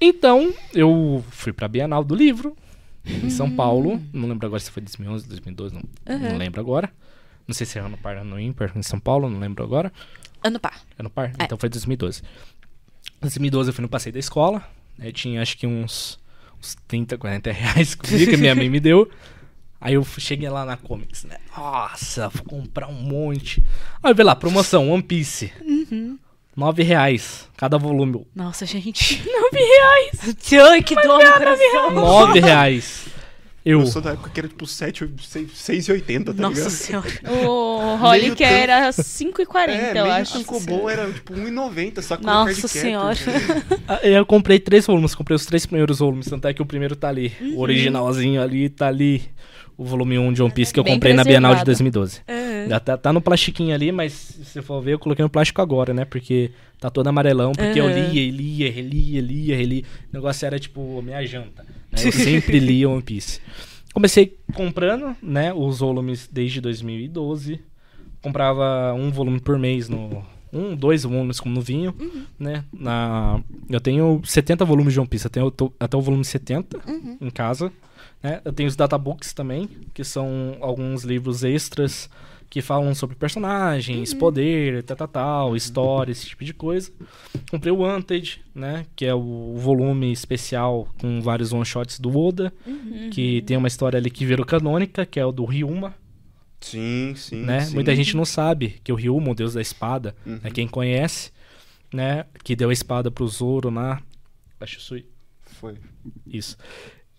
Então, 0.00 0.52
eu 0.74 1.24
fui 1.30 1.52
pra 1.52 1.68
Bienal 1.68 2.04
do 2.04 2.14
Livro, 2.14 2.56
em 3.04 3.30
São 3.30 3.50
Paulo. 3.50 4.00
Não 4.12 4.28
lembro 4.28 4.46
agora 4.46 4.60
se 4.60 4.70
foi 4.70 4.82
2011, 4.82 5.26
2012, 5.28 5.74
não, 5.74 5.82
não 6.06 6.30
Uhum. 6.32 6.36
lembro 6.36 6.60
agora. 6.60 6.90
Não 7.46 7.54
sei 7.54 7.66
se 7.66 7.78
é 7.78 7.82
ano 7.82 7.96
par, 7.96 8.16
ano 8.16 8.38
ímpar, 8.40 8.72
em 8.76 8.82
São 8.82 8.98
Paulo, 8.98 9.28
não 9.30 9.38
lembro 9.38 9.62
agora. 9.64 9.92
Ano 10.42 10.58
par. 10.58 10.80
Ano 10.98 11.08
par? 11.08 11.32
É. 11.38 11.44
Então 11.44 11.56
foi 11.56 11.68
2012. 11.68 12.22
Em 13.18 13.20
2012 13.22 13.70
eu 13.70 13.74
fui 13.74 13.82
no 13.82 13.88
passeio 13.88 14.12
da 14.12 14.18
escola. 14.18 14.62
Né, 14.98 15.12
tinha 15.12 15.40
acho 15.42 15.56
que 15.56 15.66
uns, 15.66 16.18
uns 16.60 16.74
30, 16.88 17.16
40 17.18 17.52
reais 17.52 17.94
comigo 17.96 18.30
que 18.30 18.36
minha 18.36 18.54
mãe 18.54 18.68
me 18.68 18.80
deu. 18.80 19.10
Aí 19.80 19.94
eu 19.94 20.04
cheguei 20.04 20.48
lá 20.48 20.64
na 20.64 20.76
Comics, 20.76 21.24
né? 21.24 21.36
Nossa, 21.56 22.28
vou 22.30 22.42
comprar 22.44 22.88
um 22.88 22.94
monte. 22.94 23.62
Aí 24.02 24.10
eu 24.10 24.14
vi 24.16 24.22
lá, 24.22 24.34
promoção, 24.34 24.90
One 24.90 25.02
Piece. 25.02 25.52
9 26.56 26.82
reais 26.82 27.48
cada 27.56 27.76
volume. 27.78 28.26
Nossa, 28.34 28.64
gente. 28.64 29.22
9 29.26 29.58
reais. 29.58 30.36
Ai, 30.70 30.82
que 30.82 30.94
dor 30.94 31.22
no 31.24 31.32
coração. 31.34 31.90
9 31.90 32.40
reais. 32.40 33.06
Eu. 33.64 33.80
Eu 33.80 33.86
sou 33.88 34.00
da 34.00 34.12
época 34.12 34.30
que 34.30 34.38
era 34.38 34.48
tipo 34.48 34.64
7, 34.64 35.06
6,80, 35.06 36.26
tá 36.26 36.32
Nossa 36.34 36.54
ligado? 36.54 36.70
senhora. 36.70 37.08
O 37.48 37.96
Holly 37.96 38.30
que 38.36 38.44
tanto- 38.44 38.44
era 38.44 38.88
5,40, 38.92 39.68
É, 39.96 39.98
eu 40.00 40.04
acho. 40.12 40.32
Tankobon 40.38 40.88
era 40.88 41.10
tipo 41.12 41.34
1,90, 41.34 42.00
só 42.00 42.16
com 42.16 42.22
Nossa 42.24 42.44
card 42.44 42.62
captor, 42.62 42.80
senhora. 42.80 43.18
ligado? 43.18 43.82
Ah, 43.88 44.00
Eu 44.04 44.24
comprei 44.24 44.60
três 44.60 44.86
volumes, 44.86 45.16
comprei 45.16 45.34
os 45.34 45.44
três 45.44 45.66
primeiros 45.66 45.98
volumes, 45.98 46.26
tanto 46.28 46.46
é 46.46 46.54
que 46.54 46.62
o 46.62 46.66
primeiro 46.66 46.94
tá 46.94 47.08
ali. 47.08 47.32
O 47.56 47.60
originalzinho 47.60 48.40
ali 48.40 48.68
tá 48.68 48.86
ali. 48.86 49.24
O 49.78 49.84
volume 49.84 50.18
1 50.18 50.32
de 50.32 50.42
One 50.42 50.52
Piece 50.52 50.72
que 50.72 50.80
eu 50.80 50.84
Bem 50.84 50.94
comprei 50.94 51.12
na 51.12 51.22
Bienal 51.22 51.54
de 51.54 51.62
preservado. 51.64 51.92
2012. 51.92 52.20
É. 52.26 52.68
Já 52.68 52.80
tá, 52.80 52.96
tá 52.96 53.12
no 53.12 53.20
plastiquinho 53.20 53.74
ali, 53.74 53.92
mas 53.92 54.12
se 54.12 54.44
você 54.44 54.62
for 54.62 54.80
ver, 54.80 54.94
eu 54.94 54.98
coloquei 54.98 55.22
no 55.22 55.28
plástico 55.28 55.60
agora, 55.60 55.92
né? 55.92 56.04
Porque 56.06 56.50
tá 56.80 56.88
todo 56.88 57.06
amarelão, 57.08 57.52
porque 57.52 57.78
eu 57.78 57.84
Uhum. 57.84 57.92
lia, 57.92 58.22
e 58.22 58.30
lia, 58.30 58.70
relia, 58.72 59.20
lia, 59.20 59.56
relia. 59.56 59.82
O 60.10 60.16
negócio 60.16 60.46
era 60.46 60.58
tipo 60.58 61.00
minha 61.02 61.24
janta. 61.26 61.62
né? 61.62 61.98
Eu 62.02 62.10
sempre 62.12 62.58
lia 62.60 62.88
One 62.88 63.02
Piece. 63.02 63.40
Comecei 63.92 64.36
comprando, 64.54 65.14
né, 65.22 65.52
os 65.54 65.78
volumes 65.80 66.28
desde 66.32 66.60
2012. 66.60 67.60
Comprava 68.22 68.92
um 68.94 69.10
volume 69.10 69.40
por 69.40 69.58
mês 69.58 69.88
no. 69.88 70.24
Um, 70.52 70.74
dois 70.74 71.02
volumes 71.02 71.38
como 71.38 71.54
no 71.54 71.60
vinho, 71.60 71.94
né? 72.38 72.64
Na, 72.72 73.40
eu 73.68 73.80
tenho 73.80 74.22
70 74.24 74.64
volumes 74.64 74.94
de 74.94 75.00
One 75.00 75.08
Piece, 75.08 75.26
eu 75.26 75.30
tenho 75.30 75.50
to- 75.50 75.72
até 75.78 75.96
o 75.96 76.00
volume 76.00 76.24
70 76.24 76.78
em 77.20 77.28
casa. 77.30 77.70
Né? 78.26 78.40
Eu 78.44 78.52
tenho 78.52 78.68
os 78.68 78.74
databooks 78.74 79.32
também, 79.32 79.68
que 79.94 80.02
são 80.02 80.56
alguns 80.60 81.04
livros 81.04 81.44
extras 81.44 82.10
que 82.50 82.60
falam 82.60 82.92
sobre 82.92 83.14
personagens, 83.14 84.12
poder, 84.14 84.82
tal, 84.82 84.96
tal, 84.96 85.08
tal, 85.08 85.56
história, 85.56 86.10
esse 86.10 86.26
tipo 86.26 86.44
de 86.44 86.52
coisa. 86.52 86.90
Comprei 87.50 87.72
o 87.72 87.78
Wanted, 87.78 88.40
né? 88.52 88.84
Que 88.96 89.04
é 89.06 89.14
o 89.14 89.54
volume 89.56 90.10
especial 90.10 90.88
com 91.00 91.20
vários 91.20 91.52
one-shots 91.52 92.00
do 92.00 92.16
Oda, 92.18 92.52
que 93.12 93.42
tem 93.42 93.56
uma 93.56 93.68
história 93.68 93.96
ali 93.96 94.10
que 94.10 94.26
virou 94.26 94.44
canônica, 94.44 95.06
que 95.06 95.20
é 95.20 95.24
o 95.26 95.30
do 95.30 95.44
Ryuma, 95.44 95.94
Sim, 96.60 97.14
sim. 97.16 97.42
né? 97.44 97.60
sim. 97.60 97.74
Muita 97.74 97.94
gente 97.94 98.16
não 98.16 98.24
sabe 98.24 98.80
que 98.82 98.90
o 98.90 98.96
Ryuma, 98.96 99.30
o 99.30 99.34
deus 99.34 99.54
da 99.54 99.60
espada, 99.60 100.16
Uhum. 100.26 100.40
é 100.42 100.50
quem 100.50 100.66
conhece, 100.66 101.30
né? 101.94 102.24
Que 102.42 102.56
deu 102.56 102.70
a 102.70 102.72
espada 102.72 103.08
pro 103.08 103.28
Zoro 103.28 103.70
na... 103.70 104.00
Acho 104.60 104.78
isso 104.78 104.96
Foi. 105.42 105.74
isso. 106.26 106.56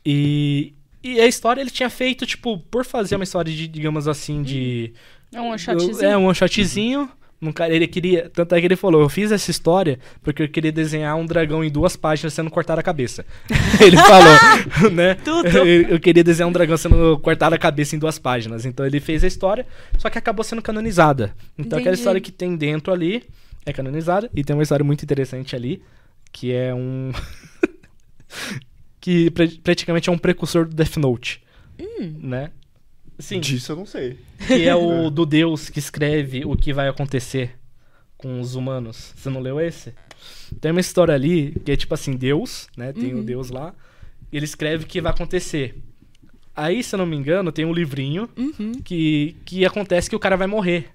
E, 0.06 0.74
e 1.04 1.20
a 1.20 1.28
história 1.28 1.62
ele 1.62 1.70
tinha 1.70 1.90
feito, 1.90 2.26
tipo, 2.26 2.58
por 2.58 2.86
fazer 2.86 3.16
uma 3.16 3.24
história 3.24 3.52
de, 3.52 3.68
digamos 3.68 4.08
assim, 4.08 4.42
de. 4.42 4.94
É 5.34 5.42
um 5.42 5.50
one 5.50 5.60
shotzinho. 5.60 6.06
É, 6.06 6.18
um 6.18 6.26
one 6.26 6.36
shotzinho. 6.36 7.10
Num 7.40 7.52
cara, 7.52 7.72
ele 7.72 7.88
queria. 7.88 8.30
Tanto 8.34 8.56
é 8.56 8.60
que 8.60 8.66
ele 8.66 8.76
falou: 8.76 9.02
Eu 9.02 9.10
fiz 9.10 9.32
essa 9.32 9.52
história 9.52 10.00
porque 10.24 10.42
eu 10.42 10.50
queria 10.50 10.72
desenhar 10.72 11.16
um 11.16 11.26
dragão 11.26 11.64
em 11.64 11.70
duas 11.70 11.96
páginas 11.96 12.34
sendo 12.34 12.50
cortado 12.50 12.80
a 12.80 12.84
cabeça. 12.84 13.24
ele 13.80 13.96
falou, 13.96 14.90
né? 14.92 15.14
Tudo. 15.14 15.48
Eu, 15.48 15.90
eu 15.90 16.00
queria 16.00 16.24
desenhar 16.24 16.50
um 16.50 16.52
dragão 16.52 16.76
sendo 16.76 17.20
cortado 17.20 17.54
a 17.54 17.60
cabeça 17.60 17.96
em 17.96 18.00
duas 18.00 18.18
páginas. 18.18 18.66
Então 18.66 18.86
ele 18.86 19.00
fez 19.00 19.24
a 19.24 19.28
história, 19.28 19.68
só 20.00 20.10
que 20.10 20.18
acabou 20.18 20.44
sendo 20.44 20.64
canonizada. 20.64 21.36
Então 21.58 21.78
aquela 21.78 21.94
Entendi. 21.94 22.00
história 22.00 22.22
que 22.22 22.32
tem 22.32 22.56
dentro 22.56 22.92
ali 22.92 23.24
é 23.68 23.72
canonizada. 23.72 24.32
E 24.34 24.44
tem 24.44 24.56
uma 24.56 24.64
história 24.64 24.84
muito 24.84 25.04
interessante 25.04 25.56
ali, 25.56 25.84
que 26.32 26.52
é 26.52 26.74
um. 26.74 27.12
que 29.08 29.32
pra- 29.32 29.48
praticamente 29.64 30.10
é 30.10 30.12
um 30.12 30.18
precursor 30.18 30.66
do 30.68 30.76
Death 30.76 30.98
Note. 30.98 31.42
Né? 32.22 32.52
Sim. 33.18 33.40
Disso 33.40 33.72
eu 33.72 33.76
não 33.78 33.86
sei. 33.86 34.18
Que 34.46 34.68
é 34.68 34.76
o 34.76 35.10
do 35.10 35.26
Deus 35.26 35.70
que 35.70 35.80
escreve 35.80 36.44
o 36.44 36.58
que 36.58 36.74
vai 36.74 36.90
acontecer 36.90 37.52
com 38.18 38.42
os 38.42 38.54
humanos. 38.56 39.14
Você 39.16 39.30
não 39.30 39.40
leu 39.40 39.62
esse? 39.62 39.94
Tem 40.60 40.72
uma 40.72 40.82
história 40.82 41.14
ali 41.14 41.54
que 41.64 41.72
é 41.72 41.78
tipo 41.78 41.94
assim, 41.94 42.18
Deus, 42.18 42.68
né? 42.76 42.92
Tem 42.92 43.16
o 43.16 43.24
Deus 43.24 43.50
lá. 43.50 43.74
Ele 44.30 44.44
escreve 44.44 44.84
o 44.84 44.88
que 44.88 45.00
vai 45.00 45.14
acontecer. 45.14 45.82
Aí, 46.54 46.84
se 46.84 46.94
eu 46.94 46.98
não 46.98 47.06
me 47.06 47.16
engano, 47.16 47.50
tem 47.50 47.64
um 47.64 47.72
livrinho 47.72 48.28
Uhum. 48.38 48.74
que, 48.84 49.38
que 49.46 49.64
acontece 49.66 50.10
que 50.10 50.16
o 50.18 50.20
cara 50.20 50.36
vai 50.36 50.48
morrer. 50.48 50.90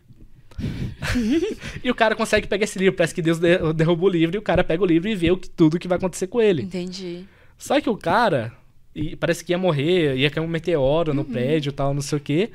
e 1.82 1.90
o 1.90 1.94
cara 1.94 2.14
consegue 2.14 2.47
pegar 2.47 2.64
esse 2.64 2.78
livro. 2.78 2.94
Parece 2.97 3.14
que 3.14 3.22
Deus 3.22 3.39
de- 3.39 3.72
derruba 3.72 4.05
o 4.05 4.09
livro 4.09 4.36
e 4.36 4.39
o 4.39 4.43
cara 4.43 4.62
pega 4.62 4.82
o 4.82 4.86
livro 4.86 5.09
e 5.09 5.14
vê 5.14 5.30
o 5.30 5.36
que, 5.39 5.48
tudo 5.48 5.78
que 5.78 5.89
vai 5.89 5.97
acontecer 5.97 6.26
com 6.26 6.43
ele. 6.43 6.62
Entendi. 6.62 7.24
Só 7.62 7.80
que 7.80 7.89
o 7.89 7.97
cara, 7.97 8.52
e 8.93 9.14
parece 9.14 9.44
que 9.44 9.52
ia 9.52 9.59
morrer, 9.59 10.16
ia 10.16 10.28
cair 10.28 10.43
um 10.43 10.48
meteoro 10.48 11.14
no 11.14 11.24
prédio 11.24 11.70
e 11.70 11.72
tal, 11.72 11.94
não 11.94 12.02
sei 12.02 12.18
o 12.18 12.20
quê. 12.20 12.51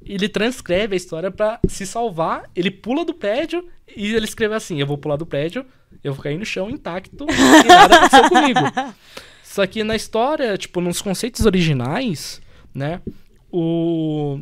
Ele 0.00 0.28
transcreve 0.28 0.94
a 0.94 0.96
história 0.96 1.28
pra 1.28 1.58
se 1.66 1.84
salvar, 1.84 2.48
ele 2.54 2.70
pula 2.70 3.04
do 3.04 3.12
prédio 3.12 3.66
e 3.96 4.14
ele 4.14 4.24
escreve 4.24 4.54
assim: 4.54 4.78
Eu 4.78 4.86
vou 4.86 4.96
pular 4.96 5.16
do 5.16 5.26
prédio, 5.26 5.66
eu 6.04 6.14
vou 6.14 6.22
cair 6.22 6.38
no 6.38 6.44
chão 6.44 6.70
intacto 6.70 7.26
e 7.28 7.66
nada 7.66 7.96
aconteceu 7.96 8.28
comigo. 8.28 8.60
Só 9.42 9.66
que 9.66 9.82
na 9.82 9.96
história, 9.96 10.56
tipo, 10.56 10.80
nos 10.80 11.02
conceitos 11.02 11.44
originais, 11.44 12.40
né? 12.72 13.00
O. 13.50 14.38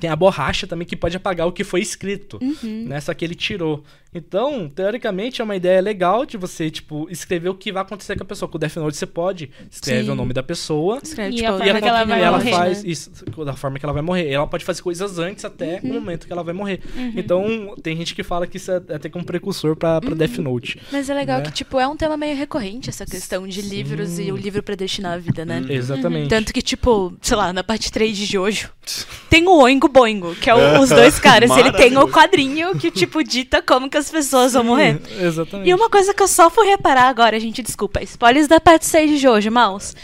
Tem 0.00 0.10
a 0.10 0.16
borracha 0.16 0.66
também 0.66 0.86
que 0.86 0.96
pode 0.96 1.16
apagar 1.16 1.46
o 1.46 1.52
que 1.52 1.62
foi 1.62 1.80
escrito, 1.80 2.40
né? 2.88 3.00
Só 3.00 3.14
que 3.14 3.24
ele 3.24 3.36
tirou. 3.36 3.84
Então, 4.14 4.68
teoricamente, 4.74 5.40
é 5.40 5.44
uma 5.44 5.54
ideia 5.54 5.80
legal 5.82 6.24
de 6.24 6.36
você, 6.36 6.70
tipo, 6.70 7.06
escrever 7.10 7.50
o 7.50 7.54
que 7.54 7.70
vai 7.70 7.82
acontecer 7.82 8.16
com 8.16 8.22
a 8.22 8.26
pessoa. 8.26 8.48
Com 8.48 8.56
o 8.56 8.58
Death 8.58 8.76
Note 8.76 8.96
você 8.96 9.06
pode 9.06 9.50
escrever 9.70 10.04
Sim. 10.06 10.10
o 10.10 10.14
nome 10.14 10.32
da 10.32 10.42
pessoa 10.42 10.98
Escreve, 11.02 11.34
E 11.34 11.36
tipo, 11.36 11.48
a 11.50 11.54
e, 11.54 11.58
forma 11.58 11.78
a- 11.78 11.80
que 11.82 11.88
ela 11.88 12.04
vai 12.04 12.18
e 12.18 12.22
ela 12.22 12.38
morrer, 12.38 12.50
faz 12.50 12.82
né? 12.82 12.90
isso 12.90 13.10
da 13.44 13.52
forma 13.54 13.78
que 13.78 13.84
ela 13.84 13.92
vai 13.92 14.02
morrer. 14.02 14.30
Ela 14.30 14.46
pode 14.46 14.64
fazer 14.64 14.80
coisas 14.82 15.18
antes 15.18 15.44
até 15.44 15.80
Uhum. 15.82 15.90
o 15.90 15.94
momento 15.94 16.26
que 16.26 16.32
ela 16.32 16.42
vai 16.42 16.54
morrer. 16.54 16.80
Então, 17.14 17.74
tem 17.82 17.96
gente 17.96 18.14
que 18.14 18.22
fala 18.22 18.46
que 18.46 18.56
isso 18.56 18.70
é 18.70 18.76
até 18.76 19.08
que 19.10 19.18
um 19.18 19.22
precursor 19.22 19.76
pra, 19.76 20.00
pra 20.00 20.14
Death 20.14 20.38
Note. 20.38 20.80
Mas 20.90 21.10
é 21.10 21.14
legal 21.14 21.38
né? 21.40 21.44
que, 21.44 21.52
tipo, 21.52 21.78
é 21.78 21.86
um 21.86 21.96
tema 21.96 22.16
meio 22.16 22.34
recorrente 22.36 22.88
essa 22.88 23.04
questão 23.04 23.46
de 23.46 23.60
livros 23.60 24.18
e 24.18 24.32
o 24.32 24.36
livro 24.36 24.62
predestinar 24.62 25.12
a 25.12 25.18
vida, 25.18 25.44
né? 25.44 25.62
Exatamente. 25.68 26.28
Tanto 26.30 26.52
que, 26.52 26.62
tipo, 26.62 27.12
sei 27.20 27.36
lá, 27.36 27.52
na 27.52 27.62
parte 27.62 27.92
3 27.92 28.16
de 28.16 28.24
Jojo, 28.24 28.70
tem 29.28 29.46
o 29.46 29.58
Oingo 29.62 29.86
Boingo, 29.88 30.34
que 30.36 30.48
é 30.48 30.54
o- 30.54 30.80
os 30.80 30.88
dois 30.88 31.18
caras. 31.20 31.50
Ele 31.50 31.72
tem 31.72 31.96
o 31.98 32.08
quadrinho 32.08 32.74
que, 32.78 32.90
tipo, 32.90 33.22
dita 33.22 33.60
como 33.62 33.88
que 33.90 33.97
as 33.98 34.10
pessoas 34.10 34.52
vão 34.52 34.64
morrer. 34.64 35.00
Exatamente. 35.20 35.68
E 35.68 35.74
uma 35.74 35.90
coisa 35.90 36.14
que 36.14 36.22
eu 36.22 36.28
só 36.28 36.48
fui 36.50 36.66
reparar 36.66 37.08
agora, 37.08 37.38
gente, 37.38 37.62
desculpa. 37.62 38.02
Spoilers 38.02 38.48
da 38.48 38.60
parte 38.60 38.86
6 38.86 39.10
de 39.10 39.18
Jojo, 39.18 39.50
Mouse. 39.50 39.94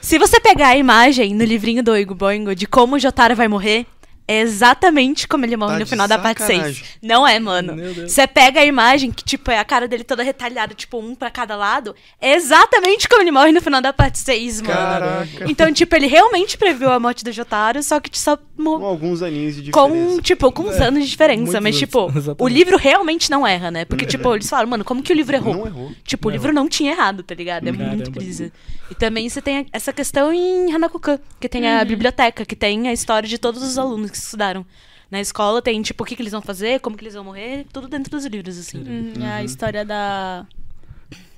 Se 0.00 0.18
você 0.18 0.38
pegar 0.38 0.68
a 0.68 0.76
imagem 0.76 1.34
no 1.34 1.44
livrinho 1.44 1.82
do 1.82 1.90
Oingo 1.92 2.14
Boingo 2.14 2.54
de 2.54 2.66
como 2.66 2.96
o 2.96 2.98
Jotaro 2.98 3.34
vai 3.34 3.48
morrer, 3.48 3.86
é 4.28 4.40
exatamente 4.40 5.28
como 5.28 5.44
ele 5.44 5.56
morre 5.56 5.74
Tá 5.74 5.78
no 5.80 5.86
final 5.86 6.08
da 6.08 6.18
parte 6.18 6.42
6. 6.42 6.48
sacanagem. 6.58 6.84
Não 7.00 7.26
é, 7.26 7.38
mano. 7.38 7.76
Você 8.08 8.26
pega 8.26 8.60
a 8.60 8.64
imagem, 8.64 9.12
que, 9.12 9.22
tipo, 9.24 9.50
é 9.52 9.58
a 9.58 9.64
cara 9.64 9.86
dele 9.86 10.02
toda 10.02 10.22
retalhada, 10.22 10.74
tipo, 10.74 10.98
um 10.98 11.14
pra 11.14 11.30
cada 11.30 11.54
lado, 11.54 11.94
é 12.20 12.34
exatamente 12.34 13.08
como 13.08 13.22
ele 13.22 13.30
morre 13.30 13.52
no 13.52 13.60
final 13.60 13.80
da 13.80 13.92
parte 13.92 14.18
6, 14.18 14.62
mano. 14.62 14.74
Caraca. 14.74 15.44
Então, 15.48 15.72
tipo, 15.72 15.94
ele 15.94 16.08
realmente 16.08 16.58
previu 16.58 16.90
a 16.90 16.98
morte 16.98 17.22
do 17.22 17.30
Jotaro, 17.30 17.80
só 17.84 18.00
que 18.00 18.18
só 18.18 18.36
Com 18.56 18.84
alguns 18.84 19.22
aninhos 19.22 19.56
de 19.62 19.70
com, 19.70 19.88
diferença. 19.88 20.22
tipo, 20.22 20.50
com 20.52 20.62
uns 20.62 20.76
É, 20.76 20.84
anos 20.86 21.04
de 21.04 21.10
diferença. 21.10 21.60
Mas, 21.60 21.74
anos, 21.74 21.78
tipo, 21.78 22.10
o 22.38 22.48
livro 22.48 22.76
realmente 22.76 23.30
não 23.30 23.46
erra, 23.46 23.70
né? 23.70 23.84
Porque, 23.84 24.06
tipo, 24.06 24.34
eles 24.34 24.48
falaram, 24.48 24.68
mano, 24.70 24.84
como 24.84 25.02
que 25.02 25.12
o 25.12 25.16
livro 25.16 25.36
errou? 25.36 25.54
Não 25.54 25.66
errou. 25.66 25.92
Tipo, 26.04 26.28
o 26.28 26.30
Não 26.30 26.36
livro 26.36 26.52
não 26.52 26.68
tinha 26.68 26.92
errado, 26.92 27.22
tá 27.22 27.34
ligado? 27.34 27.68
É 27.68 27.72
Caramba. 27.72 27.94
muito 27.96 28.10
brisa. 28.10 28.50
E 28.90 28.94
também 28.94 29.28
você 29.28 29.40
tem 29.42 29.66
essa 29.72 29.92
questão 29.92 30.32
em 30.32 30.72
Hanakukan, 30.72 31.18
que 31.38 31.48
tem 31.48 31.68
a 31.68 31.84
biblioteca, 31.84 32.44
que 32.44 32.56
tem 32.56 32.88
a 32.88 32.92
história 32.92 33.28
de 33.28 33.38
todos 33.38 33.62
os 33.62 33.76
alunos 33.78 34.10
que 34.10 34.16
estudaram. 34.16 34.64
Na 35.10 35.20
escola 35.20 35.62
tem, 35.62 35.80
tipo, 35.82 36.02
o 36.02 36.06
que, 36.06 36.16
que 36.16 36.22
eles 36.22 36.32
vão 36.32 36.42
fazer, 36.42 36.80
como 36.80 36.96
que 36.96 37.04
eles 37.04 37.14
vão 37.14 37.22
morrer, 37.24 37.64
tudo 37.72 37.86
dentro 37.88 38.10
dos 38.10 38.24
livros, 38.24 38.58
assim. 38.58 38.78
Hum, 38.78 39.12
A 39.24 39.44
história 39.44 39.84
da, 39.84 40.44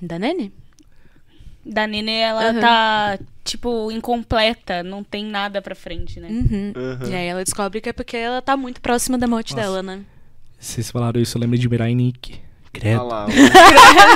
Da 0.01 0.17
Nene? 0.17 0.51
da 1.65 1.85
Nene, 1.85 2.11
ela 2.13 2.49
Aham. 2.49 2.59
tá, 2.61 3.19
tipo, 3.51 3.91
incompleta. 3.91 4.83
Não 4.83 5.03
tem 5.03 5.25
nada 5.25 5.61
pra 5.61 5.75
frente, 5.75 6.19
né? 6.19 6.27
Uhum. 6.29 6.73
Aham. 6.75 7.09
E 7.09 7.13
aí 7.15 7.27
ela 7.27 7.43
descobre 7.43 7.81
que 7.81 7.89
é 7.89 7.93
porque 7.93 8.15
ela 8.17 8.41
tá 8.41 8.55
muito 8.57 8.79
próxima 8.81 9.17
da 9.17 9.27
morte 9.27 9.51
Nossa. 9.55 9.63
dela, 9.63 9.83
né? 9.83 10.01
Vocês 10.59 10.91
falaram 10.91 11.19
isso, 11.21 11.37
eu 11.37 11.41
lembro 11.41 11.57
de 11.57 11.69
Mirai 11.69 11.93
Nikki. 11.95 12.39
Credo. 12.71 12.99
Olha 13.01 13.03
lá. 13.07 13.27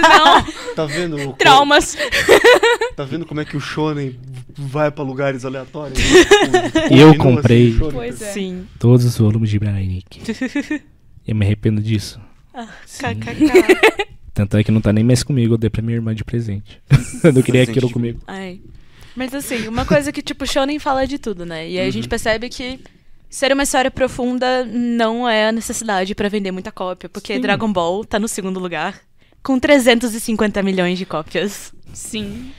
não, 0.01 0.76
Tá 0.76 0.85
vendo? 0.85 1.18
o- 1.30 1.34
traumas. 1.34 1.97
Tá 2.95 3.03
vendo 3.03 3.26
como 3.26 3.41
é 3.41 3.45
que 3.45 3.57
o 3.57 3.60
Shonen 3.60 4.19
vai 4.55 4.91
pra 4.91 5.03
lugares 5.03 5.43
aleatórios? 5.45 5.97
Eu 6.91 7.07
Continua 7.15 7.18
comprei. 7.18 7.69
assim, 7.69 7.76
o 7.76 7.80
Shonen. 7.80 7.91
Pois 7.93 8.22
é. 8.22 8.31
Sim. 8.34 8.68
Todos 8.77 9.03
os 9.05 9.18
volumes 9.18 9.49
de 9.49 9.60
Mirai 9.60 9.85
Nikki. 9.88 10.22
eu 11.27 11.35
me 11.35 11.43
arrependo 11.43 11.81
disso. 11.81 12.22
Sim. 12.85 13.01
KKK. 13.03 14.14
Tanto 14.31 14.57
é 14.57 14.64
que 14.64 14.72
não 14.72 14.81
tá 14.81 14.93
nem 14.93 15.03
mais 15.03 15.23
comigo, 15.23 15.55
eu 15.55 15.57
dei 15.57 15.69
pra 15.72 15.81
minha 15.81 15.95
irmã 15.95 16.14
de 16.14 16.23
presente. 16.23 16.80
eu 17.23 17.34
não 17.34 17.41
queria 17.41 17.64
aquilo 17.64 17.89
comigo. 17.89 18.19
Ai. 18.27 18.61
Mas 19.15 19.34
assim, 19.34 19.68
uma 19.68 19.85
coisa 19.85 20.11
que, 20.11 20.22
tipo, 20.22 20.45
Shonen 20.45 20.80
fala 20.80 21.06
de 21.06 21.18
tudo, 21.19 21.45
né? 21.45 21.69
E 21.69 21.80
aí 21.80 21.88
a 21.88 21.91
gente 21.91 22.07
percebe 22.07 22.49
que 22.49 22.80
ser 23.30 23.52
uma 23.52 23.64
história 23.64 23.91
profunda 23.91 24.65
não 24.65 25.27
é 25.27 25.48
a 25.48 25.52
necessidade 25.52 26.14
pra 26.15 26.30
vender 26.30 26.52
muita 26.52 26.72
cópia, 26.72 27.10
porque 27.10 27.35
Sim. 27.35 27.41
Dragon 27.41 27.72
Ball 27.72 28.03
tá 28.06 28.18
no 28.19 28.27
segundo 28.27 28.60
lugar, 28.60 28.99
com 29.44 29.60
350 29.60 30.61
milhões 30.64 30.98
de 30.98 31.06
cópias. 31.06 31.73
Sim. 31.94 32.52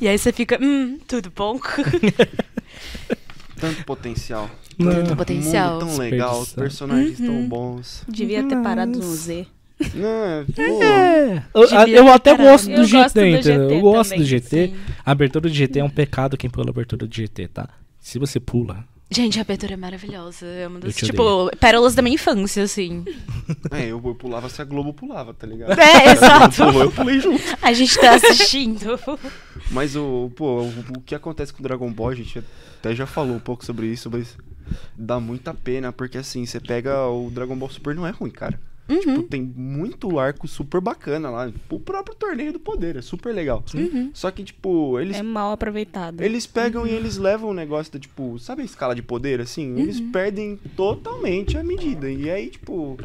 E 0.00 0.06
aí 0.08 0.16
você 0.18 0.32
fica, 0.32 0.58
hum, 0.62 0.98
tudo 1.06 1.30
bom? 1.34 1.58
Tanto 3.58 3.84
potencial. 3.84 4.48
Não. 4.78 4.92
Tanto 4.92 5.16
potencial. 5.16 5.80
Mundo 5.80 5.86
tão 5.88 5.98
legal, 5.98 6.46
personagens 6.54 7.18
Uhum. 7.18 7.26
tão 7.26 7.48
bons. 7.48 8.04
Devia 8.08 8.44
ter 8.46 8.56
parado 8.62 8.98
no 8.98 9.02
Z. 9.02 9.46
Não, 9.94 10.44
pô, 10.54 10.82
É, 10.82 11.42
eu, 11.54 11.62
eu 11.88 12.08
até 12.08 12.30
caralho. 12.32 12.50
gosto 12.50 12.66
do 12.66 12.72
Eu 12.72 12.76
gosto 12.78 12.90
GT, 12.90 13.20
do 13.20 13.26
entendeu? 13.26 13.62
GT 13.68 13.74
Eu 13.74 13.80
gosto 13.80 14.10
também, 14.10 14.24
do 14.24 14.28
GT. 14.28 14.68
sim. 14.68 14.76
A 15.04 15.10
abertura 15.12 15.48
do 15.48 15.54
GT 15.54 15.78
é 15.80 15.84
um 15.84 15.90
pecado 15.90 16.36
quem 16.36 16.50
pula 16.50 16.66
a 16.68 16.70
abertura 16.70 17.06
do 17.06 17.14
GT, 17.14 17.48
tá? 17.48 17.68
Se 18.00 18.18
você 18.18 18.40
pula. 18.40 18.84
Gente, 19.10 19.38
a 19.38 19.42
abertura 19.42 19.72
é 19.72 19.76
maravilhosa. 19.76 20.44
É 20.46 20.68
uma 20.68 20.80
das, 20.80 20.94
tipo, 20.94 21.50
pérolas 21.58 21.94
da 21.94 22.02
minha 22.02 22.14
infância, 22.14 22.62
assim. 22.62 23.04
é, 23.72 23.84
eu, 23.84 24.02
eu 24.04 24.14
pulava 24.14 24.50
se 24.50 24.60
a 24.60 24.64
Globo 24.64 24.92
pulava, 24.92 25.32
tá 25.32 25.46
ligado? 25.46 25.78
É, 25.80 26.12
exato. 26.12 26.56
Pulou, 26.56 26.82
eu 26.82 26.92
pulei 26.92 27.18
junto. 27.18 27.42
A 27.62 27.72
gente 27.72 27.98
tá 27.98 28.16
assistindo. 28.16 28.98
Mas 29.70 29.96
o, 29.96 30.30
pô, 30.36 30.62
o, 30.62 30.74
o 30.96 31.00
que 31.00 31.14
acontece 31.14 31.52
com 31.54 31.60
o 31.60 31.62
Dragon 31.62 31.90
Ball, 31.90 32.10
a 32.10 32.14
gente 32.14 32.42
até 32.80 32.94
já 32.94 33.06
falou 33.06 33.36
um 33.36 33.40
pouco 33.40 33.64
sobre 33.64 33.86
isso, 33.86 34.10
mas 34.10 34.36
dá 34.96 35.18
muita 35.18 35.52
pena, 35.52 35.92
porque 35.92 36.16
assim, 36.18 36.46
você 36.46 36.60
pega 36.60 37.06
o 37.08 37.30
Dragon 37.30 37.56
Ball 37.56 37.68
Super 37.68 37.94
não 37.94 38.06
é 38.06 38.10
ruim, 38.10 38.30
cara. 38.30 38.58
Uhum. 38.88 39.00
Tipo, 39.00 39.22
tem 39.24 39.42
muito 39.42 40.18
arco 40.18 40.48
super 40.48 40.80
bacana 40.80 41.28
lá. 41.30 41.52
O 41.70 41.78
próprio 41.78 42.14
torneio 42.16 42.52
do 42.52 42.60
poder 42.60 42.96
é 42.96 43.02
super 43.02 43.34
legal. 43.34 43.62
Uhum. 43.74 44.10
Só 44.14 44.30
que, 44.30 44.42
tipo, 44.42 44.98
eles 44.98 45.16
É 45.16 45.22
mal 45.22 45.52
aproveitado. 45.52 46.22
Eles 46.22 46.46
pegam 46.46 46.86
e 46.86 46.90
eles 46.90 47.18
levam 47.18 47.50
o 47.50 47.54
negócio 47.54 47.92
da, 47.92 47.98
tipo, 47.98 48.38
sabe 48.38 48.62
a 48.62 48.64
escala 48.64 48.94
de 48.94 49.02
poder, 49.02 49.40
assim? 49.40 49.78
Eles 49.78 50.00
perdem 50.00 50.58
totalmente 50.76 51.58
a 51.58 51.62
medida. 51.62 52.10
E 52.10 52.30
aí, 52.30 52.48
tipo. 52.48 52.96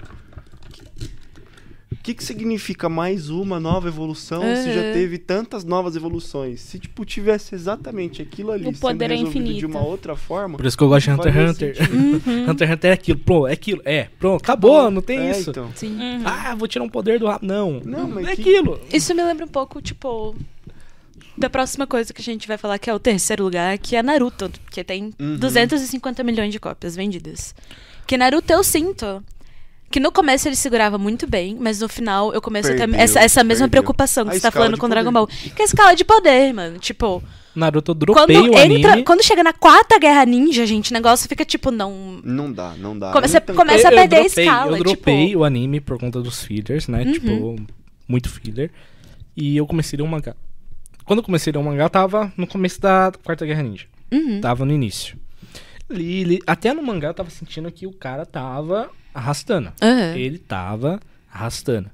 O 2.04 2.06
que, 2.06 2.14
que 2.16 2.24
significa 2.26 2.90
mais 2.90 3.30
uma 3.30 3.62
nova 3.62 3.88
evolução 3.88 4.42
se 4.58 4.74
já 4.74 4.82
Uhum. 4.82 4.92
teve 4.92 5.18
tantas 5.18 5.64
novas 5.64 5.96
evoluções? 5.96 6.60
Se, 6.60 6.78
tipo, 6.78 7.06
tivesse 7.06 7.56
exatamente 7.56 8.22
aquilo 8.22 8.52
ali 8.52 8.68
O 8.68 8.74
poder 8.74 9.06
é 9.06 9.08
sendo 9.16 9.20
resolvido 9.28 9.44
de 9.46 9.50
infinito. 9.52 9.68
uma 9.68 9.88
outra 9.88 10.14
forma. 10.18 10.58
Por 10.58 10.66
isso 10.66 10.78
que 10.78 10.84
eu 10.84 10.90
gosto 10.90 11.06
de 11.06 11.12
Hunter 11.14 11.34
x 11.34 11.52
Hunter. 11.52 11.76
sentido. 11.78 12.22
Hunter 12.52 12.68
x 12.68 12.76
Hunter 12.76 12.90
é 12.90 12.94
aquilo. 12.94 13.20
Pronto, 13.20 13.48
é 13.48 13.54
aquilo. 13.54 13.82
É, 13.86 14.10
pronto, 14.20 14.42
acabou, 14.42 14.92
não 14.92 15.02
tem 15.02 15.18
É, 15.18 15.32
isso. 15.32 15.52
então. 15.52 15.72
Sim. 15.76 15.94
Uhum. 15.98 16.24
Ah, 16.26 16.54
vou 16.56 16.68
tirar 16.68 16.84
um 16.84 16.90
poder 16.90 17.20
do 17.20 17.26
rabo. 17.26 17.46
Não, 17.46 17.80
Não, 17.86 18.06
mas 18.10 18.28
é 18.28 18.36
que- 18.36 18.42
aquilo. 18.42 18.82
Isso 18.92 19.16
me 19.16 19.24
lembra 19.24 19.46
um 19.46 19.48
pouco, 19.48 19.82
tipo, 19.82 20.36
da 21.38 21.50
próxima 21.50 21.88
coisa 21.88 22.14
que 22.14 22.20
a 22.20 22.26
gente 22.26 22.50
vai 22.50 22.58
falar, 22.58 22.80
que 22.80 22.90
é 22.90 22.94
o 22.94 23.00
terceiro 23.00 23.46
lugar, 23.46 23.78
que 23.78 23.96
é 23.96 24.04
Naruto, 24.04 24.52
que 24.70 24.84
tem 24.84 25.14
Uhum. 25.18 25.38
250 25.38 26.22
milhões 26.22 26.52
de 26.52 26.60
cópias 26.60 26.98
vendidas. 26.98 27.56
Que 28.06 28.18
Naruto 28.18 28.52
eu 28.52 28.62
sinto 28.62 29.24
que 29.94 30.00
no 30.00 30.12
começo 30.12 30.48
ele 30.48 30.56
segurava 30.56 30.98
muito 30.98 31.28
bem, 31.28 31.56
mas 31.60 31.80
no 31.80 31.88
final 31.88 32.34
eu 32.34 32.42
começo 32.42 32.68
a 32.70 32.72
ter 32.72 32.80
Perdeu, 32.80 33.00
essa, 33.00 33.20
essa 33.20 33.44
mesma 33.44 33.66
perdeu. 33.68 33.84
preocupação 33.84 34.26
que 34.26 34.32
A 34.32 34.34
você 34.34 34.40
tá 34.42 34.50
falando 34.50 34.76
com 34.76 34.90
Dragon 34.90 35.12
poder. 35.14 35.32
Ball. 35.34 35.54
Que 35.56 35.62
é 35.62 35.66
a 35.66 35.66
escala 35.66 35.96
de 35.96 36.04
poder, 36.04 36.52
mano. 36.52 36.80
Tipo, 36.80 37.22
Naruto 37.56 37.92
eu 37.92 37.96
quando 38.08 38.28
dropei 38.28 38.38
o 38.50 38.58
ele 38.58 38.82
tra- 38.82 38.94
anime. 38.94 39.06
quando 39.06 39.24
chega 39.24 39.44
na 39.44 39.54
quarta 39.54 40.00
guerra 40.00 40.26
ninja, 40.26 40.66
gente, 40.66 40.90
o 40.90 40.94
negócio 40.96 41.30
fica 41.30 41.46
tipo, 41.46 41.70
não. 41.70 42.20
Não 42.24 42.52
dá, 42.52 42.74
não 42.76 42.98
dá. 42.98 43.12
Come- 43.12 43.28
você 43.28 43.38
Então, 43.38 43.56
começa 43.56 43.88
a 43.88 43.92
Eu- 43.92 43.94
eu 43.94 44.00
perder 44.00 44.16
a 44.16 44.20
dropei- 44.22 44.44
escala, 44.44 44.78
Eu 44.78 44.84
dropei 44.84 45.28
tipo- 45.28 45.40
o 45.40 45.44
anime 45.44 45.80
por 45.80 46.00
conta 46.00 46.20
dos 46.22 46.44
fillers, 46.44 46.88
né? 46.88 47.04
Uhum. 47.04 47.12
Tipo, 47.14 47.56
muito 48.08 48.30
filler. 48.30 48.72
E 49.38 49.56
eu 49.56 49.68
comecei 49.68 49.96
a 49.98 50.02
ler 50.02 50.08
um 50.08 50.12
mangá. 50.12 50.36
Quando 51.06 51.20
eu 51.20 51.24
comecei 51.24 51.52
a 51.52 51.54
ler 51.56 51.60
um 51.64 51.70
mangá, 51.70 51.88
tava 51.88 52.34
no 52.36 52.48
começo 52.48 52.82
da 52.82 53.12
Quarta 53.24 53.46
Guerra 53.46 53.62
Ninja. 53.62 53.86
Uhum. 54.12 54.42
Tava 54.42 54.66
no 54.66 54.74
início. 54.74 55.18
Li, 55.90 56.24
li- 56.24 56.42
até 56.48 56.74
no 56.74 56.82
mangá 56.82 57.10
eu 57.10 57.14
tava 57.14 57.30
sentindo 57.30 57.72
que 57.72 57.86
o 57.86 57.92
cara 57.92 58.26
tava 58.26 58.90
arrastando. 59.14 59.72
Aham. 59.82 60.16
Ele 60.16 60.38
tava 60.38 61.00
arrastando. 61.32 61.90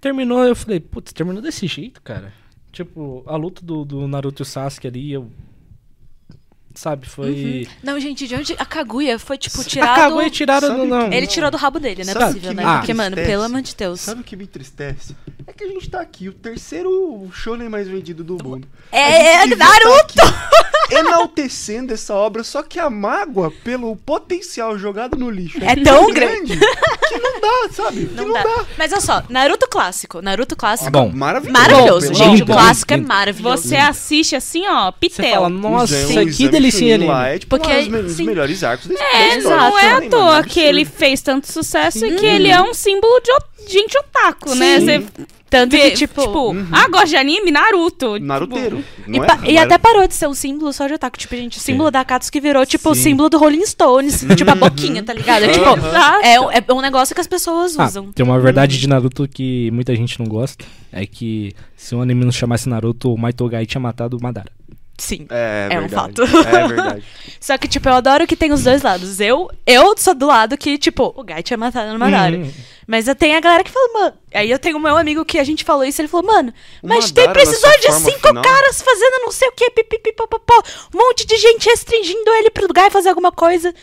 Terminou, 0.00 0.42
eu 0.44 0.56
falei, 0.56 0.80
putz, 0.80 1.12
terminou 1.12 1.40
desse 1.42 1.66
jeito, 1.66 2.02
cara. 2.02 2.32
Tipo, 2.72 3.22
a 3.26 3.36
luta 3.36 3.64
do, 3.64 3.84
do 3.84 4.08
Naruto 4.08 4.42
e 4.42 4.44
o 4.44 4.46
Sasuke 4.46 4.86
ali, 4.88 5.12
eu. 5.12 5.30
Sabe, 6.74 7.06
foi. 7.06 7.68
Não, 7.82 8.00
gente, 8.00 8.26
de 8.26 8.34
onde. 8.34 8.54
A 8.58 8.64
Kaguya 8.64 9.18
foi, 9.18 9.36
tipo, 9.36 9.60
A 9.60 9.64
tirado. 9.64 9.94
Kaguya 9.94 10.30
tiraram 10.30 10.68
Sabe 10.68 10.80
do 10.80 10.86
não. 10.86 11.10
que- 11.10 11.16
Ele 11.16 11.26
tirou 11.26 11.50
do 11.50 11.56
rabo 11.58 11.78
dele, 11.78 12.02
não 12.02 12.10
é 12.12 12.14
Sabe 12.14 12.26
possível, 12.32 12.54
né? 12.54 12.62
Porque, 12.78 12.94
mano, 12.94 13.14
pelo 13.14 13.42
amor 13.42 13.60
de 13.60 13.76
Deus. 13.76 14.00
Sabe 14.00 14.22
o 14.22 14.24
que 14.24 14.34
me 14.34 14.44
entristece? 14.44 15.14
É 15.46 15.52
que 15.52 15.64
a 15.64 15.68
gente 15.68 15.90
tá 15.90 16.00
aqui, 16.00 16.30
o 16.30 16.32
terceiro 16.32 17.28
shonen 17.30 17.68
mais 17.68 17.86
vendido 17.86 18.24
do 18.24 18.42
mundo. 18.42 18.66
É, 18.90 19.42
A 19.42 19.46
Naruto! 19.46 20.14
tá 20.14 20.24
enaltecendo 20.98 21.92
essa 21.92 22.14
obra, 22.14 22.42
só 22.44 22.62
que 22.62 22.78
a 22.78 22.88
mágoa, 22.90 23.50
pelo 23.64 23.94
potencial 23.96 24.78
jogado 24.78 25.16
no 25.16 25.30
lixo, 25.30 25.58
É 25.62 25.76
tão 25.76 26.10
grande 26.12 26.56
que 26.58 27.18
não 27.18 27.40
dá, 27.40 27.68
sabe? 27.72 28.06
que 28.06 28.14
Não, 28.14 28.26
não 28.26 28.32
dá. 28.34 28.42
dá. 28.42 28.64
Mas 28.78 28.92
olha 28.92 29.00
só, 29.00 29.22
Naruto 29.28 29.68
clássico. 29.68 30.20
Naruto 30.22 30.56
clássico. 30.56 30.90
Bom, 30.90 31.10
Maravilhoso. 31.14 31.52
maravilhoso, 31.60 32.06
pelo 32.08 32.14
gente. 32.14 32.42
amor 32.42 32.54
o 32.54 32.56
clássico 32.58 32.94
é 32.94 32.96
maravilhoso. 32.96 33.62
Você 33.68 33.76
assiste 33.76 34.36
assim, 34.36 34.66
ó, 34.66 34.90
Você 34.90 34.96
pitel. 35.00 35.32
fala, 35.34 35.48
nossa, 35.48 35.94
o 36.22 36.26
que 36.32 36.48
delicinha 36.48 36.94
ali. 36.94 37.08
é 37.34 37.38
tipo 37.38 37.56
Porque, 37.58 37.72
um 37.72 38.02
dos 38.02 38.18
melhores 38.20 38.62
arcos 38.64 38.88
da, 38.88 38.94
É, 38.94 39.38
história. 39.38 39.56
não 39.58 39.78
é 39.78 39.92
à 39.92 40.00
toa 40.08 40.42
que 40.44 40.60
ele 40.60 40.84
fez 40.84 41.20
tanto 41.20 41.50
sucesso 41.50 42.04
e 42.06 42.16
que 42.16 42.26
ele 42.26 42.48
é 42.48 42.60
um 42.60 42.74
símbolo 42.74 43.20
de 43.20 43.72
gente 43.72 43.96
otaku, 43.98 44.54
né? 44.54 44.80
Você 44.80 45.04
Tanto 45.52 45.76
que, 45.76 45.90
tipo. 45.92 46.20
ah, 46.72 46.88
gosta 46.88 47.06
de 47.08 47.16
anime? 47.16 47.50
Naruto. 47.50 48.18
Naruteiro. 48.18 48.82
E, 49.06 49.10
Não 49.18 49.22
é? 49.22 49.26
pa- 49.26 49.38
e 49.46 49.58
até 49.58 49.76
parou 49.76 50.08
de 50.08 50.14
ser 50.14 50.26
um 50.26 50.34
símbolo 50.34 50.72
só 50.72 50.86
de 50.86 50.94
otaku. 50.94 51.18
Tipo, 51.18 51.36
gente, 51.36 51.58
o 51.58 51.60
símbolo 51.60 51.90
da 51.90 52.04
Katsuki 52.04 52.40
virou, 52.40 52.64
tipo, 52.64 52.90
o 52.90 52.94
Sim. 52.94 53.02
símbolo 53.02 53.28
do 53.28 53.38
Rolling 53.38 53.64
Stones. 53.66 54.24
tipo, 54.36 54.50
a 54.50 54.54
boquinha, 54.54 55.02
tá 55.02 55.12
ligado? 55.12 55.44
É, 55.44 55.48
tipo, 55.48 55.64
Aham. 55.66 56.20
é, 56.22 56.40
um- 56.40 56.50
é 56.50 56.64
um 56.72 56.80
negócio 56.80 57.14
que 57.14 57.20
as 57.20 57.26
pessoas 57.26 57.78
Ah, 57.78 57.84
usam. 57.86 58.10
tem 58.12 58.24
uma 58.24 58.40
verdade 58.40 58.78
de 58.80 58.88
Naruto 58.88 59.28
que 59.28 59.70
muita 59.72 59.94
gente 59.94 60.18
não 60.18 60.26
gosta. 60.26 60.64
É 60.90 61.04
que 61.06 61.52
se 61.76 61.94
um 61.94 62.00
anime 62.02 62.24
não 62.24 62.32
chamasse 62.32 62.68
Naruto, 62.68 63.12
o 63.12 63.18
Maitogai 63.18 63.66
tinha 63.66 63.80
matado 63.80 64.16
o 64.16 64.22
Madara. 64.22 64.50
Sim. 65.02 65.26
É, 65.30 65.66
É 65.72 65.80
um 65.80 65.88
fato. 65.88 66.22
É 66.22 66.68
verdade. 66.68 67.02
Só 67.40 67.58
que, 67.58 67.66
tipo, 67.66 67.88
eu 67.88 67.94
adoro 67.94 68.24
que 68.24 68.36
tem 68.36 68.52
os 68.52 68.62
dois 68.62 68.82
lados. 68.82 69.18
Eu, 69.18 69.50
eu 69.66 69.94
sou 69.98 70.14
do 70.14 70.26
lado 70.28 70.56
que, 70.56 70.78
tipo, 70.78 71.12
o 71.16 71.24
Gai 71.24 71.42
tinha 71.42 71.56
matado 71.56 71.92
no 71.92 71.98
Madara. 71.98 72.36
Uhum. 72.36 72.52
Mas 72.86 73.08
eu 73.08 73.14
tenho 73.16 73.36
a 73.36 73.40
galera 73.40 73.64
que 73.64 73.70
fala, 73.70 73.92
mano. 73.92 74.14
Aí 74.32 74.48
eu 74.48 74.60
tenho 74.60 74.76
o 74.76 74.80
meu 74.80 74.96
amigo 74.96 75.24
que 75.24 75.40
a 75.40 75.44
gente 75.44 75.64
falou 75.64 75.84
isso, 75.84 76.00
ele 76.00 76.06
falou, 76.06 76.24
mano, 76.26 76.54
mas 76.82 77.10
tem 77.10 77.28
precisou 77.32 77.70
de 77.80 77.92
cinco 77.94 78.28
final- 78.28 78.42
caras 78.44 78.80
fazendo 78.80 79.22
não 79.22 79.32
sei 79.32 79.48
o 79.48 79.52
que, 79.52 79.70
pipipipopopó, 79.70 80.62
um 80.94 80.98
monte 80.98 81.26
de 81.26 81.36
gente 81.36 81.68
restringindo 81.68 82.30
ele 82.34 82.50
pro 82.50 82.72
Gai 82.72 82.88
fazer 82.90 83.08
alguma 83.08 83.32
coisa. 83.32 83.74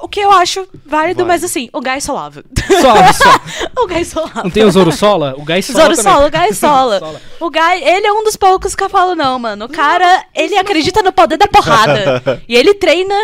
O 0.00 0.08
que 0.08 0.20
eu 0.20 0.30
acho 0.30 0.60
válido, 0.60 0.80
Válido. 0.86 1.26
mas 1.26 1.42
assim, 1.44 1.68
o 1.72 1.80
Gai 1.80 2.00
solava. 2.00 2.44
Só, 2.80 3.12
só. 3.12 3.40
o 3.82 3.86
Gai 3.86 4.04
solava. 4.04 4.42
Não 4.44 4.50
tem 4.50 4.64
o 4.64 4.70
Zoro 4.70 4.92
Sola? 4.92 5.34
O 5.36 5.44
Gai 5.44 5.60
Sola 5.62 5.80
Zoro 5.82 5.96
também. 5.96 6.12
Sola, 6.12 6.26
o 6.26 6.30
Gai 6.30 6.52
Sola. 6.52 6.98
Sola. 7.00 7.22
O 7.40 7.50
Gai, 7.50 7.82
ele 7.84 8.06
é 8.06 8.12
um 8.12 8.22
dos 8.24 8.36
poucos 8.36 8.74
que 8.74 8.84
eu 8.84 8.88
falo, 8.88 9.14
não, 9.14 9.38
mano. 9.38 9.64
O 9.64 9.68
cara, 9.68 10.24
ele 10.34 10.56
acredita 10.56 11.02
no 11.02 11.12
poder 11.12 11.36
da 11.36 11.48
porrada. 11.48 12.22
e 12.48 12.54
ele 12.56 12.74
treina 12.74 13.14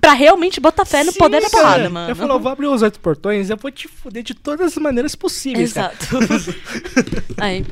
pra 0.00 0.12
realmente 0.12 0.60
botar 0.60 0.84
fé 0.84 1.02
no 1.02 1.10
Sim, 1.12 1.18
poder 1.18 1.40
da 1.40 1.50
porrada, 1.50 1.90
mano. 1.90 2.08
Ele 2.08 2.14
falou, 2.14 2.38
vou 2.38 2.52
abrir 2.52 2.66
os 2.66 2.82
oito 2.82 3.00
portões, 3.00 3.50
eu 3.50 3.56
vou 3.56 3.70
te 3.70 3.88
fuder 3.88 4.22
de 4.22 4.34
todas 4.34 4.68
as 4.72 4.76
maneiras 4.76 5.14
possíveis, 5.14 5.72
cara. 5.72 5.92
Exato. 6.00 6.54
Aí, 7.38 7.64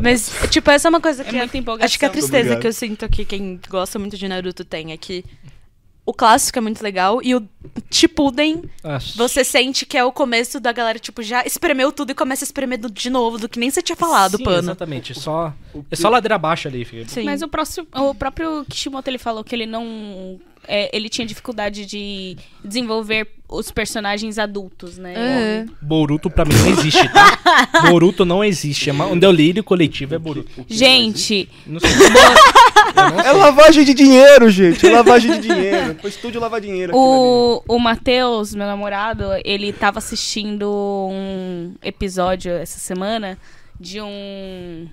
mas, 0.00 0.30
tipo, 0.50 0.70
essa 0.70 0.88
é 0.88 0.90
uma 0.90 1.00
coisa 1.00 1.22
É 1.22 1.24
que. 1.24 1.36
muita 1.36 1.56
empolgação. 1.58 1.86
acho 1.86 1.98
que 1.98 2.04
a 2.04 2.10
tristeza 2.10 2.38
Obrigado. 2.38 2.60
que 2.60 2.66
eu 2.66 2.72
sinto 2.72 3.08
que 3.08 3.24
quem 3.24 3.60
gosta 3.68 3.98
muito 3.98 4.16
de 4.16 4.28
Naruto 4.28 4.64
tem 4.64 4.92
é 4.92 4.96
que 4.96 5.24
o 6.10 6.12
clássico 6.12 6.58
é 6.58 6.60
muito 6.60 6.82
legal 6.82 7.20
e 7.22 7.36
o 7.36 7.48
Shippuden, 7.88 8.62
Acho- 8.82 9.16
você 9.16 9.44
sente 9.44 9.86
que 9.86 9.96
é 9.96 10.04
o 10.04 10.10
começo 10.10 10.58
da 10.58 10.72
galera, 10.72 10.98
tipo, 10.98 11.22
já 11.22 11.44
espremeu 11.46 11.92
tudo 11.92 12.10
e 12.10 12.14
começa 12.14 12.44
a 12.44 12.46
espremer 12.46 12.78
de 12.90 13.08
novo, 13.10 13.38
do 13.38 13.48
que 13.48 13.60
nem 13.60 13.70
você 13.70 13.80
tinha 13.80 13.94
falado, 13.94 14.36
Sim, 14.36 14.42
pano. 14.44 14.58
Exatamente, 14.58 15.14
só, 15.18 15.52
é 15.88 15.94
só 15.94 16.08
ladeira 16.08 16.34
abaixo 16.34 16.66
ali, 16.66 16.84
filho. 16.84 17.08
Sim. 17.08 17.24
Mas 17.24 17.42
o, 17.42 17.48
próximo, 17.48 17.86
o 17.94 18.12
próprio 18.14 18.64
Kishimoto 18.68 19.08
ele 19.08 19.18
falou 19.18 19.44
que 19.44 19.54
ele 19.54 19.66
não. 19.66 20.40
É, 20.70 20.88
ele 20.96 21.08
tinha 21.08 21.26
dificuldade 21.26 21.84
de 21.84 22.36
desenvolver 22.64 23.26
os 23.48 23.72
personagens 23.72 24.38
adultos, 24.38 24.96
né? 24.96 25.14
É. 25.16 25.66
Boruto 25.82 26.30
pra 26.30 26.44
mim 26.44 26.54
não 26.54 26.68
existe, 26.68 27.08
tá? 27.08 27.36
Boruto 27.90 28.24
não 28.24 28.44
existe. 28.44 28.88
É 28.88 28.92
um 28.92 29.18
delírio 29.18 29.64
coletivo 29.64 30.14
é 30.14 30.18
Boruto. 30.18 30.64
Gente, 30.68 31.48
Não 31.66 31.80
sei. 31.80 31.90
Não 32.94 33.20
É 33.20 33.32
lavagem 33.32 33.84
de 33.84 33.94
dinheiro, 33.94 34.50
gente. 34.50 34.86
É 34.86 34.90
lavagem 34.90 35.40
de 35.40 35.48
dinheiro. 35.48 35.96
Foi 36.00 36.10
estúdio 36.10 36.40
lavar 36.40 36.60
dinheiro. 36.60 36.92
o, 36.94 37.62
o 37.66 37.78
Matheus, 37.78 38.54
meu 38.54 38.66
namorado, 38.66 39.24
ele 39.44 39.72
tava 39.72 39.98
assistindo 39.98 40.68
um 41.10 41.74
episódio 41.82 42.52
essa 42.52 42.78
semana 42.78 43.38
de 43.78 44.00
um. 44.00 44.88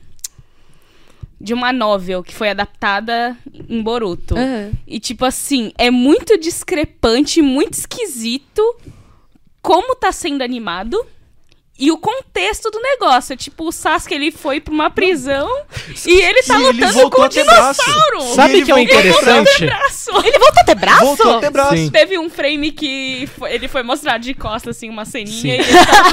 De 1.40 1.54
uma 1.54 1.72
novel 1.72 2.24
que 2.24 2.34
foi 2.34 2.50
adaptada 2.50 3.38
em 3.70 3.82
Boruto. 3.82 4.36
Aham. 4.36 4.72
E, 4.88 5.00
tipo 5.00 5.24
assim, 5.24 5.72
é 5.78 5.92
muito 5.92 6.38
discrepante, 6.38 7.42
muito 7.42 7.74
esquisito 7.74 8.64
como 9.62 9.96
tá 9.96 10.12
sendo 10.12 10.44
animado 10.44 11.06
e 11.80 11.91
o 11.91 11.98
contexto 11.98 12.70
do 12.72 12.80
negócio. 12.80 13.34
É 13.34 13.38
tipo, 13.38 13.68
o 13.68 13.72
Sasuke, 13.72 14.14
ele 14.14 14.32
foi 14.32 14.60
pra 14.60 14.74
uma 14.74 14.90
prisão 14.90 15.48
e 16.06 16.22
ele 16.22 16.41
tá 16.44 16.60
E 16.60 16.64
ele 16.64 16.72
lutando 16.74 16.94
voltou 16.94 17.12
com 17.12 17.26
um 17.26 17.45
braço. 17.45 17.82
dinossauro. 17.84 18.36
Sabe 18.36 18.54
ele 18.56 18.66
que 18.66 18.72
é 18.72 18.74
o 18.74 18.78
voltou 18.78 18.99
interessante? 18.99 19.64
Ele 19.64 20.40
voltou 20.40 20.62
a 20.62 20.64
ter 20.64 20.76
braço? 20.76 21.04
Voltou 21.06 21.38
a 21.38 21.40
ter 21.40 21.49
braço. 21.52 21.78
Sim. 21.78 21.90
Teve 21.90 22.18
um 22.18 22.30
frame 22.30 22.72
que 22.72 23.28
foi- 23.38 23.54
ele 23.54 23.68
foi 23.68 23.84
mostrado 23.84 24.24
de 24.24 24.34
costas, 24.34 24.76
assim, 24.78 24.90
uma 24.90 25.06
ceninha. 25.06 25.41
Sim. 25.41 25.48
E 25.49 25.52
ele 25.52 25.64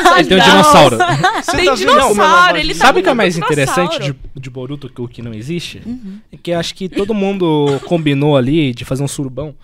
tava 0.02 0.18
Ele 0.20 0.28
tem 0.28 0.38
um 0.38 0.40
dinossauro. 0.44 0.96
Você 0.96 1.56
Tem 1.56 1.64
tá 1.66 1.74
dinossauro, 1.74 2.56
ele 2.58 2.74
tá 2.74 2.84
Sabe 2.86 3.00
o 3.00 3.02
que 3.02 3.08
é 3.08 3.14
mais 3.14 3.36
interessante 3.36 3.98
de, 4.00 4.14
de 4.36 4.50
Boruto 4.50 4.88
que 4.88 5.00
o 5.00 5.08
que 5.08 5.22
não 5.22 5.32
existe? 5.32 5.82
É 6.32 6.36
que 6.36 6.52
acho 6.52 6.74
que 6.74 6.88
todo 6.88 7.14
mundo 7.14 7.80
combinou 7.86 8.36
ali 8.36 8.74
de 8.74 8.84
fazer 8.84 9.02
um 9.02 9.08
surubão. 9.08 9.54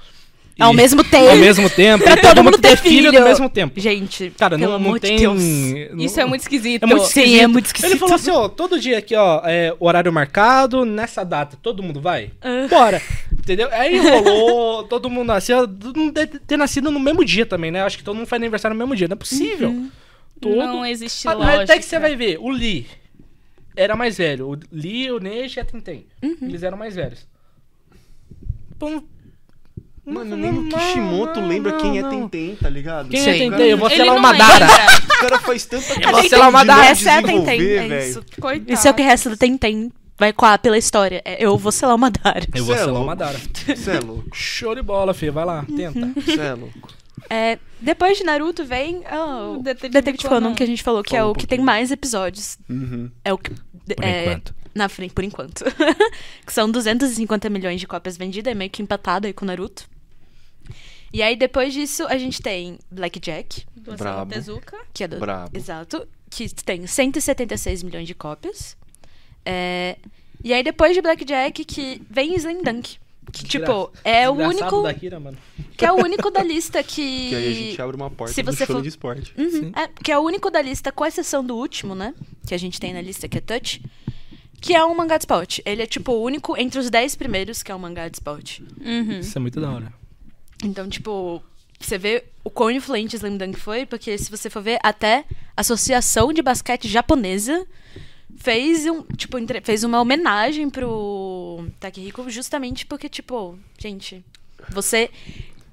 E- 0.60 0.62
Ao 0.62 0.72
mesmo 0.72 1.02
tempo. 1.02 1.30
ao 1.30 1.36
mesmo 1.36 1.70
tempo. 1.70 2.04
Pra 2.04 2.14
e 2.14 2.16
todo 2.20 2.44
mundo 2.44 2.58
ter 2.58 2.76
filho 2.76 3.10
filho. 3.10 3.18
ao 3.22 3.28
mesmo 3.28 3.48
tempo. 3.48 3.80
Gente, 3.80 4.30
Cara, 4.38 4.56
não, 4.58 4.78
não 4.78 4.98
tem. 4.98 5.18
Não- 5.22 5.36
Isso 5.98 6.20
é 6.20 6.24
muito 6.24 6.42
esquisito. 6.42 6.82
É 6.82 6.86
muito 6.86 7.06
Sim, 7.06 7.20
esquisito. 7.20 7.42
é 7.42 7.46
muito 7.46 7.66
esquisito. 7.66 7.90
Ele 7.90 7.98
falou 7.98 8.14
assim, 8.14 8.30
ó, 8.30 8.48
todo 8.48 8.78
dia 8.78 8.98
aqui, 8.98 9.14
ó, 9.16 9.40
é, 9.44 9.74
horário 9.80 10.12
marcado, 10.12 10.84
nessa 10.84 11.24
data, 11.24 11.56
todo 11.60 11.82
mundo 11.82 12.00
vai? 12.00 12.30
Ah. 12.40 12.66
Bora. 12.68 13.00
Entendeu? 13.32 13.68
Aí 13.72 13.98
rolou, 13.98 14.84
todo 14.84 15.08
mundo 15.10 15.26
nasceu, 15.28 15.66
todo 15.66 15.98
mundo 15.98 16.12
deve 16.12 16.38
ter 16.40 16.56
nascido 16.56 16.90
no 16.90 17.00
mesmo 17.00 17.24
dia 17.24 17.46
também, 17.46 17.70
né? 17.70 17.82
Acho 17.82 17.96
que 17.98 18.04
todo 18.04 18.16
mundo 18.16 18.26
faz 18.26 18.40
aniversário 18.40 18.74
no 18.76 18.78
mesmo 18.78 18.94
dia, 18.94 19.08
não 19.08 19.14
é 19.14 19.16
possível. 19.16 19.70
Uhum. 19.70 19.90
Todo... 20.40 20.56
Não 20.56 20.86
existe 20.86 21.26
Ah, 21.26 21.32
lógica. 21.32 21.62
Até 21.64 21.78
que 21.78 21.84
você 21.84 21.98
vai 21.98 22.14
ver, 22.16 22.38
o 22.38 22.48
Lee 22.50 22.86
era 23.76 23.96
mais 23.96 24.16
velho. 24.18 24.48
O 24.52 24.58
Lee, 24.70 25.10
o 25.10 25.18
Neji 25.18 25.58
e 25.58 25.60
a 25.60 25.64
Tenten. 25.64 26.06
Uhum. 26.22 26.36
Eles 26.42 26.62
eram 26.62 26.76
mais 26.78 26.94
velhos. 26.94 27.26
Pô, 28.78 29.02
Mano, 30.04 30.30
não, 30.30 30.36
nem 30.36 30.50
o 30.50 30.68
Kishimoto 30.68 31.40
não, 31.40 31.48
lembra 31.48 31.72
não, 31.72 31.80
quem 31.80 31.98
é. 31.98 32.02
Tenten, 32.02 32.56
tá 32.56 32.68
ligado? 32.68 33.08
Quem 33.08 33.20
Sim. 33.20 33.30
é 33.30 33.38
Tentei? 33.38 33.72
Eu 33.72 33.78
vou 33.78 33.90
selar 33.90 34.06
não 34.06 34.16
uma 34.16 34.32
Dara. 34.32 34.66
O 34.66 35.20
cara 35.20 35.38
faz 35.38 35.66
tanta 35.66 35.86
vou 35.86 35.94
questão 35.94 36.28
selar 36.28 36.48
uma 36.48 36.60
de 36.60 36.66
Dara. 36.66 36.86
Essa 36.86 37.10
é 37.10 37.12
a 37.12 37.18
é 37.18 37.22
velho. 37.22 37.98
isso. 37.98 38.24
Coitado. 38.40 38.72
Isso 38.72 38.88
é 38.88 38.90
o 38.90 38.94
que 38.94 39.02
resta 39.02 39.30
do 39.30 39.36
Tentem. 39.36 39.92
Vai 40.18 40.34
coar 40.34 40.58
pela 40.58 40.76
história. 40.76 41.22
É, 41.24 41.42
eu 41.42 41.56
vou 41.56 41.72
selar 41.72 41.96
uma 41.96 42.10
Dara. 42.10 42.46
Eu 42.54 42.64
vou 42.64 42.74
Cê 42.74 42.82
é 42.82 42.84
selar 42.84 43.02
uma 43.02 43.16
Dara. 43.16 43.38
Você 43.38 43.90
é 43.90 44.00
louco. 44.00 44.28
Show 44.34 44.74
de 44.74 44.82
bola, 44.82 45.14
filho. 45.14 45.32
Vai 45.32 45.44
lá, 45.46 45.64
tenta. 45.64 46.12
Você 46.14 46.40
é 46.40 46.52
louco. 46.52 46.88
É, 47.28 47.58
depois 47.80 48.18
de 48.18 48.24
Naruto 48.24 48.64
vem 48.64 49.02
ah, 49.06 49.44
o 49.44 49.54
O 49.54 49.62
Detetive 49.62 49.92
Detetive 49.92 50.28
Conan. 50.28 50.54
Que 50.54 50.62
a 50.62 50.66
gente 50.66 50.82
falou 50.82 51.02
que 51.02 51.14
é 51.14 51.20
Fala 51.20 51.30
um 51.30 51.32
o 51.32 51.34
que 51.34 51.46
tem 51.46 51.60
mais 51.60 51.90
episódios. 51.90 52.58
Uhum. 52.68 53.10
É 53.24 53.32
o 53.32 53.38
que. 53.38 53.50
Por 53.50 54.04
é, 54.04 54.24
enquanto. 54.24 54.54
Na 54.74 54.88
frente, 54.88 55.14
por 55.14 55.24
enquanto. 55.24 55.64
que 56.46 56.52
são 56.52 56.70
250 56.70 57.48
milhões 57.48 57.80
de 57.80 57.86
cópias 57.86 58.16
vendidas, 58.16 58.50
é 58.50 58.54
meio 58.54 58.70
que 58.70 58.82
empatado 58.82 59.26
aí 59.26 59.32
com 59.32 59.44
o 59.44 59.48
Naruto. 59.48 59.88
E 61.12 61.22
aí, 61.22 61.34
depois 61.36 61.72
disso, 61.74 62.06
a 62.06 62.16
gente 62.16 62.40
tem 62.40 62.78
Blackjack, 62.90 63.64
Do 63.74 63.96
Brabo. 63.96 64.32
Tezuka. 64.32 64.76
que 64.94 65.04
é 65.04 65.08
do. 65.08 65.18
Brabo. 65.18 65.56
Exato. 65.56 66.06
Que 66.30 66.48
tem 66.64 66.86
176 66.86 67.82
milhões 67.82 68.06
de 68.06 68.14
cópias. 68.14 68.76
É, 69.44 69.96
e 70.42 70.52
aí, 70.52 70.62
depois 70.62 70.94
de 70.94 71.02
Blackjack, 71.02 71.64
que 71.64 72.00
vem 72.08 72.34
Slam 72.36 72.62
Dunk. 72.62 72.98
Que, 73.32 73.44
tipo, 73.44 73.92
é 74.02 74.28
o 74.28 74.32
único. 74.32 74.82
da 74.82 74.94
Kira, 74.94 75.20
mano. 75.20 75.36
Que 75.76 75.84
é 75.84 75.92
o 75.92 75.96
único 75.96 76.30
da 76.30 76.42
lista 76.42 76.82
que. 76.82 77.28
Que 77.30 77.34
aí 77.34 77.48
a 77.48 77.52
gente 77.54 77.82
abre 77.82 77.96
uma 77.96 78.10
porta 78.10 78.32
Se 78.34 78.42
você 78.42 78.66
for- 78.66 78.82
de 78.82 78.88
esporte. 78.88 79.32
Uhum, 79.38 79.50
Sim. 79.50 79.72
é, 79.76 79.86
que 79.88 80.10
é 80.10 80.18
o 80.18 80.22
único 80.22 80.50
da 80.50 80.60
lista, 80.60 80.90
com 80.90 81.04
exceção 81.06 81.44
do 81.44 81.54
último, 81.56 81.94
né? 81.94 82.14
Que 82.46 82.54
a 82.54 82.58
gente 82.58 82.80
tem 82.80 82.92
na 82.92 83.00
lista, 83.00 83.28
que 83.28 83.38
é 83.38 83.40
Touch. 83.40 83.82
Que 84.60 84.74
é 84.74 84.84
um 84.84 84.94
mangá 84.94 85.16
de 85.16 85.22
esporte. 85.22 85.62
Ele 85.64 85.82
é, 85.82 85.86
tipo, 85.86 86.12
o 86.12 86.22
único 86.22 86.56
entre 86.56 86.78
os 86.80 86.90
10 86.90 87.14
primeiros 87.16 87.62
que 87.62 87.70
é 87.70 87.74
um 87.74 87.78
mangá 87.78 88.08
de 88.08 88.16
esporte. 88.16 88.62
Uhum. 88.84 89.20
Isso 89.20 89.38
é 89.38 89.40
muito 89.40 89.60
da 89.60 89.70
hora. 89.70 89.99
Então, 90.64 90.88
tipo, 90.88 91.42
você 91.78 91.96
vê 91.96 92.24
o 92.44 92.50
quão 92.50 92.70
influente 92.70 93.16
Slam 93.16 93.36
Dunk 93.36 93.58
foi, 93.58 93.86
porque 93.86 94.16
se 94.18 94.30
você 94.30 94.50
for 94.50 94.62
ver, 94.62 94.78
até 94.82 95.24
a 95.56 95.60
Associação 95.60 96.32
de 96.32 96.42
Basquete 96.42 96.88
Japonesa 96.88 97.66
fez, 98.36 98.86
um, 98.86 99.02
tipo, 99.16 99.36
fez 99.62 99.84
uma 99.84 100.00
homenagem 100.00 100.68
pro 100.70 101.66
Takehiko 101.78 102.28
justamente 102.30 102.86
porque, 102.86 103.08
tipo, 103.08 103.58
gente, 103.78 104.24
você 104.68 105.10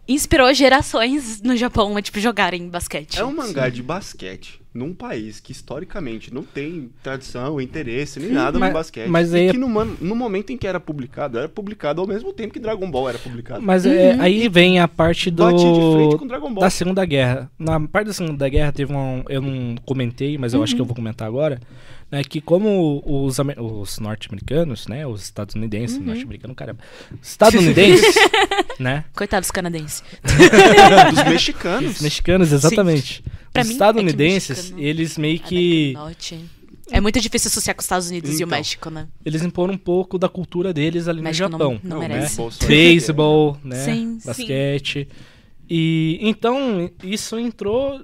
inspirou 0.07 0.53
gerações 0.53 1.41
no 1.41 1.55
Japão 1.55 1.97
a, 1.97 2.01
tipo, 2.01 2.19
jogarem 2.19 2.69
basquete. 2.69 3.19
É 3.19 3.25
um 3.25 3.33
mangá 3.33 3.69
de 3.69 3.83
basquete 3.83 4.61
num 4.73 4.93
país 4.93 5.39
que 5.39 5.51
historicamente 5.51 6.31
não 6.31 6.43
tem 6.43 6.89
tradição, 7.01 7.59
interesse, 7.59 8.19
nem 8.19 8.29
nada 8.31 8.59
Mas- 8.59 8.69
no 8.69 8.73
basquete. 8.73 9.07
mas 9.09 9.33
e 9.33 9.37
aí- 9.37 9.51
que 9.51 9.57
no, 9.57 9.67
no 9.67 10.15
momento 10.15 10.51
em 10.51 10.57
que 10.57 10.67
era 10.67 10.79
publicado, 10.79 11.37
era 11.39 11.49
publicado 11.49 11.99
ao 12.01 12.07
mesmo 12.07 12.31
tempo 12.31 12.53
que 12.53 12.59
Dragon 12.59 12.89
Ball 12.91 13.09
era 13.09 13.17
publicado. 13.17 13.61
Mas 13.61 13.85
é, 13.85 14.15
aí 14.19 14.47
vem 14.47 14.79
a 14.79 14.87
parte 14.87 15.31
do 15.31 15.43
Batia 15.43 15.57
de 15.73 15.93
frente 15.95 16.17
com 16.17 16.27
Dragon 16.27 16.53
Ball. 16.53 16.61
da 16.61 16.69
Segunda 16.69 17.03
Guerra. 17.05 17.49
Na 17.57 17.79
parte 17.79 18.07
da 18.07 18.13
Segunda 18.13 18.47
Guerra 18.47 18.71
teve 18.71 18.93
um, 18.93 19.23
eu 19.29 19.41
não 19.41 19.75
comentei, 19.85 20.37
mas 20.37 20.53
eu 20.53 20.61
acho 20.61 20.75
que 20.75 20.81
eu 20.81 20.85
vou 20.85 20.95
comentar 20.95 21.27
agora, 21.27 21.59
né, 22.11 22.23
que 22.23 22.39
como 22.39 23.01
os, 23.05 23.37
os 23.39 23.99
norte-americanos, 23.99 24.87
né, 24.87 25.07
os 25.07 25.23
estadunidenses, 25.23 25.97
norte-americano, 25.97 26.53
caramba, 26.53 26.79
os 27.21 27.29
estadunidenses, 27.29 28.15
né, 28.79 29.05
Coitados 29.15 29.49
canadenses. 29.49 30.03
Dos 31.09 31.23
mexicanos. 31.25 31.95
os 31.95 32.01
mexicanos, 32.01 32.51
exatamente. 32.53 33.23
Pra 33.53 33.61
os 33.61 33.67
mim, 33.67 33.73
é 33.73 33.75
estadunidenses, 33.75 34.57
mexicano- 34.57 34.81
eles 34.83 35.17
meio 35.17 35.39
América 35.39 35.49
que. 35.49 35.93
É 36.89 37.01
muito 37.01 37.19
difícil 37.19 37.49
associar 37.49 37.75
com 37.75 37.79
os 37.81 37.85
Estados 37.85 38.07
Unidos 38.09 38.29
e 38.31 38.33
o 38.35 38.35
Então. 38.45 38.47
México, 38.57 38.89
né? 38.89 39.07
eles 39.25 39.41
imporam 39.43 39.73
um 39.73 39.77
pouco 39.77 40.17
da 40.17 40.29
cultura 40.29 40.73
deles 40.73 41.07
ali 41.09 41.21
México 41.21 41.49
no 41.49 41.57
não- 41.57 41.59
Japão. 41.75 41.79
não 41.83 41.99
Não, 41.99 42.07
merece. 42.07 42.41
né? 42.41 42.49
beisebol, 42.65 43.57
né? 43.63 43.75
Sim. 43.83 44.17
basquete. 44.23 45.07
E 45.69 46.17
então 46.21 46.89
isso 47.03 47.37
entrou 47.37 48.01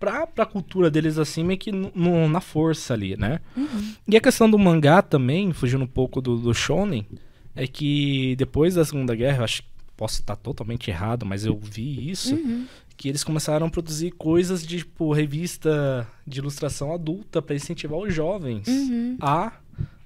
pra, 0.00 0.26
pra 0.26 0.46
cultura 0.46 0.90
deles 0.90 1.18
assim, 1.18 1.44
meio 1.44 1.58
que 1.58 1.70
no- 1.70 2.26
na 2.28 2.40
força 2.40 2.94
ali, 2.94 3.16
né? 3.18 3.38
Uhum. 3.56 3.92
E 4.08 4.16
a 4.16 4.20
questão 4.20 4.50
do 4.50 4.58
mangá 4.58 5.02
também, 5.02 5.52
fugindo 5.52 5.84
um 5.84 5.88
pouco 5.88 6.20
do, 6.22 6.38
do 6.38 6.54
shonen, 6.54 7.06
é 7.54 7.66
que 7.66 8.34
depois 8.36 8.74
da 8.76 8.84
Segunda 8.84 9.14
Guerra, 9.14 9.38
eu 9.40 9.44
acho 9.44 9.62
que 9.62 9.68
posso 9.94 10.20
estar 10.20 10.36
totalmente 10.36 10.90
errado, 10.90 11.26
mas 11.26 11.44
eu 11.44 11.56
vi 11.62 12.10
isso, 12.10 12.34
Uhum. 12.34 12.64
Que 13.02 13.08
eles 13.08 13.24
começaram 13.24 13.66
a 13.66 13.68
produzir 13.68 14.12
coisas 14.12 14.64
de 14.64 14.78
tipo 14.78 15.12
revista 15.12 16.06
de 16.24 16.38
ilustração 16.38 16.94
adulta 16.94 17.42
pra 17.42 17.56
incentivar 17.56 17.98
os 17.98 18.14
jovens 18.14 18.68
Uhum. 18.68 19.16
a, 19.20 19.50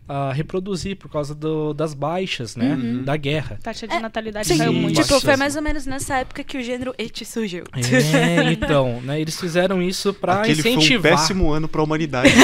a 0.08 0.32
reproduzir 0.32 0.96
por 0.96 1.10
causa 1.10 1.34
do- 1.34 1.74
das 1.74 1.92
baixas, 1.92 2.56
né? 2.56 2.72
Uhum. 2.74 3.02
Da 3.04 3.14
guerra. 3.18 3.58
Taxa 3.62 3.86
de 3.86 3.92
É, 3.94 4.00
natalidade 4.00 4.48
Sim, 4.48 4.56
caiu 4.56 4.72
muito. 4.72 5.02
tipo, 5.02 5.20
foi 5.20 5.36
mais 5.36 5.56
ou 5.56 5.60
menos 5.62 5.84
nessa 5.84 6.16
época 6.16 6.42
que 6.42 6.56
o 6.56 6.62
gênero 6.62 6.94
eti 6.96 7.22
surgiu. 7.26 7.64
É, 7.74 8.50
então, 8.54 8.98
né? 9.02 9.20
Eles 9.20 9.38
fizeram 9.38 9.82
isso 9.82 10.14
pra 10.14 10.40
Aquele 10.40 10.62
foi 10.62 10.70
um 10.70 10.74
incentivar. 10.78 11.12
péssimo 11.18 11.52
ano 11.52 11.68
pra 11.68 11.82
humanidade. 11.82 12.30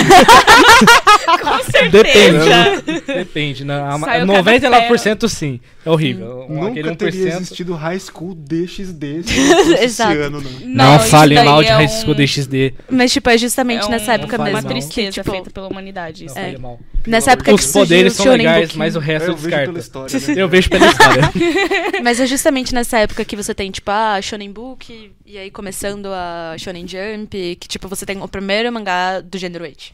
Com 1.41 1.70
certeza. 1.70 2.81
Depende. 2.85 3.01
Depende, 3.07 3.65
né? 3.65 3.81
A- 3.81 3.99
Saiu 3.99 4.27
99% 4.27 5.29
sim. 5.29 5.61
É 5.85 5.91
horrível. 5.91 6.47
Um- 6.49 6.67
Aquele 6.67 6.83
Nunca 6.91 6.97
teria 6.97 7.33
1%. 7.33 7.37
existido 7.41 7.75
High 7.75 7.99
School 7.99 8.35
DXD 8.35 9.23
não 9.67 9.77
Exato. 9.83 10.17
ano, 10.19 10.41
não. 10.41 10.51
Não, 10.69 10.97
isso 10.97 11.07
fale 11.07 11.35
daí 11.35 11.45
mal 11.45 11.63
de 11.63 11.69
é 11.69 11.73
High 11.73 11.87
um- 11.87 11.89
School 11.89 12.15
DXD. 12.15 12.75
Mas, 12.91 13.13
tipo, 13.13 13.29
é 13.29 13.37
justamente 13.39 13.85
é 13.87 13.89
nessa 13.89 14.13
um- 14.13 14.15
época 14.15 14.39
Não 14.39 14.45
faz 14.45 14.55
uma 14.55 14.63
mesmo. 14.63 14.69
mal. 14.71 14.79
que, 14.79 14.95
tristeza 14.95 15.11
tipo, 15.23 15.31
feita 15.33 15.51
pela 15.51 15.69
humanidade. 15.69 16.25
isso. 16.27 16.35
Não, 16.37 16.43
É. 16.43 16.59
mal. 16.59 16.81
Nessa 17.05 17.33
época 17.33 17.47
que 17.51 17.55
Os 17.55 17.61
Deus. 17.63 17.73
poderes 17.73 18.13
são 18.13 18.33
legais, 18.33 18.75
mas 18.75 18.95
o 18.95 19.01
resto 19.01 19.27
eu 19.27 19.33
Eu 19.33 19.37
vejo 19.37 19.51
pela 19.57 19.73
descarto. 19.73 20.07
história, 20.17 20.35
né? 20.37 20.43
Eu 20.43 20.49
vejo 20.49 20.71
pela 20.71 20.87
história. 20.87 21.23
Mas 22.05 22.21
é 22.21 22.27
justamente 22.27 22.73
nessa 22.73 22.99
época 22.99 23.25
que 23.25 23.35
você 23.35 23.53
tem, 23.55 23.71
tipo, 23.73 23.91
a 23.91 24.21
Shonen 24.23 24.53
Book, 24.53 25.11
e 25.27 25.37
aí 25.39 25.51
começando 25.51 26.07
a 26.07 26.55
Shonen 26.59 26.87
Jump, 26.87 27.57
que, 27.59 27.67
tipo, 27.67 27.89
você 27.89 28.07
tem 28.07 28.23
o 28.23 28.29
primeiro 28.29 28.73
mangá 28.73 29.21
do 29.21 29.37
gênero 29.37 29.65
Age. 29.65 29.93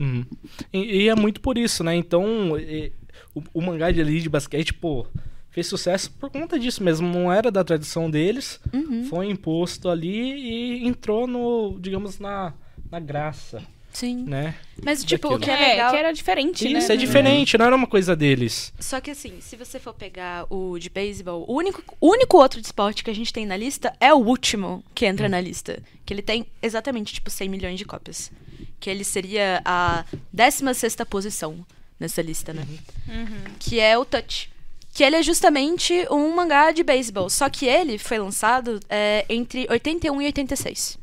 Uhum. 0.00 0.24
E, 0.72 1.02
e 1.04 1.08
é 1.08 1.14
muito 1.14 1.40
por 1.40 1.56
isso, 1.58 1.84
né? 1.84 1.94
Então, 1.94 2.58
e- 2.58 2.90
o, 3.34 3.42
o 3.54 3.60
mangá 3.60 3.90
de 3.90 4.00
ali 4.00 4.20
de 4.20 4.28
basquete, 4.28 4.72
pô, 4.74 5.06
fez 5.50 5.66
sucesso 5.66 6.10
por 6.12 6.30
conta 6.30 6.58
disso 6.58 6.82
mesmo. 6.82 7.08
Não 7.08 7.32
era 7.32 7.50
da 7.50 7.64
tradição 7.64 8.10
deles, 8.10 8.60
Uhum. 8.72 9.04
foi 9.04 9.26
imposto 9.30 9.88
ali 9.88 10.80
e 10.80 10.86
entrou 10.86 11.26
no, 11.26 11.78
digamos, 11.80 12.18
na, 12.18 12.52
na 12.90 13.00
graça, 13.00 13.62
Sim. 13.92 14.24
né? 14.24 14.54
Mas, 14.84 15.02
tipo, 15.04 15.28
o 15.28 15.38
Daquilo. 15.38 15.56
que 15.56 15.62
é 15.62 15.68
legal... 15.72 15.90
que 15.90 15.96
era 15.96 16.12
diferente, 16.12 16.68
né? 16.68 16.78
Isso 16.78 16.92
é 16.92 16.96
diferente, 16.96 17.58
não 17.58 17.66
era 17.66 17.74
uma 17.76 17.86
coisa 17.88 18.14
deles. 18.14 18.72
Só 18.78 19.00
que 19.00 19.10
assim, 19.10 19.40
se 19.40 19.56
você 19.56 19.78
for 19.80 19.92
pegar 19.92 20.46
o 20.48 20.78
de 20.78 20.88
beisebol, 20.88 21.44
o 21.48 21.54
único, 21.56 21.82
o 22.00 22.10
único 22.10 22.36
outro 22.38 22.60
de 22.60 22.66
esporte 22.66 23.02
que 23.02 23.10
a 23.10 23.14
gente 23.14 23.32
tem 23.32 23.44
na 23.44 23.56
lista 23.56 23.92
é 24.00 24.14
o 24.14 24.18
último 24.18 24.84
que 24.94 25.04
entra 25.06 25.28
na 25.28 25.40
lista. 25.40 25.82
Que 26.06 26.14
ele 26.14 26.22
tem 26.22 26.46
exatamente, 26.62 27.12
tipo, 27.14 27.28
100 27.30 27.48
milhões 27.48 27.78
de 27.78 27.84
cópias. 27.84 28.30
Que 28.78 28.88
ele 28.88 29.04
seria 29.04 29.60
a 29.64 30.04
16 30.32 30.96
posição 31.08 31.66
nessa 32.00 32.22
lista, 32.22 32.52
né? 32.54 32.66
Uhum. 33.06 33.54
Que 33.58 33.78
é 33.78 33.96
o 33.96 34.04
Touch. 34.04 34.50
Que 34.92 35.04
ele 35.04 35.16
é 35.16 35.22
justamente 35.22 36.06
um 36.10 36.34
mangá 36.34 36.72
de 36.72 36.82
beisebol. 36.82 37.28
Só 37.30 37.48
que 37.48 37.66
ele 37.66 37.98
foi 37.98 38.18
lançado 38.18 38.80
é, 38.88 39.24
entre 39.28 39.66
81 39.70 40.20
e 40.22 40.26
86. 40.26 40.98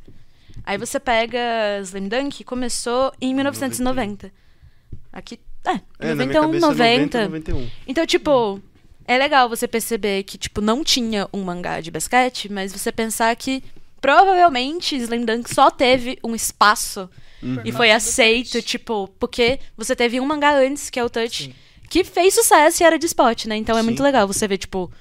Aí 0.66 0.78
você 0.78 1.00
pega 1.00 1.40
Slam 1.84 2.10
Dunk, 2.10 2.44
começou 2.44 3.14
em 3.22 3.34
1990. 3.34 4.30
Aqui, 5.14 5.40
é, 5.66 5.80
É, 6.00 6.14
na 6.14 6.26
minha 6.26 6.42
91, 6.42 6.42
cabeça 6.42 6.68
90. 6.68 7.28
90, 7.28 7.52
91. 7.54 7.70
Então, 7.88 8.06
tipo, 8.06 8.62
é 9.08 9.18
legal 9.18 9.48
você 9.48 9.68
perceber 9.68 10.24
que, 10.24 10.38
tipo, 10.38 10.60
não 10.60 10.84
tinha 10.84 11.30
um 11.32 11.42
mangá 11.44 11.80
de 11.80 11.90
basquete, 11.90 12.52
mas 12.52 12.74
você 12.74 12.92
pensar 12.92 13.34
que 13.38 13.64
provavelmente 14.02 14.98
Slam 14.98 15.24
Dunk 15.24 15.54
só 15.54 15.72
teve 15.72 16.20
um 16.22 16.36
espaço 16.36 17.10
Uhum. 17.42 17.62
e 17.64 17.72
foi 17.72 17.92
aceito, 17.92 18.62
tipo, 18.62 19.08
porque 19.20 19.60
você 19.76 19.96
teve 19.96 20.20
um 20.20 20.26
mangá 20.26 20.56
antes, 20.58 20.90
que 20.90 21.00
é 21.00 21.04
o 21.04 21.10
Touch, 21.10 21.46
Sim. 21.46 21.54
que 21.90 22.04
fez 22.04 22.34
sucesso 22.34 22.82
e 22.82 22.86
era 22.86 22.98
de 22.98 23.06
spot, 23.06 23.46
né? 23.46 23.56
Então 23.56 23.78
é 23.78 23.82
Sim. 23.82 23.86
muito 23.86 24.02
legal 24.04 24.28
você 24.28 24.48
ver, 24.48 24.58
tipo, 24.58 24.92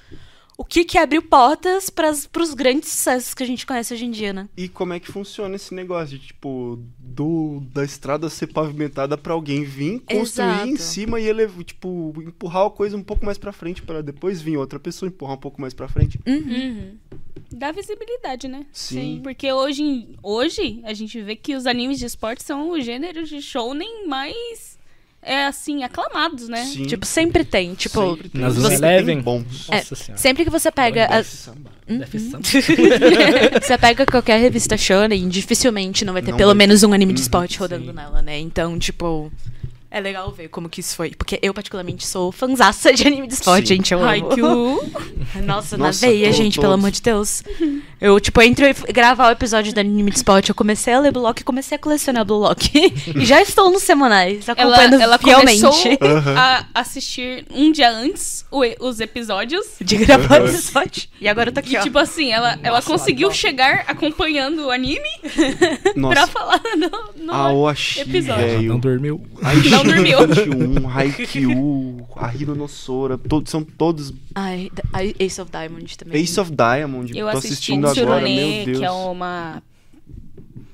o 0.57 0.65
que 0.65 0.83
que 0.83 0.97
abriu 0.97 1.21
portas 1.21 1.89
para 1.89 2.09
os 2.09 2.53
grandes 2.55 2.89
sucessos 2.89 3.33
que 3.35 3.43
a 3.43 3.45
gente 3.45 3.65
conhece 3.65 3.93
hoje 3.93 4.05
em 4.05 4.11
dia, 4.11 4.33
né? 4.33 4.49
E 4.57 4.67
como 4.67 4.93
é 4.93 4.99
que 4.99 5.11
funciona 5.11 5.55
esse 5.55 5.73
negócio 5.73 6.17
de, 6.17 6.27
tipo, 6.27 6.79
do, 6.97 7.61
da 7.71 7.85
estrada 7.85 8.27
ser 8.27 8.47
pavimentada 8.47 9.15
pra 9.15 9.33
alguém 9.33 9.63
vir, 9.63 9.99
construir 10.01 10.47
Exato. 10.47 10.67
em 10.67 10.77
cima 10.77 11.19
e 11.19 11.27
ele, 11.27 11.47
tipo, 11.63 12.11
empurrar 12.17 12.65
a 12.65 12.69
coisa 12.71 12.97
um 12.97 13.03
pouco 13.03 13.23
mais 13.23 13.37
pra 13.37 13.51
frente 13.51 13.83
pra 13.83 14.01
depois 14.01 14.41
vir 14.41 14.57
outra 14.57 14.79
pessoa 14.79 15.07
empurrar 15.07 15.35
um 15.35 15.39
pouco 15.39 15.61
mais 15.61 15.75
pra 15.75 15.87
frente. 15.87 16.19
Uhum. 16.25 16.97
Dá 17.51 17.71
visibilidade, 17.71 18.47
né? 18.47 18.65
Sim. 18.73 19.21
Porque 19.23 19.51
hoje, 19.53 20.17
hoje 20.23 20.81
a 20.83 20.93
gente 20.93 21.21
vê 21.21 21.35
que 21.35 21.55
os 21.55 21.65
animes 21.65 21.99
de 21.99 22.05
esporte 22.05 22.43
são 22.43 22.71
os 22.71 22.83
gêneros 22.83 23.29
de 23.29 23.41
shounen 23.41 24.07
mais, 24.07 24.76
é, 25.27 25.45
assim, 25.45 25.83
aclamados, 25.83 26.47
né? 26.47 26.63
Sim. 26.65 26.85
Tipo, 26.85 27.05
sempre 27.05 27.43
tem. 27.43 27.73
Tipo, 27.75 28.11
Sempre 28.11 28.29
tem. 28.29 28.41
Nas 28.41 28.55
Sempre 28.55 28.75
Eleven. 28.75 29.15
tem 29.17 29.21
bons. 29.23 29.67
É, 29.69 29.81
sempre 30.15 30.43
que 30.43 30.49
você 30.49 30.71
pega. 30.71 31.05
A- 31.05 31.23
samba. 31.23 31.71
Deve 31.87 32.19
ser- 32.19 33.61
você 33.61 33.77
pega 33.77 34.05
qualquer 34.05 34.39
revista 34.41 34.75
shonen, 34.77 35.27
dificilmente 35.29 36.03
não 36.03 36.11
vai 36.13 36.21
ter 36.21 36.31
Não 36.31 36.37
pelo 36.37 36.49
vai 36.49 36.57
menos 36.57 36.83
um 36.83 36.91
anime 36.93 37.13
de 37.13 37.19
Uhum, 37.19 37.23
esporte 37.23 37.57
rodando 37.59 37.85
sim. 37.85 37.93
nela, 37.93 38.21
né? 38.21 38.37
Então, 38.39 38.77
tipo. 38.77 39.31
É 39.89 40.01
legal 40.01 40.29
ver 40.33 40.49
como 40.49 40.67
que 40.67 40.81
isso 40.81 40.95
foi. 40.97 41.11
Porque 41.11 41.39
eu, 41.41 41.53
particularmente, 41.53 42.05
sou 42.05 42.29
fanzaça 42.31 42.91
de 42.91 43.07
anime 43.07 43.25
de 43.27 43.35
esporte, 43.35 43.69
Sim. 43.69 43.75
gente. 43.75 43.93
Eu 43.93 43.99
amo. 43.99 44.09
Haikyuu. 44.09 44.91
Nossa, 45.45 45.77
na 45.77 45.87
Nossa, 45.87 46.05
veia, 46.05 46.27
to- 46.29 46.33
gente, 46.35 46.55
pelo 46.59 46.67
todos. 46.73 46.79
amor 46.79 46.91
de 46.91 47.01
Deus. 47.01 47.41
Eu, 47.99 48.19
tipo, 48.19 48.41
entre 48.41 48.73
gravar 48.93 49.29
o 49.29 49.31
episódio 49.31 49.73
do 49.73 49.79
anime 49.79 50.11
de 50.11 50.17
esporte, 50.17 50.49
eu 50.49 50.55
comecei 50.55 50.93
a 50.93 50.99
ler 50.99 51.11
Blue 51.11 51.23
Lock 51.23 51.41
e 51.41 51.43
comecei 51.45 51.77
a 51.77 51.79
colecionar 51.79 52.25
Blue 52.25 52.37
Lock. 52.39 52.69
e 53.15 53.25
já 53.25 53.41
estou 53.41 53.71
nos 53.71 53.81
semanais, 53.83 54.47
Ela, 54.49 54.61
acompanhando 54.75 55.01
ela 55.01 55.17
fielmente. 55.17 55.61
começou 55.61 55.93
a 56.37 56.65
assistir 56.75 57.45
um 57.49 57.71
dia 57.71 57.89
antes 57.89 58.45
o- 58.51 58.63
os 58.87 58.99
episódios. 58.99 59.65
De 59.79 59.95
gravar 59.97 60.41
o 60.41 60.47
episódio. 60.47 61.03
E 61.21 61.29
agora 61.29 61.49
eu 61.49 61.53
tô 61.53 61.59
aqui, 61.61 61.73
E, 61.75 61.77
ó. 61.77 61.81
tipo 61.81 61.97
assim, 61.97 62.31
ela, 62.31 62.59
ela 62.61 62.77
Nossa, 62.77 62.87
conseguiu 62.91 63.27
adoro. 63.29 63.39
chegar 63.39 63.85
acompanhando 63.87 64.65
o 64.65 64.69
anime 64.71 65.07
pra 65.23 65.93
Nossa, 65.95 66.27
falar 66.27 66.61
no, 66.75 67.23
no 67.25 67.33
a 67.33 67.51
Oashi, 67.53 68.01
episódio. 68.01 68.45
Não 68.47 68.57
velho. 68.59 68.77
dormiu. 68.79 69.21
Não 69.71 69.83
dormiu. 69.87 70.17
21, 70.27 70.89
Haikyuu, 70.89 72.07
a 72.15 72.33
Hiro 72.35 72.55
no 72.55 72.67
Sora, 72.67 73.17
todos, 73.17 73.49
são 73.49 73.63
todos 73.63 74.13
Ai, 74.35 74.69
Ace 75.19 75.41
of 75.41 75.51
Diamond 75.51 75.97
também. 75.97 76.21
Ace 76.21 76.39
of 76.39 76.51
Diamond. 76.51 77.17
Eu 77.17 77.25
tô 77.31 77.37
assisti 77.37 77.53
assistindo 77.53 77.87
um 77.87 77.89
agora, 77.89 78.21
Tsurune, 78.21 78.35
meu 78.35 78.65
Deus. 78.65 78.79
que 78.79 78.85
é 78.85 78.91
uma... 78.91 79.63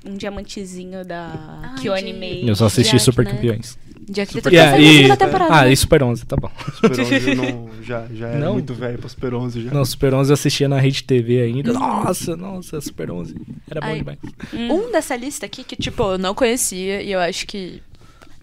Um 0.06 0.16
diamantezinho 0.16 1.04
da... 1.04 1.60
Ai, 1.62 1.80
que 1.80 1.88
eu 1.88 1.94
animei. 1.94 2.48
Eu 2.48 2.54
só 2.54 2.66
assisti 2.66 2.92
Jack, 2.92 3.04
Super 3.04 3.24
né? 3.24 3.30
Campeões. 3.32 3.78
Jack 4.10 4.32
Super 4.34 4.42
tá 4.42 4.50
Yeah, 4.50 4.78
e, 4.78 4.96
segunda 4.96 5.16
temporada. 5.16 5.54
ah, 5.54 5.64
né? 5.64 5.72
e 5.72 5.76
Super 5.78 6.02
11, 6.02 6.26
tá 6.26 6.36
bom. 6.36 6.50
Super 6.76 7.00
11 7.00 7.30
eu 7.30 7.36
não, 7.36 7.70
já, 7.82 8.06
já 8.12 8.28
era 8.28 8.38
Não? 8.44 8.52
muito 8.52 8.74
velho 8.74 8.98
pra 8.98 9.08
Super 9.08 9.34
11 9.34 9.62
já. 9.62 9.70
Não, 9.72 9.82
Super 9.82 10.12
11 10.12 10.30
eu 10.30 10.34
assistia 10.34 10.68
na 10.68 10.78
Rede 10.78 11.04
TV 11.04 11.40
ainda. 11.40 11.72
Nossa, 11.72 12.36
nossa, 12.36 12.78
Super 12.82 13.10
11. 13.10 13.34
Era 13.70 13.80
bom 13.80 13.86
Ai. 13.86 13.98
demais. 13.98 14.18
Um 14.52 14.92
dessa 14.92 15.16
lista 15.16 15.46
aqui 15.46 15.64
que, 15.64 15.74
tipo, 15.74 16.02
eu 16.02 16.18
não 16.18 16.34
conhecia 16.34 17.00
e 17.00 17.10
eu 17.12 17.18
acho 17.20 17.46
que 17.46 17.80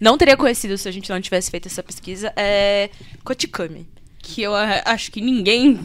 não 0.02 0.18
teria 0.18 0.36
conhecido 0.36 0.76
se 0.76 0.88
a 0.88 0.92
gente 0.92 1.08
não 1.08 1.20
tivesse 1.20 1.48
feito 1.48 1.68
essa 1.68 1.82
pesquisa 1.82 2.32
é 2.36 2.90
Kotikami. 3.22 3.86
Que 4.18 4.42
eu 4.42 4.52
acho 4.54 5.10
que 5.12 5.20
ninguém, 5.20 5.78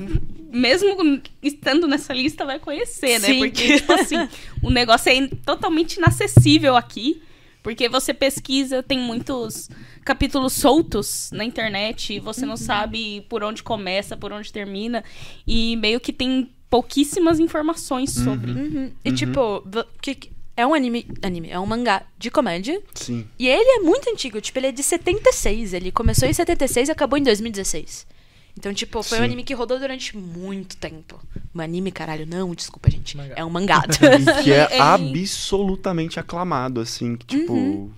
mesmo 0.51 1.21
estando 1.41 1.87
nessa 1.87 2.13
lista, 2.13 2.45
vai 2.45 2.59
conhecer, 2.59 3.19
né? 3.19 3.27
Sim. 3.27 3.39
Porque, 3.39 3.77
tipo 3.77 3.93
assim, 3.93 4.27
o 4.63 4.69
negócio 4.69 5.11
é 5.11 5.27
totalmente 5.45 5.97
inacessível 5.97 6.75
aqui. 6.75 7.21
Porque 7.63 7.89
você 7.89 8.13
pesquisa, 8.13 8.81
tem 8.81 8.97
muitos 8.97 9.69
capítulos 10.05 10.53
soltos 10.53 11.29
na 11.33 11.43
internet, 11.43 12.13
e 12.13 12.19
você 12.19 12.45
não 12.45 12.55
sabe 12.57 13.25
por 13.27 13.43
onde 13.43 13.61
começa, 13.61 14.15
por 14.15 14.31
onde 14.31 14.53
termina. 14.53 15.03
E 15.45 15.75
meio 15.75 15.99
que 15.99 16.13
tem 16.13 16.49
pouquíssimas 16.69 17.39
informações 17.39 18.11
sobre. 18.13 18.51
Uhum. 18.51 18.91
E, 19.03 19.11
tipo, 19.11 19.63
que- 20.01 20.31
é 20.57 20.65
um 20.65 20.73
anime, 20.73 21.07
anime, 21.21 21.51
é 21.51 21.59
um 21.59 21.65
mangá 21.67 22.01
de 22.17 22.31
comédia. 22.31 22.81
Sim. 22.95 23.27
E 23.37 23.47
ele 23.47 23.77
é 23.77 23.79
muito 23.79 24.09
antigo, 24.09 24.41
tipo, 24.41 24.57
ele 24.57 24.67
é 24.67 24.71
de 24.71 24.81
76. 24.81 25.73
Ele 25.73 25.91
começou 25.91 26.27
em 26.27 26.33
76 26.33 26.89
e 26.89 26.91
acabou 26.91 27.17
em 27.19 27.23
2016. 27.23 28.07
Então, 28.57 28.73
tipo, 28.73 29.03
foi 29.03 29.19
um 29.19 29.21
Sim. 29.21 29.25
anime 29.25 29.43
que 29.43 29.53
rodou 29.53 29.77
durante 29.79 30.17
muito 30.17 30.75
tempo. 30.77 31.21
Um 31.53 31.61
anime, 31.61 31.91
caralho, 31.91 32.25
não, 32.25 32.55
desculpa, 32.55 32.89
gente. 32.89 33.15
Mangá. 33.15 33.35
É 33.37 33.45
um 33.45 33.51
mangá. 33.51 33.83
E 34.39 34.43
que 34.43 34.51
é 34.51 34.67
absolutamente 34.81 36.19
aclamado, 36.19 36.81
assim, 36.81 37.15
que 37.15 37.27
tipo... 37.27 37.53
Uhum. 37.53 37.91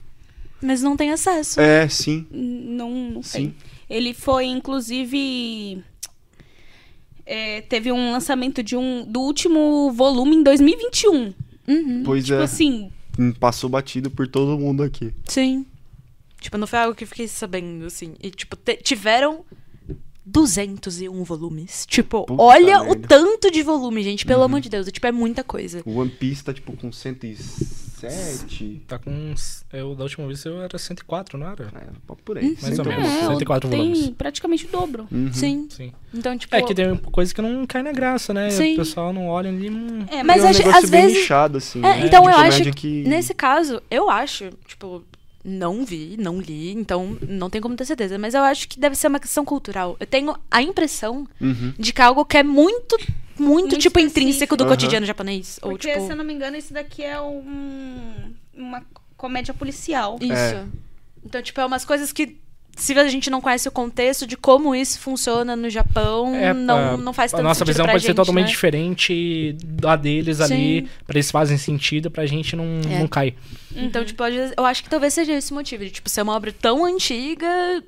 Mas 0.62 0.82
não 0.82 0.98
tem 0.98 1.12
acesso. 1.12 1.62
É, 1.62 1.88
sim, 1.88 2.28
Não, 2.30 2.92
não 2.92 3.24
sim. 3.24 3.38
tem. 3.38 3.56
Ele 3.90 4.14
foi, 4.14 4.48
inclusive. 4.48 5.82
é, 7.26 7.62
teve 7.62 7.90
um 7.94 8.12
lançamento 8.12 8.62
de 8.62 8.76
um 8.76 9.06
do 9.06 9.22
último 9.22 9.94
volume 9.94 10.36
em 10.36 10.44
2021. 10.44 11.34
Uhum. 11.70 12.04
Pois 12.04 12.26
Tipo 12.26 12.40
é, 12.40 12.44
assim, 12.44 12.92
passou 13.40 13.70
batido 13.70 14.10
por 14.10 14.28
todo 14.28 14.58
mundo 14.58 14.84
aqui. 14.84 15.14
Sim. 15.26 15.66
Tipo, 16.42 16.58
não 16.58 16.66
foi 16.68 16.80
algo 16.80 16.96
que 16.96 17.04
eu 17.04 17.08
fiquei 17.08 17.28
sabendo, 17.28 17.86
assim. 17.86 18.14
E, 18.22 18.32
tipo, 18.32 18.58
tiveram 18.82 19.44
201 20.26 21.24
volumes. 21.24 21.86
Tipo, 21.88 22.26
Puta 22.26 22.42
olha 22.42 22.82
o 22.82 22.86
merda. 22.90 23.08
tanto 23.08 23.52
de 23.52 23.62
volume, 23.64 24.04
gente. 24.04 24.26
Pelo 24.26 24.40
Uhum. 24.40 24.46
amor 24.46 24.62
de 24.62 24.70
Deus. 24.70 24.88
Tipo, 24.92 25.08
é 25.08 25.12
muita 25.12 25.44
coisa. 25.44 25.82
O 25.86 25.98
One 25.98 26.10
Piece 26.10 26.44
tá, 26.44 26.54
tipo, 26.54 26.76
com 26.78 26.92
107... 28.08 28.82
Tá 28.88 28.98
com 29.00 29.10
uns. 29.12 29.66
Eu, 29.72 29.96
da 29.96 30.04
última 30.04 30.26
vez 30.28 30.44
eu 30.46 30.62
era 30.62 30.78
104, 30.78 31.38
não 31.38 31.48
era? 31.50 31.66
É, 31.66 32.14
por 32.24 32.38
aí. 32.38 32.58
Mais 32.62 32.78
ou 32.80 32.86
cento 32.86 32.88
e 32.88 32.90
menos. 32.98 33.06
é, 33.08 33.18
coisa. 33.20 33.32
104 33.34 33.70
tem 33.70 33.80
volumes. 33.80 34.10
praticamente 34.18 34.66
o 34.66 34.70
dobro. 34.70 35.08
Uhum. 35.12 35.34
Sim. 35.34 35.68
Sim. 35.70 35.92
Então, 36.14 36.38
tipo. 36.38 36.56
É 36.56 36.62
que 36.62 36.74
tem 36.74 36.96
coisa 36.98 37.34
que 37.34 37.42
não 37.42 37.66
cai 37.66 37.84
na 37.84 37.92
graça, 37.92 38.34
né? 38.34 38.50
Sim. 38.50 38.74
O 38.74 38.78
pessoal 38.78 39.12
não 39.14 39.28
olha 39.28 39.50
ali. 39.50 39.70
Hum, 39.70 40.06
É, 40.10 40.24
Mas 40.24 40.44
é 40.44 40.48
um 40.48 40.50
às- 40.50 40.58
negócio 40.60 40.84
às 40.84 40.90
bem 40.90 41.02
vezes- 41.04 41.18
nichado, 41.18 41.58
assim. 41.58 41.80
É, 41.80 41.82
né? 41.82 42.06
então 42.08 42.24
eu 42.30 42.36
acho 42.38 42.72
que... 42.72 43.04
nesse 43.04 43.34
caso, 43.34 43.82
eu 43.92 44.10
acho, 44.10 44.50
tipo, 44.68 45.04
não 45.44 45.86
vi, 45.86 46.16
não 46.20 46.40
li, 46.40 46.72
então 46.72 47.18
não 47.28 47.50
tem 47.50 47.62
como 47.62 47.76
ter 47.76 47.86
certeza, 47.86 48.18
mas 48.18 48.34
eu 48.34 48.42
acho 48.44 48.68
que 48.68 48.80
deve 48.80 48.96
ser 48.96 49.08
uma 49.08 49.20
questão 49.20 49.46
cultural. 49.46 49.96
Eu 50.00 50.06
tenho 50.08 50.36
a 50.52 50.62
impressão 50.62 51.28
Uhum. 51.40 51.74
de 51.78 51.94
que 51.94 52.02
é 52.02 52.06
algo 52.06 52.26
que 52.26 52.38
é 52.38 52.44
muito, 52.44 52.98
muito, 52.98 53.10
Muito 53.40 53.78
tipo, 53.78 53.98
específico. 54.00 54.20
intrínseco 54.20 54.58
do 54.58 54.64
Aham. 54.64 54.72
cotidiano 54.72 55.06
japonês. 55.06 55.60
Ou, 55.62 55.72
Porque, 55.72 55.92
tipo, 55.94 56.06
se 56.06 56.12
eu 56.12 56.16
não 56.18 56.26
me 56.26 56.34
engano, 56.34 56.58
esse 56.58 56.74
daqui 56.74 57.04
é 57.04 57.20
um, 57.22 58.34
uma 58.54 58.84
comédia 59.16 59.54
policial. 59.54 60.18
isso. 60.22 60.34
É. 60.34 60.66
Então, 61.26 61.42
tipo, 61.42 61.60
é 61.62 61.66
umas 61.66 61.84
coisas 61.86 62.12
que, 62.12 62.38
se 62.80 62.94
a 62.98 63.08
gente 63.08 63.30
não 63.30 63.42
conhece 63.42 63.68
o 63.68 63.72
contexto 63.72 64.26
de 64.26 64.36
como 64.38 64.74
isso 64.74 65.00
funciona 65.00 65.56
no 65.56 65.70
Japão, 65.70 66.34
É, 66.36 66.54
não, 66.54 66.78
a- 66.94 66.98
não 66.98 67.14
faz 67.14 67.32
tanto 67.32 67.42
A 67.42 67.44
nossa 67.44 67.60
sentido 67.60 67.74
visão 67.74 67.86
pra 67.86 67.94
pode 67.94 68.04
ser 68.04 68.08
gente, 68.10 68.16
totalmente 68.16 68.46
né? 68.46 68.50
diferente 68.52 69.58
da 69.64 69.96
deles 69.96 70.42
ali. 70.42 70.82
Sim. 70.82 70.88
Pra 71.06 71.16
eles 71.18 71.30
fazem 71.32 71.58
sentido, 71.58 72.10
pra 72.10 72.26
gente 72.26 72.56
não, 72.56 72.66
É. 72.90 73.00
não 73.00 73.08
cai. 73.08 73.34
Então, 73.76 74.04
tipo, 74.04 74.24
às 74.24 74.34
vezes, 74.34 74.54
eu 74.58 74.66
acho 74.66 74.84
que 74.84 74.90
talvez 74.90 75.14
seja 75.14 75.32
esse 75.34 75.52
o 75.52 75.56
motivo. 75.56 75.84
De, 75.84 75.92
tipo, 75.92 76.10
ser 76.10 76.24
uma 76.24 76.36
obra 76.36 76.52
tão 76.52 76.84
antiga, 76.86 77.48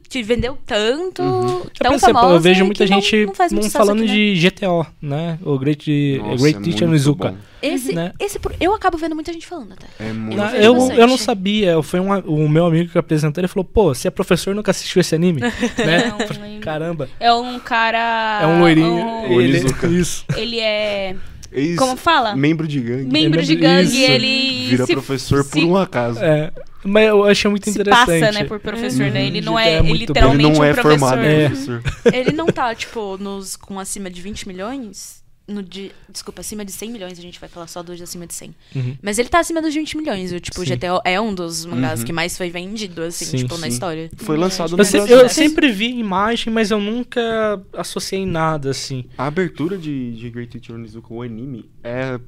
que 0.10 0.22
vendeu 0.22 0.58
tanto, 0.66 1.22
Uhum. 1.24 1.62
tão 1.80 1.92
eu, 1.92 1.92
pensei, 1.92 2.14
famosa. 2.14 2.36
eu 2.36 2.40
vejo 2.40 2.66
muita 2.66 2.86
não- 2.86 3.02
gente 3.02 3.16
não 3.18 3.26
muito 3.26 3.36
sucesso 3.66 3.72
falando 3.72 4.00
aqui, 4.04 4.08
né? 4.08 4.14
de 4.16 4.36
GTO, 4.36 4.86
né? 5.02 5.40
O 5.44 5.58
Great, 5.58 6.20
Nossa, 6.22 6.42
Great 6.44 6.60
é 6.60 6.62
Teacher 6.62 6.88
Nizuka. 6.88 7.32
bom. 7.32 7.38
Esse, 7.64 7.94
né? 7.94 8.12
esse, 8.20 8.40
eu 8.60 8.74
acabo 8.74 8.98
vendo 8.98 9.14
muita 9.14 9.32
gente 9.32 9.46
falando 9.46 9.74
até. 9.74 9.86
É 10.00 10.12
muito 10.12 10.36
Não, 10.36 10.50
eu, 10.50 10.74
bastante. 10.74 11.00
eu 11.00 11.08
não 11.08 11.18
sabia, 11.18 11.82
foi 11.84 12.00
um, 12.00 12.12
o 12.22 12.50
meu 12.50 12.66
amigo 12.66 12.92
que 12.92 12.98
apresentou, 12.98 13.40
ele 13.40 13.48
falou, 13.48 13.64
pô, 13.64 13.94
você 13.94 14.08
é 14.08 14.12
professor 14.12 14.56
nunca 14.56 14.74
assistiu 14.82 15.00
esse 15.00 15.16
anime? 15.16 15.42
né? 15.78 16.14
Não. 16.18 16.60
Caramba. 16.60 17.10
É 17.20 17.34
um 17.34 17.60
cara. 17.60 18.40
É 18.44 18.48
um 18.48 18.60
loirinho. 18.60 18.88
um- 18.94 19.40
ele, 19.42 19.64
isso. 20.00 20.26
ele 20.36 20.60
é. 20.60 21.16
Ex- 21.54 21.78
Como 21.78 21.98
fala? 21.98 22.34
Membro 22.36 22.66
de 22.68 22.80
gangue. 22.80 23.12
Membro 23.12 23.42
de 23.44 23.54
Isso. 23.54 23.62
gangue. 23.62 24.04
Ele. 24.04 24.68
Vira 24.70 24.86
se- 24.86 24.94
professor 24.94 25.44
se- 25.44 25.50
por 25.50 25.64
um 25.66 25.76
acaso. 25.76 26.24
É, 26.24 26.50
mas 26.82 27.08
eu 27.10 27.26
achei 27.26 27.50
muito 27.52 27.66
se 27.66 27.72
interessante. 27.72 28.20
passa, 28.22 28.32
né, 28.32 28.44
por 28.46 28.58
professor, 28.62 29.12
né? 29.12 29.26
Ele 29.26 29.42
não 29.42 29.54
Uhum. 29.54 29.60
é, 29.60 29.74
É. 29.74 29.80
Ele 29.80 29.92
literalmente 29.94 30.44
não 30.58 30.64
é 30.64 30.72
um 30.72 30.74
professor. 30.76 31.00
formado 31.00 31.22
É. 31.26 31.50
professor. 31.50 31.82
Ele 32.14 32.32
não 32.32 32.46
tá, 32.46 32.74
tipo, 32.74 33.18
nos, 33.18 33.58
com 33.58 33.78
acima 33.80 34.10
de 34.10 34.22
20 34.22 34.48
milhões. 34.48 35.21
No 35.52 35.62
de, 35.64 35.92
desculpa, 36.10 36.42
acima 36.42 36.64
de 36.66 36.72
100 36.72 36.92
milhões, 36.92 37.20
a 37.20 37.22
gente 37.22 37.40
vai 37.40 37.50
falar 37.50 37.68
só 37.68 37.84
dos 37.84 38.02
acima 38.02 38.26
de 38.26 38.34
100. 38.34 38.56
Uhum. 38.76 38.98
Mas 39.02 39.20
ele 39.20 39.30
tá 39.30 39.40
acima 39.40 39.62
dos 39.62 39.74
20 39.74 39.98
milhões. 39.98 40.32
O, 40.32 40.40
tipo, 40.40 40.60
Sim. 40.66 40.76
GTO 40.76 41.02
é 41.06 41.20
um 41.20 41.34
dos 41.34 41.66
mangás 41.66 42.00
Uhum. 42.00 42.06
que 42.06 42.14
mais 42.14 42.38
foi 42.38 42.50
vendido, 42.50 43.02
assim, 43.04 43.26
Sim, 43.26 43.38
tipo, 43.38 43.58
na 43.58 43.68
sim. 43.68 43.74
história. 43.74 44.10
Foi 44.18 44.38
lançado 44.38 44.68
Eu, 44.74 44.78
no 44.78 44.78
Brasil. 44.78 45.06
eu 45.08 45.30
sempre 45.30 45.72
vi 45.72 45.90
imagem, 45.98 46.52
mas 46.54 46.72
eu 46.72 46.80
nunca 46.80 47.62
associei 47.74 48.26
nada, 48.26 48.70
assim. 48.70 49.06
A 49.18 49.26
abertura 49.28 49.78
de, 49.78 50.14
de 50.14 50.30
Great 50.30 50.52
Teacher 50.58 50.76
Onizuka, 50.76 51.14
o 51.14 51.22
anime, 51.22 51.70
é 51.84 52.20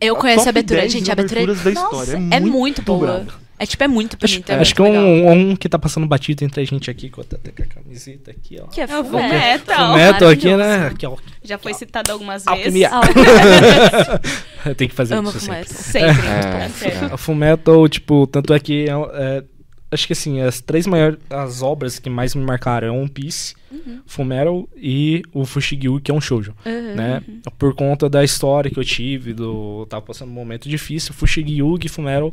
Eu 0.00 0.16
conheço 0.16 0.46
a 0.46 0.50
abertura, 0.50 0.80
10 0.80 0.92
gente. 0.92 1.10
A 1.10 1.12
abertura 1.12 1.46
da 1.46 1.54
Nossa, 1.54 1.70
história. 1.70 2.12
É 2.30 2.36
É 2.36 2.40
muito, 2.40 2.52
muito 2.52 2.82
boa. 2.82 3.06
brava. 3.24 3.45
É 3.58 3.64
tipo, 3.64 3.82
é 3.82 3.88
muito 3.88 4.16
Acho, 4.22 4.34
bonita. 4.34 4.52
é 4.52 4.60
acho 4.60 4.74
que 4.74 4.82
muito 4.82 4.94
legal. 4.94 5.06
um, 5.34 5.50
um 5.52 5.56
que 5.56 5.68
tá 5.68 5.78
passando 5.78 6.06
batido 6.06 6.44
entre 6.44 6.60
a 6.60 6.64
gente 6.66 6.90
aqui, 6.90 7.08
que 7.08 7.18
eu 7.18 7.24
tô 7.24 7.36
até 7.36 7.50
com 7.50 7.62
a 7.62 7.66
camiseta 7.66 8.30
aqui, 8.30 8.58
ó. 8.60 8.66
Que 8.66 8.80
é 8.82 8.84
É 8.84 8.98
o 8.98 9.04
Fullmetal. 9.04 9.08
Fullmetal. 9.08 9.92
O 9.92 9.94
Metal 9.96 10.28
aqui, 10.28 10.56
né? 10.56 10.86
Aqui, 10.88 11.06
ó. 11.06 11.16
Já 11.42 11.56
foi 11.58 11.72
citado 11.74 12.12
algumas 12.12 12.46
Alquimia. 12.46 12.90
Ah, 12.92 13.00
Tem 14.76 14.88
que 14.88 14.94
fazer 14.94 15.14
Amo 15.14 15.30
isso 15.30 15.40
sempre. 15.40 15.64
Fullmetal. 15.64 15.72
vezes. 15.72 15.86
Sempre. 15.86 16.26
É, 16.26 16.68
certo. 16.68 17.14
A 17.14 17.16
Fullmetal, 17.16 17.88
tipo, 17.88 18.26
tanto 18.26 18.52
é 18.52 18.60
que 18.60 18.86
é, 18.88 18.92
é, 18.92 19.44
acho 19.90 20.06
que 20.06 20.12
assim, 20.12 20.40
as 20.40 20.60
três 20.60 20.86
maiores 20.86 21.18
as 21.30 21.62
obras 21.62 21.98
que 21.98 22.10
mais 22.10 22.34
me 22.34 22.44
marcaram 22.44 22.88
é 22.88 22.90
One 22.90 23.08
Piece, 23.08 23.54
Uhum. 23.70 24.00
Fullmetal 24.06 24.68
e 24.76 25.22
o 25.34 25.44
Fushigi, 25.44 26.00
que 26.02 26.10
é 26.10 26.14
um 26.14 26.20
shoujo, 26.20 26.54
Uhum. 26.64 26.94
né? 26.94 27.22
Por 27.58 27.74
conta 27.74 28.08
da 28.08 28.22
história 28.24 28.70
que 28.70 28.78
eu 28.78 28.84
tive, 28.84 29.32
do 29.34 29.80
eu 29.82 29.86
tava 29.86 30.02
passando 30.04 30.28
um 30.30 30.34
momento 30.34 30.68
difícil, 30.68 31.12
Fushigi 31.12 31.58
e 31.82 31.88
Fullmetal 31.88 32.32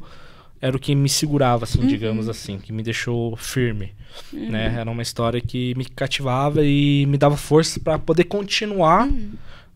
era 0.66 0.78
o 0.78 0.80
que 0.80 0.96
me 0.96 1.10
segurava, 1.10 1.66
assim, 1.66 1.82
digamos 1.86 2.30
assim, 2.30 2.58
que 2.58 2.72
me 2.72 2.82
deixou 2.82 3.36
firme, 3.36 3.92
né? 4.32 4.76
Era 4.80 4.90
uma 4.90 5.02
história 5.02 5.42
que 5.42 5.74
me 5.76 5.84
cativava 5.86 6.64
e 6.66 7.06
me 7.06 7.18
dava 7.18 7.36
força 7.36 7.80
pra 7.80 8.00
poder 8.00 8.24
continuar, 8.24 9.10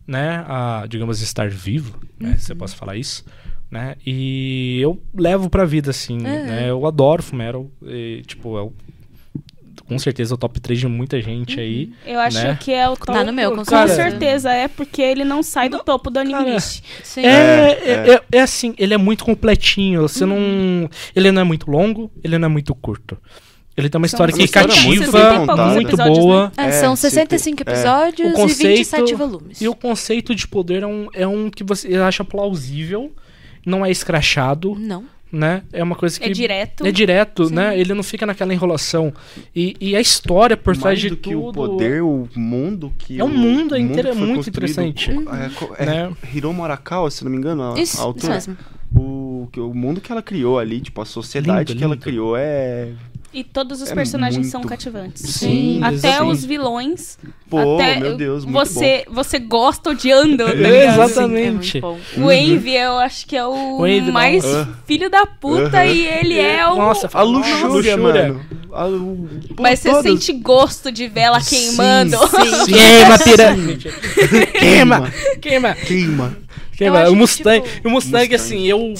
né? 0.06 0.44
A, 0.48 0.86
digamos, 0.88 1.20
estar 1.20 1.50
vivo, 1.50 1.98
né? 2.18 2.36
Se 2.38 2.52
eu 2.52 2.56
posso 2.56 2.74
falar 2.76 2.96
isso. 2.96 3.24
Né? 3.70 3.96
E 4.06 4.78
eu 4.80 4.98
levo 5.14 5.50
pra 5.50 5.66
vida, 5.66 5.90
assim, 5.90 6.16
né? 6.46 6.70
Eu 6.70 6.86
adoro 6.86 7.22
e, 7.82 8.22
tipo, 8.26 8.56
é 8.56 8.62
o- 8.62 8.72
com 9.88 9.98
certeza 9.98 10.34
o 10.34 10.38
top 10.38 10.60
3 10.60 10.80
de 10.80 10.86
muita 10.86 11.20
gente 11.20 11.58
aí. 11.58 11.90
Eu 12.06 12.20
acho 12.20 12.38
Né? 12.42 12.58
que 12.60 12.72
é 12.72 12.88
o 12.88 12.96
top. 12.96 13.12
Tá 13.18 13.24
no 13.24 13.32
meu, 13.32 13.50
com 13.50 13.64
com 13.64 13.88
certeza. 13.88 14.52
é 14.52 14.68
porque 14.68 15.00
ele 15.02 15.24
não 15.24 15.42
sai 15.42 15.68
do 15.68 15.78
topo 15.78 16.10
do 16.10 16.18
anime 16.18 16.38
cara, 16.38 16.50
list. 16.54 16.82
Sim. 17.02 17.22
É, 17.24 17.28
é, 17.28 17.90
é. 17.90 18.10
é- 18.14 18.22
é 18.32 18.40
assim, 18.40 18.74
ele 18.78 18.92
é 18.94 18.98
muito 18.98 19.24
completinho. 19.24 20.02
Você 20.02 20.24
não. 20.26 20.36
Ele 21.16 21.32
não 21.32 21.40
é 21.40 21.44
muito 21.44 21.70
longo, 21.70 22.10
ele 22.22 22.38
não 22.38 22.46
é 22.46 22.48
muito 22.50 22.74
curto. 22.74 23.16
Ele 23.76 23.88
tem 23.88 23.96
uma 23.98 24.08
São 24.08 24.16
história 24.16 24.32
que 24.34 24.40
60 24.40 24.68
cativa, 24.68 25.04
60 25.06 25.34
e 25.42 25.46
poucos 25.46 25.72
muito 25.72 25.88
episódios, 25.90 26.18
boa. 26.18 26.52
É, 26.56 26.64
É, 26.64 26.72
são 26.72 26.96
se 26.96 27.02
65 27.10 27.64
tem- 27.64 27.72
é. 27.74 27.78
episódios 27.78 28.32
conceito- 28.34 28.72
e 28.72 28.76
27 28.78 29.14
volumes. 29.14 29.60
E 29.60 29.68
o 29.68 29.74
conceito 29.74 30.34
de 30.34 30.48
poder 30.48 30.82
é 30.82 30.86
um, 30.86 31.06
é 31.14 31.26
um 31.28 31.48
que 31.48 31.62
você 31.62 31.94
acha 31.94 32.24
plausível, 32.24 33.12
não 33.64 33.86
é 33.86 33.90
escrachado, 33.90 34.74
Não. 34.76 35.04
Né? 35.30 35.62
É 35.72 35.82
uma 35.82 35.94
coisa 35.94 36.18
que. 36.18 36.26
É 36.26 36.30
direto. 36.30 36.86
É 36.86 36.90
direto, 36.92 37.50
né? 37.50 37.78
Ele 37.78 37.92
não 37.94 38.02
fica 38.02 38.24
naquela 38.26 38.52
enrolação. 38.52 39.12
E, 39.54 39.76
e 39.80 39.94
a 39.96 40.00
história 40.00 40.56
por 40.56 40.74
trás 40.76 40.84
Mais 40.84 41.00
de 41.00 41.10
do 41.10 41.16
que 41.16 41.30
tudo. 41.32 41.48
o 41.48 41.52
poder, 41.52 42.02
o 42.02 42.28
mundo 42.34 42.92
que 42.98 43.20
É 43.20 43.24
um 43.24 43.26
o- 43.26 43.30
mundo, 43.30 43.74
é 43.74 43.78
o 43.78 43.80
inter- 43.82 44.06
que 44.06 44.12
foi 44.14 44.26
muito 44.26 44.48
interessante. 44.48 45.10
É, 45.10 45.48
co- 45.54 45.74
é 45.78 45.86
Né? 45.86 46.12
Hiromu 46.34 46.64
Arakawa, 46.64 47.10
se 47.10 47.22
não 47.24 47.30
me 47.30 47.36
engano, 47.36 47.72
a, 47.74 47.78
Isso, 47.80 48.00
a 48.00 48.04
autora. 48.04 48.36
isso 48.38 48.50
mesmo. 48.50 48.78
O, 48.96 49.48
que- 49.52 49.60
o 49.60 49.74
mundo 49.74 50.00
que 50.00 50.10
ela 50.10 50.22
criou 50.22 50.58
ali, 50.58 50.80
tipo, 50.80 51.00
a 51.02 51.04
sociedade 51.04 51.72
Lindo, 51.72 51.78
que 51.78 51.84
ela 51.84 51.94
lindo. 51.94 52.02
criou 52.04 52.34
é. 52.36 52.92
E 53.32 53.44
todos 53.44 53.82
os 53.82 53.90
É 53.90 53.94
personagens 53.94 54.38
muito- 54.46 54.50
são 54.50 54.62
cativantes. 54.62 55.22
Sim, 55.22 55.80
Até 55.82 55.94
exatamente. 55.96 56.32
os 56.32 56.44
vilões. 56.46 57.18
Pô, 57.50 57.74
até 57.74 58.00
meu 58.00 58.16
Deus, 58.16 58.44
muito 58.44 58.56
você, 58.58 59.04
você 59.10 59.38
gosta 59.38 59.90
odiando. 59.90 60.44
tá 60.46 60.50
É, 60.52 60.86
exatamente. 60.88 61.72
Sim, 61.72 61.78
é 61.78 61.80
bom. 61.82 61.98
O 62.16 62.32
Envy, 62.32 62.74
eu 62.74 62.96
acho 62.98 63.26
que 63.26 63.36
é 63.36 63.44
o, 63.46 63.80
O 63.80 63.86
Envy, 63.86 64.10
mais 64.10 64.44
filho 64.86 65.10
da 65.10 65.26
puta 65.26 65.84
e 65.84 66.06
ele 66.06 66.38
é 66.38 66.66
o. 66.66 66.76
Nossa, 66.76 67.08
A 67.12 67.22
luxúria, 67.22 67.96
mano. 67.98 68.40
A, 68.72 68.86
o, 68.86 69.28
pô, 69.54 69.62
Mas 69.62 69.80
você 69.80 69.90
todas- 69.90 70.04
sente 70.04 70.32
gosto 70.32 70.90
de 70.90 71.06
vela 71.06 71.38
queimando. 71.42 72.16
Sim. 72.16 72.64
Queima, 72.72 73.18
piranha. 73.18 73.78
Queima, 74.58 75.12
queima. 75.40 75.74
Queima. 75.74 76.36
Queima. 76.76 76.98
acho 77.00 77.12
O 77.12 77.16
Mustang, 77.16 77.60
tipo, 77.60 77.88
o 77.88 77.90
Mustang, 77.90 78.28
Mustang. 78.28 78.34
assim, 78.34 78.66
eu, 78.66 78.94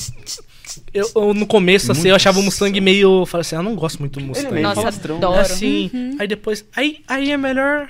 eu, 0.98 1.10
eu 1.14 1.34
no 1.34 1.46
começo, 1.46 1.92
assim, 1.92 2.08
eu 2.08 2.14
achava 2.16 2.38
o 2.38 2.42
Mustang 2.42 2.80
meio. 2.80 3.24
Falei 3.26 3.42
assim, 3.42 3.56
ah, 3.56 3.62
não 3.62 3.74
gosto 3.74 3.98
muito 3.98 4.14
do 4.14 4.20
Ele 4.20 4.26
é 4.26 4.28
Mustang. 4.28 4.54
meio 4.54 4.66
Nossa, 4.66 4.88
adoro. 4.88 5.40
assim, 5.40 5.90
aí 6.18 6.26
depois. 6.28 6.64
Aí, 6.76 7.00
aí 7.08 7.30
é 7.30 7.36
melhor. 7.36 7.88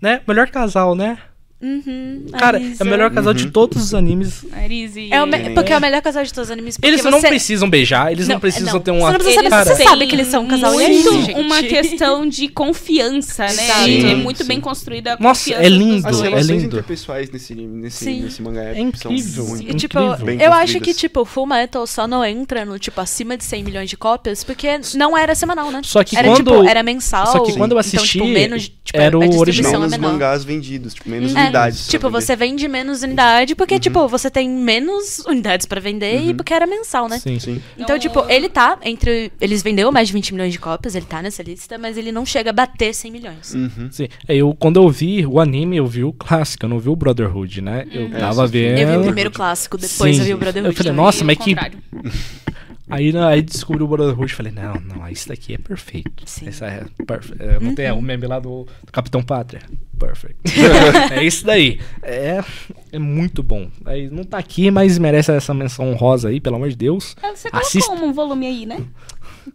Né? 0.00 0.20
Melhor 0.26 0.48
casal, 0.48 0.94
né? 0.94 1.18
Uhum, 1.60 2.26
Cara, 2.38 2.58
Arisa. 2.58 2.84
é 2.84 2.86
o 2.86 2.90
melhor 2.90 3.10
casal 3.10 3.32
de 3.32 3.44
Uhum. 3.44 3.50
todos 3.50 3.82
os 3.82 3.94
animes. 3.94 4.44
Arise. 4.52 5.08
É 5.10 5.22
o 5.22 5.26
me- 5.26 5.50
porque 5.50 5.72
é 5.72 5.78
o 5.78 5.80
melhor 5.80 6.02
casal 6.02 6.22
de 6.22 6.32
todos 6.32 6.50
os 6.50 6.52
animes. 6.52 6.76
Eles 6.82 7.02
não 7.02 7.18
você... 7.20 7.28
precisam 7.28 7.68
beijar, 7.70 8.12
eles 8.12 8.28
não, 8.28 8.34
Não, 8.34 8.40
precisam 8.40 8.74
não. 8.74 8.80
ter 8.80 8.90
um 8.90 8.96
Você 8.96 9.00
não 9.00 9.08
ato- 9.08 9.18
precisa 9.18 9.36
saber, 9.42 9.50
Cara, 9.50 9.64
você 9.76 9.82
sabe 9.84 10.06
que 10.06 10.14
eles 10.14 10.26
são 10.28 10.44
um 10.44 10.48
casal 10.48 10.78
é 10.78 10.88
muito 10.88 11.12
gente. 11.12 11.32
uma 11.34 11.62
questão 11.62 12.28
de 12.28 12.48
confiança, 12.48 13.44
né? 13.46 13.68
É 13.68 13.84
Sim, 13.84 14.14
muito 14.16 14.42
sim. 14.42 14.48
bem 14.48 14.60
construída 14.60 15.14
a 15.14 15.16
Nossa, 15.18 15.40
confiança 15.44 15.62
é 15.64 15.68
lindo, 15.68 16.06
As 16.06 16.20
é 16.20 16.22
relações 16.24 16.48
lindo. 16.50 16.64
interpessoais 16.66 17.30
nesse, 17.30 17.54
nesse, 17.54 18.04
Sim. 18.04 18.20
nesse 18.22 18.42
mangá 18.42 18.62
É 18.62 18.78
incrível. 18.80 19.22
são 19.44 19.46
muito 19.46 19.70
E, 19.70 19.74
tipo, 19.74 19.98
Incrível. 19.98 20.38
eu 20.46 20.52
acho 20.52 20.78
que, 20.80 20.92
tipo, 20.92 21.24
Full 21.24 21.46
Metal 21.46 21.86
só 21.86 22.06
não 22.06 22.22
entra 22.24 22.64
no, 22.66 22.78
tipo, 22.78 23.00
acima 23.00 23.36
de 23.36 23.44
100 23.44 23.64
milhões 23.64 23.88
de 23.88 23.96
cópias, 23.96 24.44
porque 24.44 24.68
não 24.94 25.16
era 25.16 25.34
semanal, 25.34 25.70
né? 25.70 25.80
Só 25.84 26.04
que 26.04 26.16
era, 26.18 26.28
quando- 26.28 26.50
tipo, 26.52 26.68
era 26.68 26.82
mensal. 26.82 27.26
só 27.28 27.40
que 27.40 27.52
quando 27.54 27.72
eu 27.72 27.78
então, 27.78 27.78
assisti, 27.78 28.18
tipo, 28.18 28.26
menos, 28.26 28.64
tipo, 28.64 28.98
era 29.00 29.16
o 29.18 29.38
original. 29.38 29.74
é 29.74 29.78
menos 29.78 29.96
mangás 29.96 30.44
vendidos, 30.44 30.92
tipo, 30.94 31.08
menos 31.08 31.34
É, 31.34 31.45
unidades. 31.46 31.86
Tipo, 31.88 32.10
você 32.10 32.36
vende 32.36 32.68
menos 32.68 33.02
unidade 33.02 33.54
porque, 33.54 33.78
tipo, 33.78 34.06
você 34.08 34.30
tem 34.30 34.48
menos 34.48 35.18
unidades 35.26 35.66
pra 35.66 35.80
vender 35.80 36.20
e 36.22 36.34
porque 36.34 36.52
era 36.54 36.66
mensal, 36.66 37.08
né? 37.08 37.18
Sim. 37.18 37.38
Sim. 37.38 37.62
Então, 37.74 37.96
Então, 37.96 37.98
tipo, 37.98 38.24
ele 38.28 38.48
tá 38.48 38.78
entre. 38.82 39.32
Eles 39.40 39.62
vendeu 39.62 39.90
mais 39.92 40.08
de 40.08 40.14
20 40.14 40.34
milhões 40.34 40.52
de 40.52 40.58
cópias, 40.58 40.94
ele 40.94 41.06
tá 41.06 41.22
nessa 41.22 41.42
lista, 41.42 41.78
mas 41.78 41.96
ele 41.96 42.10
não 42.12 42.26
chega 42.26 42.50
a 42.50 42.52
bater 42.52 42.94
100 42.94 43.10
milhões. 43.10 43.54
Uhum. 43.54 43.88
Sim. 43.90 44.08
É, 44.28 44.34
Eu, 44.36 44.54
quando 44.58 44.76
eu 44.82 44.88
vi 44.88 45.24
o 45.26 45.40
anime, 45.40 45.76
eu 45.76 45.86
vi 45.86 46.04
o 46.04 46.12
clássico, 46.12 46.64
eu 46.64 46.68
não 46.68 46.78
vi 46.78 46.88
o 46.88 46.96
Brotherhood, 46.96 47.60
né? 47.60 47.86
Eu 47.90 48.06
É, 48.06 48.18
tava 48.18 48.46
vendo. 48.46 48.78
Eu 48.78 48.88
vi 48.88 48.96
o 48.98 49.02
primeiro 49.04 49.30
clássico, 49.30 49.76
depois 49.78 50.14
Sim. 50.16 50.22
eu 50.22 50.26
vi 50.26 50.34
o 50.34 50.38
Brotherhood. 50.38 50.72
Eu 50.74 50.76
falei, 50.76 50.92
também. 50.92 51.04
nossa, 51.04 51.24
mas 51.24 51.38
que-. 51.38 51.54
Aí, 52.88 53.12
né, 53.12 53.22
aí 53.24 53.42
descobri 53.42 53.82
o 53.82 53.88
Brotherhood 53.88 54.30
e 54.30 54.34
falei, 54.34 54.52
não, 54.52 54.74
não, 54.74 55.08
isso 55.08 55.28
daqui 55.28 55.54
é 55.54 55.58
perfeito. 55.58 56.22
Sim. 56.24 56.46
Essa 56.48 56.66
é 56.66 56.84
perfeito. 57.04 57.42
É, 57.42 57.58
não 57.58 57.74
tem 57.74 57.90
o 57.90 58.00
meme 58.00 58.26
lá 58.26 58.38
do, 58.38 58.64
do 58.84 58.92
Capitão 58.92 59.22
Pátria. 59.22 59.60
Perfect. 59.98 60.36
é 61.12 61.24
isso 61.24 61.44
daí. 61.44 61.80
É, 62.02 62.44
é 62.92 62.98
muito 62.98 63.42
bom. 63.42 63.68
Aí, 63.84 64.08
não 64.08 64.22
tá 64.22 64.38
aqui, 64.38 64.70
mas 64.70 64.98
merece 64.98 65.32
essa 65.32 65.52
menção 65.52 65.90
honrosa 65.90 66.28
aí, 66.28 66.40
pelo 66.40 66.56
amor 66.56 66.68
de 66.68 66.76
Deus. 66.76 67.16
Ah, 67.22 67.34
Você 67.34 67.50
colocou 67.50 67.66
Assista. 67.68 67.92
um 67.92 68.12
volume 68.12 68.46
aí, 68.46 68.66
né? 68.66 68.84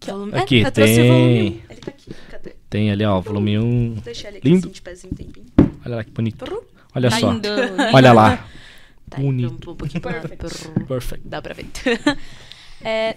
Volume- 0.06 0.34
Aqui, 0.38 0.64
é, 0.64 0.68
eu 0.68 0.72
trouxe 0.72 0.94
o 0.94 0.95
tem. 0.95 1.08
volume 1.10 1.30
1. 1.30 1.72
Ele 1.72 1.80
tá 1.82 1.91
aqui, 1.91 2.12
cadê? 2.30 2.56
Tem 2.70 2.91
ali, 2.91 3.06
ó, 3.06 3.22
volume 3.22 3.58
1. 3.60 3.94
Deixa 4.03 4.28
ele 4.28 4.38
aqui 4.40 4.48
Lindo. 4.49 4.66
assim, 4.68 4.74
de 4.74 4.82
pezinho, 4.82 5.16
tempinho. 5.16 5.45
Olha 5.86 5.95
lá 5.98 6.03
que 6.03 6.12
bonito. 6.12 6.66
Olha 6.94 7.10
Tá 7.10 7.20
só. 7.20 7.32
lindo. 7.32 7.48
Olha 7.94 8.12
lá. 8.14 8.45
Tá 9.10 9.18
Bonito. 9.18 9.70
Um, 9.70 9.74
um 9.74 9.76
prru. 9.76 10.86
Perfect. 10.88 11.28
Dá 11.28 11.41
pra 11.41 11.53
ver. 11.53 11.66
É, 12.84 13.16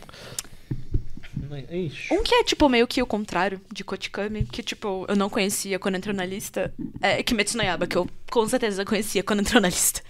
um 2.10 2.22
que 2.22 2.34
é, 2.34 2.44
tipo, 2.44 2.68
meio 2.68 2.86
que 2.86 3.02
o 3.02 3.06
contrário 3.06 3.60
de 3.72 3.84
Kotikami, 3.84 4.44
que, 4.44 4.62
tipo, 4.62 5.04
eu 5.08 5.16
não 5.16 5.28
conhecia 5.28 5.78
quando 5.78 5.96
entrou 5.96 6.14
na 6.14 6.24
lista, 6.24 6.72
é 7.00 7.22
Kimetsu 7.22 7.56
no 7.56 7.62
Yaiba, 7.62 7.86
que 7.86 7.96
eu 7.96 8.08
com 8.30 8.48
certeza 8.48 8.84
conhecia 8.84 9.22
quando 9.22 9.40
entrou 9.40 9.60
na 9.60 9.68
lista. 9.68 10.02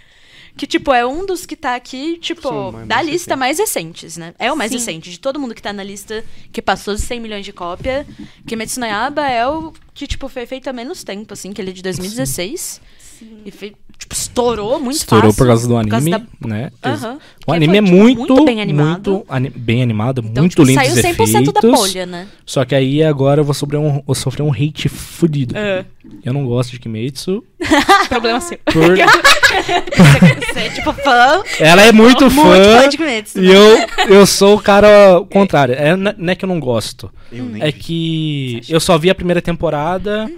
Que, 0.56 0.66
tipo, 0.68 0.92
é 0.92 1.04
um 1.04 1.26
dos 1.26 1.44
que 1.44 1.56
tá 1.56 1.74
aqui, 1.74 2.16
tipo, 2.18 2.70
da 2.86 3.02
lista 3.02 3.34
mais 3.36 3.58
recentes, 3.58 4.16
né? 4.16 4.34
É 4.38 4.52
o 4.52 4.56
mais 4.56 4.70
Sim. 4.70 4.78
recente. 4.78 5.10
De 5.10 5.18
todo 5.18 5.40
mundo 5.40 5.52
que 5.52 5.60
tá 5.60 5.72
na 5.72 5.82
lista 5.82 6.24
que 6.52 6.62
passou 6.62 6.94
de 6.94 7.00
100 7.00 7.20
milhões 7.20 7.44
de 7.44 7.52
cópia, 7.52 8.06
Kimetsu 8.46 8.78
no 8.78 8.86
Yaiba 8.86 9.28
é 9.28 9.46
o 9.48 9.72
que, 9.92 10.06
tipo, 10.06 10.28
foi 10.28 10.46
feito 10.46 10.68
há 10.68 10.72
menos 10.72 11.02
tempo, 11.02 11.32
assim, 11.32 11.52
que 11.52 11.60
ele 11.60 11.70
é 11.70 11.74
de 11.74 11.82
2016. 11.82 12.60
Sim. 12.60 12.80
E 13.44 13.50
foi, 13.50 13.72
tipo, 13.98 14.14
estourou 14.14 14.78
muito 14.80 14.96
Estourou 14.96 15.30
fácil. 15.32 15.38
por 15.38 15.46
causa 15.48 15.68
do 15.68 15.74
por 15.74 15.88
causa 15.88 16.06
anime, 16.06 16.26
da- 16.40 16.48
né? 16.48 16.70
Aham. 16.82 17.18
O 17.46 17.50
Que 17.52 17.56
anime 17.56 17.66
foi, 17.66 17.76
é 17.78 17.82
tipo, 17.82 17.96
muito, 17.96 18.18
muito 18.34 18.44
bem 18.44 18.60
animado. 18.62 19.10
muito 19.12 19.26
ani- 19.28 19.50
bem 19.50 19.82
animado, 19.82 20.22
Então, 20.24 20.42
muito 20.42 20.50
tipo, 20.52 20.62
lindo 20.64 20.80
saiu 20.80 20.92
os 20.94 21.00
100% 21.00 21.52
da 21.52 21.58
efeitos. 21.60 21.80
bolha, 21.80 22.06
né? 22.06 22.26
Só 22.46 22.64
que 22.64 22.74
aí 22.74 23.02
agora 23.02 23.40
eu 23.40 23.44
vou 23.44 23.54
sofrer 23.54 23.76
um, 23.78 24.02
vou 24.06 24.14
sofrer 24.14 24.42
um 24.42 24.52
hate 24.52 24.88
fudido. 24.88 25.56
É. 25.56 25.84
Eu 26.24 26.32
não 26.32 26.44
gosto 26.46 26.70
de 26.72 26.78
Kimetsu. 26.80 27.42
Problema 28.08 28.40
seu. 28.40 28.58
por- 28.64 28.96
Você 30.52 30.58
é, 30.60 30.68
tipo, 30.70 30.92
fã, 30.92 31.42
Ela 31.60 31.82
é 31.82 31.92
muito, 31.92 32.24
muito 32.24 32.34
fã 32.42 32.80
fã. 32.82 32.88
de 32.88 32.96
Kimetsu. 32.96 33.38
E 33.42 33.46
eu, 33.50 33.86
eu 34.08 34.26
sou 34.26 34.56
o 34.56 34.60
cara 34.60 35.20
contrário. 35.30 35.74
É, 35.74 35.96
não 35.96 36.12
é 36.32 36.34
que 36.34 36.44
eu 36.44 36.48
não 36.48 36.60
gosto. 36.60 37.10
Eu 37.32 37.44
nem 37.44 37.62
É 37.62 37.66
vi. 37.66 37.72
que 37.72 38.60
eu 38.68 38.80
só 38.80 38.96
vi 38.98 39.10
a 39.10 39.14
primeira 39.14 39.40
temporada 39.42 40.30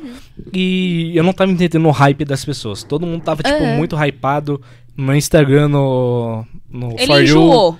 e 0.52 1.12
eu 1.14 1.22
não 1.24 1.32
tava 1.32 1.50
entendendo 1.50 1.86
o 1.86 1.90
hype 1.90 2.24
das 2.24 2.44
pessoas. 2.44 2.82
Todo 2.82 3.06
mundo 3.06 3.22
tava, 3.22 3.42
tipo, 3.42 3.56
Aham. 3.62 3.76
muito 3.76 3.96
hypado 3.96 4.60
no 4.96 5.14
Instagram, 5.14 5.68
no, 5.68 6.46
no 6.70 6.92
Ele 6.92 7.06
For 7.06 7.16
You. 7.18 7.22
enjoou. 7.24 7.78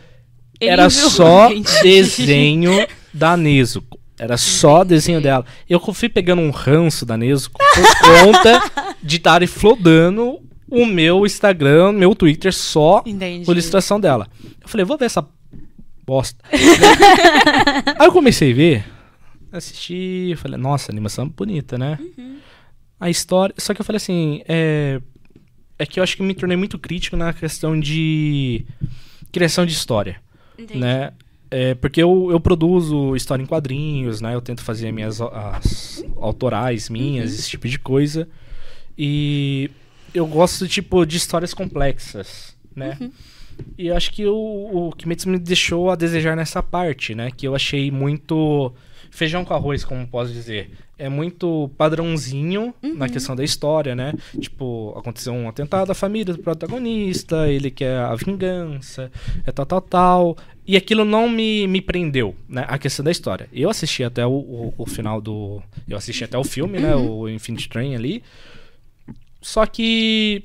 Ele 0.61 0.71
Era 0.71 0.87
enjoou. 0.87 1.11
só 1.11 1.49
desenho 1.83 2.87
da 3.13 3.37
Nezuko. 3.37 3.99
Era 4.19 4.37
só 4.39 4.83
desenho 4.83 5.21
dela. 5.21 5.45
Eu 5.69 5.79
fui 5.93 6.09
pegando 6.09 6.41
um 6.41 6.51
ranço 6.51 7.05
da 7.05 7.17
Nezuko 7.19 7.59
por 7.59 7.85
conta 8.25 8.63
de 9.03 9.17
estarem 9.17 9.47
flodando 9.47 10.39
o 10.71 10.87
meu 10.87 11.25
Instagram, 11.27 11.93
meu 11.93 12.15
Twitter 12.15 12.53
só 12.53 13.03
Entendi. 13.07 13.45
com 13.45 13.53
ilustração 13.53 14.01
dela. 14.01 14.27
Eu 14.63 14.69
falei, 14.69 14.85
vou 14.87 14.97
ver 14.97 15.05
essa 15.05 15.25
bosta. 16.07 16.43
Aí 17.99 18.07
eu 18.07 18.13
comecei 18.13 18.53
a 18.53 18.55
ver, 18.55 18.85
assisti, 19.53 20.35
falei, 20.37 20.59
nossa, 20.59 20.91
animação 20.91 21.29
bonita, 21.29 21.77
né? 21.79 21.99
A 22.99 23.11
história. 23.11 23.55
Só 23.59 23.75
que 23.75 23.81
eu 23.81 23.85
falei 23.85 23.99
assim, 23.99 24.43
é. 24.49 25.01
É 25.79 25.85
que 25.85 26.01
eu 26.01 26.03
acho 26.03 26.17
que 26.17 26.23
me 26.23 26.35
tornei 26.35 26.57
muito 26.57 26.79
crítico 26.79 27.19
na 27.19 27.35
questão 27.35 27.79
de 27.79 28.65
criação 29.31 29.67
de 29.67 29.73
história 29.73 30.23
Entendi. 30.59 30.81
né? 30.81 31.13
É, 31.51 31.75
porque 31.75 32.03
eu, 32.03 32.29
eu 32.31 32.41
produzo 32.41 33.15
história 33.15 33.43
em 33.43 33.47
quadrinhos, 33.47 34.21
né? 34.21 34.35
Eu 34.35 34.41
tento 34.41 34.63
fazer 34.63 34.91
minhas 34.91 35.21
as 35.21 36.03
autorais 36.17 36.89
minhas, 36.89 37.33
esse 37.39 37.51
tipo 37.51 37.69
de 37.69 37.79
coisa. 37.79 38.29
E 38.99 39.71
eu 40.15 40.27
gosto, 40.27 40.67
tipo, 40.67 41.05
de 41.05 41.17
histórias 41.17 41.53
complexas, 41.55 42.57
né? 42.75 42.99
E 43.79 43.87
eu 43.87 43.97
acho 43.97 44.13
que 44.13 44.27
o, 44.27 44.35
o 44.89 44.93
Kimetsu 44.93 45.29
me 45.29 45.39
deixou 45.39 45.91
a 45.91 45.95
desejar 45.95 46.37
nessa 46.37 46.63
parte, 46.63 47.15
né? 47.15 47.31
Que 47.31 47.47
eu 47.47 47.55
achei 47.55 47.91
muito 47.91 48.73
feijão 49.11 49.45
com 49.45 49.55
arroz, 49.55 49.85
como 49.85 50.07
posso 50.07 50.33
dizer. 50.33 50.71
É 50.99 51.09
muito 51.09 51.71
padrãozinho 51.77 52.75
na 52.83 53.09
questão 53.09 53.37
da 53.37 53.45
história, 53.45 53.95
né? 53.95 54.15
Tipo, 54.41 54.95
aconteceu 54.97 55.33
um 55.33 55.49
atentado 55.49 55.91
à 55.91 55.95
família 55.95 56.33
do 56.33 56.43
protagonista, 56.43 57.49
ele 57.51 57.71
quer 57.71 57.99
a 57.99 58.15
vingança, 58.15 59.11
é 59.45 59.53
tal, 59.53 59.67
tal, 59.67 59.81
tal. 59.83 60.37
E 60.67 60.77
aquilo 60.77 61.05
não 61.05 61.29
me, 61.29 61.67
me 61.69 61.81
prendeu, 61.81 62.35
né? 62.49 62.65
A 62.67 62.79
questão 62.79 63.05
da 63.05 63.11
história. 63.11 63.49
Eu 63.53 63.69
assisti 63.71 64.03
até 64.03 64.27
o, 64.27 64.33
o, 64.33 64.75
o 64.79 64.87
final 64.87 65.21
do. 65.21 65.63
Eu 65.89 65.97
assisti 65.97 66.25
até 66.25 66.37
o 66.39 66.45
filme, 66.45 66.79
né? 66.79 66.97
O 66.97 67.29
Infinite 67.29 67.69
Train 67.69 67.95
ali. 67.95 68.23
Só 69.41 69.65
que 69.67 70.45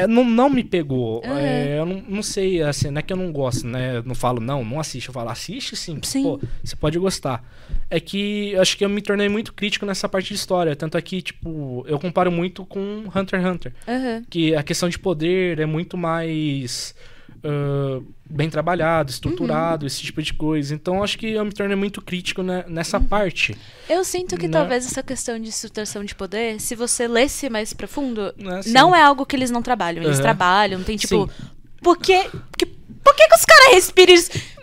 é, 0.00 0.06
não, 0.06 0.24
não 0.24 0.48
me 0.48 0.64
pegou. 0.64 1.22
Uhum. 1.24 1.36
É, 1.36 1.78
eu 1.78 1.86
não, 1.86 2.02
não 2.08 2.22
sei, 2.22 2.62
assim, 2.62 2.90
não 2.90 2.98
é 2.98 3.02
que 3.02 3.12
eu 3.12 3.16
não 3.16 3.32
gosto, 3.32 3.66
né? 3.66 3.98
Eu 3.98 4.02
não 4.02 4.14
falo, 4.14 4.40
não, 4.40 4.64
não 4.64 4.80
assiste. 4.80 5.08
Eu 5.08 5.14
falo, 5.14 5.30
assiste 5.30 5.76
sim. 5.76 5.98
Sim. 6.02 6.22
Pô, 6.22 6.40
você 6.62 6.76
pode 6.76 6.98
gostar. 6.98 7.42
É 7.90 7.98
que 8.00 8.56
acho 8.56 8.76
que 8.76 8.84
eu 8.84 8.88
me 8.88 9.02
tornei 9.02 9.28
muito 9.28 9.52
crítico 9.52 9.86
nessa 9.86 10.08
parte 10.08 10.28
de 10.28 10.34
história. 10.34 10.76
Tanto 10.76 10.96
é 10.96 11.02
que, 11.02 11.22
tipo, 11.22 11.84
eu 11.86 11.98
comparo 11.98 12.30
muito 12.30 12.64
com 12.64 13.04
Hunter 13.14 13.40
x 13.40 13.50
Hunter. 13.50 13.72
Aham. 13.86 14.22
Que 14.28 14.54
a 14.54 14.62
questão 14.62 14.88
de 14.88 14.98
poder 14.98 15.58
é 15.58 15.66
muito 15.66 15.96
mais. 15.96 16.94
ah, 17.42 18.00
bem 18.30 18.50
trabalhado, 18.50 19.10
estruturado, 19.10 19.86
esse 19.86 20.02
tipo 20.02 20.22
de 20.22 20.34
coisa. 20.34 20.74
Então 20.74 21.02
acho 21.02 21.16
que 21.18 21.28
eu 21.30 21.44
me 21.44 21.52
tornei 21.52 21.76
muito 21.76 22.02
crítico 22.02 22.42
né, 22.42 22.64
nessa 22.68 23.00
parte. 23.00 23.56
Eu 23.88 24.04
sinto 24.04 24.36
que 24.36 24.46
Né? 24.46 24.52
talvez 24.52 24.86
essa 24.86 25.02
questão 25.02 25.38
de 25.40 25.48
estruturação 25.48 26.04
de 26.04 26.14
poder, 26.14 26.60
se 26.60 26.74
você 26.74 27.08
lesse 27.08 27.48
mais 27.48 27.72
profundo, 27.72 28.32
Né, 28.36 28.58
assim. 28.58 28.72
não 28.72 28.94
é 28.94 29.02
algo 29.02 29.24
que 29.24 29.34
eles 29.34 29.50
não 29.50 29.62
trabalham. 29.62 30.02
Eles 30.02 30.16
Aham. 30.16 30.22
trabalham, 30.22 30.82
tem 30.82 30.96
tipo. 30.96 31.26
Sim. 31.26 31.46
Por 31.82 31.96
que. 31.96 32.28
que- 32.56 32.66
por 33.04 33.14
que, 33.16 33.26
que 33.28 33.34
os 33.36 33.44
caras 33.46 33.72
respiram 33.72 34.12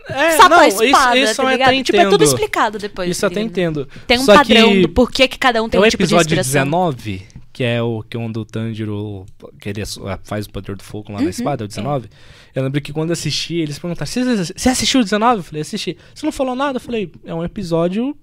É, 0.08 0.32
sapa 0.38 0.50
não, 0.50 0.60
a 0.60 0.68
isso- 0.68 0.84
espada, 0.84 1.18
isso 1.18 1.36
tá 1.36 1.42
eu 1.44 1.48
até 1.48 1.58
ligado? 1.58 1.84
Tipo, 1.86 1.98
é 1.98 2.04
tudo 2.04 2.16
entendo. 2.16 2.24
explicado 2.28 2.78
depois. 2.78 3.10
Isso 3.10 3.26
até 3.26 3.36
tá 3.36 3.42
ligado? 3.42 3.52
entendo. 3.52 3.90
Tem 4.06 4.20
um 4.20 4.24
Só 4.26 4.36
padrão 4.36 4.70
que 4.72 4.82
do 4.84 4.90
porquê 4.90 5.28
que 5.28 5.40
cada 5.40 5.64
um 5.64 5.68
tem 5.70 5.80
é 5.80 5.82
o 5.82 5.86
um 5.86 5.90
tipo 5.90 6.04
de 6.04 6.14
episódio 6.14 6.26
inspiração. 6.36 6.52
19, 6.66 7.26
que 7.56 7.64
é 7.64 7.82
o 7.82 8.04
que 8.04 8.18
onde 8.18 8.38
o 8.38 8.44
Tanjiro 8.44 9.26
que 9.62 9.70
ele 9.70 9.82
faz 10.26 10.46
o 10.46 10.50
poder 10.50 10.76
do 10.76 10.84
fogo 10.84 11.14
lá 11.14 11.20
Uhum, 11.20 11.24
na 11.24 11.30
espada, 11.30 11.64
é 11.64 11.66
o 11.66 11.68
19. 11.70 12.10
Eu 12.54 12.64
lembro 12.64 12.82
que 12.82 12.92
quando 12.92 13.12
assisti, 13.12 13.56
eles 13.56 13.80
perguntaram: 13.80 14.06
"Você 14.06 14.68
assistiu 14.68 15.00
o 15.00 15.04
19?" 15.06 15.40
Eu 15.40 15.44
falei: 15.44 15.62
"Assisti". 15.62 15.98
Você 16.14 16.26
não 16.26 16.34
falou 16.34 16.54
nada? 16.54 16.76
Eu 16.76 16.82
falei: 16.82 17.10
"É 17.24 17.34
um 17.34 17.46
episódio 17.46 18.14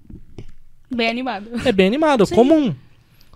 Bem 0.95 1.09
animado. 1.09 1.49
é 1.65 1.71
bem 1.71 1.87
animado, 1.87 2.27
comum". 2.29 2.75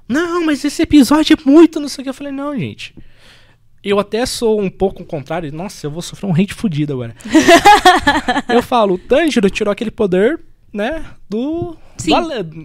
Não, 0.08 0.46
mas 0.46 0.64
esse 0.64 0.84
episódio 0.84 1.36
é 1.36 1.50
muito, 1.50 1.80
não 1.80 1.90
sei 1.90 2.02
o 2.02 2.04
que. 2.04 2.10
Eu 2.10 2.14
falei: 2.14 2.32
"Não, 2.32 2.56
gente. 2.56 2.94
Eu 3.84 3.98
até 4.00 4.24
sou 4.28 4.62
um 4.62 4.70
pouco 4.70 5.02
o 5.02 5.06
contrário. 5.06 5.52
Nossa, 5.52 5.88
eu 5.88 5.92
vou 5.92 6.04
sofrer 6.04 6.30
um 6.30 6.34
hate 6.36 6.54
fudido 6.54 6.94
agora. 6.94 7.16
eu 8.54 8.62
falo, 8.62 8.94
o 8.96 8.98
Tanjiro 9.00 9.50
tirou 9.50 9.72
aquele 9.72 9.90
poder, 9.92 10.40
né, 10.74 11.06
do... 11.30 11.76
Sim. 11.98 12.12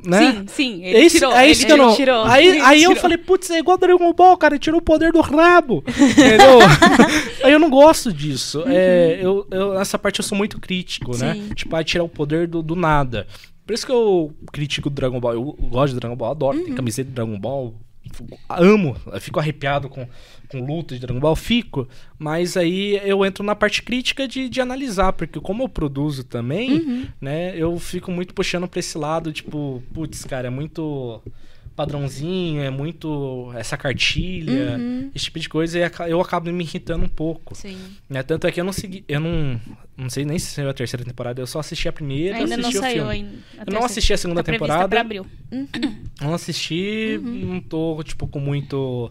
né? 0.07 0.19
Sim, 0.21 0.47
sim. 0.47 0.85
Ele 0.85 0.99
É 0.99 1.01
isso, 1.07 1.17
tirou. 1.17 1.33
é 1.35 1.51
isso 1.51 1.63
ele 1.63 1.67
que 1.67 1.73
eu 1.73 1.77
não. 1.87 1.97
tirou. 1.97 2.25
Aí, 2.25 2.47
Ele 2.47 2.61
aí 2.61 2.83
eu 2.83 2.91
tirou. 2.91 3.03
falei, 3.03 3.17
putz, 3.17 3.49
é 3.51 3.59
igual 3.59 3.79
Dragon 3.79 4.13
Ball, 4.13 4.37
cara, 4.37 4.59
tirou 4.59 4.79
o 4.79 4.83
poder 4.83 5.11
do 5.13 5.21
rabo. 5.23 5.83
Entendeu? 5.89 6.59
aí 7.43 7.53
eu 7.53 7.59
não 7.59 7.71
gosto 7.71 8.13
disso. 8.13 8.63
É, 8.67 9.19
eu, 9.23 9.47
eu, 9.51 9.75
nessa 9.75 9.99
parte 9.99 10.21
eu 10.21 10.25
sou 10.25 10.37
muito 10.37 10.61
crítico, 10.61 11.17
né? 11.17 11.35
Sim. 11.35 11.55
Tipo, 11.55 11.75
aí 11.77 11.85
tirar 11.85 12.05
o 12.05 12.09
poder 12.11 12.47
do, 12.47 12.63
do 12.63 12.77
nada. 12.77 13.27
Por 13.67 13.73
isso 13.73 13.87
que 13.87 13.93
eu 13.93 14.35
critico 14.53 14.89
o 14.89 14.93
Dragon 14.93 15.19
Ball. 15.19 15.33
Eu 15.33 15.45
gosto 15.71 15.95
de 15.95 16.01
Dragon 16.01 16.17
Ball, 16.17 16.33
adoro. 16.33 16.63
Tem 16.63 16.75
camiseta 16.75 17.09
de 17.09 17.15
Dragon 17.15 17.39
Ball. 17.39 17.75
Amo. 18.51 18.97
Eu 19.11 19.21
fico 19.21 19.41
arrepiado 19.41 19.89
com, 19.89 20.07
com 20.53 20.65
luta 20.65 20.95
de 20.95 21.01
Dragon 21.01 21.19
Ball, 21.19 21.35
fico. 21.35 21.89
Mas 22.19 22.57
aí 22.57 23.01
eu 23.05 23.25
entro 23.25 23.43
na 23.43 23.57
parte 23.57 23.83
crítica 23.83 24.29
de, 24.29 24.49
de 24.49 24.61
analisar, 24.61 25.13
porque 25.15 25.41
como 25.41 25.63
eu 25.65 25.69
produzo 25.69 26.23
também, 26.25 27.09
né, 27.21 27.57
eu 27.57 27.79
fico 27.79 28.11
muito 28.13 28.35
puxando 28.35 28.69
pra 28.69 28.79
esse 28.81 28.97
lado, 28.99 29.33
tipo, 29.33 29.83
putz, 29.93 30.25
cara, 30.25 30.47
é 30.49 30.51
muito 30.51 31.21
padrãozinho, 31.75 32.61
é 32.63 32.69
muito 32.69 33.51
essa 33.57 33.79
cartilha, 33.79 34.79
esse 35.15 35.25
tipo 35.25 35.39
de 35.39 35.49
coisa, 35.49 35.79
e 35.79 36.11
eu 36.11 36.21
acabo 36.21 36.53
me 36.53 36.63
irritando 36.65 37.05
um 37.05 37.09
pouco. 37.09 37.55
Sim. 37.55 37.79
Né? 38.11 38.23
Tanto 38.23 38.47
é 38.47 38.53
que 38.53 38.61
eu 38.61 38.65
não 38.65 38.75
segui, 38.75 39.03
eu 39.09 39.19
não, 39.19 39.59
não 39.97 40.11
sei 40.11 40.25
nem 40.27 40.39
se 40.39 40.51
saiu 40.51 40.69
a 40.69 40.75
terceira 40.75 41.03
temporada, 41.03 41.41
eu 41.41 41.47
só 41.47 41.61
assisti 41.61 41.89
a 41.89 41.93
primeira, 41.93 42.37
Ainda 42.37 42.59
não 42.59 42.69
assisti 42.69 42.77
o 42.77 42.81
saiu 42.81 42.95
filme. 42.97 43.11
ainda. 43.11 43.33
Eu 43.67 43.73
não 43.73 43.85
assisti 43.85 44.13
a 44.13 44.19
segunda 44.19 44.43
tá 44.45 44.53
temporada. 44.53 44.87
pra 44.87 45.01
abril. 45.01 45.27
Não 46.21 46.35
assisti, 46.35 47.19
não 47.23 47.61
tô, 47.61 48.03
tipo, 48.05 48.29
com 48.29 48.39
muito. 48.39 49.11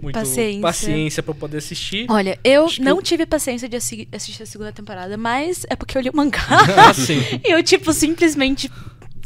Muito 0.00 0.14
Paciência. 0.14 0.60
paciência 0.60 1.22
pra 1.22 1.34
poder 1.34 1.58
assistir. 1.58 2.06
Olha, 2.08 2.38
eu 2.44 2.66
Acho 2.66 2.82
não 2.82 2.96
eu- 2.96 3.02
tive 3.02 3.26
paciência 3.26 3.68
de 3.68 3.76
assi- 3.76 4.08
assistir 4.12 4.42
a 4.42 4.46
segunda 4.46 4.72
temporada, 4.72 5.16
mas 5.16 5.64
é 5.68 5.74
porque 5.76 5.96
eu 5.98 6.02
li 6.02 6.10
o 6.10 6.16
mangá. 6.16 6.40
Assim. 6.90 7.20
E 7.44 7.52
eu, 7.52 7.62
tipo, 7.62 7.92
simplesmente. 7.92 8.70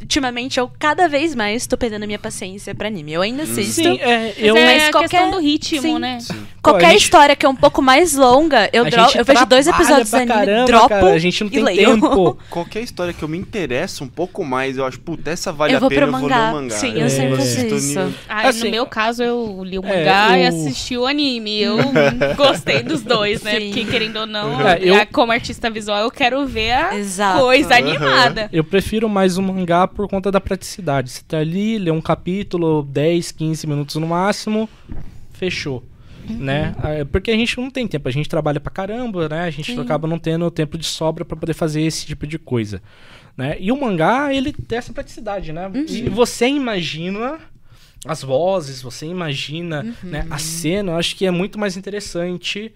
Ultimamente, 0.03 0.59
eu 0.59 0.71
cada 0.79 1.09
vez 1.09 1.35
mais 1.35 1.67
tô 1.67 1.77
perdendo 1.77 2.03
a 2.03 2.07
minha 2.07 2.19
paciência 2.19 2.75
pra 2.75 2.89
anime. 2.89 3.13
Eu 3.13 3.23
ainda 3.23 3.45
assisto. 3.45 3.83
Sim, 3.83 3.99
é, 4.01 4.35
eu. 4.37 4.55
Mas 4.55 4.63
é 4.65 4.67
Mas 4.75 4.83
a 4.89 4.91
qualquer- 4.93 5.09
questão 5.09 5.31
do 5.31 5.39
ritmo, 5.39 5.81
Sim. 5.83 5.99
né? 5.99 6.19
Qualquer 6.63 6.81
Pô, 6.81 6.87
a 6.87 6.93
gente- 6.93 7.03
história 7.03 7.37
que 7.37 7.45
é 7.47 7.49
um 7.49 7.57
pouco 7.57 7.81
mais 7.83 8.15
longa, 8.15 8.69
eu, 8.73 8.85
dro- 8.85 9.07
eu 9.17 9.25
vejo 9.25 9.47
dois 9.47 9.67
episódios 9.67 10.09
do 10.09 10.11
pra 10.11 10.21
anime, 10.21 10.35
caramba, 10.47 10.65
dropo 10.67 10.89
cara, 10.89 11.13
a 11.13 11.19
gente 11.19 11.41
não 11.43 11.49
e 11.49 11.55
tem 11.55 11.63
leio. 11.65 11.91
tempo. 12.01 12.39
Qualquer 12.51 12.83
história 12.83 13.13
que 13.13 13.23
eu 13.23 13.29
me 13.29 13.37
interessa 13.39 14.05
um 14.05 14.09
pouco 14.09 14.45
mais, 14.45 14.77
eu 14.79 14.85
acho, 14.87 15.01
puta, 15.01 15.31
essa 15.31 15.53
vale 15.53 15.73
Eu 15.75 15.79
a 15.79 15.89
pena, 15.89 16.07
pro 16.07 16.17
eu 16.17 16.21
vou 16.21 16.29
ler 16.29 16.35
mangá. 16.37 16.51
o 16.51 16.55
mangá. 16.55 16.75
Sim, 16.77 17.01
eu 17.01 17.09
sempre 17.11 17.31
tô 17.31 17.37
faço 17.37 17.67
isso. 17.67 18.15
Ah, 18.29 18.49
Assim, 18.49 18.65
no 18.65 18.71
meu 18.71 18.87
caso, 18.87 19.23
eu 19.23 19.63
li 19.65 19.79
o 19.79 19.85
é, 19.85 19.89
mangá 19.89 20.39
e 20.39 20.45
o- 20.45 20.49
assisti 20.49 20.97
o 20.97 21.07
anime. 21.07 21.61
Eu 21.63 21.77
gostei 22.37 22.83
dos 22.83 23.03
dois, 23.03 23.43
né? 23.43 23.59
Sim. 23.59 23.67
Porque, 23.73 23.85
querendo 23.87 24.17
ou 24.21 24.27
não, 24.27 24.61
É, 24.69 24.79
eu- 24.81 25.07
como 25.13 25.33
artista 25.33 25.69
visual, 25.71 25.99
eu 26.01 26.11
quero 26.11 26.47
ver 26.47 26.73
a 26.73 26.95
Exato. 26.97 27.41
coisa 27.41 27.75
animada. 27.75 28.49
Eu 28.53 28.63
prefiro 28.65 29.09
mais 29.09 29.37
o 29.37 29.43
mangá 29.43 29.87
por 29.93 30.09
conta 30.09 30.31
da 30.31 30.41
praticidade. 30.41 31.11
Você 31.11 31.23
tá 31.27 31.39
ali, 31.39 31.79
lê 31.79 31.91
um 31.91 32.01
capítulo, 32.01 32.83
10, 32.83 33.33
15 33.33 33.67
minutos 33.67 33.97
no 33.97 34.07
máximo, 34.07 34.69
fechou. 35.33 35.85
Né? 36.29 36.75
Ah, 36.79 37.05
Porque 37.11 37.31
a 37.31 37.37
gente 37.37 37.59
não 37.59 37.71
tem 37.71 37.87
tempo, 37.87 38.09
a 38.09 38.13
gente 38.13 38.29
trabalha 38.29 38.61
pra 38.61 38.71
caramba, 38.71 39.29
né? 39.29 39.41
A 39.41 39.51
gente 39.51 39.75
Sim. 39.75 39.81
acaba 39.81 40.07
não 40.07 40.19
tendo 40.19 40.49
tempo 40.51 40.79
de 40.79 40.87
sobra 40.87 41.25
pra 41.25 41.37
poder 41.37 41.53
fazer 41.53 41.83
esse 41.83 42.07
tipo 42.07 42.27
de 42.27 42.39
coisa. 42.39 42.81
Né? 43.37 43.57
E 43.59 43.73
o 43.73 43.81
mangá, 43.81 44.33
ele 44.33 44.53
tem 44.53 44.79
essa 44.79 44.93
praticidade, 44.93 45.53
né? 45.53 45.71
E 45.89 46.09
você 46.09 46.47
imagina 46.47 47.39
as 48.07 48.23
vozes, 48.23 48.83
você 48.83 49.07
imagina 49.07 49.95
né, 50.03 50.27
a 50.31 50.39
cena, 50.39 50.93
eu 50.93 50.97
acho 50.97 51.17
que 51.17 51.25
é 51.27 51.31
muito 51.31 51.59
mais 51.59 51.77
interessante. 51.77 52.73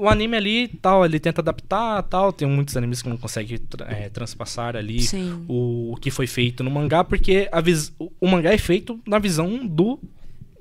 O 0.00 0.08
anime 0.08 0.36
ali, 0.36 0.68
tal, 0.68 1.04
ele 1.04 1.20
tenta 1.20 1.40
adaptar, 1.40 2.02
tal, 2.04 2.32
tem 2.32 2.48
muitos 2.48 2.76
animes 2.76 3.02
que 3.02 3.08
não 3.08 3.16
conseguem 3.16 3.58
tra- 3.58 3.86
eh, 3.90 4.08
transpassar 4.08 4.74
ali 4.76 5.00
Sim. 5.00 5.44
o, 5.48 5.92
o 5.92 5.96
que 5.96 6.10
foi 6.10 6.26
feito 6.26 6.64
no 6.64 6.70
mangá, 6.70 7.04
porque 7.04 7.48
a 7.52 7.60
vis- 7.60 7.92
o, 7.98 8.10
o 8.20 8.26
mangá 8.28 8.52
é 8.52 8.58
feito 8.58 8.98
na 9.06 9.18
visão 9.18 9.66
do, 9.66 9.98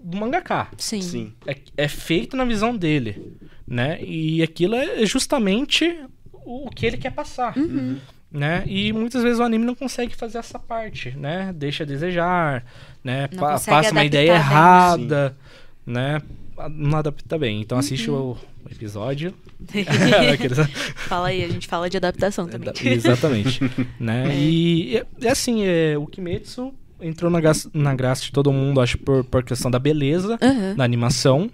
do 0.03 0.17
mangaká. 0.17 0.69
Sim. 0.77 1.01
Sim. 1.01 1.33
É, 1.47 1.55
é 1.77 1.87
feito 1.87 2.35
na 2.35 2.43
visão 2.43 2.75
dele, 2.75 3.33
né? 3.67 3.99
E 4.03 4.43
aquilo 4.43 4.75
é 4.75 5.05
justamente 5.05 5.85
o, 6.33 6.67
o 6.67 6.69
que 6.69 6.85
ele 6.85 6.97
quer 6.97 7.11
passar, 7.11 7.55
Uhum. 7.57 7.97
né? 8.31 8.63
E 8.67 8.91
muitas 8.91 9.23
vezes 9.23 9.39
o 9.39 9.43
anime 9.43 9.63
não 9.65 9.75
consegue 9.75 10.15
fazer 10.15 10.37
essa 10.39 10.59
parte, 10.59 11.11
né? 11.11 11.53
Deixa 11.55 11.83
a 11.83 11.87
desejar, 11.87 12.65
né? 13.03 13.27
Pa- 13.29 13.53
consegue 13.53 13.77
passa 13.77 13.91
uma 13.93 14.03
ideia 14.03 14.33
errada, 14.33 15.37
né? 15.85 16.21
Não 16.67 16.97
adapta 16.97 17.37
bem. 17.37 17.61
Então 17.61 17.77
assiste 17.77 18.09
Uhum. 18.09 18.31
o 18.31 18.37
episódio. 18.71 19.33
Fala 21.07 21.27
aí, 21.29 21.43
a 21.43 21.47
gente 21.47 21.67
fala 21.67 21.89
de 21.89 21.97
adaptação 21.97 22.47
também. 22.47 22.73
da- 22.73 22.89
Exatamente. 22.89 23.59
né? 23.99 24.25
E, 24.35 24.95
e, 24.97 25.25
é 25.25 25.29
assim, 25.29 25.63
é, 25.65 25.97
o 25.97 26.05
Kimetsu 26.07 26.73
entrou 27.01 27.29
na, 27.31 27.39
gra- 27.39 27.51
na 27.73 27.93
graça 27.95 28.23
de 28.23 28.31
todo 28.31 28.51
mundo, 28.51 28.81
acho, 28.81 28.97
por, 28.97 29.23
por 29.23 29.43
questão 29.43 29.69
da 29.71 29.79
beleza 29.79 30.37
Aham. 30.41 30.75
da 30.75 30.83
animação, 30.83 31.49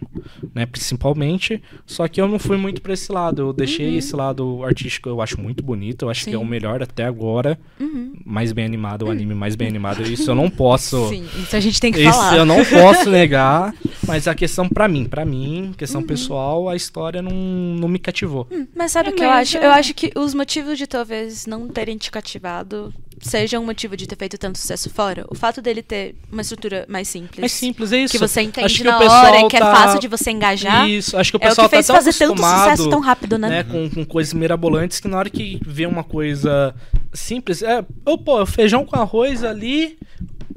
né, 0.53 0.65
principalmente. 0.65 1.61
Só 1.85 2.07
que 2.07 2.19
eu 2.19 2.27
não 2.27 2.39
fui 2.39 2.57
muito 2.57 2.81
pra 2.81 2.93
esse 2.93 3.11
lado. 3.11 3.41
Eu 3.41 3.53
deixei 3.53 3.97
esse 3.97 4.15
lado 4.15 4.63
artístico, 4.63 5.09
eu 5.09 5.21
acho 5.21 5.39
muito 5.39 5.63
bonito. 5.63 6.05
Eu 6.05 6.09
acho 6.09 6.25
que 6.25 6.33
é 6.33 6.37
o 6.37 6.41
Sim. 6.41 6.47
melhor 6.47 6.81
até 6.81 7.05
agora. 7.05 7.57
Uhum. 7.79 8.13
Mais 8.25 8.51
bem 8.51 8.65
animado, 8.65 9.05
o 9.05 9.11
anime 9.11 9.33
mais 9.35 9.55
bem 9.55 9.67
animado. 9.67 10.01
Isso 10.09 10.29
eu 10.31 10.35
não 10.35 10.49
posso. 10.49 11.09
Sim, 11.09 11.25
isso 11.41 11.55
a 11.55 11.59
gente 11.59 11.79
tem 11.79 11.91
que 11.91 11.99
Isso 12.01 12.11
falar. 12.11 12.37
eu 12.37 12.45
não 12.45 12.63
posso 12.65 13.09
negar, 13.11 13.73
mas 14.07 14.27
a 14.27 14.33
questão 14.35 14.67
pra 14.67 14.87
mim, 14.87 15.05
pra 15.05 15.23
mim, 15.25 15.73
questão 15.77 16.01
pessoal, 16.01 16.67
a 16.69 16.75
história 16.75 17.21
não, 17.21 17.31
não 17.31 17.87
me 17.87 17.99
cativou. 17.99 18.47
Mas 18.75 18.91
sabe 18.91 19.09
É, 19.09 19.11
o 19.11 19.15
que 19.15 19.23
eu 19.23 19.29
acho? 19.29 19.57
é- 19.57 19.65
Eu 19.65 19.71
acho 19.71 19.93
que 19.93 20.11
os 20.15 20.33
motivos 20.33 20.77
de 20.77 20.87
talvez 20.87 21.45
não 21.45 21.67
terem 21.67 21.97
te 21.97 22.09
cativado 22.09 22.93
seja 23.21 23.59
um 23.59 23.65
motivo 23.65 23.95
de 23.97 24.05
ter 24.07 24.15
feito 24.17 24.37
tanto 24.37 24.57
sucesso 24.57 24.89
fora. 24.89 25.25
O 25.29 25.35
fato 25.35 25.61
dele 25.61 25.81
ter 25.81 26.15
uma 26.31 26.41
estrutura 26.41 26.85
mais 26.87 27.07
simples. 27.07 27.43
É 27.43 27.47
simples, 27.47 27.91
é 27.91 27.99
isso. 27.99 28.11
Que 28.13 28.17
você 28.17 28.39
Acho 28.41 28.49
entende 28.49 28.77
que 28.77 28.83
na 28.83 28.97
o 28.97 28.99
pessoal 28.99 29.25
hora 29.25 29.41
e 29.41 29.47
que 29.47 29.55
é 29.55 29.59
tá- 29.59 29.75
fácil 29.75 29.99
de 29.99 30.07
você 30.07 30.31
engajar. 30.31 30.89
Isso, 30.89 31.17
acho 31.17 31.31
que 31.31 31.37
o 31.37 31.39
É 31.41 31.45
o 31.47 31.49
pessoal 31.49 31.69
que 31.69 31.75
fez 31.75 31.87
tá 31.87 31.93
tão 31.93 32.03
fazer 32.03 32.17
tanto 32.25 32.41
sucesso 32.43 32.89
tão 32.89 32.99
rápido, 32.99 33.37
né? 33.37 33.49
né, 33.49 33.63
com, 33.63 33.89
com 33.89 34.05
coisas 34.05 34.33
mirabolantes 34.33 34.99
que 34.99 35.07
na 35.07 35.17
hora 35.17 35.29
que 35.29 35.59
vê 35.65 35.85
uma 35.85 36.03
coisa 36.03 36.73
simples, 37.13 37.61
é, 37.61 37.83
oh, 38.05 38.17
pô, 38.17 38.41
o 38.41 38.45
feijão 38.45 38.85
com 38.85 38.95
arroz 38.97 39.43
ali, 39.43 39.97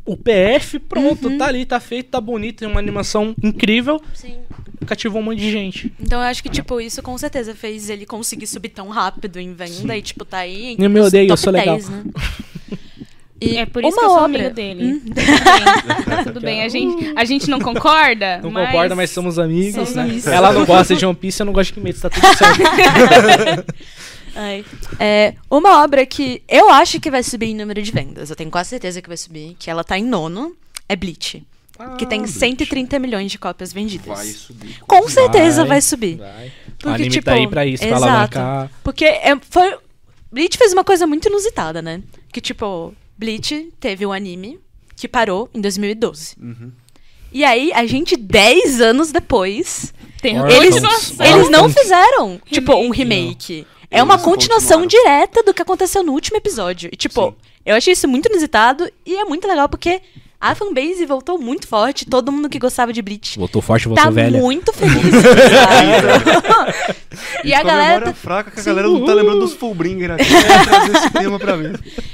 o 0.05 0.16
PF, 0.16 0.78
pronto, 0.80 1.28
Uhum. 1.28 1.39
tá 1.39 1.47
ali, 1.47 1.64
tá 1.64 1.78
feito, 1.78 2.10
tá 2.10 2.20
bonito, 2.20 2.59
tem 2.60 2.68
uma 2.68 2.80
animação 2.80 3.35
incrível, 3.43 4.01
Sim. 4.14 4.39
Cativou 4.86 5.20
um 5.20 5.24
monte 5.24 5.38
de 5.40 5.50
gente. 5.50 5.92
Então 6.00 6.20
eu 6.20 6.26
acho 6.26 6.42
que, 6.42 6.48
tipo, 6.48 6.80
isso 6.80 7.02
com 7.02 7.16
certeza 7.16 7.55
fez 7.55 7.88
ele 7.90 8.06
conseguir 8.06 8.46
subir 8.46 8.70
tão 8.70 8.88
rápido 8.88 9.38
em 9.38 9.52
venda 9.52 9.96
e, 9.96 10.02
tipo, 10.02 10.24
tá 10.24 10.38
aí. 10.38 10.76
Nem 10.78 10.88
me 10.88 11.00
odeio, 11.00 11.30
eu 11.30 11.36
sou 11.36 11.52
legal. 11.52 11.76
10, 11.76 11.88
né? 11.88 12.05
E 13.40 13.56
É 13.59 13.66
por 13.66 13.84
isso 13.84 13.96
que 13.96 14.05
eu 14.05 14.09
sou 14.09 14.18
obra... 14.18 14.24
amiga 14.24 14.50
dele. 14.50 14.84
Hum. 14.84 15.00
Tudo 15.00 15.14
bem, 15.14 16.05
tá 16.05 16.24
tudo 16.24 16.40
bem. 16.40 16.62
A 16.62 16.68
gente, 16.70 17.12
a 17.16 17.24
gente 17.24 17.50
não 17.50 17.60
concorda, 17.60 18.40
Não 18.42 18.50
mas... 18.50 18.66
concorda, 18.66 18.94
mas 18.94 19.10
somos 19.10 19.38
amigos, 19.38 19.74
Somos 19.74 19.94
né? 19.94 20.02
amigos. 20.02 20.26
Ela 20.26 20.52
não 20.52 20.64
gosta 20.64 20.94
de 20.94 21.06
One 21.06 21.16
Piece, 21.16 21.40
eu 21.40 21.46
não 21.46 21.52
gosto 21.52 21.68
de 21.68 21.74
Kimetsu, 21.74 22.02
tá 22.02 22.10
tudo 22.10 22.26
certo. 22.36 23.74
Ai. 24.34 24.64
É, 25.00 25.34
uma 25.50 25.82
obra 25.82 26.06
que 26.06 26.42
eu 26.48 26.70
acho 26.70 27.00
que 27.00 27.10
vai 27.10 27.24
subir 27.24 27.46
em 27.46 27.56
número 27.56 27.82
de 27.82 27.90
vendas, 27.90 28.30
eu 28.30 28.36
tenho 28.36 28.50
quase 28.50 28.70
certeza 28.70 29.02
que 29.02 29.09
vai 29.09 29.16
subir, 29.16 29.56
que 29.59 29.68
ela 29.68 29.82
tá 29.82 29.98
em 29.98 30.05
nono, 30.05 30.55
é 30.88 30.94
Bleach. 30.94 31.44
Que 31.96 32.06
tem 32.06 32.20
Ah, 32.20 32.22
Bleach. 32.22 32.38
130 32.38 32.98
milhões 32.98 33.30
de 33.30 33.38
cópias 33.38 33.72
vendidas. 33.72 34.06
Vai 34.06 34.26
subir. 34.26 34.78
Com 34.80 35.09
certeza 35.09 35.62
vai, 35.62 35.68
Vai, 35.68 35.80
subir. 35.82 36.16
Vai. 36.16 36.52
Porque, 36.78 36.88
o 36.88 36.92
anime 36.94 37.10
tipo, 37.10 37.24
tá 37.24 37.32
aí 37.34 37.46
pra 37.48 37.66
isso, 37.66 37.82
pra 37.86 37.96
exato. 37.96 38.05
alavancar. 38.05 38.70
Porque 38.84 39.05
é, 39.05 39.36
foi. 39.50 39.76
Bleach 40.30 40.56
fez 40.59 40.72
uma 40.72 40.84
coisa 40.84 41.06
muito 41.06 41.26
inusitada, 41.28 41.80
né? 41.80 42.02
Que, 42.32 42.40
tipo, 42.40 42.94
Bleach 43.16 43.72
teve 43.80 44.05
um 44.05 44.12
anime 44.12 44.60
que 44.96 45.09
parou 45.09 45.48
em 45.55 45.60
2012. 45.60 46.36
Uhum. 46.40 46.70
E 47.32 47.44
aí, 47.44 47.72
a 47.72 47.86
gente, 47.86 48.16
10 48.16 48.80
anos 48.80 49.10
depois, 49.12 49.92
Tem 50.22 50.40
Órfãos. 50.40 50.55
eles, 50.62 50.74
continuação. 50.74 51.26
eles 51.26 51.50
não 51.50 51.68
fizeram, 51.68 52.40
tipo, 52.50 52.74
um 52.74 52.90
Remake. 52.90 53.52
remake. 53.55 53.66
É 53.90 54.02
uma 54.02 54.14
Eles 54.14 54.24
continuação 54.24 54.82
continuaram. 54.82 55.18
direta 55.20 55.42
do 55.42 55.55
que 55.55 55.62
aconteceu 55.62 56.02
no 56.02 56.12
último 56.12 56.36
episódio. 56.36 56.90
E, 56.92 56.96
tipo, 56.96 57.30
Sim. 57.30 57.36
eu 57.64 57.74
achei 57.76 57.92
isso 57.94 58.06
muito 58.06 58.28
inusitado 58.30 58.90
e 59.06 59.14
é 59.16 59.24
muito 59.24 59.48
legal 59.48 59.66
porque 59.68 60.00
a 60.40 60.55
fanbase 60.55 61.05
voltou 61.05 61.39
muito 61.39 61.66
forte. 61.66 62.06
Todo 62.06 62.31
mundo 62.31 62.48
que 62.48 62.60
gostava 62.60 62.93
de 62.93 63.02
Bleach 63.02 63.36
Voltou 63.39 63.60
forte, 63.60 63.89
voltou 63.89 64.05
tá 64.05 64.10
velha. 64.10 64.39
muito 64.39 64.73
feliz. 64.73 64.94
e 67.43 67.52
a 67.52 67.62
galera. 67.62 67.94
memória 67.94 68.15
fraca 68.15 68.51
que 68.51 68.60
a 68.60 68.62
galera 68.62 68.86
não 68.86 69.05
tá 69.05 69.15
lembrando 69.15 69.40
dos 69.40 69.55
Fullbringer 69.55 70.12
aqui. 70.12 70.32
É 70.32 70.65
trazer 70.65 70.97
esse 70.97 71.10
tema 71.10 71.39
pra 71.40 71.56
mim. 71.56 71.73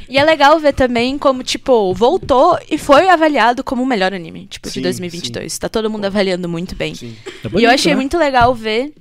E 0.09 0.17
é 0.17 0.25
legal 0.25 0.59
ver 0.59 0.73
também 0.73 1.19
como, 1.19 1.43
tipo, 1.43 1.93
voltou 1.93 2.59
e 2.71 2.79
foi 2.79 3.11
avaliado 3.11 3.63
como 3.63 3.83
o 3.83 3.87
melhor 3.87 4.15
anime, 4.15 4.47
tipo, 4.47 4.69
de 4.69 4.75
Sim, 4.75 4.83
2022. 4.83 5.59
Tá 5.59 5.69
todo 5.69 5.91
mundo 5.91 6.07
avaliando 6.07 6.49
muito 6.49 6.75
bem. 6.75 6.95
Sim. 6.95 7.15
É 7.27 7.31
e 7.31 7.47
eu 7.47 7.51
bonito, 7.51 7.69
achei 7.69 7.93
né? 7.93 7.97
muito 7.97 8.17
legal 8.17 8.55
ver 8.55 8.95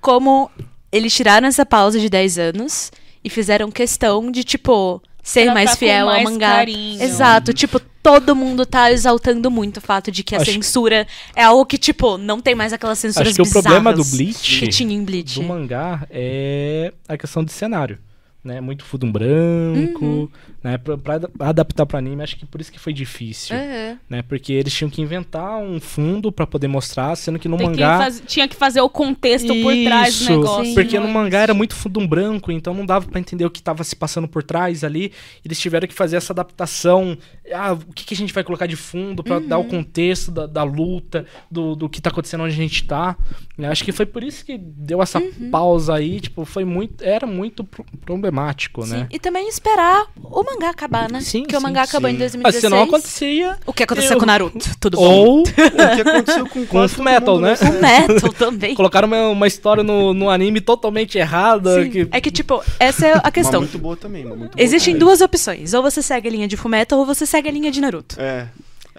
como 0.00 0.48
eles 0.92 1.12
tiraram 1.12 1.48
essa 1.48 1.66
pausa 1.66 1.98
de 1.98 2.08
10 2.08 2.38
anos 2.38 2.92
e 3.24 3.28
fizeram 3.28 3.72
questão 3.72 4.30
de, 4.30 4.44
tipo, 4.44 5.02
ser 5.22 5.52
mais 5.52 5.70
com 5.70 5.76
fiel 5.76 6.06
mais 6.06 6.24
ao 6.26 6.32
mangá. 6.32 6.48
carinho. 6.56 7.02
Exato, 7.02 7.52
tipo, 7.52 7.80
todo 8.02 8.34
mundo 8.34 8.64
tá 8.64 8.90
exaltando 8.90 9.50
muito 9.50 9.76
o 9.76 9.80
fato 9.80 10.10
de 10.10 10.22
que 10.22 10.34
a 10.34 10.40
Acho- 10.40 10.52
censura 10.52 11.06
é 11.36 11.42
algo 11.42 11.66
que, 11.66 11.76
tipo, 11.76 12.16
não 12.16 12.40
tem 12.40 12.54
mais 12.54 12.72
aquelas 12.72 12.98
censuras 12.98 13.28
Acho 13.28 13.36
que 13.42 13.48
o 13.48 13.52
problema 13.52 13.92
do 13.92 14.04
Bleach, 14.04 14.60
que 14.60 14.68
tinha 14.68 14.94
em 14.94 15.04
Bleach. 15.04 15.34
do 15.40 15.42
mangá, 15.46 16.06
é 16.10 16.92
a 17.06 17.16
questão 17.18 17.44
de 17.44 17.52
cenário. 17.52 17.98
Né? 18.42 18.60
Muito 18.60 18.84
fundo 18.84 19.04
branco, 19.10 20.04
Uhum. 20.04 20.28
Né? 20.62 20.76
Pra, 20.78 20.96
pra 20.98 21.14
ad- 21.14 21.28
adaptar 21.38 21.86
pro 21.86 21.96
anime, 21.98 22.22
acho 22.22 22.36
que 22.36 22.44
por 22.46 22.60
isso 22.60 22.72
que 22.72 22.78
foi 22.78 22.92
difícil. 22.92 23.54
É. 23.56 23.96
Né? 24.08 24.22
Porque 24.22 24.52
eles 24.52 24.72
tinham 24.74 24.90
que 24.90 25.00
inventar 25.00 25.58
um 25.58 25.78
fundo 25.80 26.32
pra 26.32 26.46
poder 26.46 26.68
mostrar, 26.68 27.14
sendo 27.16 27.38
que 27.38 27.48
no 27.48 27.56
Tem 27.56 27.66
que 27.72 27.80
mangá. 27.80 27.98
faz- 27.98 28.22
tinha 28.26 28.48
que 28.48 28.56
fazer 28.56 28.80
o 28.80 28.88
contexto 28.90 29.54
por 29.62 29.72
trás 29.84 30.16
do 30.16 30.20
Isso, 30.22 30.30
negócio. 30.30 30.64
Sim. 30.66 30.74
Porque 30.74 30.98
no 30.98 31.08
mangá 31.08 31.38
era 31.40 31.54
muito 31.54 31.74
fundo 31.74 32.06
branco, 32.06 32.50
então 32.52 32.74
não 32.74 32.84
dava 32.84 33.06
pra 33.06 33.20
entender 33.20 33.44
o 33.44 33.50
que 33.50 33.62
tava 33.62 33.84
se 33.84 33.94
passando 33.96 34.26
por 34.28 34.42
trás 34.42 34.82
ali. 34.84 35.12
Eles 35.44 35.58
tiveram 35.60 35.86
que 35.86 35.94
fazer 35.94 36.16
essa 36.16 36.32
adaptação. 36.32 37.16
Ah, 37.52 37.72
o 37.72 37.92
que, 37.94 38.04
que 38.04 38.14
a 38.14 38.16
gente 38.16 38.32
vai 38.34 38.44
colocar 38.44 38.66
de 38.66 38.76
fundo 38.76 39.22
pra 39.22 39.38
dar 39.38 39.58
o 39.58 39.62
Uhum. 39.62 39.68
contexto 39.68 40.30
da, 40.30 40.46
da 40.46 40.62
luta, 40.62 41.24
do, 41.50 41.74
do 41.74 41.88
que 41.88 42.00
tá 42.00 42.10
acontecendo 42.10 42.42
onde 42.44 42.52
a 42.52 42.56
gente 42.56 42.84
tá. 42.84 43.16
Eu 43.56 43.70
Acho 43.70 43.84
que 43.84 43.92
foi 43.92 44.06
por 44.06 44.22
isso 44.22 44.44
que 44.44 44.58
deu 44.58 45.00
essa 45.02 45.18
Uhum. 45.18 45.50
pausa 45.50 45.94
aí, 45.94 46.20
tipo, 46.20 46.44
foi 46.44 46.64
muito, 46.64 47.02
era 47.04 47.26
muito 47.26 47.64
pro- 47.64 47.84
problemático, 48.04 48.84
Sim, 48.84 48.92
né? 48.92 49.08
E 49.10 49.18
também 49.18 49.48
esperar 49.48 50.06
o 50.16 50.42
mangá 50.54 50.70
acabar, 50.70 51.10
né? 51.10 51.20
Sim, 51.20 51.42
Porque 51.42 51.56
o 51.56 51.60
sim, 51.60 51.66
mangá 51.66 51.82
acabou 51.82 52.08
sim. 52.10 52.16
em 52.16 52.18
Mas 52.18 52.32
2016. 52.32 52.60
se 52.62 52.68
não 52.68 52.82
acontecia. 52.82 53.56
O 53.66 53.72
que 53.72 53.82
aconteceu 53.82 54.12
Eu- 54.12 54.18
com 54.18 54.26
Naruto? 54.26 54.70
Tudo 54.80 54.96
bom. 54.96 55.04
Ou 55.04 55.40
O 55.42 55.44
que 55.44 56.00
aconteceu 56.08 56.46
com 56.48 56.60
o 56.60 56.66
todo 56.66 57.02
Metal, 57.02 57.34
mundo 57.36 57.44
né? 57.46 57.54
O 57.60 58.12
Metal 58.12 58.32
também. 58.32 58.74
Colocaram 58.74 59.06
uma, 59.08 59.28
uma 59.28 59.46
história 59.46 59.82
no, 59.82 60.12
no 60.14 60.30
anime 60.30 60.60
totalmente 60.60 61.18
errada. 61.18 61.82
Sim. 61.84 61.90
Que... 61.90 62.08
É 62.10 62.20
que, 62.20 62.30
tipo, 62.30 62.62
essa 62.78 63.06
é 63.06 63.12
a 63.22 63.30
questão. 63.30 63.60
muito 63.60 63.78
boa 63.78 63.96
também. 63.96 64.24
muito 64.24 64.38
boa 64.38 64.50
Existem 64.56 64.94
também. 64.94 65.06
duas 65.06 65.20
opções. 65.20 65.74
Ou 65.74 65.82
você 65.82 66.02
segue 66.02 66.28
a 66.28 66.30
linha 66.30 66.48
de 66.48 66.56
Fullmetal 66.56 66.98
ou 66.98 67.06
você 67.06 67.24
segue 67.26 67.48
a 67.48 67.52
linha 67.52 67.70
de 67.70 67.80
Naruto. 67.80 68.16
É. 68.20 68.48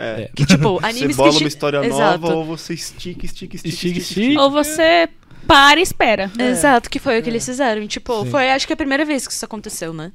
É. 0.01 0.29
Que, 0.33 0.45
tipo, 0.45 0.79
Você 0.79 0.85
animes 0.85 1.17
bola 1.17 1.29
que... 1.33 1.39
uma 1.39 1.47
história 1.49 1.85
Exato. 1.85 2.21
nova 2.21 2.33
ou 2.35 2.45
você 2.45 2.73
estica, 2.73 3.25
estica, 3.25 3.57
estica, 3.57 3.67
Estica, 3.67 3.99
estica, 3.99 4.21
estica. 4.21 4.41
Ou 4.41 4.49
você 4.49 5.09
para 5.47 5.79
e 5.79 5.83
espera. 5.83 6.29
Exato, 6.37 6.89
que 6.89 6.99
foi 6.99 7.19
o 7.19 7.23
que 7.23 7.29
eles 7.29 7.43
fizeram. 7.43 7.81
E, 7.81 7.87
tipo, 7.87 8.23
Sim. 8.23 8.29
foi 8.29 8.51
acho 8.51 8.67
que 8.67 8.73
a 8.73 8.77
primeira 8.77 9.03
vez 9.03 9.25
que 9.27 9.33
isso 9.33 9.43
aconteceu, 9.45 9.91
né? 9.93 10.11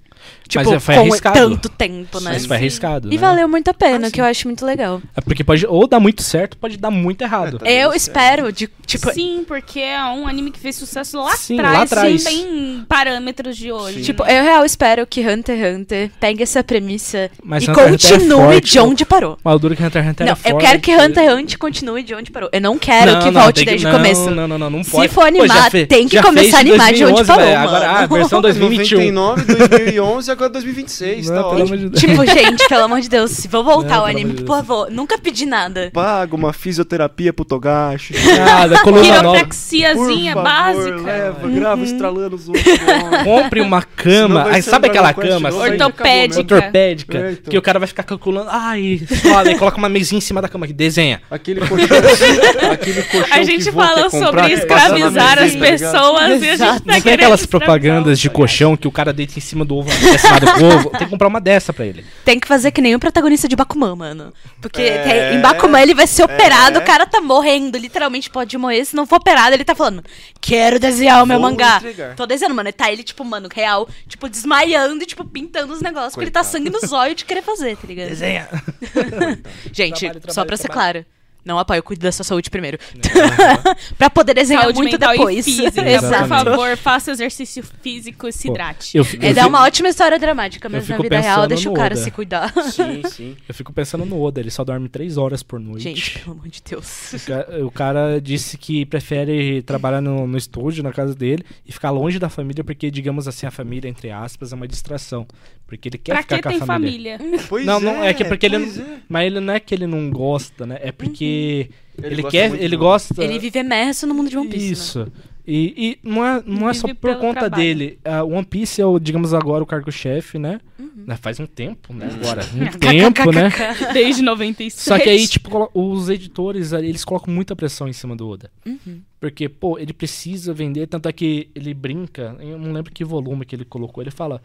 Mas 0.55 0.65
Tipo, 0.65 0.75
é- 0.75 0.81
foi 0.81 0.95
com 0.95 1.01
arriscado. 1.03 1.35
tanto 1.39 1.69
tempo, 1.69 2.21
né? 2.21 2.31
Mas 2.33 2.47
foi 2.47 2.57
arriscado. 2.57 3.09
E 3.09 3.17
né? 3.17 3.19
valeu 3.19 3.49
muito 3.49 3.69
a 3.69 3.75
pena, 3.75 4.07
Ah, 4.07 4.11
que 4.11 4.21
eu 4.21 4.25
acho 4.25 4.47
muito 4.47 4.65
legal. 4.65 5.03
É 5.17 5.21
porque 5.21 5.43
pode 5.43 5.67
ou 5.67 5.87
dar 5.89 5.99
muito 6.01 6.23
certo, 6.23 6.57
pode 6.57 6.77
dar 6.79 6.91
muito 6.91 7.23
errado. 7.23 7.59
tá. 7.59 7.69
Eu 7.69 7.93
espero, 7.93 8.51
de, 8.53 8.69
tipo, 8.87 9.13
Sim, 9.13 9.45
porque 9.47 9.81
é 9.81 10.03
um 10.05 10.27
anime 10.29 10.51
que 10.53 10.59
fez 10.61 10.77
sucesso 10.77 11.19
lá 11.19 11.37
Sim, 11.37 11.59
atrás. 11.59 11.77
lá 11.77 11.83
atrás. 11.83 12.25
Não 12.25 12.31
tem 12.33 12.85
parâmetros 12.89 13.57
de 13.57 13.73
hoje. 13.73 13.99
Sim. 13.99 14.03
tipo, 14.03 14.23
eu 14.25 14.43
real 14.45 14.65
espero 14.65 15.05
que 15.07 15.21
Hunter 15.27 15.59
x 15.59 15.77
Hunter 15.77 16.11
pegue 16.21 16.43
essa 16.43 16.63
premissa 16.63 17.31
Mas 17.43 17.65
e 17.65 17.71
Hunter 17.71 17.85
é 17.85 17.91
continue 17.91 18.37
forte, 18.53 18.71
de 18.73 18.79
onde 18.79 19.05
parou. 19.05 19.37
Mas 19.43 19.55
o 19.55 19.59
duro 19.59 19.77
que 19.77 19.83
Hunter 19.83 20.01
x 20.03 20.11
Hunter 20.11 20.27
Não, 20.27 20.33
é 20.33 20.37
forte. 20.37 20.51
eu 20.53 20.59
quero 20.59 20.81
que 20.81 20.95
Hunter 20.95 21.25
x 21.25 21.35
Hunter 21.35 21.59
continue 21.59 22.03
de 22.03 22.15
onde 22.15 22.31
parou. 22.31 22.49
Eu 22.53 22.61
não 22.61 22.79
quero 22.79 23.13
Não, 23.13 23.19
que 23.21 23.31
não, 23.31 23.43
volte 23.43 23.65
desde 23.65 23.87
o 23.87 23.91
não, 23.91 23.97
começo. 23.99 24.31
Não, 24.31 24.47
não, 24.49 24.59
não, 24.59 24.71
não 24.71 24.85
Se 25.09 25.15
for 25.15 25.21
Pô, 25.23 25.27
animar, 25.27 25.71
fe- 25.71 25.87
tem 25.87 26.09
que 26.09 26.21
começar 26.23 26.59
a 26.59 26.61
animar 26.61 26.93
de 26.93 27.05
onde 27.05 27.25
2011, 27.25 27.27
parou, 27.27 27.45
velho. 27.45 27.59
Agora, 27.59 27.89
ah, 27.91 27.95
mano. 28.03 28.09
versão 28.09 28.41
2021. 28.41 29.13
99, 29.13 29.69
2011 29.69 30.29
e 30.29 30.33
agora 30.33 30.51
2026. 30.51 31.29
Não, 31.29 31.35
tá 31.37 31.43
pelo 31.43 31.53
ótimo. 31.63 31.67
amor 31.67 31.77
de 31.79 31.89
Deus. 31.91 32.01
Tipo, 32.01 32.27
gente, 32.27 32.69
pelo 32.69 32.83
amor 32.85 33.01
de 33.01 33.09
Deus, 33.09 33.31
se 33.31 33.49
vou 33.49 33.65
voltar 33.65 33.89
Não, 33.95 34.01
ao 34.01 34.07
anime, 34.07 34.35
por 34.35 34.47
favor. 34.57 34.91
Nunca 34.91 35.19
pedi 35.19 35.47
nada. 35.47 35.91
Paga 35.93 36.35
uma 36.35 36.53
fisioterapia 36.53 37.33
pro 37.33 37.45
Togashi. 37.45 38.15
Nada, 38.39 38.79
coluna 38.81 39.23
nova. 39.23 39.37
Quiropraxiazinha 39.39 40.35
básica. 40.35 40.97
leva, 41.03 41.49
grava 41.49 41.77
Uhum. 41.77 41.85
estralando 41.85 42.37
os 42.37 42.49
outros. 42.49 42.65
Compre 43.25 43.61
uma 43.61 43.83
cama. 43.83 44.47
Aí 44.51 44.63
sabe 44.63 44.89
aquela 44.89 45.13
cama? 45.13 45.49
assim, 45.49 45.59
Ortopédica. 45.59 46.55
Ortopédica. 46.57 47.19
É, 47.19 47.31
então. 47.33 47.51
Que 47.51 47.59
o 47.59 47.63
cara 47.63 47.79
vai 47.79 47.89
ficar 47.89 48.03
calculando. 48.03 48.49
Ai, 48.51 49.01
foda. 49.23 49.51
Aí 49.51 49.59
coloca 49.59 49.77
uma 49.79 49.89
mesinha 49.89 50.19
em 50.19 50.21
cima 50.23 50.41
da 50.41 50.49
cama 50.49 50.65
aqui. 50.65 50.73
Desenha. 50.75 51.21
Aquele 51.31 51.61
colchão. 51.61 51.87
aquele 52.73 53.03
colchão 53.03 53.29
A 53.35 53.39
que 53.39 53.45
gente 53.45 53.73
falou 53.73 54.11
sobre 54.11 54.43
que 54.43 54.53
escravizar 54.97 55.39
as 55.39 55.53
tá 55.53 55.59
pessoas 55.59 56.43
e 56.43 56.49
a 56.51 56.57
gente 56.57 56.59
tá 56.59 56.73
Não 56.85 57.01
tem 57.01 57.13
aquelas 57.15 57.47
propagandas 57.47 58.19
de 58.19 58.29
cara. 58.29 58.37
colchão 58.37 58.77
que 58.77 58.87
o 58.89 58.93
cara 58.93 59.13
deita 59.13 59.35
em 59.39 59.43
cima 59.43 59.65
do 59.65 59.77
ovo, 59.77 59.91
ovo. 60.77 60.91
Tem 60.91 61.01
que 61.01 61.07
comprar 61.09 61.29
uma 61.29 61.41
dessa 61.41 61.73
pra 61.73 61.85
ele. 61.87 62.05
Tem 62.25 62.39
que 62.41 62.47
fazer 62.49 62.71
que 62.71 62.81
nem 62.81 62.95
o 62.95 62.99
protagonista 62.99 63.47
de 63.49 63.57
Bakuman, 63.57 63.95
mano. 63.97 64.33
Porque 64.61 64.83
É, 64.83 65.35
em 65.35 65.41
Bakuman 65.41 65.81
ele 65.81 65.95
vai 65.95 66.07
ser 66.07 66.23
operado, 66.25 66.79
é. 66.79 66.83
o 66.83 66.85
cara 66.85 67.07
tá 67.07 67.21
morrendo, 67.21 67.77
literalmente 67.79 68.31
pode 68.31 68.57
morrer. 68.59 68.85
Se 68.85 68.95
não 68.97 69.07
for 69.07 69.17
operado, 69.17 69.55
ele 69.55 69.65
tá 69.65 69.75
falando, 69.75 70.03
quero 70.41 70.79
desenhar 70.79 71.23
o 71.23 71.27
meu 71.27 71.39
Vou 71.41 71.51
mangá. 71.51 71.77
entregar. 71.79 72.15
Tô 72.15 72.27
desenhando, 72.27 72.55
mano. 72.55 72.69
E 72.69 72.73
tá 72.73 72.91
ele, 72.93 73.03
tipo, 73.03 73.25
mano, 73.25 73.49
real, 73.53 73.89
tipo, 74.09 74.29
desmaiando 74.29 75.03
e, 75.03 75.07
tipo, 75.07 75.25
pintando 75.25 75.73
os 75.73 75.81
negócios, 75.83 76.13
porque 76.15 76.25
ele 76.25 76.31
tá 76.31 76.41
Coitado. 76.41 76.65
sangue 76.65 76.71
nos 76.71 76.93
olhos 76.93 77.17
de 77.17 77.25
querer 77.25 77.43
fazer, 77.43 77.77
tá 77.77 77.87
ligado? 77.87 78.09
Desenha. 78.09 78.49
Gente, 79.73 80.01
Trabalho, 80.01 80.21
só 80.21 80.33
trabalho, 80.33 80.47
pra 80.47 80.57
ser 80.57 80.63
trabalho. 80.69 80.93
claro. 81.05 81.07
Não 81.45 81.59
apoio, 81.59 81.83
cuide 81.83 82.01
da 82.01 82.11
sua 82.13 82.25
saúde 82.25 82.49
primeiro. 82.51 82.79
pra 83.99 84.09
poder 84.11 84.35
desenhar 84.35 84.63
Saúde 84.63 84.79
muito 84.79 84.93
mental 84.93 85.13
depois. 85.13 85.45
física, 85.45 85.73
por 86.21 86.29
favor, 86.29 86.77
faça 86.77 87.11
exercício 87.11 87.63
físico 87.83 88.27
e 88.29 88.33
se 88.33 88.49
hidrate. 88.49 88.97
Eu, 88.97 89.05
fi- 89.05 89.19
É 89.21 89.31
eu 89.43 89.49
uma 89.49 89.63
ótima 89.63 89.89
história 89.89 90.19
dramática, 90.19 90.69
mas 90.69 90.89
na 90.89 90.97
vida 90.97 91.21
real 91.21 91.47
deixa 91.47 91.71
o 91.71 91.75
cara 91.75 91.95
Oda. 91.95 92.03
se 92.03 92.11
cuidar. 92.11 92.53
Sim, 92.71 93.03
sim. 93.11 93.37
eu 93.49 93.55
fico 93.55 93.73
pensando 93.73 94.05
no 94.05 94.21
Oda. 94.23 94.41
Ele 94.41 94.51
só 94.51 94.65
dorme 94.65 94.89
três 94.89 95.17
horas 95.17 95.43
por 95.43 95.61
noite. 95.61 95.83
Gente, 95.83 96.19
pelo 96.21 96.33
amor 96.33 96.49
de 96.49 96.63
Deus. 96.69 97.13
O 97.13 97.21
ca- 97.27 97.47
O 97.67 97.71
cara 97.71 98.21
disse 98.21 98.57
que 98.57 98.87
prefere 98.87 99.63
trabalhar 99.63 100.01
no, 100.01 100.27
no 100.27 100.39
estúdio, 100.39 100.83
na 100.83 100.93
casa 100.93 101.15
dele, 101.15 101.45
e 101.67 101.73
ficar 101.73 101.91
longe 101.91 102.19
da 102.19 102.29
família, 102.29 102.65
porque, 102.65 102.91
digamos 102.91 103.29
assim, 103.29 103.47
a 103.47 103.51
família, 103.51 103.89
entre 103.89 104.11
aspas, 104.11 104.53
é 104.53 104.55
uma 104.57 104.67
distração. 104.69 105.27
Porque 105.67 105.89
ele 105.89 105.97
quer 105.99 106.13
Pra 106.13 106.23
ficar 106.23 106.37
que 106.37 106.59
com 106.59 106.65
a 106.65 106.67
família. 106.67 107.19
família? 107.19 107.41
Pois 107.49 107.65
Não, 107.65 107.81
não, 107.81 108.05
é 108.05 108.13
que 108.13 108.23
é 108.23 108.27
porque 108.29 108.45
ele 108.47 108.57
é. 108.57 108.99
Mas 109.09 109.27
ele 109.27 109.41
não 109.41 109.55
é 109.55 109.59
que 109.61 109.75
ele 109.75 109.87
não 109.87 110.11
gosta, 110.11 110.67
né? 110.67 110.79
É 110.83 110.93
porque 110.93 111.34
Ele 111.35 112.07
ele, 112.15 112.23
gosta 112.23 112.31
quer, 112.39 112.55
ele 112.63 112.77
gosta. 112.77 113.23
Ele 113.25 113.39
vive 113.39 113.59
emerso 113.59 114.07
no 114.07 114.15
mundo 114.15 114.29
de 114.31 114.37
One 114.37 114.49
Piece. 114.49 114.67
Né? 114.67 114.73
Isso. 114.73 115.13
E, 115.47 115.99
e 116.03 116.09
não 116.09 116.25
é, 116.25 116.43
não 116.47 116.71
é 116.71 116.73
só 116.73 116.89
por 116.95 117.17
conta 117.17 117.41
trabalho. 117.41 117.63
dele. 117.63 117.99
A 118.03 118.25
One 118.25 118.47
Piece 118.47 118.81
é, 118.81 118.87
o, 118.87 118.99
digamos 118.99 119.35
agora, 119.35 119.63
o 119.63 119.67
cargo-chefe, 119.67 120.39
né? 120.39 120.59
Uhum. 120.79 121.05
Né, 121.07 121.17
Faz 121.17 121.39
um 121.39 121.45
tempo, 121.45 121.93
né? 121.93 122.09
Agora. 122.19 122.43
Um 122.55 122.67
tempo, 122.79 123.31
né? 123.31 123.51
Desde 123.93 124.23
96. 124.23 124.73
Só 124.83 124.99
que 124.99 125.09
aí, 125.11 125.29
tipo, 125.29 125.71
os 125.75 126.09
editores, 126.09 126.73
eles 126.73 127.05
colocam 127.05 127.33
muita 127.33 127.55
pressão 127.55 127.87
em 127.87 127.93
cima 127.93 128.17
do 128.17 128.27
Oda. 128.27 128.51
Uhum. 128.65 129.03
Porque, 129.21 129.47
pô, 129.49 129.79
ele 129.79 129.93
precisa 129.93 130.55
vender, 130.55 130.87
tanto 130.87 131.09
é 131.11 131.13
que 131.13 131.51
ele 131.55 131.75
brinca, 131.75 132.35
eu 132.41 132.59
não 132.59 132.73
lembro 132.73 132.91
que 132.91 133.05
volume 133.05 133.45
que 133.45 133.55
ele 133.55 133.67
colocou, 133.67 134.03
ele 134.03 134.11
fala, 134.11 134.41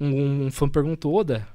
um, 0.00 0.46
um 0.46 0.50
fã 0.50 0.66
perguntou, 0.66 1.14
Oda, 1.14 1.46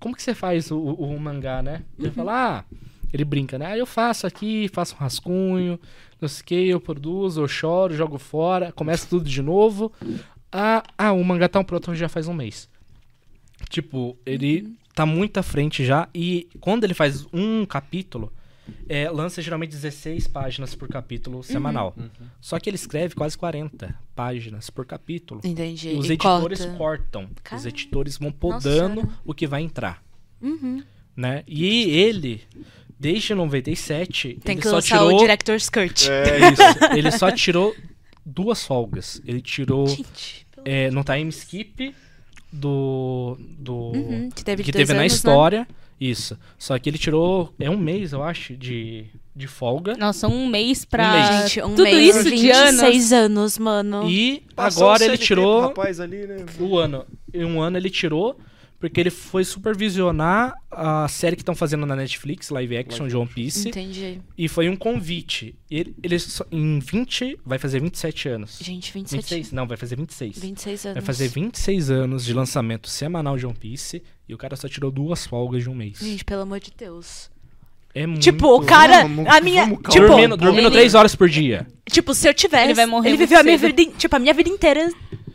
como 0.00 0.16
que 0.16 0.22
você 0.22 0.34
faz 0.34 0.72
o, 0.72 0.76
o- 0.76 1.14
o 1.14 1.20
mangá, 1.20 1.62
né? 1.62 1.82
Ele 1.96 2.10
fala, 2.10 2.58
ah, 2.58 2.64
ele 3.12 3.24
brinca, 3.24 3.58
né? 3.58 3.66
Ah, 3.66 3.78
eu 3.78 3.86
faço 3.86 4.26
aqui, 4.26 4.68
faço 4.72 4.94
um 4.94 4.98
rascunho, 4.98 5.78
não 6.20 6.28
sei 6.28 6.42
o 6.42 6.44
que, 6.44 6.68
eu 6.68 6.80
produzo, 6.80 7.42
eu 7.42 7.48
choro, 7.48 7.94
jogo 7.94 8.18
fora, 8.18 8.72
começa 8.72 9.06
tudo 9.06 9.28
de 9.28 9.42
novo. 9.42 9.92
Ah, 10.50 10.82
ah 10.96 11.12
o 11.12 11.24
mangá 11.24 11.48
tá 11.48 11.62
pronto 11.62 11.94
já 11.94 12.08
faz 12.08 12.28
um 12.28 12.34
mês. 12.34 12.68
Tipo, 13.68 14.16
ele 14.24 14.76
tá 14.94 15.06
muito 15.06 15.38
à 15.38 15.42
frente 15.42 15.84
já. 15.84 16.08
E 16.14 16.48
quando 16.60 16.84
ele 16.84 16.94
faz 16.94 17.26
um 17.32 17.64
capítulo, 17.64 18.32
é, 18.88 19.10
lança 19.10 19.42
geralmente 19.42 19.70
16 19.70 20.28
páginas 20.28 20.74
por 20.74 20.88
capítulo 20.88 21.42
semanal. 21.42 21.94
Só 22.40 22.58
que 22.58 22.68
ele 22.70 22.76
escreve 22.76 23.14
quase 23.14 23.36
40 23.36 23.94
páginas 24.14 24.70
por 24.70 24.86
capítulo. 24.86 25.40
Entendi. 25.44 25.90
E 25.90 25.94
os 25.94 26.08
E 26.08 26.12
editores 26.12 26.60
corta. 26.60 26.76
cortam. 26.76 27.24
Os 27.24 27.42
Caramba. 27.42 27.68
editores 27.68 28.18
vão 28.18 28.28
Nossa 28.28 28.38
podando 28.38 29.00
Senhora. 29.00 29.20
o 29.24 29.34
que 29.34 29.46
vai 29.46 29.62
entrar. 29.62 30.02
Uhum. 30.40 30.82
Né? 31.16 31.44
E 31.46 31.90
ele, 31.90 32.42
desde 33.02 33.34
97, 33.34 34.38
Tem 34.44 34.52
ele 34.54 34.62
que 34.62 34.68
só 34.68 34.76
lançar 34.76 34.98
tirou. 34.98 35.16
o 35.16 35.18
Director's 35.18 35.68
Cut. 35.68 36.08
É, 36.08 36.38
Isso, 36.52 36.96
ele 36.96 37.10
só 37.10 37.30
tirou 37.32 37.74
duas 38.24 38.64
folgas. 38.64 39.20
Ele 39.26 39.40
tirou 39.40 39.86
Gente, 39.88 40.46
pelo- 40.54 40.66
é, 40.68 40.90
no 40.90 41.02
time 41.02 41.28
skip 41.30 41.94
do. 42.52 43.36
do 43.58 43.74
Uhum, 43.92 44.30
que 44.30 44.44
teve, 44.44 44.62
que 44.62 44.72
teve 44.72 44.92
na 44.92 45.00
anos, 45.00 45.12
né? 45.12 45.16
história. 45.16 45.68
Isso. 46.00 46.36
Só 46.58 46.78
que 46.78 46.88
ele 46.90 46.98
tirou. 46.98 47.52
É 47.60 47.70
um 47.70 47.76
mês, 47.76 48.12
eu 48.12 48.22
acho, 48.22 48.56
de, 48.56 49.06
de 49.36 49.46
folga. 49.46 49.96
Nossa, 49.96 50.26
um 50.28 50.46
mês 50.48 50.84
pra. 50.84 51.08
Um 51.08 51.12
mês. 51.12 51.42
Gente, 51.52 51.62
um 51.62 51.74
Tudo 51.74 51.82
mês, 51.84 52.16
isso 52.16 52.24
de 52.24 52.30
26 52.30 53.12
anos, 53.12 53.58
mano. 53.58 54.08
E 54.10 54.42
Passou 54.54 54.84
agora 54.88 55.04
ele 55.04 55.18
tirou 55.18 55.58
pro 55.58 55.68
rapaz 55.68 56.00
ali, 56.00 56.26
né? 56.26 56.44
o 56.58 56.76
ano. 56.78 57.04
Em 57.32 57.44
um 57.44 57.60
ano 57.60 57.76
ele 57.78 57.90
tirou. 57.90 58.38
Porque 58.82 58.98
ele 59.00 59.10
foi 59.10 59.44
supervisionar 59.44 60.56
a 60.68 61.06
série 61.06 61.36
que 61.36 61.42
estão 61.42 61.54
fazendo 61.54 61.86
na 61.86 61.94
Netflix, 61.94 62.50
live 62.50 62.76
action 62.76 63.06
de 63.06 63.16
One 63.16 63.28
Piece. 63.32 63.68
Entendi. 63.68 64.20
E 64.36 64.48
foi 64.48 64.68
um 64.68 64.74
convite. 64.74 65.54
Ele, 65.70 65.94
ele 66.02 66.18
só- 66.18 66.44
em 66.50 66.80
20. 66.80 67.38
Vai 67.46 67.60
fazer 67.60 67.80
27 67.80 68.28
anos. 68.28 68.58
Gente, 68.60 68.92
27. 68.92 69.20
26? 69.22 69.52
Não, 69.52 69.68
vai 69.68 69.76
fazer 69.76 69.94
26. 69.94 70.36
26 70.40 70.86
anos. 70.86 70.94
Vai 70.96 71.02
fazer 71.06 71.28
26 71.28 71.90
anos 71.92 72.24
de 72.24 72.34
lançamento 72.34 72.88
semanal 72.88 73.38
de 73.38 73.46
One 73.46 73.54
Piece 73.54 74.02
e 74.28 74.34
o 74.34 74.36
cara 74.36 74.56
só 74.56 74.66
tirou 74.68 74.90
duas 74.90 75.24
folgas 75.24 75.62
de 75.62 75.70
um 75.70 75.74
mês. 75.76 75.98
Gente, 76.00 76.24
pelo 76.24 76.42
amor 76.42 76.58
de 76.58 76.72
Deus. 76.76 77.30
É 77.94 78.04
muito... 78.04 78.20
Tipo, 78.20 78.56
o 78.56 78.64
cara. 78.64 79.02
Vamos- 79.02 79.26
a 79.28 79.40
minha. 79.40 79.62
vamos 79.66 79.78
tipo, 79.90 80.08
dormindo, 80.08 80.36
dormindo 80.36 80.66
ele- 80.66 80.70
três 80.74 80.96
horas 80.96 81.14
por 81.14 81.28
dia. 81.28 81.68
tipo, 81.88 82.12
se 82.14 82.28
eu 82.28 82.34
tivesse. 82.34 82.64
Ele 82.64 82.74
vai 82.74 82.86
morrer 82.86 83.10
Ele 83.10 83.18
viveu 83.18 83.38
a 83.38 83.44
minha 83.44 83.56
vida. 83.58 83.84
Tipo, 83.96 84.16
a 84.16 84.18
minha 84.18 84.34
vida 84.34 84.50
inteira. 84.50 84.90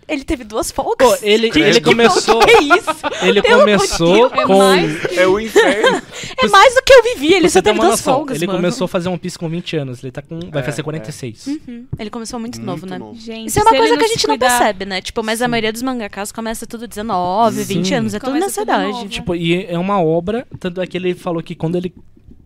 Ele 0.08 0.24
teve 0.24 0.44
duas 0.46 0.72
folgas. 0.72 1.08
Pô, 1.08 1.18
ele, 1.22 1.50
Credo. 1.50 1.68
ele 1.68 1.80
Que 1.82 1.86
começou. 1.86 2.40
Que 2.40 2.52
isso? 2.52 2.90
Ele 3.24 3.42
Pelo 3.42 3.60
começou 3.60 4.30
Deus. 4.30 4.32
É 4.42 4.46
com. 4.46 4.58
mais 4.58 5.18
É 5.18 5.28
o 5.28 5.40
inferno. 5.40 6.02
É 6.42 6.48
mais 6.48 6.76
do 6.76 6.82
que 6.84 6.94
eu 6.94 7.04
vivi. 7.04 7.34
Ele 7.34 7.50
só 7.50 7.62
teve 7.62 7.78
duas 7.78 7.92
noção, 7.92 8.14
folgas, 8.16 8.38
ele 8.38 8.48
mano. 8.48 8.60
começou 8.60 8.86
a 8.86 8.88
fazer 8.88 9.10
One 9.10 9.18
Piece 9.18 9.38
com 9.38 9.50
20 9.50 9.76
anos. 9.76 10.02
Ele 10.02 10.12
tá 10.12 10.22
com. 10.22 10.40
Vai 10.50 10.62
É, 10.62 10.66
fazer 10.66 10.80
é. 10.82 10.84
46. 10.84 11.48
Uhum. 11.48 11.86
Ele 12.00 12.10
começou 12.10 12.40
muito, 12.40 12.58
novo, 12.62 12.80
Muito 12.80 12.90
né? 12.90 12.98
novo. 12.98 13.20
Gente, 13.20 13.48
Isso 13.50 13.60
é 13.60 13.62
uma 13.64 13.72
coisa 13.72 13.98
que 13.98 14.04
a 14.06 14.08
gente 14.08 14.28
não 14.28 14.38
cuidar- 14.38 14.58
percebe, 14.58 14.86
né? 14.86 15.02
Tipo, 15.02 15.22
mas 15.24 15.42
a 15.42 15.48
maioria 15.48 15.74
dos 15.74 15.82
mangakas 15.82 16.32
começa 16.32 16.66
tudo 16.66 16.88
19, 16.88 17.64
20 17.64 17.88
Sim. 17.90 17.94
anos. 17.96 18.14
É 18.14 18.20
tudo 18.20 18.34
nessa 18.40 18.62
idade. 18.62 18.92
novo. 18.92 19.10
Tipo, 19.10 19.36
e 19.36 19.66
é 19.66 19.78
uma 19.78 20.02
obra. 20.02 20.48
Tanto 20.60 20.80
é 20.82 20.88
que 20.88 20.96
ele 20.96 21.14
falou 21.16 21.44
que 21.44 21.54
quando 21.54 21.76
ele. 21.76 21.94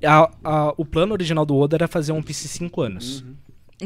a- 0.03 0.31
a- 0.43 0.73
o 0.77 0.83
plano 0.83 1.13
original 1.13 1.45
do 1.45 1.55
Oda 1.55 1.75
era 1.77 1.87
fazer 1.87 2.11
One 2.11 2.23
Piece 2.23 2.47
5 2.47 2.81
anos. 2.81 3.17
Entendi. 3.19 3.35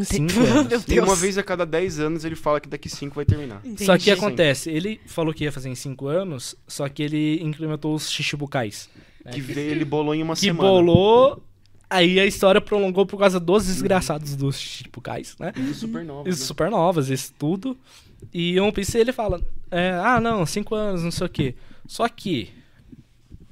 Cinco 0.04 0.40
anos. 0.42 0.86
E 0.88 1.00
uma 1.00 1.16
vez 1.16 1.38
a 1.38 1.44
cada 1.44 1.66
10 1.66 2.00
anos 2.00 2.26
ele 2.26 2.36
fala 2.36 2.60
que 2.60 2.68
daqui 2.68 2.90
5 2.90 3.16
vai 3.16 3.26
terminar. 3.26 3.62
Só 3.78 3.98
que 3.98 4.10
Entendi. 4.10 4.12
acontece, 4.12 4.70
ele 4.70 5.00
falou 5.06 5.34
que 5.34 5.44
ia 5.44 5.52
fazer 5.52 5.70
em 5.70 5.76
5 5.76 6.08
anos, 6.08 6.56
só 6.68 6.88
que 6.90 7.02
ele 7.04 7.42
implementou 7.44 7.96
os 7.96 8.10
Shichibukais. 8.12 8.90
Que 9.32 9.42
veio, 9.42 9.72
ele 9.72 9.86
bolou 9.86 10.14
em 10.14 10.22
uma 10.22 10.34
que 10.36 10.42
semana. 10.42 10.70
bolou. 10.70 11.42
Aí 11.90 12.20
a 12.20 12.26
história 12.26 12.60
prolongou 12.60 13.06
por 13.06 13.18
causa 13.18 13.40
dos 13.40 13.66
desgraçados 13.68 14.36
dos 14.36 14.60
Shichibukais, 14.60 15.36
né? 15.40 15.54
E 15.56 15.62
do 15.62 15.74
Supernova. 15.74 16.30
Isso, 16.30 16.42
né? 16.42 16.48
supernovas, 16.48 17.10
isso 17.10 17.34
tudo. 17.38 17.78
E 18.34 18.60
One 18.60 18.72
Piece 18.72 18.98
ele 18.98 19.12
fala: 19.14 19.42
é, 19.72 19.92
ah, 19.92 20.20
não, 20.20 20.46
5 20.46 20.76
anos, 20.76 21.04
não 21.04 21.12
sei 21.12 21.28
o 21.28 21.30
quê. 21.30 21.56
Só 21.88 22.08
que. 22.08 22.50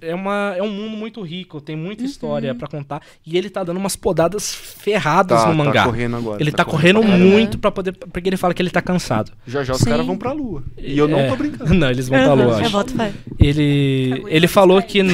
É, 0.03 0.13
uma, 0.15 0.53
é 0.57 0.61
um 0.63 0.69
mundo 0.69 0.95
muito 0.97 1.21
rico, 1.21 1.59
tem 1.61 1.75
muita 1.75 2.03
história 2.03 2.53
pra 2.53 2.67
contar. 2.67 3.01
E 3.25 3.37
ele 3.37 3.49
tá 3.49 3.63
dando 3.63 3.77
umas 3.77 3.95
podadas 3.95 4.53
ferradas 4.53 5.41
Tá, 5.41 5.49
no 5.49 5.55
mangá. 5.55 5.71
tá 5.81 5.83
correndo 5.85 6.15
agora. 6.17 6.41
ele 6.41 6.51
tá, 6.51 6.65
correndo 6.65 6.99
pra 6.99 7.09
caralho. 7.09 7.29
muito 7.29 7.57
pra 7.57 7.71
poder. 7.71 7.93
Porque 7.93 8.27
ele 8.29 8.37
fala 8.37 8.53
que 8.53 8.61
ele 8.61 8.69
tá 8.69 8.81
cansado. 8.81 9.31
Já 9.47 9.63
já 9.63 9.73
os 9.73 9.79
Sim. 9.79 9.89
caras 9.89 10.05
vão 10.05 10.17
pra 10.17 10.31
lua. 10.31 10.63
E 10.77 10.97
eu 10.97 11.07
não 11.07 11.19
É. 11.19 11.29
tô 11.29 11.35
brincando. 11.35 11.73
Não, 11.73 11.89
eles 11.89 12.07
vão 12.09 12.19
pra 12.23 12.33
lua, 12.33 12.43
Eu 12.45 12.55
acho. 12.55 12.69
boto 12.71 12.93
fé. 12.93 13.11
Ele, 13.39 14.11
Aguenta 14.13 14.29
ele 14.35 14.47
falou 14.47 14.81
que 14.81 15.01
não. 15.03 15.13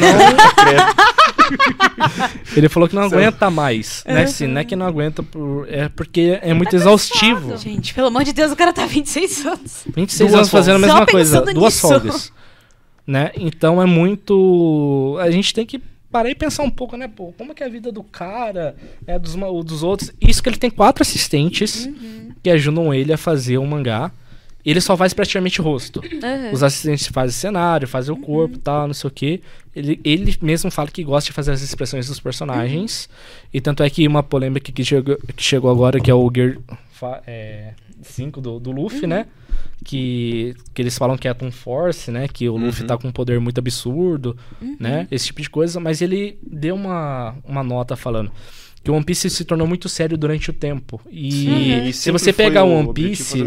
ele 2.55 2.69
falou 2.69 2.87
que 2.89 2.95
não 2.95 3.03
aguenta 3.03 3.49
mais. 3.49 4.03
Né? 4.07 4.23
Assim, 4.23 4.47
não 4.47 4.61
é 4.61 4.63
que 4.63 4.75
não 4.75 4.85
aguenta, 4.85 5.23
por, 5.23 5.67
é 5.69 5.89
porque 5.89 6.39
é 6.41 6.53
muito 6.53 6.75
exaustivo. 6.75 7.57
Gente, 7.57 7.93
pelo 7.93 8.07
amor 8.07 8.23
de 8.23 8.33
Deus, 8.33 8.51
o 8.51 8.55
cara 8.55 8.73
tá 8.73 8.85
26 8.85 9.45
anos. 9.45 9.83
26 9.95 10.29
Duas 10.29 10.33
anos 10.39 10.49
fazendo 10.49 10.75
a 10.75 10.79
mesma 10.79 11.05
coisa, 11.05 11.41
duas 11.41 11.79
folgas. 11.79 12.31
Né? 13.09 13.31
Então 13.35 13.81
é 13.81 13.87
muito. 13.87 15.17
A 15.19 15.31
gente 15.31 15.51
tem 15.51 15.65
que 15.65 15.81
parar 16.11 16.29
e 16.29 16.35
pensar 16.35 16.61
um 16.61 16.69
pouco, 16.69 16.95
né? 16.95 17.07
Pô, 17.07 17.33
como 17.35 17.55
que 17.55 17.63
é 17.63 17.65
a 17.65 17.69
vida 17.69 17.91
do 17.91 18.03
cara, 18.03 18.75
né? 19.07 19.17
dos, 19.17 19.35
dos 19.65 19.81
outros. 19.81 20.11
Isso 20.21 20.43
que 20.43 20.47
ele 20.49 20.57
tem 20.57 20.69
quatro 20.69 21.01
assistentes 21.01 21.87
Uhum. 21.87 22.29
que 22.43 22.51
ajudam 22.51 22.93
ele 22.93 23.11
a 23.11 23.17
fazer 23.17 23.57
o 23.57 23.65
mangá. 23.65 24.11
Ele 24.63 24.79
só 24.79 24.95
faz 24.95 25.11
praticamente 25.11 25.59
o 25.59 25.63
rosto. 25.63 26.01
Uhum. 26.01 26.51
Os 26.53 26.61
assistentes 26.61 27.07
fazem 27.07 27.33
cenário, 27.33 27.87
fazem 27.87 28.13
o 28.13 28.17
corpo 28.17 28.57
e 28.57 28.59
tal, 28.59 28.85
não 28.85 28.93
sei 28.93 29.07
o 29.07 29.11
que. 29.11 29.41
Ele, 29.75 29.99
ele 30.03 30.37
mesmo 30.39 30.69
fala 30.69 30.89
que 30.89 31.03
gosta 31.03 31.31
de 31.31 31.33
fazer 31.33 31.51
as 31.51 31.63
expressões 31.63 32.07
dos 32.07 32.19
personagens. 32.19 33.09
E 33.51 33.59
tanto 33.59 33.81
é 33.81 33.89
que 33.89 34.07
uma 34.07 34.21
polêmica 34.21 34.71
que 34.71 34.85
chegou, 34.85 35.17
que 35.35 35.43
chegou 35.43 35.71
agora, 35.71 35.99
que 35.99 36.11
é 36.11 36.13
o 36.13 36.31
Gear 36.31 36.57
5 38.01 38.41
do, 38.41 38.59
do 38.59 38.71
Luffy, 38.71 39.05
né? 39.07 39.25
Que, 39.83 40.55
que 40.73 40.81
eles 40.81 40.97
falam 40.97 41.17
que 41.17 41.27
é 41.27 41.31
a 41.31 41.33
Toon 41.33 41.51
Force, 41.51 42.11
né? 42.11 42.27
Que 42.27 42.49
o 42.49 42.57
Luffy 42.57 42.85
tá 42.85 42.97
com 42.97 43.07
um 43.07 43.11
poder 43.11 43.39
muito 43.39 43.59
absurdo, 43.59 44.35
né? 44.79 45.07
Esse 45.09 45.27
tipo 45.27 45.41
de 45.41 45.49
coisa. 45.49 45.79
Mas 45.79 46.01
ele 46.01 46.37
deu 46.45 46.75
uma, 46.75 47.35
uma 47.45 47.63
nota 47.63 47.95
falando 47.95 48.31
que 48.81 48.89
o 48.89 48.93
One 48.93 49.03
Piece 49.03 49.29
se 49.29 49.43
tornou 49.43 49.67
muito 49.67 49.89
sério 49.89 50.17
durante 50.17 50.49
o 50.49 50.53
tempo. 50.53 51.01
E 51.11 51.91
se 51.93 52.11
você 52.11 52.31
pegar 52.31 52.63
o 52.63 52.71
One 52.71 52.93
Piece 52.93 53.37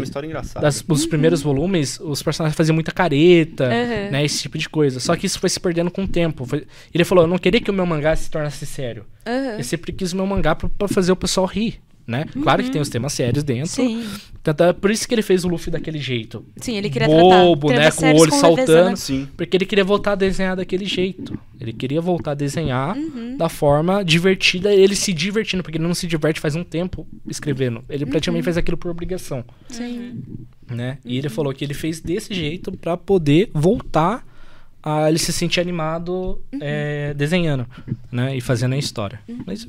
das, 0.61 0.83
os 0.87 1.05
primeiros 1.07 1.41
volumes, 1.41 1.99
os 1.99 2.21
personagens 2.21 2.55
faziam 2.55 2.75
muita 2.75 2.91
careta, 2.91 3.65
Uhum. 3.65 4.11
né? 4.11 4.23
Esse 4.23 4.43
tipo 4.43 4.57
de 4.59 4.69
coisa. 4.69 4.99
Só 4.99 5.15
que 5.15 5.25
isso 5.25 5.39
foi 5.39 5.49
se 5.49 5.59
perdendo 5.59 5.89
com 5.89 6.03
o 6.03 6.07
tempo. 6.07 6.45
Foi- 6.45 6.65
Ele 6.93 7.03
falou, 7.03 7.23
eu 7.23 7.27
não 7.27 7.39
queria 7.39 7.59
que 7.59 7.71
o 7.71 7.73
meu 7.73 7.85
mangá 7.85 8.15
se 8.15 8.29
tornasse 8.29 8.63
sério. 8.65 9.05
Uhum. 9.27 9.57
Eu 9.57 9.63
sempre 9.63 9.91
quis 9.91 10.13
o 10.13 10.15
meu 10.15 10.27
mangá 10.27 10.53
pra, 10.55 10.69
pra 10.69 10.87
fazer 10.87 11.11
o 11.11 11.15
pessoal 11.15 11.47
rir, 11.47 11.79
né? 12.05 12.25
Claro 12.41 12.63
que 12.63 12.69
tem 12.69 12.81
os 12.81 12.89
temas 12.89 13.13
sérios 13.13 13.43
dentro. 13.43 13.67
Sim. 13.69 14.05
Tanto 14.41 14.63
é 14.65 14.73
por 14.73 14.91
isso 14.91 15.07
que 15.07 15.15
ele 15.15 15.21
fez 15.21 15.45
o 15.45 15.47
Luffy 15.47 15.71
daquele 15.71 15.99
jeito. 15.99 16.45
Sim, 16.57 16.75
ele 16.75 16.89
queria 16.89 17.07
Bobo, 17.07 17.67
tratar. 17.69 17.83
né? 17.83 17.91
Com 17.91 18.05
o 18.17 18.21
olho 18.21 18.31
com 18.31 18.35
leveza, 18.35 18.41
saltando. 18.41 18.89
né? 18.89 18.95
Sim. 18.97 19.27
Porque 19.37 19.55
ele 19.55 19.65
queria 19.65 19.85
voltar 19.85 20.11
a 20.11 20.15
desenhar 20.15 20.55
daquele 20.57 20.83
jeito. 20.85 21.39
Ele 21.61 21.71
queria 21.71 22.01
voltar 22.01 22.31
a 22.31 22.35
desenhar 22.35 22.97
Uhum. 22.97 23.37
da 23.37 23.47
forma 23.47 24.03
divertida, 24.03 24.73
ele 24.73 24.95
se 24.97 25.13
divertindo, 25.13 25.63
porque 25.63 25.77
ele 25.77 25.87
não 25.87 25.93
se 25.93 26.05
diverte 26.05 26.41
faz 26.41 26.55
um 26.55 26.63
tempo 26.63 27.07
escrevendo. 27.25 27.85
Ele 27.89 28.05
praticamente 28.05 28.43
faz 28.43 28.57
aquilo 28.57 28.75
por 28.75 28.91
obrigação 28.91 29.45
Sim. 29.69 30.21
né? 30.69 30.97
E 31.05 31.17
ele 31.17 31.29
falou 31.29 31.53
que 31.53 31.63
ele 31.63 31.73
fez 31.73 32.01
desse 32.01 32.33
jeito 32.33 32.69
pra 32.73 32.97
poder 32.97 33.49
voltar 33.53 34.25
a 34.83 35.07
ele 35.09 35.17
se 35.17 35.31
sentir 35.31 35.59
animado 35.61 36.41
é, 36.61 37.13
desenhando, 37.13 37.65
né? 38.11 38.35
E 38.35 38.41
fazendo 38.41 38.73
a 38.73 38.77
história. 38.77 39.19
Mas 39.45 39.65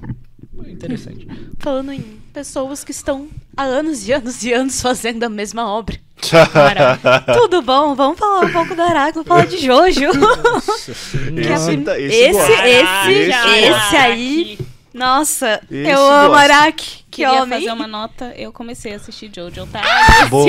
é 0.66 0.70
interessante. 0.70 1.26
Falando 1.58 1.92
em 1.92 2.00
pessoas 2.32 2.82
que 2.82 2.90
estão 2.90 3.28
há 3.56 3.62
anos 3.62 4.06
e 4.08 4.12
anos 4.12 4.42
e 4.44 4.52
anos 4.52 4.80
fazendo 4.82 5.22
a 5.22 5.28
mesma 5.28 5.66
obra. 5.68 5.96
Tudo 7.34 7.62
bom? 7.62 7.94
Vamos 7.94 8.18
falar 8.18 8.40
um 8.46 8.52
pouco 8.52 8.74
do 8.74 8.82
Araque, 8.82 9.14
vamos 9.14 9.28
falar 9.28 9.46
de 9.46 9.58
Jojo. 9.58 10.10
Que 11.34 11.48
é 11.48 11.52
a 11.52 11.54
Esse 11.56 11.66
prim- 11.66 11.84
tá- 11.84 11.98
esse 11.98 12.16
esse, 12.16 12.52
esse, 12.52 13.68
Esse 13.68 13.96
aí. 13.96 14.58
Nossa, 14.94 15.60
Esse 15.68 15.90
eu 15.90 15.98
amo 15.98 16.28
gosta. 16.28 16.42
Araque. 16.44 17.04
Que 17.10 17.24
Queria 17.24 17.42
homem. 17.42 17.60
fazer 17.60 17.72
uma 17.72 17.86
nota, 17.86 18.32
eu 18.36 18.52
comecei 18.52 18.92
a 18.92 18.96
assistir 18.96 19.30
Jojo, 19.34 19.66
tá? 19.66 19.82
Boa. 20.28 20.46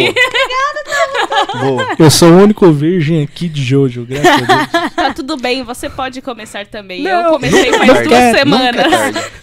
Boa. 1.59 1.87
Eu 1.99 2.09
sou 2.09 2.29
o 2.29 2.37
único 2.41 2.71
virgem 2.71 3.21
aqui 3.21 3.47
de 3.47 3.63
Jojo, 3.63 4.03
graças 4.03 4.49
a 4.49 4.65
Deus. 4.65 4.93
Tá 4.95 5.13
tudo 5.13 5.37
bem, 5.37 5.63
você 5.63 5.89
pode 5.89 6.21
começar 6.21 6.65
também. 6.65 7.03
Não, 7.03 7.25
eu 7.25 7.31
comecei 7.33 7.71
faz 7.71 8.03
duas 8.07 8.19
é 8.19 8.33
semanas. 8.33 8.85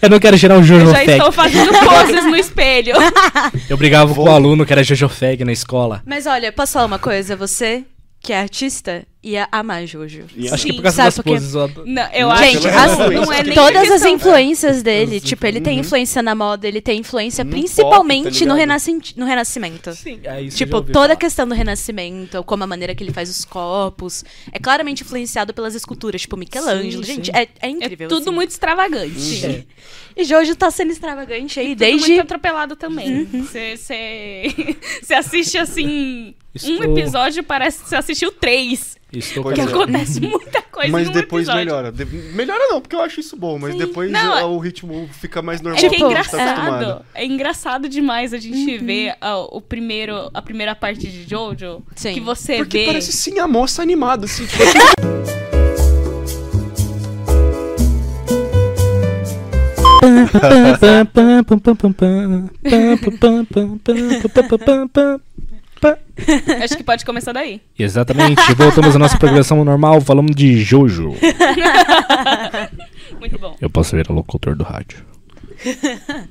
Eu 0.01 0.09
não 0.09 0.19
quero 0.19 0.35
gerar 0.35 0.57
um 0.57 0.63
Jojo 0.63 0.85
Eu 0.87 0.91
já 0.91 0.99
Fag. 0.99 1.11
estou 1.11 1.31
fazendo 1.31 1.71
poses 1.79 2.25
no 2.25 2.35
espelho. 2.35 2.93
Eu 3.69 3.77
brigava 3.77 4.13
com 4.13 4.23
o 4.23 4.29
aluno 4.31 4.65
que 4.65 4.73
era 4.73 4.83
Jojo 4.83 5.07
Fag 5.07 5.43
na 5.45 5.51
escola. 5.53 6.01
Mas 6.05 6.25
olha, 6.25 6.51
posso 6.51 6.73
falar 6.73 6.85
uma 6.85 6.99
coisa? 6.99 7.35
Você, 7.35 7.85
que 8.21 8.33
é 8.33 8.39
artista, 8.39 9.05
ia 9.23 9.47
amar 9.51 9.85
Jojo. 9.87 10.25
E 10.35 10.49
Acho 10.49 10.65
que 10.65 10.71
Sim, 10.71 10.75
por 10.75 10.83
causa 10.83 10.95
sabe 10.97 11.07
das 11.07 11.15
por 11.15 11.23
quê? 11.23 11.29
poses. 11.31 11.53
eu 11.55 11.61
adoro- 11.61 11.87
Não, 11.87 12.03
eu 12.11 12.27
Não, 12.27 12.31
acho 12.33 12.43
Gente, 12.43 12.67
as- 12.67 12.97
não, 12.97 13.33
é 13.33 13.43
Todas 13.53 13.91
as 13.91 14.03
influências 14.05 14.83
dele, 14.83 15.15
As 15.17 15.23
tipo, 15.23 15.45
ele 15.45 15.61
tem 15.61 15.79
influência 15.79 16.21
na 16.21 16.35
moda, 16.35 16.67
ele 16.67 16.81
tem 16.81 16.99
influência 16.99 17.43
No 17.43 17.51
principalmente 17.51 18.25
pop, 18.25 18.39
tá 18.39 18.45
no, 18.45 18.53
renascen- 18.55 18.99
no 19.15 19.25
Renascimento. 19.25 19.93
Sim, 19.93 20.19
é 20.23 20.41
isso 20.41 20.57
Tipo, 20.57 20.81
toda 20.81 20.99
a 20.99 21.01
falar. 21.07 21.15
questão 21.15 21.47
do 21.47 21.55
Renascimento, 21.55 22.43
como 22.43 22.63
a 22.63 22.67
maneira 22.67 22.93
que 22.93 23.03
ele 23.03 23.13
faz 23.13 23.29
os 23.29 23.45
copos, 23.45 24.25
é 24.51 24.59
claramente 24.59 25.03
influenciado 25.03 25.53
pelas 25.53 25.73
esculturas, 25.75 26.21
tipo 26.21 26.35
Michelangelo. 26.35 27.03
Sim, 27.03 27.13
Gente, 27.15 27.25
sim. 27.27 27.31
é, 27.33 27.43
é 27.43 27.49
É 27.61 27.69
incrível. 27.69 28.09
tudo 28.09 28.23
assim. 28.23 28.31
muito 28.31 28.49
extravagante. 28.51 29.19
Sim. 29.19 29.63
E 30.15 30.23
Jojo 30.25 30.55
tá 30.55 30.69
sendo 30.69 30.91
extravagante 30.91 31.59
aí 31.59 31.69
Tudo 31.69 31.79
desde. 31.79 32.07
muito 32.09 32.21
atropelado 32.21 32.75
também. 32.75 33.25
Você 33.25 33.77
você 33.77 35.13
assiste 35.15 35.57
assim 35.57 36.35
Estou, 36.55 36.71
Um 36.87 36.97
episódio 36.97 37.43
parece 37.43 37.81
que 37.83 37.89
você 37.89 37.95
assistiu 37.95 38.31
três. 38.31 38.95
Estou 39.11 39.43
Pois 39.43 39.55
Que 39.55 39.61
é. 39.61 39.63
acontece 39.63 40.19
muita 40.21 40.61
coisa 40.63 40.91
Mas 40.91 41.07
um 41.07 41.11
depois 41.11 41.47
episódio. 41.47 41.65
melhora. 41.65 41.91
De- 41.91 42.05
melhora 42.05 42.67
não, 42.69 42.81
porque 42.81 42.95
eu 42.95 43.01
acho 43.01 43.19
isso 43.19 43.35
bom, 43.37 43.57
mas 43.59 43.73
Sim. 43.73 43.77
depois 43.79 44.11
Não, 44.11 44.33
ah, 44.33 44.45
o 44.45 44.57
ritmo 44.57 45.07
fica 45.11 45.41
mais 45.41 45.61
normal. 45.61 45.77
É 45.77 45.81
que 45.81 45.85
é 45.87 45.89
Tipo, 45.89 46.05
porque 46.09 46.15
gente 46.23 46.29
tá 46.31 46.37
engraçado. 46.37 47.05
É 47.13 47.25
engraçado 47.25 47.89
demais 47.89 48.33
a 48.33 48.37
gente 48.39 48.77
Uhum. 48.79 48.85
ver 48.85 49.15
ah, 49.21 49.37
o 49.39 49.61
primeiro, 49.61 50.29
a 50.33 50.41
primeira 50.41 50.75
parte 50.75 51.07
de 51.07 51.27
Jojo. 51.29 51.81
Sim. 51.95 52.13
Que 52.15 52.19
você 52.19 52.57
Porque 52.57 52.79
vê. 52.79 52.85
parece 52.85 53.11
sim 53.11 53.39
a 53.39 53.47
moça 53.47 53.81
animada, 53.81 54.25
assim. 54.25 54.45
Acho 66.63 66.77
que 66.77 66.83
pode 66.83 67.03
começar 67.05 67.33
daí. 67.33 67.61
Exatamente, 67.77 68.41
voltamos 68.53 68.95
à 68.95 68.99
nossa 68.99 69.17
programação 69.17 69.63
normal, 69.65 69.99
falamos 70.01 70.35
de 70.35 70.61
Jojo. 70.63 71.13
Muito 73.19 73.39
bom. 73.39 73.55
Eu 73.61 73.69
posso 73.69 73.95
ver 73.95 74.09
o 74.09 74.13
locutor 74.13 74.55
do 74.55 74.63
rádio. 74.63 75.05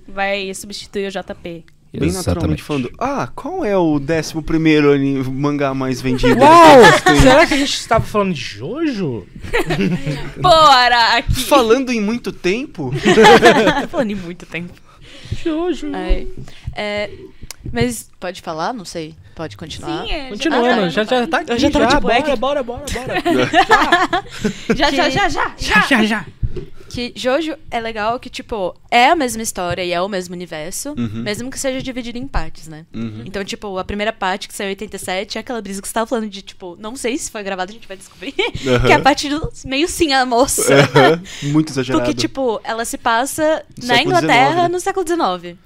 Vai 0.09 0.53
substituir 0.55 1.09
o 1.09 1.11
JP. 1.11 1.65
Bem 1.95 2.11
naturalmente 2.11 2.63
falando, 2.63 2.91
ah, 2.99 3.29
qual 3.35 3.63
é 3.67 3.77
o 3.77 3.99
décimo 3.99 4.43
primeiro 4.43 4.91
ani- 4.93 5.23
mangá 5.25 5.75
mais 5.75 6.01
vendido? 6.01 6.41
Uau! 6.41 6.79
Será 7.21 7.47
que 7.47 7.53
a 7.53 7.57
gente 7.59 7.75
estava 7.75 8.03
falando 8.03 8.33
de 8.33 8.41
Jojo? 8.41 9.27
Bora 10.41 11.19
aqui! 11.19 11.35
Falando 11.45 11.93
em 11.93 12.01
muito 12.01 12.33
tempo? 12.33 12.91
Falando 13.91 14.11
em 14.11 14.15
muito 14.15 14.47
tempo. 14.47 14.73
Jojo. 15.45 15.89
Ai. 15.93 16.29
É, 16.75 17.11
mas 17.73 18.11
pode 18.19 18.41
falar? 18.41 18.73
Não 18.73 18.85
sei. 18.85 19.15
Pode 19.35 19.57
continuar? 19.57 20.05
Sim, 20.07 20.11
é. 20.13 20.29
Continuando, 20.29 20.67
Ah, 20.67 20.75
tá. 20.77 20.89
já, 20.89 21.05
já 21.05 21.27
tá 21.27 21.39
aqui. 21.39 21.59
Já 21.59 21.71
tava 21.71 21.87
tipo, 21.87 22.11
é 22.11 22.21
bora, 22.21 22.23
que- 22.23 22.37
bora, 22.37 22.63
bora, 22.63 22.85
bora. 22.93 23.23
Já, 24.77 24.91
Que- 24.91 24.97
já, 24.97 25.11
já, 25.11 25.29
já, 25.29 25.55
já, 25.59 25.81
já, 25.87 26.05
já. 26.05 26.27
Que 26.91 27.11
Jojo 27.17 27.57
é 27.71 27.81
legal 27.81 28.21
que, 28.21 28.29
tipo, 28.29 28.75
é 28.91 29.09
a 29.09 29.17
mesma 29.17 29.43
história 29.43 29.83
e 29.83 29.93
é 29.93 30.01
o 30.03 30.09
mesmo 30.11 30.35
universo, 30.35 30.91
Uhum. 30.91 31.23
mesmo 31.23 31.51
que 31.51 31.59
seja 31.59 31.81
dividido 31.83 32.19
em 32.19 32.29
partes, 32.29 32.69
né? 32.69 32.85
Uhum. 32.95 33.23
Então, 33.25 33.43
tipo, 33.43 33.79
a 33.79 33.85
primeira 33.85 34.13
parte, 34.13 34.47
que 34.47 34.53
saiu 34.55 34.67
em 34.69 34.71
87, 34.73 35.39
é 35.39 35.41
aquela 35.41 35.63
brisa 35.63 35.81
que 35.81 35.89
você 35.89 35.95
tava 35.95 36.07
falando 36.07 36.29
de, 36.29 36.43
tipo, 36.43 36.77
não 36.79 36.95
sei 36.95 37.17
se 37.17 37.31
foi 37.31 37.43
gravado, 37.43 37.71
a 37.71 37.75
gente 37.75 37.89
vai 37.89 37.97
descobrir. 37.97 38.35
Aham. 38.67 38.81
que 38.87 38.93
é 38.93 38.97
a 38.97 39.01
parte 39.01 39.31
do 39.31 39.51
meio 39.65 39.89
sim 39.89 40.13
a 40.13 40.27
moça. 40.27 40.75
Aham, 40.75 41.23
Muito 41.45 41.71
exagerado. 41.73 42.05
Porque, 42.05 42.15
tipo, 42.15 42.61
ela 42.63 42.85
se 42.85 42.99
passa 42.99 43.65
No 43.81 43.89
na 43.89 44.03
Inglaterra 44.03 44.49
XIX, 44.51 44.63
né? 44.63 44.69
no 44.69 44.81
século 44.81 45.07
XIX. 45.09 45.57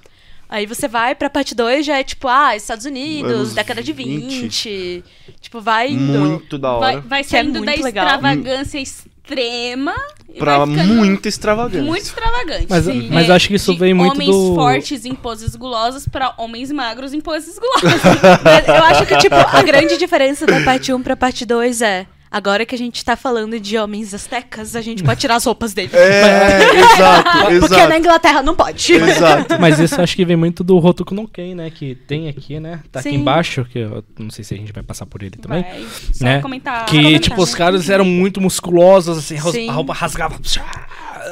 Aí 0.49 0.65
você 0.67 0.87
vai 0.87 1.15
pra 1.15 1.29
parte 1.29 1.55
2, 1.55 1.85
já 1.85 1.99
é 1.99 2.05
tipo, 2.05 2.29
ah, 2.29 2.55
Estados 2.55 2.85
Unidos, 2.87 3.33
Anos 3.33 3.55
década 3.55 3.83
de 3.83 3.93
20. 3.93 4.41
20. 4.43 5.05
Tipo, 5.41 5.61
vai 5.61 5.91
indo. 5.91 6.19
Muito 6.21 6.57
da 6.57 6.77
Vai, 6.79 6.95
hora. 6.97 7.05
vai 7.07 7.23
Que 7.25 7.37
é 7.37 7.39
saindo 7.41 7.53
da 7.55 7.59
muito 7.61 7.83
legal. 7.83 8.05
extravagância 8.07 8.79
extrema. 8.79 9.95
e 10.33 10.39
Pra 10.39 10.59
vai 10.59 10.67
muito 10.87 11.27
extravagante. 11.27 11.85
Muito 11.85 12.05
extravagante. 12.05 12.67
Mas, 12.69 12.85
Sim. 12.85 13.09
mas 13.13 13.29
É, 13.29 13.33
acho 13.33 13.49
que 13.49 13.55
isso 13.57 13.77
vem 13.77 13.93
muito 13.93 14.13
homens 14.15 14.31
do... 14.31 14.55
fortes 14.55 15.05
em 15.05 15.15
poses 15.17 15.57
gulosas 15.57 16.07
pra 16.07 16.33
homens 16.39 16.71
magros 16.71 17.13
em 17.13 17.21
poses 17.21 17.59
gulosas. 17.59 18.01
Mas 18.45 18.69
eu 18.69 18.75
acho 18.85 19.07
que, 19.07 19.17
tipo, 19.19 19.35
a 19.35 19.63
grande 19.63 19.97
diferença 19.99 20.47
da 20.47 20.63
parte 20.63 20.93
1 20.93 21.03
pra 21.03 21.17
parte 21.17 21.45
2 21.45 21.83
é. 21.83 22.07
Agora 22.31 22.67
que 22.67 22.75
a 22.75 22.79
gente 22.79 23.05
tá 23.05 23.17
falando 23.17 23.59
de 23.61 23.79
homens 23.79 24.13
astecas, 24.13 24.75
a 24.75 24.81
gente 24.81 25.03
pode 25.03 25.21
tirar 25.21 25.37
as 25.37 25.45
roupas 25.45 25.73
deles. 25.73 25.95
É, 25.95 26.75
exato, 26.75 27.31
Porque 27.61 27.75
exato. 27.75 27.89
na 27.89 27.99
Inglaterra 27.99 28.43
não 28.43 28.55
pode. 28.55 28.93
Exato. 28.93 29.57
Mas 29.61 29.79
isso 29.79 30.01
acho 30.01 30.17
que 30.17 30.25
vem 30.25 30.37
muito 30.37 30.65
do 30.65 30.77
Hotoku 30.85 31.15
no 31.15 31.29
Ken, 31.29 31.55
né? 31.55 31.71
Que 31.71 31.95
tem 31.95 32.29
aqui, 32.29 32.59
né? 32.59 32.81
Tá 32.91 33.01
aqui 33.01 33.11
Sim. 33.11 33.17
embaixo, 33.17 33.65
que 33.65 33.79
eu 33.79 34.05
não 34.19 34.31
sei 34.31 34.45
se 34.45 34.55
a 34.55 34.57
gente 34.57 34.73
vai 34.73 34.83
passar 34.83 35.07
por 35.07 35.23
ele 35.23 35.37
também. 35.37 35.63
Vai, 35.63 35.87
só 36.13 36.25
né? 36.25 36.41
comentar. 36.43 36.87
Que, 36.87 36.97
comentar, 36.97 37.21
tipo, 37.21 37.41
os 37.43 37.53
né? 37.53 37.59
caras 37.59 37.89
eram 37.89 38.05
muito 38.05 38.41
musculosos, 38.41 39.19
assim, 39.19 39.39
Sim. 39.53 39.69
a 39.69 39.73
roupa 39.73 39.93
rasgava. 39.95 40.39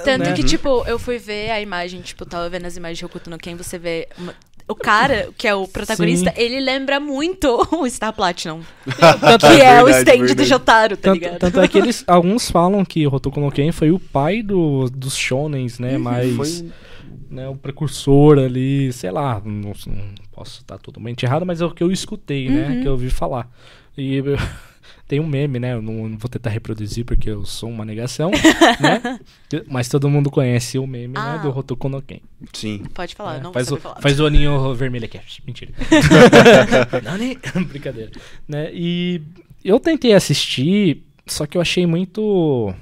Tanto 0.04 0.24
né? 0.24 0.32
que, 0.32 0.42
tipo, 0.42 0.84
eu 0.86 0.98
fui 0.98 1.18
ver 1.18 1.50
a 1.50 1.60
imagem, 1.60 2.00
tipo, 2.00 2.24
tava 2.24 2.48
vendo 2.48 2.66
as 2.66 2.76
imagens 2.76 2.98
de 2.98 3.04
Hokuto 3.04 3.30
no 3.30 3.38
Ken, 3.38 3.54
você 3.56 3.78
vê... 3.78 4.08
uma- 4.18 4.34
O 4.66 4.74
cara, 4.74 5.28
que 5.36 5.47
é 5.47 5.55
o 5.55 5.69
protagonista, 5.69 6.31
Sim. 6.35 6.41
ele 6.41 6.59
lembra 6.61 6.99
muito 6.99 7.49
o 7.70 7.89
Star 7.89 8.12
Platinum. 8.15 8.61
Tanto, 9.20 9.47
Que 9.47 9.61
é, 9.61 9.82
o 9.82 9.85
verdade, 9.86 9.99
stand 10.11 10.19
do 10.23 10.27
verdade. 10.27 10.49
Jotaro, 10.49 10.97
tá 10.97 11.03
tanto, 11.11 11.15
ligado? 11.20 11.39
tanto 11.39 11.61
é 11.61 11.69
que 11.69 11.77
eles, 11.78 12.03
alguns 12.07 12.51
falam 12.51 12.82
que 12.85 13.07
o 13.07 13.12
Hotoku 13.15 13.39
no 13.41 13.51
Ken 13.53 13.70
foi 13.73 13.91
o 13.91 13.99
pai 13.99 14.43
do, 14.43 14.89
dos 14.89 15.15
shonens, 15.16 15.78
né? 15.78 15.99
Mas, 15.99 16.35
Foi 16.35 16.70
né, 17.31 17.47
o 17.49 17.57
precursor 17.57 18.39
ali, 18.39 18.91
sei 18.93 19.11
lá, 19.11 19.41
não, 19.45 19.73
não 19.86 20.05
posso 20.32 20.61
estar 20.62 20.78
totalmente 20.78 21.24
errado, 21.24 21.45
mas 21.45 21.61
é 21.61 21.65
o 21.66 21.70
que 21.70 21.82
eu 21.82 21.93
escutei, 21.93 22.49
né? 22.49 22.69
Uhum. 22.70 22.81
Que 22.82 22.89
eu 22.89 22.93
ouvi 22.93 23.11
falar. 23.11 23.51
E 23.99 24.15
eu- 24.16 24.24
tem 25.06 25.20
um 25.20 25.26
meme, 25.26 25.59
né? 25.59 25.74
Eu 25.74 25.82
não, 25.82 26.09
não 26.09 26.16
vou 26.18 26.28
tentar 26.31 26.51
reproduzir 26.51 27.05
porque 27.05 27.28
eu 27.28 27.44
sou 27.44 27.68
uma 27.70 27.85
negação, 27.85 28.31
né? 28.81 29.20
Mas 29.68 29.89
todo 29.89 30.09
mundo 30.09 30.31
conhece 30.31 30.78
o 30.78 30.86
meme, 30.86 31.14
Ah. 31.16 31.36
né? 31.36 31.43
Do 31.43 31.56
Hotoku 31.56 31.89
no 31.89 32.01
Ken. 32.01 32.20
Sim. 32.52 32.82
Pode 32.94 33.14
falar, 33.14 33.35
É, 33.35 33.39
eu 33.39 33.43
não 33.43 33.52
faz, 33.52 33.68
vou 33.68 33.78
o, 33.78 33.81
falar. 33.81 34.01
faz 34.01 34.18
o 34.18 34.24
olhinho 34.24 34.72
vermelho 34.74 35.05
aqui. 35.05 35.20
Mentira. 35.47 35.72
não, 37.05 37.18
nem... 37.18 37.39
Brincadeira. 37.66 38.10
Né? 38.48 38.70
E 38.72 39.20
eu 39.64 39.78
tentei 39.78 40.14
assistir, 40.14 41.02
só 41.26 41.47
que 41.47 41.56
eu 41.56 41.62
achei 41.62 41.86
muito. 41.86 42.74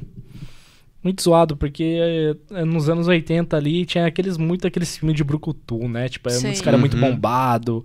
Muito 1.04 1.20
zoado, 1.20 1.56
porque 1.56 2.36
eh, 2.52 2.64
nos 2.64 2.88
anos 2.88 3.08
80 3.08 3.56
ali 3.56 3.84
tinha 3.84 4.06
aqueles 4.06 4.36
muito 4.38 4.68
aqueles 4.68 4.96
filmes 4.96 5.16
de 5.16 5.24
brucutu, 5.24 5.88
né? 5.88 6.08
Tipo, 6.08 6.28
é 6.28 6.32
Sim. 6.34 6.42
muitos 6.44 6.60
caras 6.62 6.78
muito 6.78 6.94
Uhum. 6.94 7.00
bombado, 7.00 7.84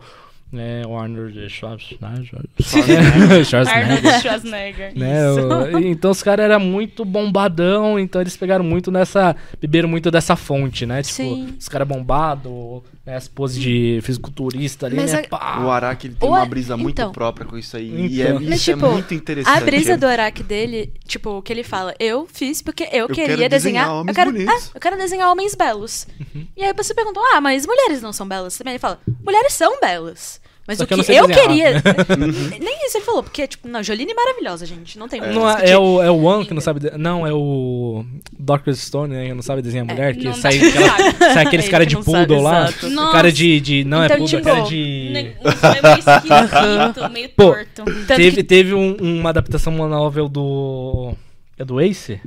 né? 0.51 0.81
O 0.87 0.95
Arnold 0.97 1.49
Schwarzenegger. 1.49 2.41
Schwarzenegger. 2.61 3.45
Schwarzenegger 3.45 3.95
Arnold 3.97 4.21
Schwarzenegger. 4.21 4.91
né? 4.97 5.29
o- 5.31 5.79
então 5.79 6.11
os 6.11 6.23
caras 6.23 6.45
eram 6.45 6.59
muito 6.59 7.03
bombadão, 7.03 7.99
então 7.99 8.21
eles 8.21 8.37
pegaram 8.37 8.63
muito 8.63 8.91
nessa. 8.91 9.35
beberam 9.59 9.89
muito 9.89 10.09
dessa 10.09 10.35
fonte, 10.35 10.85
né? 10.85 11.01
Tipo, 11.03 11.15
Sim. 11.15 11.55
os 11.59 11.67
caras 11.67 11.87
bombados, 11.87 12.81
né? 13.07 13.15
as 13.15 13.27
poses 13.27 13.59
de 13.59 13.99
fisiculturista 14.03 14.85
ali, 14.85 14.97
Mas 14.97 15.13
né? 15.13 15.23
a- 15.25 15.27
Pá. 15.27 15.59
O 15.63 15.71
Araki 15.71 16.07
ele 16.07 16.15
tem 16.15 16.29
O 16.29 16.33
uma 16.33 16.45
brisa 16.45 16.75
muito 16.77 16.99
então. 17.01 17.11
própria 17.11 17.45
com 17.47 17.57
isso 17.57 17.75
aí. 17.77 17.89
E 18.07 18.21
é, 18.21 18.25
Então. 18.29 18.41
isso 18.41 18.49
Mas, 18.49 18.63
tipo, 18.63 18.85
é 18.85 18.89
muito 18.89 19.13
interessante. 19.13 19.57
A 19.57 19.61
brisa 19.65 19.93
é- 19.93 19.97
do 19.97 20.05
Araki 20.05 20.43
dele, 20.43 20.93
tipo, 21.07 21.29
o 21.31 21.41
que 21.41 21.51
ele 21.53 21.63
fala, 21.63 21.95
eu 21.99 22.27
fiz 22.31 22.61
porque 22.61 22.83
eu, 22.91 22.99
Eu 22.99 23.07
queria 23.07 23.35
quero 23.37 23.49
desenhar 23.49 23.49
desenhar. 23.49 23.89
homens 23.91 24.07
eu, 24.09 24.13
quero, 24.13 24.31
bonitos. 24.31 24.53
ah, 24.67 24.71
eu 24.75 24.81
quero 24.81 24.97
desenhar 24.97 25.31
homens 25.31 25.55
belos. 25.55 26.07
Uhum. 26.35 26.45
E 26.55 26.63
aí 26.63 26.73
você 26.73 26.93
perguntou, 26.93 27.23
ah, 27.33 27.41
mas 27.41 27.65
mulheres 27.65 28.01
não 28.01 28.11
são 28.13 28.27
belas 28.27 28.57
também? 28.57 28.73
Ele 28.73 28.79
fala, 28.79 28.99
mulheres 29.23 29.53
são 29.53 29.79
belas. 29.79 30.39
Mas 30.67 30.77
Só 30.79 30.83
o 30.83 30.87
que 30.87 30.93
eu 30.95 30.97
que 31.01 31.09
não 31.11 31.15
eu, 31.15 31.25
sei 31.27 31.35
desenhar. 31.37 31.81
queria. 31.81 32.59
Nem 32.59 32.85
isso 32.85 32.97
ele 32.97 33.05
falou, 33.05 33.23
porque, 33.23 33.47
tipo, 33.47 33.69
não, 33.69 33.81
Jolene 33.81 34.11
é 34.11 34.13
maravilhosa, 34.13 34.65
gente. 34.65 34.99
Não 34.99 35.07
tem 35.07 35.21
muito 35.21 35.33
Não, 35.39 35.55
que 35.55 35.61
é, 35.63 35.69
é 35.71 35.77
o, 35.77 36.03
é 36.03 36.11
o 36.11 36.21
One 36.23 36.45
que 36.45 36.53
não 36.53 36.59
sabe. 36.59 36.81
de- 36.81 36.97
Não, 36.97 37.25
é 37.25 37.31
o. 37.33 38.03
Dr. 38.37 38.73
Stone, 38.73 39.13
né? 39.15 39.27
Que 39.27 39.33
não 39.33 39.41
sabe 39.41 39.61
desenhar 39.61 39.85
mulher. 39.85 40.13
que 40.15 40.25
não 40.25 40.33
sai, 40.33 40.57
aquela- 40.57 41.13
sai 41.33 41.45
aqueles 41.45 41.65
Ele 41.65 41.71
caras 41.71 41.87
que 41.87 41.95
de 41.95 42.03
poodle 42.03 42.41
lá. 42.41 42.67
exato. 42.67 42.89
Nossa. 42.89 43.11
Cara 43.13 43.31
de, 43.31 43.59
de. 43.61 43.83
Não 43.85 44.03
Então, 44.03 44.15
é 44.15 44.19
poodle, 44.19 44.37
tipo, 44.37 44.49
é 44.49 44.53
cara 44.53 44.63
de. 44.67 45.09
Ne- 45.13 45.35
um 45.39 45.83
meio 45.83 45.99
esquisito, 45.99 47.09
meio 47.11 47.29
Pô, 47.29 47.43
torto. 47.53 47.85
Teve, 48.05 48.31
que- 48.37 48.43
teve 48.43 48.73
um- 48.73 48.95
uma 48.99 49.29
adaptação 49.29 49.73
novel 49.87 50.27
do. 50.27 51.13
É 51.57 51.63
do 51.63 51.79
Ace? 51.79 52.19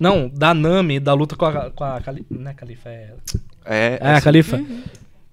Não, 0.00 0.28
da 0.28 0.54
Nami, 0.54 0.98
da 1.00 1.12
luta 1.12 1.36
com 1.36 1.44
a, 1.44 1.70
com 1.70 1.84
a 1.84 2.00
Cali, 2.00 2.24
não 2.30 2.50
é 2.50 2.54
Califa, 2.54 2.88
é. 2.88 3.10
É, 3.64 3.98
É, 4.00 4.14
a 4.14 4.20
Califa. 4.20 4.56
Uhum. 4.56 4.82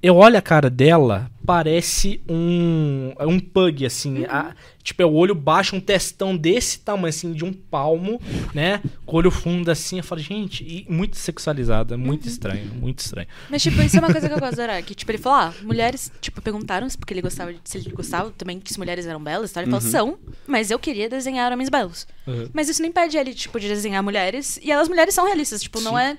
Eu 0.02 0.16
olho 0.18 0.38
a 0.38 0.42
cara 0.42 0.70
dela, 0.70 1.30
parece 1.46 2.22
um. 2.30 3.14
é 3.18 3.26
um 3.26 3.40
pug, 3.40 3.86
assim. 3.86 4.20
Uhum. 4.20 4.26
a- 4.30 4.56
tipo, 4.84 5.02
é 5.02 5.06
o 5.06 5.14
olho 5.14 5.34
baixo, 5.34 5.76
um 5.76 5.80
testão 5.80 6.38
desse 6.38 6.78
tamanho, 6.80 7.08
assim, 7.08 7.34
de 7.34 7.44
um 7.44 7.52
palmo, 7.52 8.22
né? 8.54 8.82
Com 9.04 9.16
o 9.16 9.20
olho 9.20 9.32
fundo 9.32 9.72
assim. 9.72 9.98
Eu 9.98 10.04
falo, 10.04 10.22
gente, 10.22 10.64
e 10.64 10.86
muito 10.88 11.18
sexualizada, 11.18 11.98
muito 11.98 12.26
Uhum. 12.26 12.30
estranho, 12.32 12.72
muito 12.76 13.00
estranho. 13.00 13.28
Mas, 13.50 13.64
tipo, 13.64 13.82
isso 13.82 13.96
é 13.98 14.00
uma 14.00 14.12
coisa 14.12 14.28
que 14.28 14.34
eu 14.36 14.40
gosto 14.40 14.56
do 14.56 14.62
Araki. 14.64 14.94
Tipo, 14.94 15.12
ele 15.12 15.18
falou, 15.18 15.40
ah, 15.40 15.54
mulheres, 15.64 16.12
tipo, 16.22 16.40
perguntaram 16.40 16.88
se 16.88 16.96
porque 16.98 17.14
ele 17.16 17.22
gostava, 17.24 17.52
de- 17.52 17.60
se 17.64 17.80
ele 17.80 17.90
gostava 17.92 18.30
também 18.38 18.60
que 18.60 18.72
as 18.72 18.78
mulheres 18.78 19.08
eram 19.08 19.24
belas, 19.24 19.52
tá? 19.52 19.62
Ele 19.62 19.72
falou, 19.72 19.82
são, 19.90 20.18
mas 20.46 20.70
eu 20.70 20.78
queria 20.78 21.10
desenhar 21.10 21.52
homens 21.52 21.70
belos. 21.70 22.06
Uhum. 22.28 22.50
Mas 22.54 22.70
isso 22.70 22.80
não 22.82 22.90
impede 22.90 23.18
ele, 23.18 23.34
tipo, 23.34 23.60
de 23.60 23.68
desenhar 23.68 24.04
mulheres. 24.04 24.60
E 24.64 24.72
elas 24.72 24.88
mulheres 24.88 25.16
são 25.16 25.26
realistas, 25.26 25.64
tipo, 25.64 25.82
não 25.82 25.98
é 25.98 26.16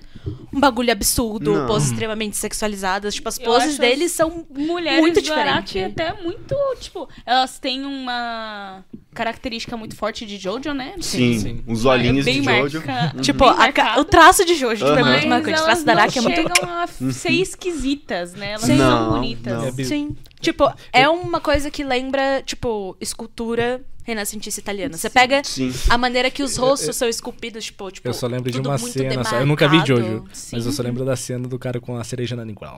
um 0.52 0.58
bagulho 0.58 0.90
absurdo, 0.90 1.52
Não. 1.54 1.66
poses 1.68 1.90
extremamente 1.92 2.36
sexualizadas. 2.36 3.14
Tipo, 3.14 3.28
as 3.28 3.38
poses 3.38 3.78
deles 3.78 4.10
as 4.10 4.16
são 4.16 4.44
Mulheres 4.50 5.00
muito 5.20 5.34
diferente. 5.66 5.78
até 5.84 6.12
muito, 6.22 6.54
tipo, 6.80 7.08
elas 7.24 7.58
têm 7.58 7.84
uma 7.84 8.84
característica 9.14 9.76
muito 9.76 9.96
forte 9.96 10.26
de 10.26 10.36
Jojo, 10.36 10.72
né? 10.74 10.94
Sim, 11.00 11.38
Sim. 11.38 11.64
os 11.66 11.84
olhinhos 11.84 12.24
bem 12.24 12.40
de 12.42 12.44
Jojo. 12.46 12.82
marca- 12.86 13.18
Tipo, 13.20 13.44
bem 13.44 13.82
a 13.82 13.98
o 14.00 14.04
traço 14.04 14.44
de 14.44 14.54
Jojo 14.54 14.84
tipo, 14.84 14.98
é 14.98 15.02
muito 15.04 15.26
marcante. 15.28 15.50
O 15.52 15.54
elas 15.54 15.64
traço 15.64 15.84
da 15.86 15.94
não 15.94 16.02
Araki 16.02 16.18
é 16.18 16.22
muito 16.22 16.36
chegam 16.36 16.70
a 16.70 16.82
f- 16.86 17.12
ser 17.12 17.30
esquisitas, 17.32 18.34
né? 18.34 18.52
Elas 18.52 18.68
Não, 18.68 18.76
são 18.76 19.10
bonitas. 19.12 19.52
não. 19.52 19.64
É 19.66 19.70
bi- 19.72 19.84
Sim. 19.84 20.16
Tipo, 20.40 20.70
é 20.92 21.08
uma 21.08 21.40
coisa 21.40 21.70
que 21.70 21.82
lembra, 21.82 22.42
tipo, 22.44 22.94
escultura 23.00 23.80
renascentista 24.06 24.60
italiana. 24.60 24.96
Você 24.96 25.10
pega 25.10 25.42
Sim. 25.44 25.72
a 25.90 25.98
maneira 25.98 26.30
que 26.30 26.42
os 26.42 26.56
rostos 26.56 26.94
são 26.96 27.08
esculpidos, 27.08 27.64
tipo, 27.64 27.90
tipo 27.90 28.06
Eu 28.08 28.14
só 28.14 28.26
lembro 28.26 28.50
de 28.50 28.60
uma 28.60 28.78
cena 28.78 29.24
só. 29.24 29.36
Eu 29.40 29.46
nunca 29.46 29.68
vi. 29.68 29.78
Jojo. 29.84 30.24
Mas 30.52 30.64
eu 30.64 30.72
só 30.72 30.82
lembro 30.82 31.04
da 31.04 31.16
cena 31.16 31.48
do 31.48 31.58
cara 31.58 31.80
com 31.80 31.96
a 31.96 32.04
cereja 32.04 32.36
na 32.36 32.44
língua. 32.44 32.68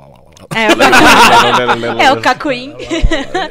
É, 0.56 0.68
o 0.72 0.76
Cacuim. 0.76 2.00
é 2.02 2.12
o 2.12 2.20
Cacuim. 2.20 2.74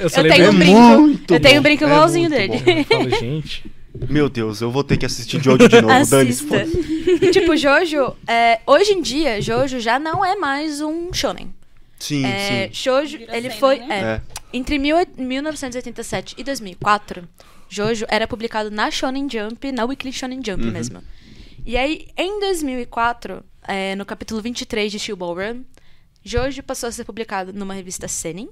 Eu 0.02 0.10
só 0.10 0.22
Eu 0.22 0.30
tenho 0.32 0.46
um 0.52 0.56
É 0.56 0.58
brinco. 0.58 0.80
muito 1.00 1.34
eu 1.34 1.40
tenho 1.40 1.60
um 1.60 1.64
brinco 1.64 1.84
É 1.84 1.88
igualzinho 1.88 2.30
dele. 2.30 2.84
falo, 2.84 3.10
gente. 3.12 3.72
Meu 4.10 4.30
Deus, 4.30 4.62
eu 4.62 4.70
vou 4.72 4.84
ter 4.84 4.98
que 4.98 5.06
assistir 5.06 5.42
Jojo 5.42 5.68
de 5.68 5.82
novo. 5.82 5.94
E, 7.22 7.32
tipo, 7.32 7.56
Jojo, 7.56 8.16
é, 8.28 8.60
hoje 8.68 8.92
em 8.94 9.02
dia, 9.02 9.42
Jojo 9.42 9.80
já 9.80 9.98
não 10.00 10.24
é 10.24 10.36
mais 10.36 10.82
um 10.82 11.12
shonen. 11.14 11.52
Sim, 11.98 12.24
É, 12.26 12.68
sim. 12.68 12.74
Jojo, 12.74 13.18
Vira 13.18 13.36
ele 13.36 13.50
foi. 13.50 13.80
né? 13.80 13.88
é, 13.90 14.04
É. 14.04 14.22
Entre 14.54 14.78
mil- 14.78 14.98
1987 15.18 16.36
e 16.38 16.44
2004, 16.44 17.28
Jojo 17.70 18.06
era 18.10 18.28
publicado 18.28 18.70
na 18.72 18.90
Shonen 18.92 19.28
Jump, 19.30 19.72
na 19.72 19.86
Weekly 19.86 20.12
Shonen 20.14 20.42
Jump 20.46 20.64
Uhum. 20.66 20.72
mesmo. 20.72 21.04
E 21.66 21.76
aí, 21.78 22.08
em 22.16 22.40
2004, 22.40 23.44
é, 23.68 23.96
no 23.96 24.06
capítulo 24.06 24.42
23 24.42 24.92
de 24.92 25.00
Steel 25.00 25.18
Ball 25.18 25.36
Run, 25.36 25.64
Jojo 26.24 26.64
passou 26.64 26.88
a 26.90 26.92
ser 26.92 27.04
publicado 27.06 27.52
numa 27.54 27.74
revista 27.74 28.08
Seinen 28.08 28.50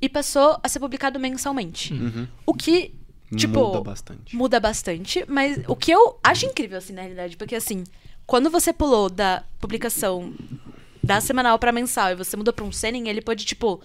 e 0.00 0.08
passou 0.08 0.58
a 0.62 0.68
ser 0.68 0.78
publicado 0.80 1.18
mensalmente. 1.18 1.92
Uhum. 1.94 2.26
O 2.46 2.54
que, 2.54 2.94
tipo, 3.36 3.60
Muda 3.60 3.80
bastante. 3.80 4.36
muda 4.36 4.60
bastante, 4.60 5.24
mas 5.28 5.58
o 5.66 5.76
que 5.76 5.90
eu 5.90 6.18
acho 6.22 6.46
incrível, 6.46 6.78
assim, 6.78 6.92
na 6.92 7.02
realidade, 7.02 7.36
porque 7.36 7.54
assim, 7.54 7.84
quando 8.26 8.50
você 8.50 8.72
pulou 8.72 9.08
da 9.10 9.42
publicação 9.58 10.34
da 11.02 11.20
semanal 11.20 11.58
pra 11.58 11.72
mensal 11.72 12.10
e 12.10 12.14
você 12.14 12.36
mudou 12.36 12.52
pra 12.52 12.64
um 12.64 12.72
seinen, 12.72 13.08
ele 13.08 13.20
pode, 13.22 13.44
tipo, 13.44 13.80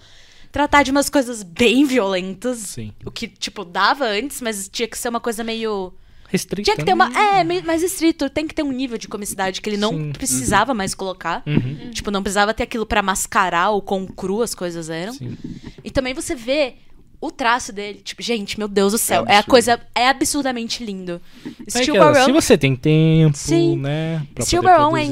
tratar 0.56 0.82
de 0.82 0.90
umas 0.90 1.10
coisas 1.10 1.42
bem 1.42 1.84
violentas. 1.84 2.58
Sim. 2.58 2.90
O 3.04 3.10
que, 3.10 3.28
tipo, 3.28 3.62
dava 3.62 4.06
antes, 4.06 4.40
mas 4.40 4.70
tinha 4.70 4.88
que 4.88 4.96
ser 4.96 5.10
uma 5.10 5.20
coisa 5.20 5.44
meio. 5.44 5.92
Restrita. 6.30 6.62
Tinha 6.62 6.76
que 6.76 6.84
ter 6.84 6.94
né? 6.94 7.04
uma. 7.04 7.38
É, 7.38 7.44
mais 7.62 7.82
estrito. 7.82 8.30
Tem 8.30 8.48
que 8.48 8.54
ter 8.54 8.62
um 8.62 8.72
nível 8.72 8.96
de 8.96 9.06
comicidade 9.06 9.60
que 9.60 9.68
ele 9.68 9.76
não 9.76 9.92
Sim. 9.92 10.12
precisava 10.12 10.72
mais 10.72 10.94
colocar. 10.94 11.42
Uhum. 11.46 11.90
Tipo, 11.90 12.10
não 12.10 12.22
precisava 12.22 12.54
ter 12.54 12.62
aquilo 12.62 12.86
pra 12.86 13.02
mascarar 13.02 13.70
o 13.70 13.82
quão 13.82 14.06
cru 14.06 14.40
as 14.40 14.54
coisas 14.54 14.88
eram. 14.88 15.12
Sim. 15.12 15.36
E 15.84 15.90
também 15.90 16.14
você 16.14 16.34
vê 16.34 16.76
o 17.20 17.30
traço 17.30 17.72
dele. 17.72 18.00
Tipo, 18.02 18.22
gente, 18.22 18.58
meu 18.58 18.68
Deus 18.68 18.92
do 18.92 18.98
céu. 18.98 19.24
É, 19.26 19.34
a 19.34 19.38
absurdo. 19.38 19.50
coisa. 19.50 19.80
É 19.94 20.08
absurdamente 20.08 20.84
lindo. 20.84 21.20
É 21.66 21.70
Steel 21.70 21.94
aquela, 21.94 22.12
Barrel. 22.12 22.24
se 22.26 22.32
você 22.32 22.58
tem 22.58 22.76
tempo, 22.76 23.36
Sim. 23.36 23.76
né? 23.78 24.26
Pra 24.34 24.44
Steel 24.44 24.62
Barrel 24.62 24.96
é, 24.96 25.02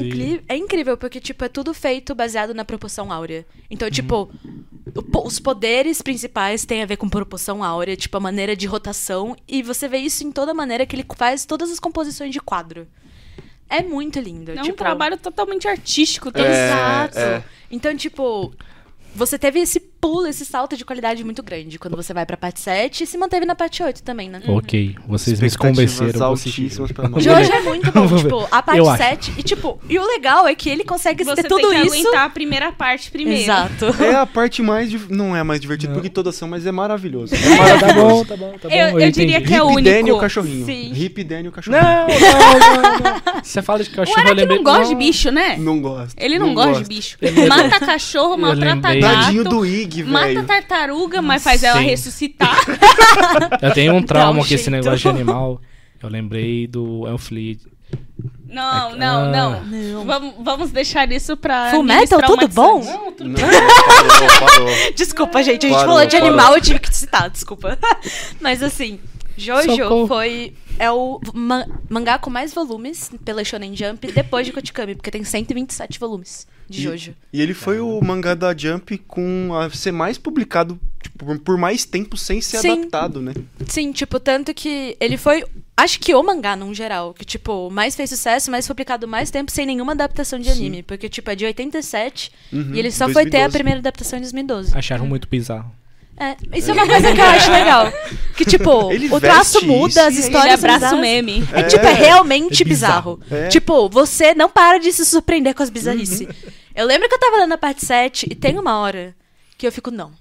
é 0.49 0.57
incrível, 0.57 0.97
porque, 0.97 1.19
tipo, 1.19 1.43
é 1.43 1.49
tudo 1.49 1.73
feito 1.73 2.13
baseado 2.13 2.53
na 2.53 2.63
proporção 2.63 3.11
áurea. 3.11 3.45
Então, 3.69 3.89
tipo, 3.89 4.29
o 5.13 5.25
os 5.25 5.39
poderes 5.39 6.01
principais 6.01 6.63
têm 6.65 6.83
a 6.83 6.85
ver 6.85 6.97
com 6.97 7.09
proporção 7.09 7.63
áurea, 7.63 7.95
tipo, 7.95 8.15
a 8.15 8.19
maneira 8.19 8.55
de 8.55 8.67
rotação. 8.67 9.35
E 9.47 9.63
você 9.63 9.87
vê 9.87 9.97
isso 9.97 10.23
em 10.23 10.31
toda 10.31 10.53
maneira 10.53 10.85
que 10.85 10.95
ele 10.95 11.05
faz 11.15 11.45
todas 11.45 11.71
as 11.71 11.79
composições 11.79 12.31
de 12.31 12.39
quadro. 12.39 12.87
É 13.67 13.81
muito 13.81 14.19
lindo. 14.19 14.51
É 14.51 14.59
um 14.61 14.63
tipo, 14.63 14.77
trabalho 14.77 15.17
totalmente 15.17 15.67
artístico. 15.67 16.29
É, 16.29 16.31
Todo 16.31 16.45
Exato. 16.45 17.19
é. 17.19 17.43
Então, 17.71 17.95
tipo, 17.95 18.53
você 19.15 19.39
teve 19.39 19.59
esse 19.59 19.79
pulo, 20.05 20.27
esse 20.27 20.45
salto 20.45 20.77
de 20.77 20.85
qualidade 20.85 21.23
muito 21.23 21.41
grande 21.41 21.79
quando 21.79 21.95
você 21.97 22.13
vai 22.13 22.25
pra 22.25 22.37
parte 22.37 22.59
7 22.59 23.03
e 23.03 23.07
se 23.07 23.17
manteve 23.17 23.45
na 23.45 23.55
parte 23.55 23.81
8 23.81 24.03
também, 24.03 24.29
né? 24.29 24.41
Ok, 24.47 24.95
vocês 25.07 25.39
me 25.39 25.49
convenceram. 25.57 26.23
altíssimas 26.25 26.91
pra 26.91 27.07
nós. 27.09 27.23
Jojo 27.23 27.51
é 27.51 27.59
muito 27.61 27.91
bom, 27.91 28.07
tipo, 28.17 28.47
a 28.51 28.61
parte 28.61 28.77
Eu 28.79 28.89
acho. 28.89 29.03
7. 29.03 29.33
E, 29.37 29.43
tipo, 29.43 29.79
e 29.89 29.97
o 29.97 30.05
legal 30.05 30.47
é 30.47 30.53
que 30.53 30.69
ele 30.69 30.83
consegue 30.83 31.23
Você 31.23 31.41
ter 31.41 31.47
tudo 31.47 31.69
tem 31.69 31.81
que 31.81 31.87
isso. 31.87 31.95
aguentar 32.07 32.25
a 32.25 32.29
primeira 32.29 32.71
parte 32.71 33.09
primeiro. 33.09 33.41
Exato. 33.41 33.85
É 34.03 34.15
a 34.15 34.25
parte 34.25 34.61
mais. 34.61 34.91
Não 35.09 35.35
é 35.35 35.41
mais 35.43 35.59
divertida 35.59 35.93
porque 35.93 36.09
todas 36.09 36.35
são, 36.35 36.47
mas 36.47 36.65
é 36.65 36.71
maravilhoso. 36.71 37.33
É 37.33 37.39
maravilhoso. 37.57 37.85
tá 37.85 37.93
bom, 37.93 38.25
tá 38.25 38.37
bom, 38.37 38.57
tá 38.61 38.69
bom. 38.69 38.75
Eu- 38.75 38.99
eu 38.99 39.11
diria 39.11 39.37
entendi. 39.37 39.47
que 39.47 39.53
é 39.55 39.63
o 39.63 39.69
Hip 39.71 39.77
único. 39.89 40.07
E 40.07 40.11
o 40.11 40.19
cachorrinho. 40.19 40.65
Sim. 40.65 40.91
Hip 40.93 41.23
Danny 41.23 41.47
o 41.47 41.51
cachorrinho. 41.51 41.81
Não, 41.83 42.07
não, 42.07 42.81
não, 42.81 42.99
não. 43.33 43.43
Você 43.43 43.61
fala 43.61 43.83
de 43.83 43.89
O 43.89 43.93
cachorro, 43.93 44.17
eu 44.19 44.21
Araki 44.25 44.35
lembrei... 44.41 44.57
não 44.57 44.63
gosta 44.63 44.85
de 44.87 44.95
bicho, 44.95 45.31
né? 45.31 45.57
Não 45.57 45.81
gosto. 45.81 46.15
Ele 46.17 46.37
não, 46.39 46.53
gosta 46.53 46.83
de 46.83 46.87
bicho. 46.89 47.17
Mata 47.47 47.79
cachorro, 47.79 48.37
maltrata 48.37 48.89
lembrei. 48.89 49.01
Tadinho 49.01 49.43
gato. 49.43 49.55
do 49.55 49.65
Ig, 49.65 49.94
Mata 50.03 50.25
velho. 50.27 50.43
tartaruga, 50.45 51.21
mas 51.21 51.43
faz 51.43 51.63
ela 51.63 51.79
Sim. 51.79 51.85
ressuscitar. 51.85 52.57
Eu 53.61 53.71
tenho 53.73 53.93
um 53.95 54.01
trauma 54.03 54.39
com 54.39 54.45
esse 54.45 54.57
jeito. 54.57 54.71
negócio 54.71 54.97
de 54.99 55.07
animal. 55.09 55.61
Eu 56.01 56.09
lembrei 56.09 56.67
do 56.67 57.07
Elfleet. 57.07 57.59
Não, 58.47 58.63
Ah. 58.63 58.95
não, 58.95 59.31
não. 59.31 59.63
Não. 59.65 60.05
Vamos, 60.05 60.33
vamos 60.39 60.71
deixar 60.71 61.11
isso 61.11 61.35
pra. 61.35 61.71
Full 61.71 61.83
Metal, 61.83 62.21
tudo 62.21 62.47
bom? 62.47 62.81
traumatizantes. 62.81 63.05
Não, 63.05 63.11
tudo 63.11 63.29
Não, 63.29 63.35
parou, 63.39 64.39
parou. 64.49 64.67
Desculpa, 64.95 65.43
gente, 65.43 65.65
a 65.65 65.69
gente 65.69 65.77
Parou, 65.77 65.93
falou 65.95 66.05
de 66.07 66.15
parou. 66.15 66.27
animal, 66.27 66.55
eu 66.55 66.61
tive 66.61 66.79
que 66.79 66.89
te 66.89 66.95
citar, 66.97 67.29
desculpa. 67.29 67.77
Mas 68.39 68.61
assim, 68.63 68.99
Jojo 69.37 69.75
Socorro. 69.75 70.07
foi. 70.07 70.53
É 70.77 70.91
o 70.91 71.19
ma- 71.33 71.65
mangá 71.89 72.17
com 72.19 72.29
mais 72.29 72.53
volumes 72.53 73.09
pela 73.23 73.43
Shonen 73.43 73.75
Jump 73.75 74.11
depois 74.11 74.45
de 74.45 74.51
Kotikami, 74.51 74.95
porque 74.95 75.09
tem 75.11 75.23
127 75.23 75.99
volumes 75.99 76.45
de 76.69 76.79
E- 76.79 76.83
Jojo. 76.83 77.15
E 77.31 77.41
ele 77.41 77.53
foi 77.53 77.79
o 77.79 78.01
mangá 78.03 78.33
da 78.35 78.55
Jump 78.55 78.97
com 78.99 79.51
a 79.53 79.69
ser 79.69 79.91
mais 79.91 80.17
publicado 80.17 80.79
tipo, 81.01 81.37
por- 81.39 81.57
mais 81.57 81.85
tempo 81.85 82.17
sem 82.17 82.41
ser 82.41 82.57
Sim. 82.57 82.71
adaptado, 82.71 83.21
né? 83.21 83.33
Sim, 83.67 83.91
tipo, 83.91 84.19
tanto 84.19 84.53
que 84.53 84.97
ele 84.99 85.17
foi. 85.17 85.43
Acho 85.77 85.99
que 85.99 86.13
o 86.15 86.23
mangá, 86.23 86.55
num 86.55 86.73
geral, 86.73 87.13
que, 87.13 87.23
tipo, 87.23 87.69
mais 87.69 87.95
fez 87.95 88.09
sucesso, 88.09 88.49
mais 88.49 88.65
foi 88.65 88.73
publicado 88.73 89.07
mais 89.07 89.29
tempo 89.29 89.51
sem 89.51 89.65
nenhuma 89.65 89.91
adaptação 89.93 90.39
de 90.39 90.45
Sim. 90.51 90.51
anime. 90.67 90.83
Porque, 90.83 91.07
tipo, 91.07 91.29
é 91.29 91.35
de 91.35 91.45
87 91.45 92.31
Uhum, 92.51 92.73
e 92.73 92.79
ele 92.79 92.91
só 92.91 93.05
foi 93.09 93.23
ter 93.25 93.37
a 93.37 93.47
2012. 93.47 93.53
primeira 93.53 93.79
adaptação 93.79 94.17
em 94.17 94.21
2012. 94.23 94.77
Acharam 94.77 95.05
muito 95.05 95.27
bizarro. 95.27 95.71
É, 96.17 96.37
isso 96.57 96.71
é 96.71 96.73
uma 96.73 96.87
coisa 96.87 97.13
que 97.13 97.19
eu 97.19 97.25
acho 97.25 97.51
legal. 97.51 97.91
Que, 98.37 98.45
tipo, 98.45 98.89
Ele 98.93 99.13
o 99.13 99.19
traço 99.19 99.65
muda, 99.65 99.89
isso 99.89 99.99
as 99.99 100.13
e 100.13 100.17
Ele 100.19 100.27
histórias 100.27 100.63
abraça 100.63 100.95
o 100.95 101.01
meme. 101.01 101.43
É, 101.51 101.63
tipo, 101.63 101.85
é 101.85 101.93
realmente 101.93 102.61
É 102.63 102.65
bizarro. 102.65 103.17
bizarro. 103.17 103.43
É. 103.45 103.47
Tipo, 103.49 103.89
você 103.89 104.33
não 104.33 104.49
para 104.49 104.77
de 104.77 104.93
se 104.93 105.05
surpreender 105.05 105.53
com 105.53 105.61
as 105.63 105.69
bizarrices. 105.69 106.27
Eu 106.73 106.85
lembro 106.85 107.07
que 107.09 107.15
eu 107.15 107.19
tava 107.19 107.37
lendo 107.37 107.53
a 107.53 107.57
parte 107.57 107.85
7 107.85 108.27
e 108.31 108.35
tem 108.35 108.57
uma 108.57 108.79
hora 108.79 109.13
que 109.57 109.67
eu 109.67 109.71
fico, 109.71 109.91
não. 109.91 110.11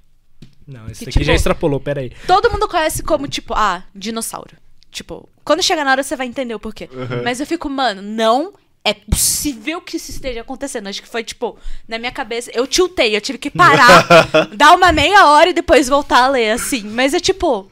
Não, 0.66 0.86
esse 0.86 1.04
Que, 1.04 1.10
aqui 1.10 1.12
tipo- 1.18 1.24
já 1.26 1.34
extrapolou, 1.34 1.78
peraí. 1.78 2.10
Todo 2.26 2.50
mundo 2.50 2.66
conhece 2.66 3.02
como, 3.02 3.28
tipo, 3.28 3.52
ah, 3.54 3.82
dinossauro. 3.94 4.56
Tipo, 4.90 5.28
quando 5.44 5.62
chegar 5.62 5.84
na 5.84 5.90
hora 5.90 6.02
você 6.02 6.16
vai 6.16 6.26
entender 6.26 6.54
o 6.54 6.60
porquê. 6.60 6.88
Uhum. 6.92 7.22
Mas 7.22 7.38
eu 7.40 7.46
fico, 7.46 7.68
mano, 7.68 8.00
não 8.00 8.52
é 8.84 8.92
possível 8.92 9.80
que 9.80 9.96
isso 9.96 10.10
esteja 10.10 10.42
acontecendo. 10.42 10.88
Acho 10.88 11.00
que 11.02 11.08
foi, 11.08 11.24
tipo, 11.24 11.56
na 11.88 11.98
minha 11.98 12.12
cabeça, 12.12 12.50
eu 12.52 12.66
tiltei, 12.66 13.16
eu 13.16 13.20
tive 13.20 13.38
que 13.38 13.50
parar, 13.50 14.06
dar 14.54 14.74
uma 14.76 14.92
meia 14.92 15.26
hora 15.26 15.50
e 15.50 15.54
depois 15.54 15.88
voltar 15.88 16.24
a 16.24 16.28
ler, 16.28 16.50
assim. 16.50 16.82
Mas 16.84 17.14
é, 17.14 17.20
tipo, 17.20 17.68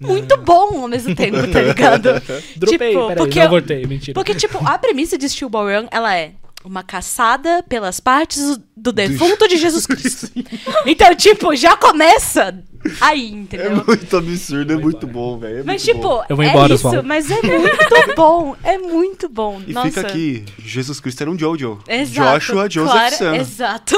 muito 0.00 0.36
bom 0.36 0.82
ao 0.82 0.88
mesmo 0.88 1.14
tempo, 1.14 1.46
tá 1.50 1.62
ligado? 1.62 2.10
Dropei, 2.56 2.90
tipo, 2.90 3.00
peraí, 3.08 3.16
porque 3.16 3.38
não 3.38 3.44
eu- 3.46 3.50
voltei, 3.50 3.86
mentira. 3.86 4.14
Porque, 4.14 4.34
tipo, 4.34 4.58
a 4.66 4.76
premissa 4.78 5.16
de 5.16 5.28
Steel 5.28 5.48
Ball 5.48 5.64
Run, 5.66 5.88
ela 5.90 6.14
é 6.14 6.32
uma 6.64 6.82
caçada 6.82 7.62
pelas 7.68 8.00
partes 8.00 8.58
do 8.76 8.92
defunto 8.92 9.48
de 9.48 9.56
Jesus 9.56 9.86
Cristo. 9.86 10.30
Então, 10.86 11.14
tipo, 11.14 11.54
já 11.54 11.76
começa 11.76 12.62
aí, 13.00 13.26
É 13.26 13.28
entendeu? 13.28 13.84
muito 13.86 14.16
absurdo, 14.16 14.72
é 14.72 14.76
muito 14.76 15.06
bom, 15.06 15.38
velho. 15.38 15.58
é 15.58 15.62
Mas, 15.62 15.82
tipo, 15.82 16.00
bom. 16.00 16.24
Eu 16.28 16.36
vou 16.36 16.44
é 16.44 16.48
embora, 16.48 16.74
isso, 16.74 16.86
Osvaldo. 16.86 17.06
mas 17.08 17.30
é 17.30 17.40
muito 17.42 17.76
bom. 18.16 18.56
É 18.64 18.78
muito 18.78 19.28
bom. 19.28 19.62
E 19.66 19.72
Nossa. 19.72 19.88
fica 19.88 20.00
aqui, 20.02 20.44
Jesus 20.58 21.00
Cristo 21.00 21.20
era 21.22 21.30
um 21.30 21.38
Jojo. 21.38 21.78
Exato. 21.86 22.38
Joshua 22.38 22.70
Joseph 22.70 22.92
claro, 22.92 23.16
Sana. 23.16 23.36
Exato. 23.36 23.96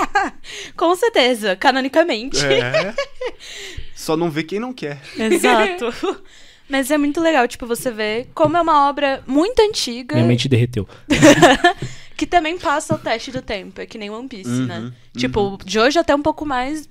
Com 0.76 0.94
certeza, 0.96 1.54
canonicamente. 1.56 2.44
É. 2.44 2.94
Só 3.94 4.16
não 4.16 4.30
vê 4.30 4.42
quem 4.42 4.58
não 4.58 4.72
quer. 4.72 5.00
Exato. 5.18 5.92
Mas 6.68 6.90
é 6.90 6.98
muito 6.98 7.20
legal, 7.20 7.46
tipo, 7.46 7.66
você 7.66 7.90
ver 7.90 8.28
como 8.34 8.56
é 8.56 8.60
uma 8.60 8.88
obra 8.88 9.22
muito 9.26 9.60
antiga 9.60 10.16
Minha 10.16 10.26
mente 10.26 10.48
derreteu. 10.48 10.88
que 12.16 12.26
também 12.26 12.58
passa 12.58 12.94
o 12.94 12.98
teste 12.98 13.30
do 13.30 13.42
tempo. 13.42 13.80
É 13.80 13.86
que 13.86 13.98
nem 13.98 14.10
One 14.10 14.28
Piece, 14.28 14.48
Uhum, 14.50 14.66
né? 14.66 14.92
Tipo, 15.16 15.58
de 15.64 15.78
hoje 15.78 15.98
até 15.98 16.14
um 16.14 16.22
pouco 16.22 16.44
mais. 16.46 16.88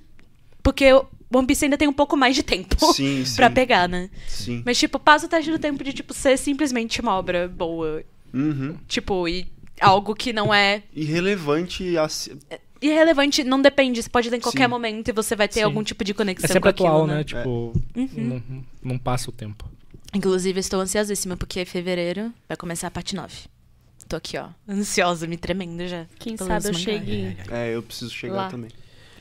Porque 0.62 0.92
o 0.92 1.04
One 1.34 1.46
Piece 1.46 1.64
ainda 1.64 1.76
tem 1.76 1.88
um 1.88 1.92
pouco 1.92 2.16
mais 2.16 2.34
de 2.34 2.42
tempo 2.42 2.76
Sim, 2.94 3.24
sim. 3.26 3.36
pra 3.36 3.50
pegar, 3.50 3.88
né? 3.88 4.08
Sim. 4.28 4.62
Mas, 4.64 4.78
tipo, 4.78 4.98
passa 4.98 5.26
o 5.26 5.28
teste 5.28 5.50
do 5.50 5.58
tempo 5.58 5.82
de, 5.84 5.92
tipo, 5.92 6.14
ser 6.14 6.36
simplesmente 6.38 7.00
uma 7.00 7.14
obra 7.16 7.48
boa. 7.48 8.02
Uhum. 8.32 8.76
Tipo, 8.88 9.28
e 9.28 9.46
algo 9.80 10.14
que 10.14 10.32
não 10.32 10.52
é 10.54 10.82
Irrelevante. 10.94 11.96
assim- 11.98 12.38
irrelevante, 12.86 13.44
não 13.44 13.60
depende. 13.60 14.02
Você 14.02 14.08
pode 14.08 14.28
ler 14.30 14.38
em 14.38 14.40
qualquer 14.40 14.64
Sim. 14.64 14.70
momento 14.70 15.08
e 15.08 15.12
você 15.12 15.34
vai 15.36 15.48
ter 15.48 15.54
Sim. 15.60 15.62
algum 15.62 15.82
tipo 15.82 16.02
de 16.04 16.14
conexão 16.14 16.44
É 16.44 16.48
sempre 16.48 16.62
com 16.62 16.68
aquilo, 16.68 16.88
atual, 16.88 17.06
né? 17.06 17.14
né? 17.16 17.24
Tipo, 17.24 17.72
Uhum. 17.94 18.08
não, 18.16 18.64
não 18.92 18.98
passa 18.98 19.30
o 19.30 19.32
tempo. 19.32 19.68
Inclusive, 20.14 20.58
estou 20.60 20.80
ansiosíssima, 20.80 21.36
porque 21.36 21.64
fevereiro 21.64 22.32
vai 22.48 22.56
começar 22.56 22.86
a 22.86 22.90
parte 22.90 23.14
9. 23.14 23.34
Tô 24.08 24.16
aqui, 24.16 24.38
ó, 24.38 24.46
ansiosa, 24.68 25.26
me 25.26 25.36
tremendo 25.36 25.86
já. 25.88 26.06
Quem 26.18 26.36
sabe 26.36 26.50
eu 26.68 26.72
mangás. 26.72 26.78
chegue. 26.78 27.36
É, 27.50 27.74
eu 27.74 27.82
preciso 27.82 28.10
chegar 28.14 28.34
Lá. 28.36 28.48
também. 28.48 28.70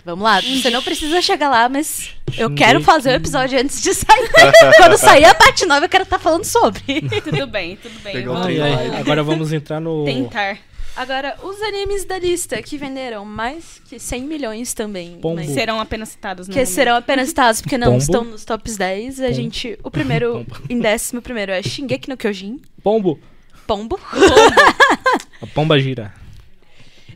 Vamos 0.05 0.23
lá, 0.23 0.39
você 0.39 0.69
não 0.69 0.83
precisa 0.83 1.19
chegar 1.23 1.49
lá, 1.49 1.67
mas 1.67 2.11
eu 2.37 2.53
quero 2.53 2.79
fazer 2.81 3.09
o 3.09 3.13
episódio 3.13 3.59
antes 3.59 3.81
de 3.81 3.91
sair. 3.91 4.29
Quando 4.77 4.95
sair 4.97 5.25
a 5.25 5.33
parte 5.33 5.65
9, 5.65 5.87
eu 5.87 5.89
quero 5.89 6.03
estar 6.03 6.19
falando 6.19 6.43
sobre. 6.43 7.01
Tudo 7.23 7.47
bem, 7.47 7.75
tudo 7.77 7.99
bem. 8.03 8.23
Vamos 8.23 8.45
agora 8.99 9.23
vamos 9.23 9.51
entrar 9.51 9.79
no. 9.79 10.05
tentar. 10.05 10.59
Agora, 10.95 11.35
os 11.43 11.61
animes 11.61 12.05
da 12.05 12.17
lista 12.17 12.61
que 12.61 12.77
venderam 12.77 13.25
mais 13.25 13.81
que 13.89 13.99
100 13.99 14.23
milhões 14.23 14.73
também. 14.73 15.17
Pombo. 15.19 15.35
mas- 15.35 15.49
Serão 15.51 15.79
apenas 15.79 16.09
citados 16.09 16.47
que 16.47 16.53
momento. 16.53 16.67
serão 16.69 16.95
apenas 16.95 17.27
citados 17.29 17.61
porque 17.61 17.77
não 17.77 17.87
Pombo. 17.87 17.97
estão 18.01 18.23
nos 18.23 18.45
tops 18.45 18.77
10. 18.77 19.19
A 19.19 19.23
Pombo. 19.23 19.35
gente. 19.35 19.79
O 19.83 19.91
primeiro, 19.91 20.45
Pombo. 20.47 20.61
em 20.69 20.79
décimo 20.79 21.21
primeiro 21.21 21.51
é 21.51 21.61
Shingeki 21.61 22.07
no 22.09 22.15
Kyojin. 22.17 22.61
Pombo. 22.81 23.19
Pombo. 23.67 23.99
A 25.41 25.47
pomba 25.47 25.77
gira. 25.79 26.13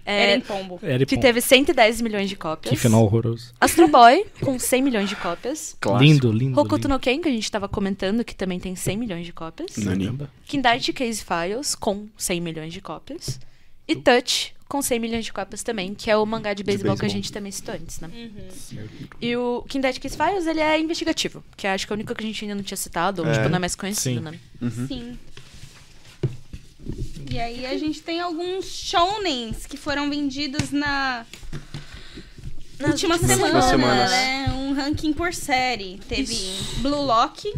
É, 0.06 0.32
Eren 0.32 0.42
Pombo. 0.42 0.80
Era 0.82 1.06
que 1.06 1.16
pombo. 1.16 1.22
teve 1.22 1.40
110 1.40 2.02
milhões 2.02 2.28
de 2.28 2.36
cópias. 2.36 2.70
Que 2.72 2.76
final 2.76 3.04
horroroso. 3.04 3.54
Astro 3.62 3.88
Boy, 3.88 4.26
com 4.42 4.58
100 4.58 4.82
milhões 4.82 5.08
de 5.08 5.16
cópias. 5.16 5.78
Clássico. 5.80 6.04
Lindo, 6.04 6.32
lindo. 6.32 6.60
Hokuto 6.60 6.76
lindo. 6.78 6.90
no 6.90 7.00
Ken, 7.00 7.22
que 7.22 7.30
a 7.30 7.32
gente 7.32 7.50
tava 7.52 7.70
comentando, 7.70 8.24
que 8.24 8.34
também 8.36 8.60
tem 8.60 8.76
100 8.76 8.98
milhões 8.98 9.26
de 9.26 9.32
cópias. 9.32 9.78
Nani. 9.78 10.06
Caramba. 10.06 10.30
Kindaichi 10.48 10.92
Case 10.94 11.24
Files, 11.24 11.76
com 11.76 12.08
100 12.18 12.42
milhões 12.42 12.74
de 12.74 12.82
cópias. 12.82 13.40
E 13.92 13.96
Touch, 13.96 14.54
com 14.68 14.82
100 14.82 15.00
milhões 15.00 15.26
de 15.26 15.34
cópias 15.34 15.64
também, 15.64 15.96
que 15.96 16.12
é 16.12 16.16
o 16.16 16.26
mangá 16.26 16.54
de 16.54 16.64
beisebol 16.64 16.96
que 16.96 17.06
a 17.06 17.10
gente 17.10 17.32
também 17.32 17.52
citou 17.52 17.74
antes, 17.74 18.00
né? 18.00 18.10
Uhum. 18.14 18.78
E 19.20 19.36
o 19.36 19.64
Kindaichi 19.68 20.00
Case 20.00 20.16
Files, 20.16 20.46
ele 20.46 20.60
é 20.60 20.80
investigativo, 20.80 21.44
que 21.58 21.66
acho 21.66 21.88
que 21.88 21.92
é 21.92 21.96
o 21.96 21.98
único 21.98 22.14
que 22.14 22.24
a 22.24 22.28
gente 22.28 22.44
ainda 22.46 22.56
não 22.56 22.64
tinha 22.64 22.78
citado, 22.78 23.24
ou 23.24 23.28
É. 23.28 23.34
tipo, 23.34 23.50
não 23.50 23.56
é 23.56 23.60
mais 23.60 23.76
conhecido, 23.76 24.20
Sim. 24.20 24.26
né? 24.26 24.40
Uhum. 24.62 24.88
Sim. 24.88 25.18
E 27.32 27.40
aí 27.40 27.66
a 27.66 27.78
gente 27.78 28.02
tem 28.02 28.20
alguns 28.20 28.66
shounens 28.66 29.66
que 29.66 29.78
foram 29.78 30.10
vendidos 30.10 30.72
na 30.72 31.26
Nas 32.80 32.92
última 32.92 33.18
semana, 33.18 33.62
semanas. 33.62 34.10
né? 34.12 34.48
Um 34.56 34.74
ranking 34.74 35.14
por 35.14 35.34
série. 35.34 36.00
Teve 36.08 36.36
Blue 36.78 37.04
Lock 37.06 37.52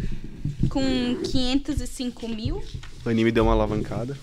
com 0.68 0.82
505 1.30 2.28
mil. 2.28 2.62
O 3.04 3.08
anime 3.08 3.30
deu 3.32 3.44
uma 3.44 3.52
alavancada. 3.52 4.18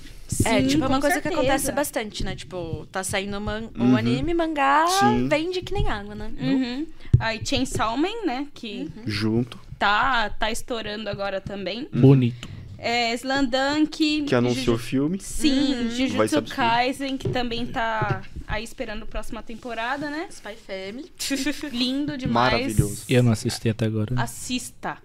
É, 0.45 0.61
Sim, 0.61 0.67
tipo, 0.67 0.83
é 0.83 0.87
uma 0.87 0.99
coisa 1.01 1.17
que 1.17 1.23
certeza. 1.23 1.41
acontece 1.41 1.71
bastante, 1.71 2.23
né? 2.23 2.35
Tipo, 2.35 2.87
tá 2.91 3.03
saindo 3.03 3.37
o 3.37 3.41
man- 3.41 3.69
Uhum. 3.77 3.95
anime, 3.97 4.33
mangá 4.33 4.85
Sim. 4.87 5.27
vende 5.27 5.61
que 5.61 5.73
nem 5.73 5.87
água, 5.89 6.15
né? 6.15 6.31
Uhum. 6.39 6.87
Aí 7.19 7.41
Chainsaw 7.45 7.97
Man, 7.97 8.25
né? 8.25 8.47
Que 8.53 8.89
Junto. 9.05 9.59
tá, 9.77 10.29
tá 10.29 10.51
estourando 10.51 11.09
agora 11.09 11.41
também. 11.41 11.87
Bonito. 11.93 12.47
É, 12.81 13.13
Slandunk. 13.15 14.23
Que 14.23 14.33
anunciou 14.35 14.75
o 14.77 14.79
filme. 14.79 15.19
Sim, 15.19 15.73
Uhum. 15.73 15.89
Vai 16.15 16.27
Jujutsu. 16.29 16.55
Kaisen, 16.55 17.17
que 17.17 17.27
também 17.27 17.65
tá 17.65 18.21
aí 18.47 18.63
esperando 18.63 19.03
a 19.03 19.05
próxima 19.05 19.43
temporada, 19.43 20.09
né? 20.09 20.27
Spy 20.31 20.55
Family. 20.55 21.11
Lindo 21.75 22.15
demais. 22.17 22.53
Maravilhoso. 22.53 23.03
E 23.09 23.13
eu 23.13 23.21
não 23.21 23.33
assisti 23.33 23.67
até 23.67 23.85
agora. 23.85 24.13
Assista. 24.21 24.97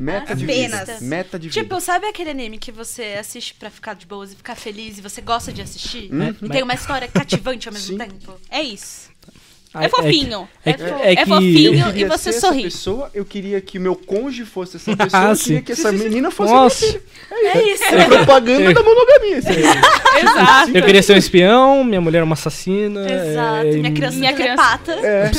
Meta 0.00 0.34
de 0.34 0.44
Apenas. 0.44 0.80
vida. 0.80 0.98
Meta 1.02 1.38
de 1.38 1.48
vida. 1.48 1.60
Tipo, 1.62 1.80
sabe 1.80 2.06
aquele 2.06 2.30
anime 2.30 2.56
que 2.58 2.72
você 2.72 3.16
assiste 3.20 3.54
pra 3.58 3.68
ficar 3.70 3.94
de 3.94 4.06
boas 4.06 4.32
e 4.32 4.36
ficar 4.36 4.54
feliz 4.54 4.96
e 4.98 5.02
você 5.02 5.20
gosta 5.20 5.52
de 5.52 5.60
assistir? 5.60 6.08
Hum. 6.12 6.34
E 6.42 6.48
tem 6.48 6.62
uma 6.62 6.72
história 6.74 7.06
cativante 7.06 7.68
ao 7.68 7.74
mesmo 7.74 7.88
Sim. 7.92 7.98
tempo? 7.98 8.34
É 8.50 8.62
isso. 8.62 9.10
Ah, 9.72 9.84
É 9.84 9.88
fofinho. 9.88 10.48
É, 10.64 10.70
É 10.70 10.72
que- 10.72 10.82
é 10.82 11.12
é 11.12 11.16
que... 11.16 11.26
fofinho. 11.26 11.74
eu 11.90 11.96
e 11.96 12.04
você 12.04 12.32
ser 12.32 12.40
sorri. 12.40 12.58
essa 12.66 12.76
pessoa, 12.76 13.10
eu 13.14 13.24
queria 13.24 13.60
que 13.60 13.78
o 13.78 13.80
meu 13.80 13.94
cônjuge 13.94 14.44
fosse 14.44 14.78
essa 14.78 14.90
Ah, 14.92 14.96
pessoa, 14.96 15.30
eu 15.32 15.36
queria 15.36 15.62
que 15.62 15.72
essa 15.72 15.92
menina 15.92 16.30
fosse 16.30 16.52
Nossa. 16.52 16.86
filha. 16.86 17.02
É 17.30 17.62
isso. 17.72 17.84
É 17.84 18.04
propaganda 18.06 18.72
da 18.74 18.82
monogamia. 18.82 19.36
Exato. 20.18 20.76
Eu 20.76 20.82
queria 20.82 21.02
ser 21.04 21.12
um 21.12 21.18
espião, 21.18 21.84
minha 21.84 22.00
mulher 22.00 22.18
é 22.20 22.24
uma 22.24 22.32
assassina. 22.34 23.00
Exato. 23.08 23.66
é, 23.68 23.72
Minha 23.72 23.92
criança 23.92 24.18
Minha 24.18 24.30
é 24.30 24.34
criança-. 24.34 24.80
É, 25.04 25.30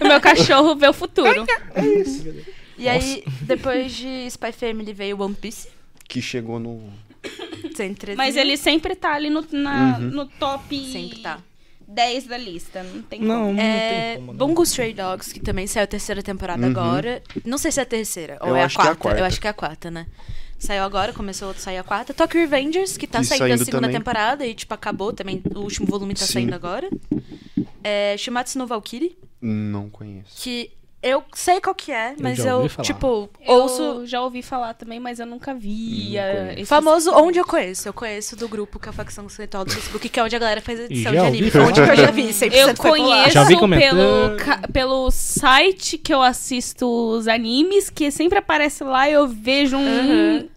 Meu 0.08 0.20
cachorro 0.20 0.74
vê 0.76 0.88
o 0.88 0.92
futuro. 0.94 1.44
é 1.74 1.84
isso. 1.86 2.24
E 2.78 2.88
aí, 2.88 3.22
depois 3.42 3.92
de 3.92 4.26
Spy 4.30 4.52
Family 4.52 4.92
veio 4.92 5.20
One 5.20 5.34
Piece. 5.34 5.68
Que 6.08 6.20
chegou 6.20 6.58
no. 6.58 6.90
113 7.74 8.16
Mas 8.16 8.36
ele 8.36 8.56
sempre 8.56 8.94
tá 8.94 9.14
ali 9.14 9.30
no, 9.30 9.44
na- 9.50 9.98
Uhum. 9.98 10.10
no 10.10 10.26
top 10.26 10.86
Sempre 10.92 11.20
tá. 11.20 11.40
10 11.88 12.26
da 12.26 12.36
lista. 12.36 12.82
Não 12.82 13.02
tem 13.02 13.20
Não, 13.20 13.46
como. 13.46 13.52
não 13.54 13.62
É, 13.62 14.08
tem 14.12 14.16
como. 14.20 14.32
né? 14.32 14.38
Bungo 14.38 14.62
Stray 14.62 14.92
Dogs, 14.94 15.32
que 15.32 15.40
também 15.40 15.66
saiu 15.66 15.84
a 15.84 15.86
terceira 15.86 16.22
temporada 16.22 16.62
Uhum. 16.62 16.70
agora. 16.70 17.22
Não 17.44 17.56
sei 17.58 17.72
se 17.72 17.80
é 17.80 17.82
a 17.82 17.86
terceira, 17.86 18.38
ou 18.40 18.48
Eu 18.50 18.56
é 18.56 18.64
a 18.64 18.68
que 18.68 18.76
é 18.76 18.80
a 18.80 18.84
quarta. 18.84 18.96
quarta. 19.00 19.20
Eu 19.20 19.24
acho 19.24 19.40
que 19.40 19.46
é 19.46 19.50
a 19.50 19.54
quarta, 19.54 19.90
né? 19.90 20.06
Saiu 20.58 20.82
agora, 20.82 21.12
começou 21.12 21.50
a 21.50 21.54
sair 21.54 21.78
a 21.78 21.82
quarta. 21.84 22.14
Tokyo 22.14 22.40
Revengers, 22.40 22.96
que 22.96 23.06
tá 23.06 23.20
Que 23.20 23.26
saindo 23.26 23.52
a 23.52 23.58
segunda 23.58 23.82
também. 23.82 23.96
temporada 23.98 24.46
e, 24.46 24.54
tipo, 24.54 24.72
acabou 24.72 25.12
também. 25.12 25.42
O 25.54 25.60
último 25.60 25.86
volume 25.86 26.14
tá 26.14 26.24
Sim. 26.26 26.32
saindo 26.34 26.54
agora. 26.54 26.88
É, 27.82 28.16
Shimatsu 28.16 28.58
no 28.58 28.66
Valkyrie, 28.66 29.16
Não 29.42 29.90
conheço. 29.90 30.42
que 30.42 30.70
eu 31.04 31.22
sei 31.34 31.60
qual 31.60 31.74
que 31.74 31.92
é, 31.92 32.14
mas 32.18 32.38
já 32.38 32.50
eu, 32.50 32.68
falar. 32.68 32.84
tipo, 32.86 33.28
Eu 33.40 33.54
ouço... 33.54 34.06
já 34.06 34.20
ouvi 34.22 34.42
falar 34.42 34.74
também, 34.74 34.98
mas 34.98 35.20
eu 35.20 35.26
nunca 35.26 35.52
vi. 35.54 36.14
Não 36.14 36.20
a- 36.22 36.32
conheço. 36.34 36.52
esses- 36.54 36.68
Famoso 36.68 37.12
onde 37.14 37.38
eu 37.38 37.44
conheço. 37.44 37.88
Eu 37.88 37.92
conheço 37.92 38.34
do 38.36 38.48
grupo 38.48 38.78
que 38.78 38.88
é 38.88 38.90
a 38.90 38.92
facção 38.92 39.26
ocidental 39.26 39.64
do 39.64 39.72
Facebook, 39.72 40.08
que 40.08 40.18
é 40.18 40.22
onde 40.22 40.34
a 40.34 40.38
galera 40.38 40.60
faz 40.60 40.80
edição 40.80 41.12
de 41.12 41.18
anime. 41.18 41.50
falar. 41.50 41.66
Onde 41.66 41.82
que 41.84 41.90
eu 41.90 41.96
já 41.96 42.10
vi, 42.10 42.22
100% 42.32 42.52
Eu 42.52 42.74
conheço 42.76 43.30
Já 43.30 43.44
vi 43.44 43.56
comentando. 43.56 43.90
pelo, 43.90 44.36
ca- 44.36 44.60
pelo 44.72 45.10
site 45.10 45.98
que 45.98 46.12
eu 46.12 46.22
assisto 46.22 46.86
os 46.86 47.28
animes, 47.28 47.90
que 47.90 48.10
sempre 48.10 48.38
aparece 48.38 48.82
lá 48.84 49.08
e 49.08 49.12
eu 49.12 49.28
vejo 49.28 49.76
um. 49.76 50.36
Uhum. 50.38 50.48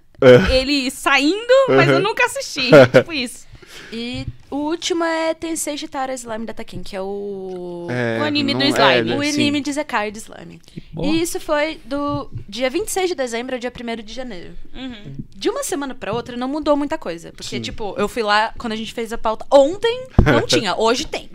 Ele 0.50 0.90
saindo, 0.90 1.54
mas 1.70 1.88
eu 1.90 2.00
nunca 2.00 2.26
assisti. 2.26 2.70
tipo 2.92 3.14
isso. 3.14 3.47
E 3.92 4.26
o 4.52 4.56
último 4.58 5.04
é 5.04 5.34
Tensei 5.34 5.78
Shitara 5.78 6.14
Slime 6.14 6.46
Dataken, 6.46 6.84
que 6.84 6.96
é 6.96 7.02
o... 7.02 7.88
É, 7.90 8.20
O 8.20 8.24
anime 8.24 8.54
do 8.54 8.60
não- 8.60 8.68
slime. 8.68 9.12
é, 9.12 9.16
O 9.18 9.24
sim. 9.24 9.30
anime 9.30 9.62
de 9.62 9.72
Zekai 9.72 10.12
de 10.12 10.20
Slime. 10.20 10.60
E 11.02 11.22
isso 11.22 11.40
foi 11.40 11.80
do 11.86 12.30
dia 12.50 12.70
26 12.70 13.10
de 13.10 13.16
dezembro 13.16 13.56
ao 13.56 13.60
dia 13.60 13.72
1 13.72 14.04
de 14.04 14.14
janeiro. 14.14 14.54
Uhum. 14.74 15.16
De 15.36 15.50
uma 15.50 15.64
semana 15.64 15.96
pra 15.96 16.12
outra 16.14 16.36
não 16.36 16.48
mudou 16.48 16.76
muita 16.76 16.98
coisa. 16.98 17.32
Porque, 17.32 17.56
Sim. 17.58 17.62
tipo, 17.62 17.96
eu 17.98 18.08
fui 18.08 18.24
lá 18.24 18.54
quando 18.58 18.74
a 18.74 18.76
gente 18.76 18.94
fez 18.94 19.14
a 19.14 19.18
pauta. 19.18 19.46
Ontem 19.52 20.08
não 20.26 20.42
tinha, 20.48 20.76
hoje 20.76 21.06
tem. 21.08 21.30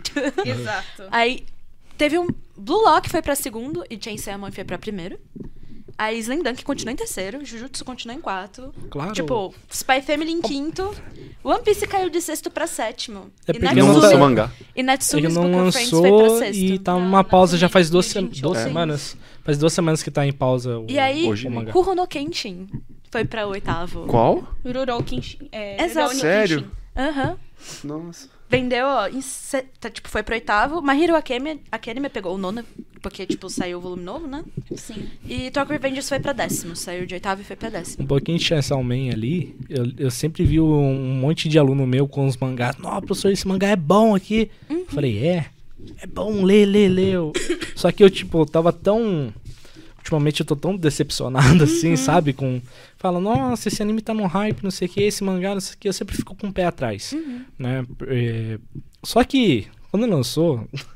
Exato. 0.45 1.03
Aí 1.11 1.45
teve 1.97 2.19
um. 2.19 2.27
Blue 2.55 2.83
Lock 2.83 3.09
foi 3.09 3.21
pra 3.21 3.33
segundo 3.35 3.83
e 3.89 3.97
Chainsaw 4.01 4.37
Man 4.37 4.51
foi 4.51 4.63
pra 4.63 4.77
primeiro. 4.77 5.17
Aí 5.97 6.17
Slam 6.19 6.41
Dunk 6.41 6.63
continua 6.63 6.91
em 6.91 6.95
terceiro, 6.95 7.45
Jujutsu 7.45 7.85
continua 7.85 8.15
em 8.15 8.19
quarto. 8.19 8.73
Claro. 8.89 9.13
Tipo, 9.13 9.53
Spy 9.71 10.01
Family 10.01 10.31
em 10.31 10.41
quinto. 10.41 10.93
One 11.43 11.61
Piece 11.63 11.85
caiu 11.87 12.09
de 12.09 12.19
sexto 12.19 12.49
pra 12.49 12.65
sétimo. 12.67 13.31
É 13.47 13.51
e 13.51 13.59
porque 13.59 13.75
Não 13.81 13.87
não 13.93 13.99
lançou 13.99 14.17
mangá. 14.19 14.51
e 14.75 14.81
Natsume's 14.81 15.25
Ele 15.25 15.33
não 15.33 15.43
Book 15.51 15.55
of 15.67 15.71
Friends 15.71 15.89
foi 15.91 16.01
pra 16.01 16.11
lançou 16.17 16.37
sexto. 16.39 16.59
e 16.59 16.79
tá 16.79 16.93
Ah, 16.93 16.99
numa 16.99 17.23
pausa 17.23 17.57
já 17.57 17.69
faz 17.69 17.89
duas, 17.89 18.05
Natsume 18.07 18.27
duas 18.29 18.37
Jinchou. 18.37 18.55
semanas. 18.55 19.17
Faz 19.43 19.57
duas 19.57 19.73
semanas 19.73 20.01
que 20.01 20.09
tá 20.09 20.25
em 20.25 20.31
pausa 20.33 20.79
o, 20.79 20.85
E 20.89 20.97
aí, 20.97 21.27
Hoje 21.27 21.47
o 21.47 21.51
mangá. 21.51 21.71
Kurono 21.71 22.01
no 22.01 22.07
Kenshin 22.07 22.67
foi 23.11 23.23
pra 23.25 23.45
oitavo. 23.45 24.05
Qual? 24.07 24.47
Rurou 24.65 25.03
Kenshin. 25.03 25.47
É, 25.51 25.83
Exato. 25.83 26.15
Sério? 26.15 26.61
Kenshin. 26.61 26.71
Aham. 26.95 27.37
Nossa. 27.83 28.29
Vendeu, 28.53 28.85
ó, 28.85 29.07
em 29.07 29.19
tá, 29.79 29.89
tipo, 29.89 30.07
foi 30.07 30.21
pro 30.21 30.35
oitavo. 30.35 30.79
Mahiro 30.79 31.15
Akemi, 31.15 31.59
Academy 31.71 32.07
pegou 32.07 32.35
o 32.35 32.37
nono, 32.37 32.63
porque, 33.01 33.25
tipo, 33.25 33.49
saiu 33.49 33.79
o 33.79 33.81
volume 33.81 34.03
novo, 34.03 34.27
né? 34.27 34.43
Sim. 34.75 35.07
E 35.27 35.49
Tokyo 35.49 35.71
Revengers 35.71 36.07
foi 36.07 36.19
pra 36.19 36.33
décimo. 36.33 36.75
Saiu 36.75 37.07
de 37.07 37.15
oitavo 37.15 37.41
e 37.41 37.43
foi 37.43 37.55
pra 37.55 37.69
décimo. 37.69 38.03
Um 38.03 38.07
pouquinho 38.07 38.37
de 38.37 38.43
Chainsaw 38.43 38.83
Man 38.83 39.09
ali, 39.11 39.55
eu, 39.67 39.91
eu 39.97 40.11
sempre 40.11 40.45
vi 40.45 40.59
um 40.59 41.15
monte 41.15 41.49
de 41.49 41.57
aluno 41.57 41.87
meu 41.87 42.07
com 42.07 42.27
os 42.27 42.37
mangás. 42.37 42.77
Nossa, 42.77 43.01
professor, 43.01 43.31
esse 43.31 43.47
mangá 43.47 43.69
é 43.69 43.75
bom 43.75 44.13
aqui. 44.13 44.51
Eu 44.69 44.85
Falei, 44.85 45.17
é, 45.25 45.47
é 45.99 46.05
bom, 46.05 46.43
lê, 46.43 46.63
lê, 46.63 46.87
lê. 46.87 47.13
Só 47.75 47.91
que 47.91 48.03
eu, 48.03 48.09
tipo, 48.09 48.45
tava 48.45 48.71
tão... 48.71 49.33
Ultimamente 50.03 50.41
eu 50.41 50.45
tô 50.45 50.55
tão 50.55 50.75
decepcionado, 50.75 51.63
assim, 51.63 51.95
sabe? 51.95 52.33
Com... 52.33 52.61
Fala, 52.97 53.21
nossa, 53.21 53.69
esse 53.69 53.81
anime 53.81 54.01
tá 54.01 54.13
no 54.13 54.25
hype, 54.25 54.61
não 54.61 54.69
sei 54.69 54.89
o 54.89 54.91
que, 54.91 55.01
esse 55.01 55.23
mangá, 55.23 55.53
não 55.53 55.61
sei 55.61 55.75
o 55.75 55.77
que. 55.77 55.87
Eu 55.87 55.93
sempre 55.93 56.15
fico 56.15 56.35
com 56.35 56.47
o 56.47 56.53
pé 56.53 56.65
atrás, 56.65 57.15
né? 57.57 57.85
É, 58.07 58.59
Só 59.01 59.23
que, 59.23 59.67
quando 59.89 60.05
lançou... 60.05 60.67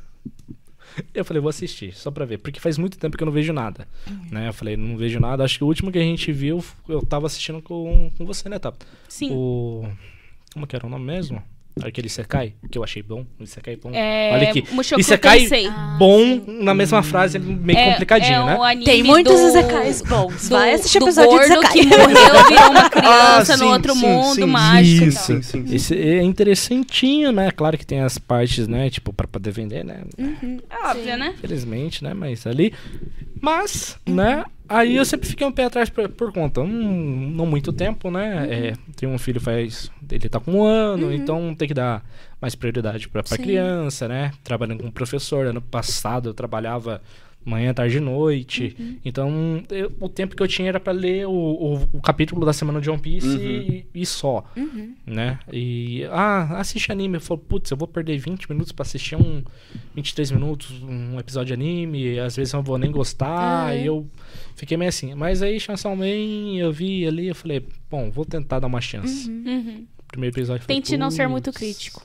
Eu 1.14 1.24
falei, 1.24 1.40
vou 1.40 1.50
assistir, 1.50 1.94
só 1.94 2.10
pra 2.10 2.26
ver. 2.26 2.40
Porque 2.40 2.60
faz 2.60 2.76
muito 2.76 2.98
tempo 2.98 3.16
que 3.16 3.22
eu 3.22 3.28
não 3.28 3.32
vejo 3.32 3.54
nada. 3.54 3.88
Né? 4.32 4.48
Eu 4.48 4.54
falei, 4.54 4.76
não 4.76 4.98
vejo 4.98 5.20
nada. 5.20 5.44
Acho 5.44 5.60
que 5.60 5.64
o 5.64 5.68
último 5.68 5.92
que 5.92 6.00
a 6.00 6.02
gente 6.02 6.32
viu, 6.32 6.64
eu 6.90 7.06
tava 7.06 7.28
assistindo 7.28 7.62
com, 7.62 8.12
com 8.18 8.26
você, 8.26 8.50
né, 8.50 8.58
Tato? 8.58 8.84
Sim. 9.08 9.30
O. 9.32 9.88
Como 10.52 10.66
que 10.66 10.76
era 10.76 10.88
o 10.88 10.90
nome 10.90 11.06
mesmo? 11.06 11.44
Aquele 11.84 12.08
Isekai, 12.08 12.54
que 12.72 12.78
eu 12.78 12.84
achei 12.84 13.02
bom. 13.04 13.26
O 13.40 13.44
Isekai 13.44 13.76
bom. 13.76 13.92
É, 13.94 14.32
Olha 14.34 14.50
aqui. 14.50 14.64
Mushoku 14.72 15.00
Isekai 15.02 15.40
Tensei. 15.42 15.68
Ah, 15.68 15.96
bom 16.00 16.44
na 16.48 16.74
mesma 16.74 17.02
frase, 17.04 17.38
meio 17.40 17.78
É- 17.78 17.92
complicadinho, 17.92 18.34
é 18.42 18.46
né? 18.46 18.56
o 18.58 18.64
anime 18.64 18.86
Tem 18.86 19.04
muitos 19.04 19.40
do- 19.40 19.48
Isekais 19.48 20.02
bons. 20.02 20.50
Do, 20.50 20.56
Vai 20.56 20.74
assistir 20.74 21.02
episódio 21.02 21.38
de 21.40 21.46
Isekai. 21.46 21.72
que 21.74 21.86
morreu, 21.86 22.48
virou 22.50 22.70
uma 22.72 22.90
criança 22.90 23.54
Ah, 23.54 23.58
no 23.58 23.64
sim, 23.66 23.72
outro 23.72 23.94
sim, 23.94 24.02
mundo, 24.02 24.36
sim. 24.36 24.46
mágico 24.46 25.04
e 25.06 25.08
Isso. 25.08 25.18
tal. 25.18 25.26
Sim, 25.26 25.42
sim, 25.42 25.66
sim. 25.68 25.76
Esse 25.76 25.96
é 25.98 26.22
interessantinho, 26.24 27.32
né? 27.32 27.52
Claro 27.52 27.78
que 27.78 27.86
tem 27.86 28.02
as 28.02 28.18
partes, 28.18 28.68
né? 28.68 28.90
Tipo, 28.90 29.14
pra 29.14 29.28
poder 29.28 29.52
vender, 29.52 29.84
né? 29.86 30.02
É 30.70 30.88
óbvio, 30.90 31.18
né? 31.18 31.34
Infelizmente, 31.38 32.04
né? 32.04 32.14
Mas 32.14 32.46
ali. 32.48 32.74
Mas, 33.42 33.98
né? 34.06 34.46
Aí 34.70 34.98
eu 34.98 35.06
sempre 35.06 35.28
fiquei 35.28 35.48
um 35.48 35.52
pé 35.52 35.66
atrás 35.66 35.90
por, 35.90 36.10
por 36.10 36.32
conta. 36.34 36.64
Não 36.64 37.46
muito 37.46 37.72
tempo, 37.72 38.12
né? 38.12 38.48
É, 38.50 38.74
tem 38.96 39.08
um 39.08 39.18
filho 39.18 39.40
faz. 39.40 39.90
Ele 40.10 40.28
tá 40.28 40.40
com 40.40 40.54
um 40.54 40.64
ano, 40.64 41.14
então 41.14 41.56
tem 41.56 41.68
que 41.68 41.74
dar 41.74 42.04
mais 42.42 42.54
prioridade 42.54 43.08
pra, 43.08 43.24
pra 43.24 43.38
Sim. 43.38 43.44
criança, 43.44 44.08
né? 44.08 44.32
Trabalhando 44.44 44.84
com 44.84 44.92
professor. 44.92 45.48
Ano 45.48 45.62
passado 45.62 46.30
eu 46.30 46.34
trabalhava 46.34 47.02
Manhã, 47.50 47.74
tarde 47.74 47.98
e 47.98 48.00
noite. 48.00 48.76
Uhum. 48.80 48.98
Então, 49.06 49.64
eu- 49.70 49.92
o 50.00 50.10
tempo 50.10 50.36
que 50.36 50.44
eu 50.44 50.48
tinha 50.48 50.68
era 50.70 50.80
pra 50.80 50.92
ler 50.94 51.26
o, 51.28 51.32
o, 51.32 51.74
o 51.94 52.02
capítulo 52.02 52.46
da 52.46 52.52
semana 52.54 52.82
de 52.82 52.90
One 52.90 53.00
Piece 53.02 53.28
Uhum. 53.28 53.36
e, 53.42 53.86
e 53.96 54.06
só, 54.06 54.44
Uhum. 54.56 54.94
né? 55.06 55.40
E, 55.52 56.04
ah, 56.12 56.60
assiste 56.60 56.92
anime. 56.92 57.16
Eu 57.18 57.22
falo, 57.22 57.40
putz, 57.40 57.72
eu 57.72 57.78
vou 57.78 57.88
perder 57.88 58.18
20 58.18 58.50
minutos 58.50 58.72
pra 58.72 58.84
assistir 58.84 59.16
um 59.16 59.44
23 59.96 60.32
minutos, 60.32 60.82
um 60.84 61.20
episódio 61.20 61.48
de 61.48 61.54
anime. 61.54 62.20
Às 62.20 62.36
vezes 62.36 62.54
eu 62.54 62.58
não 62.58 62.64
vou 62.64 62.78
nem 62.78 62.92
gostar. 62.92 63.74
É. 63.76 63.84
E 63.84 63.86
eu 63.86 64.06
fiquei 64.56 64.76
meio 64.78 64.90
assim. 64.90 65.14
Mas 65.16 65.42
aí, 65.42 65.60
Chainsaw 65.60 65.96
Man, 65.96 66.06
eu 66.58 66.72
vi 66.72 67.08
ali, 67.08 67.28
eu 67.28 67.36
falei, 67.36 67.64
bom, 67.90 68.12
vou 68.12 68.26
tentar 68.26 68.60
dar 68.60 68.68
uma 68.68 68.82
chance. 68.82 69.30
Uhum. 69.30 69.86
Primeiro 70.10 70.36
episódio 70.36 70.66
Tente 70.68 70.96
não 70.98 71.12
ser 71.12 71.28
muito 71.28 71.52
crítico. 71.52 72.02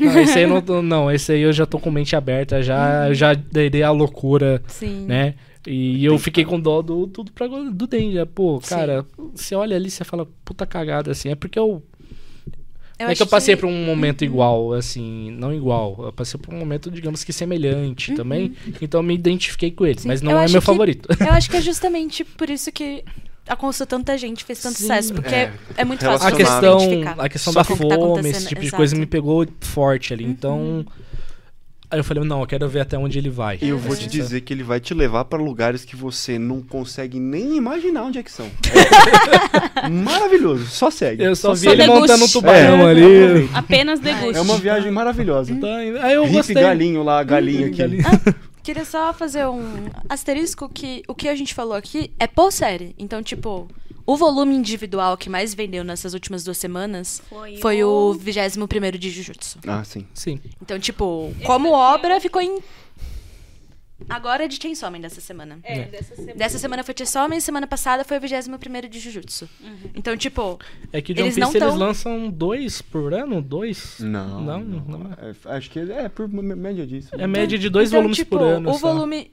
Não, 0.00 0.18
esse 0.20 0.38
aí 0.38 0.44
eu 0.44 0.62
não, 0.62 0.82
não, 0.82 1.10
esse 1.10 1.32
aí 1.32 1.40
eu 1.42 1.52
já 1.52 1.66
tô 1.66 1.78
com 1.78 1.90
mente 1.90 2.16
aberta, 2.16 2.62
já, 2.62 3.06
Uhum. 3.08 3.14
já 3.14 3.34
dei 3.34 3.82
a 3.82 3.90
loucura, 3.90 4.62
Sim. 4.66 5.04
né? 5.06 5.34
E 5.66 6.04
eu 6.04 6.18
fiquei 6.18 6.44
com 6.44 6.60
dó 6.60 6.82
do 6.82 7.06
tudo 7.06 7.32
pra, 7.32 7.46
do 7.46 7.86
Denja. 7.86 8.26
Pô, 8.26 8.60
cara, 8.60 9.06
você 9.34 9.54
olha 9.54 9.74
ali 9.76 9.88
e 9.88 9.90
você 9.90 10.04
fala, 10.04 10.26
puta 10.44 10.66
cagada, 10.66 11.10
assim. 11.10 11.30
É 11.30 11.34
porque 11.34 11.58
eu. 11.58 11.82
Eu 12.98 13.08
é 13.08 13.14
que 13.14 13.22
eu 13.22 13.26
passei 13.26 13.56
por 13.56 13.66
um 13.66 13.84
momento 13.84 14.24
igual, 14.24 14.72
assim, 14.72 15.30
não 15.32 15.52
igual. 15.52 15.96
Eu 15.98 16.12
passei 16.12 16.38
por 16.38 16.54
um 16.54 16.58
momento, 16.58 16.90
digamos 16.92 17.24
que 17.24 17.32
semelhante 17.32 18.12
também. 18.14 18.54
Então 18.80 19.00
eu 19.00 19.02
me 19.04 19.14
identifiquei 19.14 19.70
com 19.72 19.84
ele. 19.84 19.96
Uhum. 19.96 20.02
Sim, 20.02 20.08
Mas 20.08 20.22
não 20.22 20.32
eu 20.32 20.38
é 20.38 20.48
meu 20.48 20.60
que- 20.60 20.66
favorito. 20.66 21.08
Eu 21.18 21.32
acho 21.32 21.50
que 21.50 21.56
é 21.56 21.60
justamente 21.62 22.24
por 22.24 22.48
isso 22.48 22.70
que 22.70 23.02
alcançou 23.48 23.86
tanta 23.86 24.16
gente, 24.18 24.44
fez 24.44 24.60
tanto 24.60 24.76
Sim. 24.76 24.82
sucesso. 24.82 25.14
Porque 25.14 25.34
É, 25.34 25.52
é, 25.76 25.84
muito 25.84 26.04
fácil 26.04 26.26
a 26.26 26.30
de 26.30 26.36
questão, 26.36 26.78
identificar. 26.78 27.24
a 27.24 27.28
questão 27.28 27.52
Só 27.52 27.60
da 27.62 27.64
tá 27.68 27.76
fome, 27.76 27.92
acontecendo, 27.92 28.36
esse 28.36 28.48
tipo 28.48 28.60
de 28.60 28.66
exato. 28.68 28.76
coisa 28.78 28.96
me 28.96 29.06
pegou 29.06 29.46
forte 29.60 30.12
ali. 30.12 30.24
Então. 30.24 30.84
Aí 31.90 32.00
eu 32.00 32.04
falei, 32.04 32.24
não, 32.24 32.40
eu 32.40 32.46
quero 32.46 32.68
ver 32.68 32.80
até 32.80 32.98
onde 32.98 33.18
ele 33.18 33.30
vai. 33.30 33.56
E 33.62 33.68
eu 33.68 33.78
vou 33.78 33.94
te 33.94 34.06
Assim, 34.08 34.18
dizer 34.18 34.40
que 34.40 34.52
ele 34.52 34.64
vai 34.64 34.80
te 34.80 34.92
levar 34.92 35.26
pra 35.26 35.38
lugares 35.38 35.84
que 35.84 35.94
você 35.94 36.40
não 36.40 36.60
consegue 36.60 37.20
nem 37.20 37.56
imaginar 37.56 38.02
onde 38.04 38.18
é 38.18 38.22
que 38.22 38.32
são. 38.32 38.50
É 39.80 39.88
maravilhoso, 39.88 40.66
só 40.66 40.90
segue. 40.90 41.22
Eu 41.22 41.36
só, 41.36 41.52
vi 41.54 41.60
só 41.66 41.70
ele 41.72 41.82
deguste. 41.82 42.00
montando 42.00 42.24
um 42.24 42.28
tubarão 42.28 42.88
É. 42.88 42.90
ali. 42.90 43.50
Apenas 43.54 44.00
deguste. 44.00 44.36
É 44.36 44.40
uma 44.40 44.56
viagem 44.58 44.90
maravilhosa. 44.90 45.54
Tá 45.54 45.84
indo- 45.84 45.98
Aí 46.00 46.14
eu 46.14 46.22
Riff 46.24 46.34
gostei. 46.36 46.54
galinho 46.56 47.02
lá, 47.04 47.22
galinha 47.22 47.66
aqui. 47.68 47.76
Galinha. 47.76 48.04
Queria 48.64 48.84
só 48.84 49.12
fazer 49.12 49.46
um 49.46 49.60
asterisco 50.08 50.68
que 50.68 51.02
o 51.06 51.14
que 51.14 51.28
a 51.28 51.36
gente 51.36 51.54
falou 51.54 51.74
aqui 51.74 52.10
é 52.18 52.26
por 52.26 52.50
série. 52.50 52.94
Então, 52.98 53.22
tipo, 53.22 53.68
o 54.06 54.16
volume 54.16 54.54
individual 54.54 55.16
que 55.18 55.28
mais 55.28 55.54
vendeu 55.54 55.84
nessas 55.84 56.14
últimas 56.14 56.42
duas 56.44 56.56
semanas 56.56 57.22
Foi 57.28 57.56
foi 57.58 57.84
o- 57.84 58.10
o 58.10 58.14
21 58.14 58.66
de 58.98 59.10
Jujutsu. 59.10 59.58
Ah, 59.66 59.84
sim. 59.84 60.06
Sim. 60.14 60.40
Então, 60.62 60.78
tipo, 60.78 61.32
como 61.44 61.70
obra, 61.72 62.18
ficou 62.20 62.40
em. 62.40 62.58
Agora 64.08 64.44
é 64.44 64.48
de 64.48 64.60
Chainsaw 64.60 64.90
Man 64.90 65.00
dessa 65.00 65.20
semana. 65.20 65.58
É, 65.62 65.84
dessa 65.84 66.16
semana. 66.16 66.34
Dessa 66.34 66.58
semana 66.58 66.82
foi 66.84 66.94
Chainsaw 66.98 67.28
Man, 67.28 67.40
semana 67.40 67.66
passada 67.66 68.04
foi 68.04 68.18
o 68.18 68.20
21 68.20 68.88
de 68.88 68.98
Jujutsu. 68.98 69.48
Então, 69.94 70.16
tipo, 70.16 70.58
É 70.92 71.00
que 71.00 71.12
o 71.12 71.14
One 71.14 71.22
Eles 71.22 71.34
Piece 71.34 71.40
não 71.40 71.50
eles 71.50 71.60
tão- 71.62 71.76
lançam 71.76 72.28
dois 72.30 72.82
por 72.82 73.14
ano? 73.14 73.40
Dois? 73.40 73.96
Não. 74.00 74.40
Não, 74.40 74.60
não 74.60 75.12
é. 75.12 75.30
É, 75.30 75.56
acho 75.56 75.70
que 75.70 75.78
é 75.78 76.08
por 76.08 76.28
média 76.28 76.86
disso. 76.86 77.10
É 77.12 77.26
média 77.26 77.56
de 77.58 77.68
dois 77.68 77.88
então, 77.88 78.00
volumes 78.00 78.16
tipo, 78.18 78.36
por 78.36 78.44
ano. 78.44 78.70
O 78.70 78.74
só. 78.78 78.92
volume. 78.92 79.30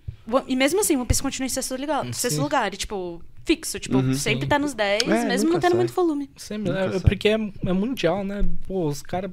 E 0.47 0.55
mesmo 0.55 0.79
assim, 0.79 0.95
o 0.95 0.99
One 0.99 1.07
Piece 1.07 1.21
continua 1.23 1.47
em 1.47 1.49
sexto 1.49 1.75
lugar. 1.75 2.13
Sexto 2.13 2.39
lugar, 2.41 2.73
e, 2.73 2.77
tipo, 2.77 3.21
fixo. 3.43 3.79
Tipo, 3.79 3.97
Uhum. 3.97 4.13
sempre 4.13 4.43
Sim. 4.43 4.47
tá 4.49 4.59
nos 4.59 4.73
10, 4.75 5.01
É, 5.03 5.25
mesmo 5.25 5.49
não 5.51 5.59
tendo 5.59 5.71
sai. 5.71 5.77
muito 5.79 5.93
volume. 5.93 6.29
Sempre, 6.37 6.71
é, 6.71 6.99
porque 6.99 7.29
é, 7.29 7.33
é 7.65 7.73
mundial, 7.73 8.23
né? 8.23 8.43
Pô, 8.67 8.87
os 8.87 9.01
caras. 9.01 9.31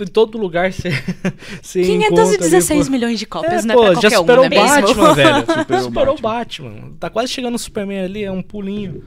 Em 0.00 0.06
todo 0.06 0.38
lugar 0.38 0.72
você. 0.72 0.90
você 1.62 1.82
516 1.82 2.54
encontra 2.54 2.74
ali, 2.74 2.90
milhões 2.90 3.18
de 3.18 3.26
cópias, 3.26 3.64
é, 3.64 3.66
não 3.66 3.74
é 3.74 3.76
pô, 3.76 3.82
pra 3.82 3.94
já 3.94 4.00
qualquer 4.00 4.18
um, 4.18 4.20
superou 4.20 4.44
não 4.44 4.46
o 4.46 4.50
mesmo? 4.50 4.68
Batman, 4.68 5.14
velho. 5.14 5.40
Superou 5.58 5.82
Superou 5.82 6.14
o 6.16 6.20
Batman. 6.20 6.92
Tá 7.00 7.10
quase 7.10 7.32
chegando 7.32 7.54
o 7.54 7.58
Superman 7.58 8.04
ali, 8.04 8.24
é 8.24 8.30
um 8.30 8.42
pulinho. 8.42 9.04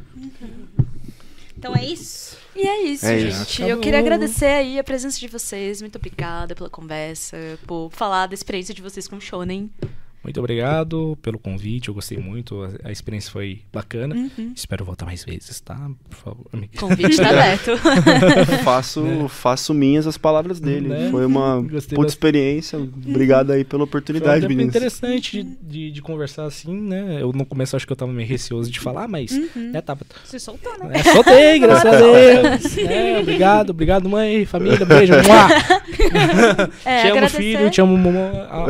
Então 1.57 1.75
é 1.75 1.85
isso. 1.85 2.37
E 2.55 2.67
é 2.67 2.83
isso, 2.83 3.05
É 3.05 3.19
gente. 3.19 3.31
isso. 3.31 3.63
Eu 3.63 3.79
queria 3.79 3.99
agradecer 3.99 4.45
aí 4.45 4.77
a 4.77 4.83
presença 4.83 5.19
de 5.19 5.27
vocês. 5.27 5.81
Muito 5.81 5.95
obrigada 5.95 6.53
pela 6.53 6.69
conversa, 6.69 7.37
por 7.65 7.89
falar 7.91 8.27
da 8.27 8.33
experiência 8.33 8.73
de 8.73 8.81
vocês 8.81 9.07
com 9.07 9.15
o 9.15 9.21
Shonen. 9.21 9.69
Muito 10.23 10.39
obrigado 10.39 11.17
pelo 11.21 11.39
convite, 11.39 11.87
eu 11.87 11.93
gostei 11.95 12.17
muito, 12.17 12.61
a, 12.83 12.89
a 12.89 12.91
experiência 12.91 13.31
foi 13.31 13.61
bacana. 13.73 14.13
Uhum. 14.15 14.53
Espero 14.55 14.85
voltar 14.85 15.05
mais 15.05 15.23
vezes, 15.25 15.59
tá? 15.61 15.89
Por 16.09 16.15
favor. 16.17 16.45
me- 16.53 16.69
Convite 16.77 17.17
tá 17.17 17.29
aberto. 17.29 17.71
Faço, 18.63 19.27
faço 19.29 19.73
minhas 19.73 20.05
as 20.05 20.17
palavras 20.17 20.59
dele. 20.59 20.87
Né? 20.89 21.09
Foi 21.09 21.25
uma 21.25 21.55
Gostei 21.61 21.71
puta 21.71 21.85
bastante. 21.95 22.09
experiência. 22.09 22.77
Obrigado 22.79 23.51
aí 23.51 23.63
pela 23.63 23.79
Foi 23.79 23.79
um 23.79 23.83
oportunidade, 23.83 24.41
tempo 24.41 24.49
meninos. 24.49 24.69
interessante 24.75 25.43
de, 25.43 25.57
de, 25.61 25.91
de 25.91 26.01
conversar 26.01 26.45
assim, 26.45 26.73
né? 26.79 27.17
Eu 27.21 27.31
no 27.33 27.45
começo 27.45 27.75
acho 27.75 27.85
que 27.87 27.91
eu 27.91 27.97
tava 27.97 28.11
meio 28.11 28.27
receoso 28.27 28.69
de 28.69 28.79
falar, 28.79 29.07
mas, 29.07 29.31
Uhum. 29.31 29.71
né, 29.71 29.81
tava... 29.81 30.01
Se 30.25 30.39
soltou, 30.39 30.71
né? 30.79 30.91
É, 30.99 31.03
soltei, 31.03 31.57
graças 31.59 31.85
a 31.85 31.97
Deus. 31.97 32.77
É, 32.77 33.19
obrigado, 33.19 33.69
obrigado, 33.71 34.07
mãe, 34.09 34.45
família, 34.45 34.85
beijo. 34.85 35.13
É, 36.85 37.01
te 37.01 37.07
amo, 37.07 37.11
agradecer, 37.17 37.37
filho, 37.37 37.69
te 37.69 37.81
amo, 37.81 37.97
mamãe. 37.97 38.21
Ah, 38.49 38.65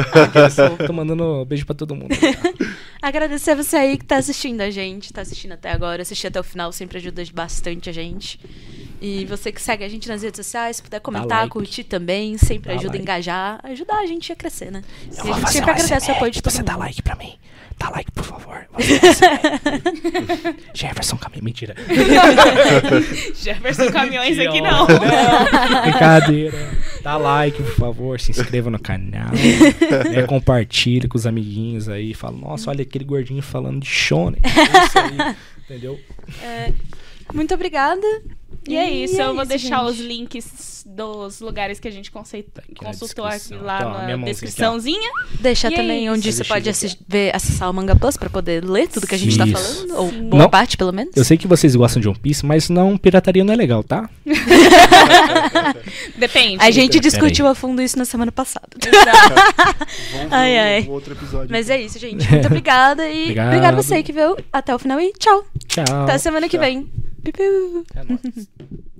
ah, 0.79 0.85
tô 0.85 0.93
mandando 0.93 1.40
beijo 1.45 1.65
pra 1.65 1.75
todo 1.75 1.95
mundo. 1.95 2.15
agradecer 3.01 3.55
você 3.55 3.75
aí 3.75 3.97
que 3.97 4.05
tá 4.05 4.17
assistindo 4.17 4.61
a 4.61 4.69
gente, 4.69 5.11
tá 5.11 5.21
assistindo 5.21 5.53
até 5.53 5.71
agora, 5.71 6.01
assistir 6.01 6.27
até 6.27 6.39
o 6.39 6.43
final 6.43 6.71
sempre 6.71 6.97
ajuda 6.97 7.23
bastante 7.33 7.89
a 7.89 7.93
gente. 7.93 8.39
E 9.01 9.25
você 9.25 9.51
que 9.51 9.59
segue 9.61 9.83
a 9.83 9.89
gente 9.89 10.07
nas 10.07 10.21
redes 10.21 10.37
sociais, 10.37 10.75
se 10.77 10.83
puder 10.83 10.99
comentar, 10.99 11.39
like. 11.39 11.49
curtir 11.51 11.83
também, 11.85 12.37
sempre 12.37 12.69
Dá 12.69 12.75
ajuda 12.75 12.89
a 12.89 12.91
like. 12.91 13.01
engajar, 13.01 13.59
ajudar 13.63 13.95
a 13.97 14.05
gente 14.05 14.31
a 14.31 14.35
crescer, 14.35 14.71
né? 14.71 14.83
E 15.07 15.07
a 15.19 15.23
gente 15.23 15.41
fazer 15.41 15.53
sempre 15.53 15.71
um 15.71 15.73
agradece 15.73 16.11
o 16.11 16.13
apoio 16.15 16.31
de 16.31 16.41
todo 16.41 16.51
Você 16.51 16.59
mundo. 16.59 16.67
dá 16.67 16.75
like 16.77 17.01
pra 17.01 17.15
mim. 17.15 17.33
Dá 17.79 17.89
like, 17.89 18.11
por 18.11 18.23
favor. 18.23 18.67
Um 18.73 18.77
ASMR. 18.77 20.55
Jefferson 20.75 21.17
Caminho, 21.17 21.43
mentira. 21.43 21.75
Jefferson 23.41 23.91
Caminhões 23.91 24.35
Que 24.35 24.41
aqui 24.47 24.61
ódio. 24.61 24.71
não. 24.99 25.81
Brincadeira. 25.83 26.69
Dá 27.01 27.17
like, 27.17 27.57
por 27.61 27.73
favor, 27.75 28.19
se 28.19 28.31
inscreva 28.31 28.69
no 28.69 28.79
canal. 28.79 29.31
né, 30.11 30.23
compartilha 30.29 31.07
com 31.09 31.17
os 31.17 31.25
amiguinhos 31.25 31.89
aí. 31.89 32.13
Fala, 32.13 32.37
nossa, 32.37 32.69
olha 32.69 32.83
aquele 32.83 33.03
gordinho 33.05 33.41
falando 33.41 33.79
de 33.81 33.87
shonen. 33.87 34.39
É 34.43 34.85
isso 34.85 34.99
aí, 34.99 35.35
entendeu? 35.65 35.99
É, 36.43 36.71
muito 37.33 37.53
obrigada. 37.53 38.05
E 38.67 38.75
é 38.77 38.87
isso, 38.87 39.19
eu 39.19 39.33
vou 39.33 39.43
deixar 39.43 39.79
gente. 39.79 39.89
os 39.91 39.99
links 39.99 40.83
dos 40.85 41.39
lugares 41.41 41.79
que 41.79 41.87
a 41.87 41.91
gente 41.91 42.11
conceit- 42.11 42.45
aqui 42.59 42.75
na 42.83 42.89
consultou 42.89 43.25
aqui 43.25 43.55
lá 43.55 44.03
minha 44.05 44.17
na 44.17 44.25
descriçãozinha. 44.25 45.09
Deixa 45.39 45.67
E 45.69 45.73
é 45.73 45.77
também 45.77 46.05
isso. 46.05 46.13
onde 46.13 46.31
você 46.31 46.43
pode 46.43 46.69
ver 47.07 47.35
acessar 47.35 47.71
o 47.71 47.73
Manga 47.73 47.95
Plus 47.95 48.17
pra 48.17 48.29
poder 48.29 48.63
ler 48.63 48.87
tudo 48.87 49.07
que 49.07 49.15
a 49.15 49.17
gente 49.17 49.35
tá 49.35 49.47
Isso. 49.47 49.55
falando. 49.87 49.95
Ou 49.97 50.11
boa 50.29 50.43
Não. 50.43 50.49
parte, 50.49 50.77
pelo 50.77 50.91
menos. 50.91 51.15
Eu 51.17 51.23
sei 51.23 51.37
que 51.37 51.47
vocês 51.47 51.75
gostam 51.75 51.99
de 51.99 52.07
One 52.07 52.19
Piece, 52.19 52.45
mas 52.45 52.69
não, 52.69 52.95
pirataria 52.99 53.43
não 53.43 53.51
é 53.53 53.55
legal, 53.57 53.83
tá? 53.83 54.07
Depende. 56.17 56.57
A 56.63 56.69
gente 56.71 56.91
Pera 56.93 57.01
discutiu 57.03 57.47
a 57.47 57.55
fundo 57.55 57.81
isso 57.81 57.97
na 57.97 58.05
semana 58.05 58.31
passada. 58.31 58.67
Exato. 58.79 59.87
Ai, 60.29 60.57
ai. 60.57 60.87
outro 60.87 61.13
episódio. 61.13 61.47
Mas 61.49 61.69
é 61.69 61.81
isso, 61.81 61.97
gente. 61.97 62.29
Muito 62.29 62.45
obrigada. 62.45 63.07
E 63.09 63.23
Obrigado. 63.23 63.47
obrigada 63.47 63.77
a 63.77 63.81
você 63.81 64.03
que 64.03 64.13
viu 64.13 64.37
até 64.53 64.73
o 64.75 64.77
final. 64.79 64.99
E 64.99 65.11
tchau. 65.13 65.45
Tchau. 65.67 66.03
Até 66.03 66.17
semana 66.19 66.47
que 66.47 66.57
Tchau. 66.57 66.65
vem. 66.65 67.00
Hello. 67.23 67.83